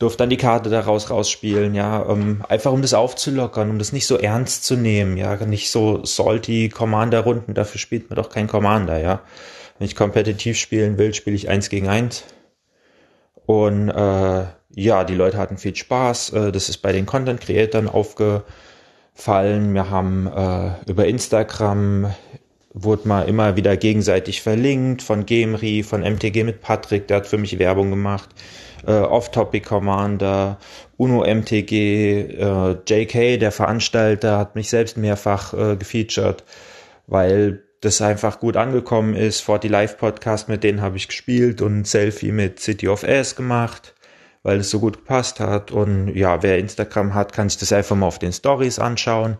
durfte 0.00 0.18
dann 0.18 0.30
die 0.30 0.38
Karte 0.38 0.70
daraus 0.70 1.10
rausspielen, 1.10 1.74
ja, 1.74 2.04
ähm, 2.08 2.42
einfach 2.48 2.72
um 2.72 2.82
das 2.82 2.94
aufzulockern, 2.94 3.70
um 3.70 3.78
das 3.78 3.92
nicht 3.92 4.06
so 4.06 4.16
ernst 4.16 4.64
zu 4.64 4.74
nehmen, 4.76 5.16
ja, 5.18 5.36
nicht 5.44 5.70
so 5.70 6.04
salty 6.04 6.70
Commander-Runden, 6.70 7.54
dafür 7.54 7.78
spielt 7.78 8.08
man 8.08 8.16
doch 8.16 8.30
kein 8.30 8.48
Commander, 8.48 8.98
ja. 8.98 9.20
Wenn 9.78 9.86
ich 9.86 9.94
kompetitiv 9.94 10.58
spielen 10.58 10.96
will, 10.98 11.14
spiele 11.14 11.36
ich 11.36 11.50
eins 11.50 11.68
gegen 11.68 11.88
eins. 11.88 12.24
Und 13.46 13.90
äh, 13.90 14.44
ja, 14.74 15.04
die 15.04 15.14
Leute 15.14 15.38
hatten 15.38 15.58
viel 15.58 15.76
Spaß. 15.76 16.30
Äh, 16.30 16.52
das 16.52 16.68
ist 16.68 16.78
bei 16.78 16.92
den 16.92 17.06
Content 17.06 17.40
Creatern 17.40 17.88
aufgefallen. 17.88 19.74
Wir 19.74 19.90
haben 19.90 20.26
äh, 20.26 20.90
über 20.90 21.06
Instagram 21.06 22.14
wurde 22.72 23.08
mal 23.08 23.28
immer 23.28 23.56
wieder 23.56 23.76
gegenseitig 23.76 24.42
verlinkt 24.42 25.02
von 25.02 25.26
Gemri, 25.26 25.82
von 25.82 26.02
MTG 26.02 26.44
mit 26.44 26.60
Patrick, 26.60 27.08
der 27.08 27.18
hat 27.18 27.26
für 27.26 27.38
mich 27.38 27.58
Werbung 27.58 27.90
gemacht. 27.90 28.30
Äh, 28.86 28.92
Off-Topic 28.92 29.66
Commander, 29.66 30.58
Uno 30.96 31.24
MTG, 31.24 32.20
äh, 32.38 32.76
JK, 32.86 33.38
der 33.38 33.52
Veranstalter, 33.52 34.38
hat 34.38 34.54
mich 34.54 34.70
selbst 34.70 34.96
mehrfach 34.96 35.52
äh, 35.52 35.76
gefeatured, 35.76 36.44
weil 37.06 37.62
das 37.80 38.00
einfach 38.00 38.40
gut 38.40 38.56
angekommen 38.56 39.14
ist. 39.14 39.40
40 39.40 39.70
Live 39.70 39.98
Podcast, 39.98 40.48
mit 40.48 40.64
denen 40.64 40.80
habe 40.80 40.96
ich 40.96 41.08
gespielt 41.08 41.60
und 41.60 41.80
ein 41.80 41.84
Selfie 41.84 42.32
mit 42.32 42.60
City 42.60 42.88
of 42.88 43.04
Ass 43.04 43.36
gemacht, 43.36 43.94
weil 44.42 44.60
es 44.60 44.70
so 44.70 44.80
gut 44.80 44.98
gepasst 44.98 45.40
hat. 45.40 45.72
Und 45.72 46.14
ja, 46.14 46.42
wer 46.42 46.58
Instagram 46.58 47.14
hat, 47.14 47.32
kann 47.32 47.48
sich 47.48 47.58
das 47.58 47.72
einfach 47.72 47.96
mal 47.96 48.06
auf 48.06 48.18
den 48.18 48.32
Stories 48.32 48.78
anschauen. 48.78 49.36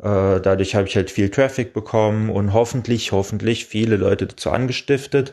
Äh, 0.00 0.40
dadurch 0.40 0.74
habe 0.74 0.88
ich 0.88 0.96
halt 0.96 1.10
viel 1.10 1.30
Traffic 1.30 1.72
bekommen 1.72 2.30
und 2.30 2.52
hoffentlich, 2.52 3.12
hoffentlich 3.12 3.66
viele 3.66 3.96
Leute 3.96 4.26
dazu 4.26 4.50
angestiftet, 4.50 5.32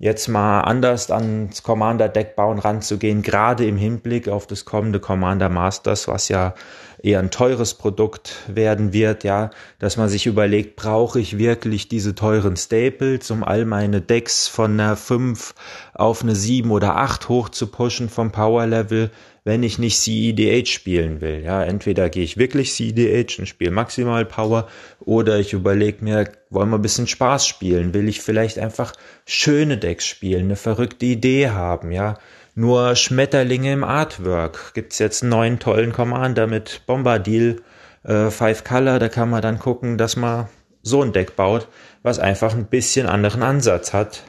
jetzt 0.00 0.28
mal 0.28 0.62
anders 0.62 1.10
ans 1.10 1.62
Commander-Deck 1.62 2.34
bauen 2.34 2.58
ranzugehen, 2.58 3.22
gerade 3.22 3.66
im 3.66 3.76
Hinblick 3.76 4.28
auf 4.28 4.46
das 4.46 4.64
kommende 4.64 4.98
Commander 4.98 5.50
Masters, 5.50 6.08
was 6.08 6.28
ja 6.28 6.54
eher 7.02 7.18
ein 7.18 7.30
teures 7.30 7.74
Produkt 7.74 8.36
werden 8.48 8.92
wird, 8.92 9.24
ja, 9.24 9.50
dass 9.78 9.96
man 9.96 10.08
sich 10.08 10.26
überlegt, 10.26 10.76
brauche 10.76 11.20
ich 11.20 11.38
wirklich 11.38 11.88
diese 11.88 12.14
teuren 12.14 12.56
Staples, 12.56 13.30
um 13.30 13.44
all 13.44 13.64
meine 13.66 14.00
Decks 14.00 14.48
von 14.48 14.72
einer 14.72 14.96
5 14.96 15.54
auf 15.94 16.22
eine 16.22 16.34
7 16.34 16.70
oder 16.70 16.96
8 16.96 17.28
hoch 17.28 17.48
zu 17.50 17.66
pushen 17.66 18.08
vom 18.08 18.32
Power 18.32 18.66
Level, 18.66 19.10
wenn 19.44 19.62
ich 19.62 19.78
nicht 19.78 20.00
CEDH 20.00 20.66
spielen 20.70 21.20
will. 21.20 21.42
Ja, 21.42 21.62
entweder 21.62 22.08
gehe 22.08 22.24
ich 22.24 22.36
wirklich 22.36 22.72
CEDH 22.72 23.38
und 23.38 23.46
spiele 23.46 23.70
maximal 23.70 24.24
Power 24.24 24.68
oder 25.00 25.38
ich 25.38 25.52
überlege 25.52 26.04
mir, 26.04 26.30
wollen 26.50 26.70
wir 26.70 26.78
ein 26.78 26.82
bisschen 26.82 27.06
Spaß 27.06 27.46
spielen? 27.46 27.94
Will 27.94 28.08
ich 28.08 28.20
vielleicht 28.20 28.58
einfach 28.58 28.92
schöne 29.26 29.78
Decks 29.78 30.06
spielen, 30.06 30.44
eine 30.44 30.56
verrückte 30.56 31.06
Idee 31.06 31.50
haben, 31.50 31.92
ja? 31.92 32.18
Nur 32.54 32.96
Schmetterlinge 32.96 33.72
im 33.72 33.84
Artwork. 33.84 34.74
Gibt's 34.74 34.98
jetzt 34.98 35.22
einen 35.22 35.30
neuen 35.30 35.58
tollen 35.60 35.92
Commander 35.92 36.46
mit 36.46 36.82
Bombardil, 36.86 37.62
äh, 38.02 38.30
Five 38.30 38.64
Color, 38.64 38.98
da 38.98 39.08
kann 39.08 39.30
man 39.30 39.40
dann 39.40 39.58
gucken, 39.58 39.96
dass 39.96 40.16
man 40.16 40.48
so 40.82 41.02
ein 41.02 41.12
Deck 41.12 41.36
baut, 41.36 41.68
was 42.02 42.18
einfach 42.18 42.54
ein 42.54 42.66
bisschen 42.66 43.06
anderen 43.06 43.42
Ansatz 43.42 43.92
hat 43.92 44.24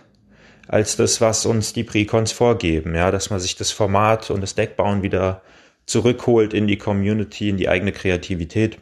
als 0.71 0.95
das, 0.95 1.19
was 1.19 1.45
uns 1.45 1.73
die 1.73 1.83
Precons 1.83 2.31
vorgeben, 2.31 2.95
ja, 2.95 3.11
dass 3.11 3.29
man 3.29 3.41
sich 3.41 3.57
das 3.57 3.71
Format 3.71 4.31
und 4.31 4.39
das 4.39 4.55
Deckbauen 4.55 5.03
wieder 5.03 5.41
zurückholt 5.85 6.53
in 6.53 6.65
die 6.65 6.77
Community, 6.77 7.49
in 7.49 7.57
die 7.57 7.67
eigene 7.67 7.91
Kreativität. 7.91 8.77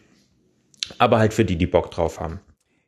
Aber 1.00 1.18
halt 1.18 1.34
für 1.34 1.46
die, 1.46 1.56
die 1.56 1.66
Bock 1.66 1.90
drauf 1.90 2.20
haben. 2.20 2.42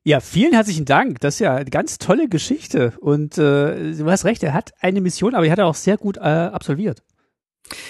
Ja, 0.04 0.20
vielen 0.20 0.54
herzlichen 0.54 0.86
Dank. 0.86 1.20
Das 1.20 1.36
ist 1.36 1.40
ja 1.40 1.56
eine 1.56 1.70
ganz 1.70 1.98
tolle 1.98 2.30
Geschichte. 2.30 2.94
Und 3.00 3.40
äh, 3.40 3.94
du 3.94 4.06
hast 4.06 4.24
recht, 4.26 4.44
er 4.44 4.54
hat 4.54 4.72
eine 4.80 5.02
Mission, 5.02 5.34
aber 5.34 5.46
er 5.46 5.52
hat 5.52 5.60
er 5.60 5.68
auch 5.68 5.76
sehr 5.76 5.98
gut 5.98 6.18
äh, 6.18 6.22
absolviert. 6.22 7.02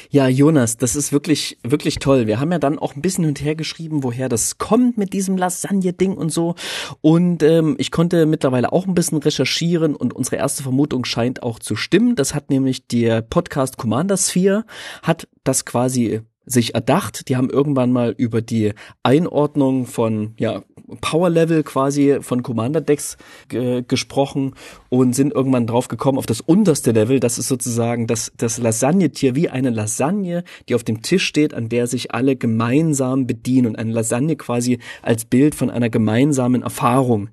Ja, 0.10 0.28
Jonas, 0.28 0.78
das 0.78 0.96
ist 0.96 1.12
wirklich, 1.12 1.58
wirklich 1.64 2.00
toll. 2.00 2.28
Wir 2.28 2.40
haben 2.40 2.52
ja 2.52 2.60
dann 2.60 2.80
auch 2.80 2.96
ein 2.96 3.02
bisschen 3.02 3.26
hinterher 3.26 3.56
geschrieben, 3.56 4.04
woher 4.04 4.30
das 4.30 4.58
kommt 4.58 4.98
mit 4.98 5.14
diesem 5.14 5.38
Lasagne-Ding 5.38 6.14
und 6.14 6.32
so. 6.32 6.56
Und 7.02 7.44
ähm, 7.44 7.76
ich 7.78 7.92
konnte 7.92 8.26
mittlerweile 8.26 8.72
auch 8.74 8.88
ein 8.88 8.96
bisschen 8.96 9.20
recherchieren 9.20 9.96
und 9.96 10.14
unsere 10.14 10.38
erste 10.38 10.64
Vermutung 10.64 11.06
scheint 11.06 11.44
auch 11.44 11.60
zu 11.60 11.76
stimmen. 11.76 12.16
Das 12.16 12.34
hat 12.34 12.50
nämlich 12.50 12.88
der 12.88 13.22
Podcast 13.22 13.78
Commander 13.78 14.18
Sphere, 14.18 14.66
hat 15.04 15.28
das 15.44 15.66
quasi 15.66 16.22
sich 16.52 16.76
erdacht. 16.76 17.30
Die 17.30 17.38
haben 17.38 17.50
irgendwann 17.50 17.92
mal 17.92 18.14
über 18.18 18.42
die 18.42 18.74
Einordnung 19.04 19.86
von 19.86 20.34
ja, 20.38 20.64
Power 21.00 21.30
Level 21.30 21.64
quasi 21.64 22.18
von 22.22 22.44
Commander 22.44 22.82
Decks 22.82 23.18
gesprochen 23.48 24.54
und 24.90 25.14
sind 25.16 25.34
irgendwann 25.34 25.68
drauf 25.68 25.88
gekommen 25.88 26.18
auf 26.18 26.26
das 26.26 26.42
unterste 26.42 26.92
Level. 26.92 27.20
Das 27.20 27.38
ist 27.38 27.48
sozusagen 27.48 28.08
das, 28.08 28.32
das 28.38 28.58
Lasagne-Tier 28.58 29.36
wie 29.36 29.50
eine 29.50 29.70
Lasagne, 29.70 30.44
die 30.68 30.76
auf 30.76 30.84
dem 30.84 31.02
Tisch 31.02 31.26
steht, 31.26 31.54
an 31.54 31.70
der 31.70 31.88
sich 31.88 32.14
alle 32.14 32.36
gemeinsam 32.36 33.28
bedienen 33.28 33.68
und 33.68 33.76
eine 33.78 33.92
Lasagne 33.92 34.36
quasi 34.36 34.80
als 35.02 35.26
Bild 35.26 35.56
von 35.56 35.70
einer 35.70 35.90
gemeinsamen 35.90 36.64
Erfahrung 36.64 37.30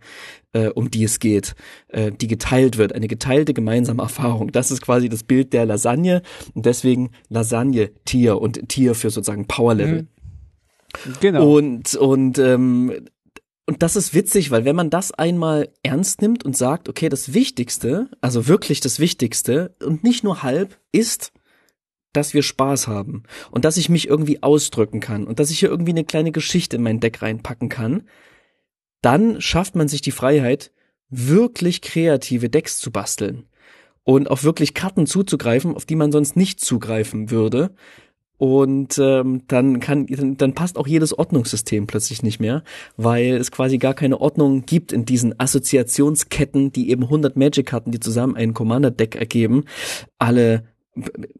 äh, 0.52 0.68
um 0.68 0.90
die 0.90 1.04
es 1.04 1.18
geht, 1.18 1.54
äh, 1.88 2.10
die 2.12 2.26
geteilt 2.26 2.78
wird, 2.78 2.94
eine 2.94 3.08
geteilte 3.08 3.54
gemeinsame 3.54 4.02
Erfahrung. 4.02 4.52
Das 4.52 4.70
ist 4.70 4.82
quasi 4.82 5.08
das 5.08 5.22
Bild 5.22 5.52
der 5.52 5.66
Lasagne 5.66 6.22
und 6.54 6.66
deswegen 6.66 7.10
Lasagne 7.28 7.90
Tier 8.04 8.40
und 8.40 8.68
Tier 8.68 8.94
für 8.94 9.10
sozusagen 9.10 9.46
Power 9.46 9.74
Level. 9.74 10.02
Mhm. 10.02 10.08
Genau. 11.20 11.56
Und 11.56 11.94
und 11.96 12.38
ähm, 12.38 12.92
und 13.66 13.82
das 13.82 13.96
ist 13.96 14.14
witzig, 14.14 14.50
weil 14.50 14.64
wenn 14.64 14.76
man 14.76 14.88
das 14.88 15.12
einmal 15.12 15.68
ernst 15.82 16.22
nimmt 16.22 16.42
und 16.42 16.56
sagt, 16.56 16.88
okay, 16.88 17.10
das 17.10 17.34
Wichtigste, 17.34 18.08
also 18.22 18.48
wirklich 18.48 18.80
das 18.80 18.98
Wichtigste 18.98 19.76
und 19.84 20.02
nicht 20.02 20.24
nur 20.24 20.42
halb, 20.42 20.78
ist, 20.90 21.32
dass 22.14 22.32
wir 22.32 22.42
Spaß 22.42 22.88
haben 22.88 23.24
und 23.50 23.66
dass 23.66 23.76
ich 23.76 23.90
mich 23.90 24.08
irgendwie 24.08 24.42
ausdrücken 24.42 25.00
kann 25.00 25.26
und 25.26 25.38
dass 25.38 25.50
ich 25.50 25.58
hier 25.58 25.68
irgendwie 25.68 25.92
eine 25.92 26.04
kleine 26.04 26.32
Geschichte 26.32 26.76
in 26.76 26.82
mein 26.82 27.00
Deck 27.00 27.20
reinpacken 27.20 27.68
kann, 27.68 28.04
dann 29.00 29.40
schafft 29.40 29.76
man 29.76 29.88
sich 29.88 30.00
die 30.00 30.10
Freiheit, 30.10 30.72
wirklich 31.10 31.80
kreative 31.80 32.48
Decks 32.48 32.78
zu 32.78 32.90
basteln 32.90 33.44
und 34.04 34.30
auf 34.30 34.44
wirklich 34.44 34.74
Karten 34.74 35.06
zuzugreifen, 35.06 35.74
auf 35.74 35.86
die 35.86 35.96
man 35.96 36.12
sonst 36.12 36.36
nicht 36.36 36.60
zugreifen 36.60 37.30
würde. 37.30 37.74
Und 38.38 38.98
ähm, 38.98 39.42
dann 39.48 39.80
kann 39.80 40.06
dann, 40.06 40.36
dann 40.36 40.54
passt 40.54 40.78
auch 40.78 40.86
jedes 40.86 41.18
Ordnungssystem 41.18 41.88
plötzlich 41.88 42.22
nicht 42.22 42.38
mehr, 42.38 42.62
weil 42.96 43.34
es 43.34 43.50
quasi 43.50 43.78
gar 43.78 43.94
keine 43.94 44.20
Ordnung 44.20 44.64
gibt 44.64 44.92
in 44.92 45.04
diesen 45.04 45.38
Assoziationsketten, 45.40 46.70
die 46.70 46.90
eben 46.90 47.02
100 47.02 47.36
Magic-Karten, 47.36 47.90
die 47.90 47.98
zusammen 47.98 48.36
ein 48.36 48.54
Commander-Deck 48.54 49.16
ergeben, 49.16 49.64
alle 50.18 50.68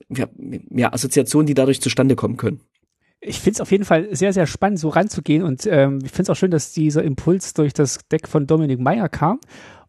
ja, 0.08 0.26
ja, 0.70 0.92
Assoziationen, 0.92 1.46
die 1.46 1.54
dadurch 1.54 1.80
zustande 1.80 2.16
kommen 2.16 2.36
können 2.36 2.60
ich 3.20 3.40
finde 3.40 3.56
es 3.56 3.60
auf 3.60 3.70
jeden 3.70 3.84
Fall 3.84 4.14
sehr, 4.14 4.32
sehr 4.32 4.46
spannend, 4.46 4.78
so 4.78 4.88
ranzugehen. 4.88 5.42
Und 5.42 5.66
ähm, 5.66 6.00
ich 6.04 6.10
finde 6.10 6.22
es 6.22 6.30
auch 6.30 6.36
schön, 6.36 6.50
dass 6.50 6.72
dieser 6.72 7.02
Impuls 7.02 7.52
durch 7.54 7.72
das 7.72 7.98
Deck 8.10 8.28
von 8.28 8.46
Dominik 8.46 8.78
Meyer 8.80 9.08
kam. 9.08 9.40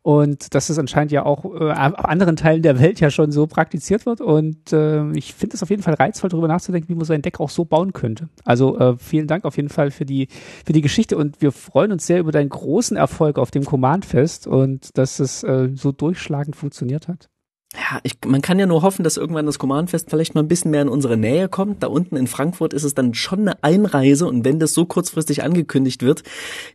Und 0.02 0.56
dass 0.56 0.70
es 0.70 0.80
anscheinend 0.80 1.12
ja 1.12 1.26
auch 1.26 1.44
äh, 1.46 1.72
auf 1.72 2.06
anderen 2.06 2.38
Teilen 2.38 2.62
der 2.62 2.80
Welt 2.80 3.00
ja 3.02 3.12
schon 3.12 3.32
so 3.32 3.46
praktiziert 3.48 4.06
wird. 4.06 4.22
Und 4.22 4.72
äh, 4.72 5.12
ich 5.12 5.34
finde 5.34 5.56
es 5.56 5.62
auf 5.62 5.70
jeden 5.70 5.84
Fall 5.84 5.94
reizvoll, 5.94 6.30
darüber 6.30 6.48
nachzudenken, 6.48 6.90
wie 6.90 6.96
man 6.96 7.06
so 7.06 7.14
ein 7.14 7.22
Deck 7.22 7.40
auch 7.40 7.50
so 7.50 7.66
bauen 7.66 7.94
könnte. 7.94 8.30
Also 8.46 8.80
äh, 8.80 8.98
vielen 8.98 9.28
Dank 9.28 9.46
auf 9.46 9.58
jeden 9.58 9.70
Fall 9.70 9.92
für 9.92 10.06
die, 10.06 10.30
für 10.66 10.74
die 10.74 10.82
Geschichte. 10.82 11.18
Und 11.18 11.42
wir 11.42 11.52
freuen 11.52 11.92
uns 11.92 12.08
sehr 12.08 12.20
über 12.20 12.32
deinen 12.32 12.50
großen 12.50 12.98
Erfolg 12.98 13.38
auf 13.38 13.52
dem 13.52 13.66
Command-Fest 13.66 14.48
und 14.48 14.98
dass 14.98 15.20
es 15.20 15.44
äh, 15.44 15.70
so 15.76 15.92
durchschlagend 15.92 16.56
funktioniert 16.56 17.08
hat 17.08 17.30
ja, 17.76 18.00
ich, 18.02 18.14
man 18.26 18.42
kann 18.42 18.58
ja 18.58 18.66
nur 18.66 18.82
hoffen, 18.82 19.04
dass 19.04 19.16
irgendwann 19.16 19.46
das 19.46 19.60
Command-Fest 19.60 20.10
vielleicht 20.10 20.34
mal 20.34 20.42
ein 20.42 20.48
bisschen 20.48 20.72
mehr 20.72 20.82
in 20.82 20.90
unsere 20.90 21.18
Nähe 21.18 21.48
kommt. 21.48 21.84
Da 21.84 21.88
unten 21.88 22.16
in 22.16 22.26
Frankfurt 22.26 22.74
ist 22.74 22.84
es 22.84 22.96
dann 22.96 23.14
schon 23.14 23.42
eine 23.42 23.64
Einreise 23.64 24.26
und 24.26 24.44
wenn 24.44 24.60
das 24.60 24.74
so 24.74 24.86
kurzfristig 24.86 25.44
angekündigt 25.44 26.02
wird, 26.02 26.24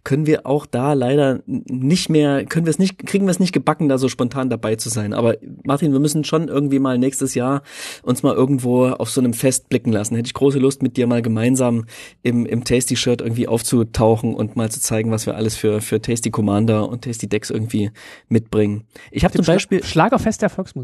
können 0.05 0.26
wir 0.26 0.47
auch 0.47 0.66
da 0.66 0.92
leider 0.92 1.40
nicht 1.47 2.11
mehr, 2.11 2.45
können 2.45 2.66
wir 2.66 2.70
es 2.70 2.78
nicht, 2.78 3.05
kriegen 3.07 3.26
wir 3.26 3.32
es 3.32 3.40
nicht 3.40 3.53
gebacken, 3.53 3.88
da 3.88 3.99
so 3.99 4.09
spontan 4.09 4.51
dabei 4.51 4.76
zu 4.76 4.88
sein. 4.88 5.14
Aber 5.14 5.36
Martin, 5.64 5.92
wir 5.92 5.99
müssen 5.99 6.22
schon 6.22 6.47
irgendwie 6.47 6.78
mal 6.78 6.97
nächstes 6.97 7.34
Jahr 7.34 7.62
uns 8.05 8.22
mal 8.22 8.34
irgendwo 8.34 8.86
auf 8.86 9.11
so 9.11 9.20
einem 9.20 9.32
Fest 9.32 9.68
blicken 9.68 9.90
lassen. 9.90 10.14
Hätte 10.14 10.28
ich 10.28 10.34
große 10.34 10.61
Lust, 10.61 10.80
mit 10.80 10.97
dir 10.97 11.09
mal 11.09 11.22
gemeinsam 11.22 11.86
im, 12.22 12.47
im 12.47 12.62
Tasty-Shirt 12.62 13.20
irgendwie 13.20 13.49
aufzutauchen 13.49 14.32
und 14.32 14.55
mal 14.55 14.70
zu 14.70 14.80
zeigen, 14.80 15.11
was 15.11 15.26
wir 15.26 15.34
alles 15.34 15.57
für, 15.57 15.80
für 15.80 16.01
Tasty 16.01 16.30
Commander 16.30 16.88
und 16.88 17.03
Tasty 17.03 17.28
Decks 17.28 17.51
irgendwie 17.51 17.90
mitbringen. 18.28 18.84
Ich 19.11 19.24
habe 19.24 19.34
zum 19.34 19.45
Beispiel 19.45 19.82
Schlagerfest 19.82 20.40
der 20.40 20.51
Volksmusik. 20.51 20.84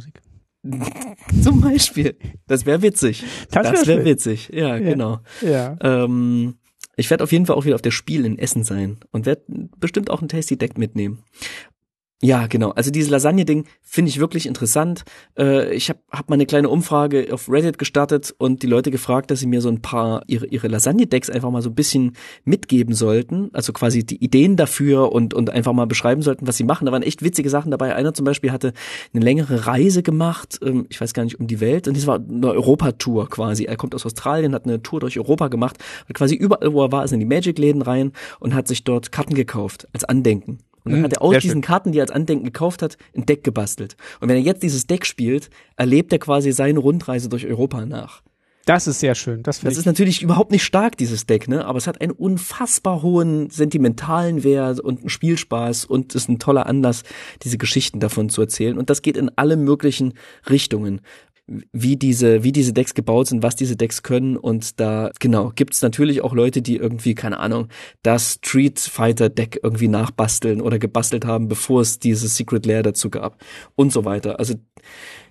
Zum 1.43 1.61
Beispiel. 1.61 2.17
Das 2.47 2.67
wäre 2.67 2.83
witzig. 2.83 3.25
Das 3.51 3.87
wäre 3.87 3.99
wär 3.99 4.05
witzig. 4.05 4.51
Ja, 4.53 4.77
ja, 4.77 4.79
genau. 4.79 5.21
Ja. 5.41 5.77
Ähm, 5.81 6.57
ich 6.97 7.09
werde 7.09 7.25
auf 7.25 7.33
jeden 7.33 7.47
Fall 7.47 7.57
auch 7.57 7.65
wieder 7.65 7.77
auf 7.77 7.83
der 7.83 7.93
Spiel 7.93 8.27
in 8.27 8.39
Essen 8.39 8.63
sein 8.63 8.99
und 9.11 9.25
werde 9.25 9.43
bestimmt 9.79 10.11
auch 10.11 10.21
ein 10.21 10.29
Tasty 10.29 10.59
Deck 10.59 10.77
mitnehmen. 10.77 11.23
Ja, 12.23 12.49
genau. 12.49 12.69
Also 12.73 12.91
dieses 12.91 13.09
Lasagne-Ding 13.09 13.65
finde 13.81 14.11
ich 14.11 14.21
wirklich 14.21 14.45
interessant. 14.45 15.05
Äh, 15.39 15.73
ich 15.73 15.89
habe 15.89 16.01
hab 16.11 16.29
mal 16.29 16.35
eine 16.35 16.45
kleine 16.45 16.69
Umfrage 16.69 17.29
auf 17.33 17.49
Reddit 17.49 17.79
gestartet 17.79 18.35
und 18.37 18.63
die 18.63 18.67
Leute 18.67 18.91
gefragt, 18.91 19.31
dass 19.31 19.41
sie 19.41 19.47
mir 19.47 19.63
so 19.63 19.71
ein 19.71 19.81
paar 19.81 20.23
ihre, 20.27 20.47
ihre 20.47 20.69
Lasagne-Decks 20.69 21.31
einfach 21.31 21.51
mal 21.51 21.63
so 21.63 21.71
ein 21.71 21.75
bisschen 21.75 22.13
mitgeben 22.45 22.95
sollten. 22.95 23.49
Also 23.55 23.73
quasi 23.73 24.05
die 24.05 24.23
Ideen 24.23 24.57
dafür 24.57 25.13
und, 25.13 25.33
und 25.33 25.49
einfach 25.49 25.73
mal 25.73 25.87
beschreiben 25.87 26.21
sollten, 26.21 26.47
was 26.47 26.59
sie 26.59 26.65
machen. 26.65 26.85
Da 26.85 26.93
waren 26.93 27.03
echt 27.03 27.23
witzige 27.23 27.49
Sachen 27.49 27.71
dabei. 27.71 27.95
Einer 27.95 28.13
zum 28.13 28.27
Beispiel 28.27 28.53
hatte 28.53 28.75
eine 29.15 29.25
längere 29.25 29.67
Reise 29.67 30.03
gemacht, 30.03 30.59
ähm, 30.63 30.85
ich 30.91 31.01
weiß 31.01 31.15
gar 31.15 31.25
nicht, 31.25 31.41
um 31.41 31.47
die 31.47 31.61
Welt. 31.61 31.89
Und 31.89 31.97
das 31.97 32.07
war 32.07 32.17
eine 32.17 32.49
Europatour 32.49 33.31
quasi. 33.31 33.65
Er 33.65 33.77
kommt 33.79 33.95
aus 33.95 34.05
Australien, 34.05 34.55
hat 34.55 34.67
eine 34.67 34.83
Tour 34.83 35.01
durch 35.01 35.19
Europa 35.19 35.49
gemacht, 35.49 35.79
hat 36.07 36.17
quasi 36.17 36.35
überall, 36.35 36.75
wo 36.75 36.83
er 36.85 36.93
war, 36.93 37.03
ist 37.03 37.15
in 37.15 37.21
die 37.21 37.25
Magic-Läden 37.25 37.81
rein 37.81 38.13
und 38.41 38.55
hat 38.55 38.69
sich 38.69 38.85
dort 38.85 39.11
Karten 39.11 39.33
gekauft 39.33 39.89
als 39.95 40.05
Andenken 40.05 40.59
Und 40.85 40.93
dann 40.93 41.01
Mhm, 41.01 41.05
hat 41.05 41.13
er 41.15 41.23
aus 41.23 41.39
diesen 41.39 41.57
schön. 41.57 41.61
Karten, 41.63 41.93
die 41.93 41.99
er 41.99 42.03
als 42.03 42.11
Andenken 42.11 42.45
gekauft 42.45 42.83
hat, 42.83 42.97
ein 43.15 43.27
Deck 43.27 43.45
gebastelt. 43.45 43.97
Und 44.21 44.29
wenn 44.29 44.37
er 44.37 44.43
jetzt 44.43 44.63
dieses 44.63 44.87
Deck 44.87 45.07
spielt, 45.07 45.51
erlebt 45.77 46.13
er 46.13 46.19
quasi 46.19 46.53
seine 46.53 46.79
Rundreise 46.79 47.29
durch 47.29 47.47
Europa 47.47 47.85
nach. 47.87 48.23
Das 48.67 48.87
ist 48.87 49.01
sehr 49.01 49.15
schön. 49.15 49.43
Das 49.43 49.61
Das 49.61 49.77
ist 49.77 49.87
natürlich 49.87 50.23
überhaupt 50.23 50.53
nicht 50.53 50.65
stark, 50.65 50.97
dieses 50.97 51.27
Deck, 51.27 51.49
ne? 51.49 51.65
Aber 51.65 51.79
es 51.79 51.87
hat 51.87 52.01
einen 52.01 52.13
unfassbar 52.13 53.03
hohen 53.03 53.49
sentimentalen 53.51 54.45
Wert 54.45 54.81
und 54.81 55.01
einen 55.01 55.09
Spielspaß 55.09 55.87
und 55.87 56.15
ist 56.15 56.29
ein 56.29 56.39
toller 56.39 56.67
Anlass, 56.67 57.03
diese 57.43 57.59
Geschichten 57.59 58.01
davon 58.01 58.29
zu 58.29 58.43
erzählen. 58.43 58.79
Und 58.79 58.91
das 58.91 59.03
geht 59.03 59.17
in 59.17 59.31
alle 59.37 59.57
möglichen 59.57 60.13
Richtungen. 60.49 61.01
Wie 61.73 61.97
diese, 61.97 62.45
wie 62.45 62.53
diese 62.53 62.73
Decks 62.73 62.95
gebaut 62.95 63.27
sind, 63.27 63.43
was 63.43 63.57
diese 63.57 63.77
Decks 63.77 64.03
können. 64.03 64.37
Und 64.37 64.79
da, 64.79 65.11
genau, 65.19 65.51
gibt's 65.55 65.83
natürlich 65.83 66.23
auch 66.23 66.33
Leute, 66.33 66.63
die 66.63 66.77
irgendwie, 66.77 67.15
keine 67.15 67.39
Ahnung, 67.41 67.69
das 68.03 68.35
Street 68.35 68.79
Fighter 68.79 69.29
Deck 69.29 69.59
irgendwie 69.63 69.89
nachbasteln 69.89 70.61
oder 70.61 70.79
gebastelt 70.79 71.25
haben, 71.25 71.49
bevor 71.49 71.81
es 71.81 71.99
dieses 71.99 72.37
Secret 72.37 72.67
Lair 72.67 72.83
dazu 72.83 73.11
gab. 73.11 73.43
Und 73.75 73.93
so 73.93 74.05
weiter. 74.05 74.39
Also, 74.39 74.55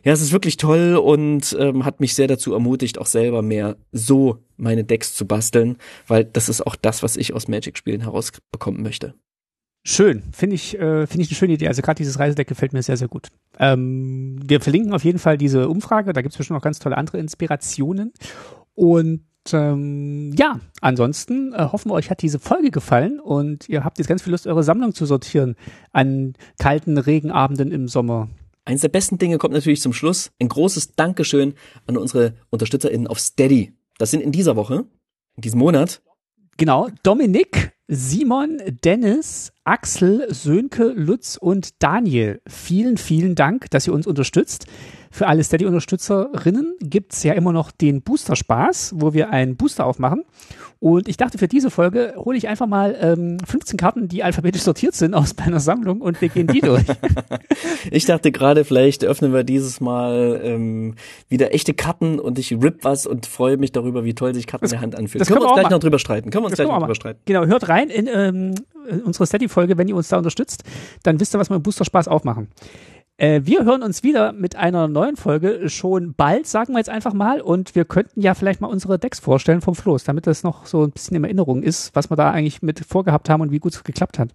ja, 0.03 0.13
es 0.13 0.21
ist 0.21 0.31
wirklich 0.31 0.57
toll 0.57 0.95
und 0.95 1.55
ähm, 1.59 1.85
hat 1.85 1.99
mich 1.99 2.15
sehr 2.15 2.27
dazu 2.27 2.53
ermutigt, 2.53 2.97
auch 2.97 3.05
selber 3.05 3.41
mehr 3.41 3.77
so 3.91 4.43
meine 4.57 4.83
Decks 4.83 5.15
zu 5.15 5.25
basteln, 5.25 5.77
weil 6.07 6.25
das 6.25 6.49
ist 6.49 6.65
auch 6.65 6.75
das, 6.75 7.03
was 7.03 7.17
ich 7.17 7.33
aus 7.33 7.47
Magic-Spielen 7.47 8.01
herausbekommen 8.01 8.81
möchte. 8.81 9.15
Schön, 9.83 10.23
finde 10.31 10.55
ich, 10.55 10.75
äh, 10.75 11.07
finde 11.07 11.23
ich 11.23 11.29
eine 11.29 11.35
schöne 11.35 11.53
Idee. 11.53 11.67
Also 11.67 11.81
gerade 11.81 11.97
dieses 11.97 12.19
Reisedeck 12.19 12.47
gefällt 12.47 12.73
mir 12.73 12.83
sehr, 12.83 12.97
sehr 12.97 13.07
gut. 13.07 13.29
Ähm, 13.57 14.39
wir 14.43 14.59
verlinken 14.59 14.93
auf 14.93 15.03
jeden 15.03 15.19
Fall 15.19 15.37
diese 15.37 15.69
Umfrage. 15.69 16.13
Da 16.13 16.21
gibt 16.21 16.33
es 16.33 16.37
bestimmt 16.37 16.57
noch 16.57 16.63
ganz 16.63 16.79
tolle 16.79 16.97
andere 16.97 17.17
Inspirationen. 17.17 18.11
Und 18.75 19.23
ähm, 19.53 20.33
ja, 20.37 20.59
ansonsten 20.81 21.53
äh, 21.53 21.69
hoffen 21.71 21.89
wir, 21.89 21.95
euch 21.95 22.09
hat 22.09 22.21
diese 22.21 22.39
Folge 22.39 22.71
gefallen 22.71 23.19
und 23.19 23.67
ihr 23.69 23.83
habt 23.83 23.97
jetzt 23.97 24.07
ganz 24.07 24.21
viel 24.21 24.31
Lust, 24.31 24.47
eure 24.47 24.63
Sammlung 24.63 24.93
zu 24.93 25.05
sortieren 25.05 25.55
an 25.91 26.33
kalten 26.59 26.97
Regenabenden 26.97 27.71
im 27.71 27.87
Sommer. 27.87 28.27
Eines 28.65 28.81
der 28.81 28.89
besten 28.89 29.17
Dinge 29.17 29.37
kommt 29.37 29.53
natürlich 29.53 29.81
zum 29.81 29.93
Schluss. 29.93 30.31
Ein 30.39 30.49
großes 30.49 30.95
Dankeschön 30.95 31.55
an 31.87 31.97
unsere 31.97 32.35
UnterstützerInnen 32.51 33.07
auf 33.07 33.19
Steady. 33.19 33.73
Das 33.97 34.11
sind 34.11 34.21
in 34.21 34.31
dieser 34.31 34.55
Woche, 34.55 34.85
in 35.35 35.41
diesem 35.41 35.59
Monat, 35.59 36.01
Genau, 36.59 36.89
Dominik, 37.03 37.71
Simon, 37.87 38.61
Dennis, 38.83 39.53
Axel, 39.63 40.27
Sönke, 40.29 40.89
Lutz 40.89 41.37
und 41.37 41.81
Daniel. 41.81 42.41
Vielen, 42.49 42.97
vielen 42.97 43.35
Dank, 43.35 43.69
dass 43.69 43.87
ihr 43.87 43.93
uns 43.93 44.05
unterstützt. 44.05 44.65
Für 45.11 45.27
alle 45.27 45.43
Steady-Unterstützerinnen 45.43 46.75
gibt's 46.79 47.23
ja 47.23 47.33
immer 47.33 47.51
noch 47.51 47.71
den 47.71 48.01
Booster-Spaß, 48.01 48.93
wo 48.95 49.13
wir 49.13 49.29
einen 49.31 49.55
Booster 49.55 49.85
aufmachen. 49.85 50.23
Und 50.79 51.09
ich 51.09 51.17
dachte, 51.17 51.37
für 51.37 51.49
diese 51.49 51.69
Folge 51.69 52.13
hole 52.15 52.37
ich 52.37 52.47
einfach 52.47 52.65
mal 52.65 52.95
ähm, 53.01 53.37
15 53.45 53.77
Karten, 53.77 54.07
die 54.07 54.23
alphabetisch 54.23 54.61
sortiert 54.61 54.95
sind 54.95 55.13
aus 55.13 55.35
meiner 55.37 55.59
Sammlung 55.59 55.99
und 55.99 56.21
wir 56.21 56.29
gehen 56.29 56.47
die 56.47 56.61
durch. 56.61 56.85
Ich 57.91 58.05
dachte 58.05 58.31
gerade, 58.31 58.65
vielleicht 58.65 59.03
öffnen 59.05 59.33
wir 59.33 59.43
dieses 59.43 59.79
Mal 59.81 60.41
ähm, 60.43 60.95
wieder 61.27 61.53
echte 61.53 61.73
Karten 61.73 62.19
und 62.19 62.37
ich 62.37 62.51
rip 62.51 62.83
was 62.83 63.07
und 63.07 63.25
freue 63.25 63.57
mich 63.57 63.71
darüber, 63.71 64.03
wie 64.03 64.13
toll 64.13 64.33
sich 64.33 64.47
Karten 64.47 64.65
in 64.65 64.71
der 64.71 64.81
Hand 64.81 64.95
anfühlen. 64.95 65.19
das 65.19 65.27
Können 65.27 65.39
können 65.39 65.49
wir 65.49 65.53
uns 65.53 65.59
gleich 65.59 65.71
noch 65.71 65.79
drüber 65.79 65.99
streiten. 65.99 66.29
Können 66.29 66.43
wir 66.43 66.47
uns 66.47 66.57
Das 66.57 66.65
gleich 66.65 66.73
noch 66.73 66.81
drüber 66.81 66.95
streiten. 66.95 67.19
Genau, 67.25 67.45
hört 67.45 67.69
rein 67.69 67.89
in 67.89 68.09
ähm, 68.13 68.55
unsere 69.05 69.25
Steady-Folge, 69.25 69.77
wenn 69.77 69.87
ihr 69.87 69.95
uns 69.95 70.09
da 70.09 70.17
unterstützt. 70.17 70.63
Dann 71.03 71.19
wisst 71.19 71.35
ihr, 71.35 71.39
was 71.39 71.49
wir 71.49 71.55
im 71.55 71.63
Booster-Spaß 71.63 72.07
aufmachen. 72.07 72.49
Äh, 73.19 73.41
wir 73.43 73.65
hören 73.65 73.83
uns 73.83 74.01
wieder 74.01 74.31
mit 74.31 74.55
einer 74.55 74.87
neuen 74.87 75.17
Folge 75.17 75.69
schon 75.69 76.13
bald, 76.13 76.47
sagen 76.47 76.73
wir 76.73 76.77
jetzt 76.79 76.89
einfach 76.89 77.11
mal. 77.13 77.41
Und 77.41 77.75
wir 77.75 77.83
könnten 77.83 78.21
ja 78.21 78.33
vielleicht 78.33 78.61
mal 78.61 78.67
unsere 78.67 78.97
Decks 78.97 79.19
vorstellen 79.19 79.59
vom 79.59 79.75
Floß, 79.75 80.05
damit 80.05 80.25
das 80.25 80.43
noch 80.43 80.65
so 80.65 80.83
ein 80.83 80.91
bisschen 80.91 81.17
in 81.17 81.25
Erinnerung 81.25 81.61
ist, 81.61 81.93
was 81.95 82.09
wir 82.09 82.15
da 82.15 82.31
eigentlich 82.31 82.61
mit 82.61 82.79
vorgehabt 82.79 83.29
haben 83.29 83.41
und 83.41 83.51
wie 83.51 83.59
gut 83.59 83.73
es 83.73 83.83
geklappt 83.83 84.19
hat. 84.19 84.29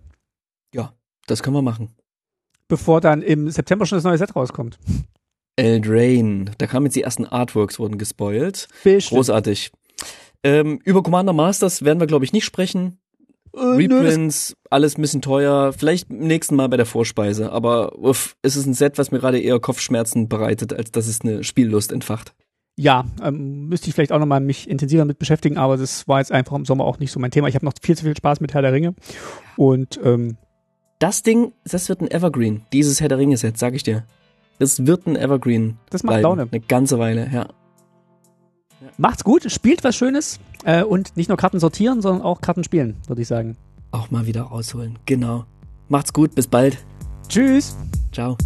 Ja, 0.74 0.93
das 1.27 1.43
können 1.43 1.56
wir 1.56 1.62
machen. 1.62 1.94
Bevor 2.69 3.01
dann 3.01 3.23
im 3.23 3.51
September 3.51 3.86
schon 3.86 3.97
das 3.97 4.05
neue 4.05 4.19
Set 4.19 4.36
rauskommt. 4.36 4.78
Eldraine. 5.56 6.51
Da 6.59 6.66
kamen 6.66 6.85
jetzt 6.86 6.97
die 6.97 7.02
ersten 7.02 7.24
Artworks, 7.24 7.78
wurden 7.78 7.97
gespoilt. 7.97 8.69
Bestimmt. 8.82 9.16
Großartig. 9.16 9.73
Ähm, 10.43 10.78
über 10.85 11.02
Commander 11.02 11.32
Masters 11.32 11.85
werden 11.86 12.01
wir, 12.01 12.06
glaube 12.06 12.27
ich, 12.27 12.35
nicht 12.35 12.44
sprechen. 12.44 12.98
Äh, 13.57 13.61
Reprints, 13.61 14.55
alles 14.71 14.99
ein 14.99 15.03
bisschen 15.03 15.23
teuer. 15.23 15.73
Vielleicht 15.73 16.11
im 16.11 16.27
nächsten 16.27 16.57
Mal 16.57 16.69
bei 16.69 16.77
der 16.77 16.87
Vorspeise. 16.87 17.53
Aber 17.53 17.99
uff, 17.99 18.37
es 18.43 18.57
ist 18.57 18.67
ein 18.67 18.75
Set, 18.75 18.99
was 18.99 19.11
mir 19.11 19.19
gerade 19.21 19.41
eher 19.41 19.61
Kopfschmerzen 19.61 20.29
bereitet, 20.29 20.73
als 20.73 20.91
dass 20.91 21.07
es 21.07 21.21
eine 21.21 21.45
Spiellust 21.45 21.93
entfacht. 21.93 22.35
Ja, 22.77 23.05
ähm, 23.23 23.69
müsste 23.69 23.89
ich 23.89 23.95
vielleicht 23.95 24.11
auch 24.11 24.19
nochmal 24.19 24.41
mich 24.41 24.69
intensiver 24.69 25.05
mit 25.05 25.21
beschäftigen, 25.21 25.59
aber 25.59 25.77
das 25.77 26.09
war 26.09 26.19
jetzt 26.19 26.33
einfach 26.33 26.57
im 26.57 26.65
Sommer 26.65 26.85
auch 26.85 26.99
nicht 26.99 27.13
so 27.13 27.21
mein 27.21 27.31
Thema. 27.31 27.47
Ich 27.47 27.55
habe 27.55 27.65
noch 27.65 27.75
viel 27.81 27.97
zu 27.97 28.05
viel 28.05 28.17
Spaß 28.17 28.41
mit 28.41 28.53
Herr 28.53 28.63
der 28.63 28.73
Ringe. 28.73 28.95
Und 29.57 30.01
ähm, 30.03 30.37
Das 30.99 31.23
Ding, 31.23 31.53
das 31.65 31.89
wird 31.89 32.01
ein 32.01 32.11
Evergreen. 32.11 32.63
Dieses 32.73 33.01
Herr 33.01 33.09
der 33.09 33.19
Ringe 33.19 33.37
Set, 33.37 33.59
sag 33.59 33.75
ich 33.75 33.85
dir. 33.85 34.05
Das 34.59 34.87
wird 34.87 35.07
ein 35.07 35.15
Evergreen. 35.17 35.79
das 35.91 36.03
macht 36.03 36.15
bleiben. 36.15 36.23
Laune. 36.23 36.49
Eine 36.51 36.61
ganze 36.61 36.99
Weile, 36.99 37.31
ja. 37.33 37.47
Macht's 38.97 39.24
gut, 39.24 39.51
spielt 39.51 39.85
was 39.85 39.97
Schönes 39.97 40.39
äh, 40.65 40.82
und 40.82 41.16
nicht 41.16 41.28
nur 41.28 41.36
Karten 41.36 41.61
sortieren, 41.61 42.02
sondern 42.02 42.23
auch 42.23 42.40
Karten 42.40 42.65
spielen, 42.65 42.97
würde 43.06 43.23
ich 43.23 43.28
sagen. 43.28 43.56
Auch 43.90 44.11
mal 44.11 44.27
wieder 44.27 44.43
rausholen. 44.43 44.98
Genau. 45.06 45.44
Macht's 45.89 46.12
gut, 46.12 46.35
bis 46.35 46.47
bald. 46.47 46.78
Tschüss! 47.28 47.77
Ciao. 48.12 48.36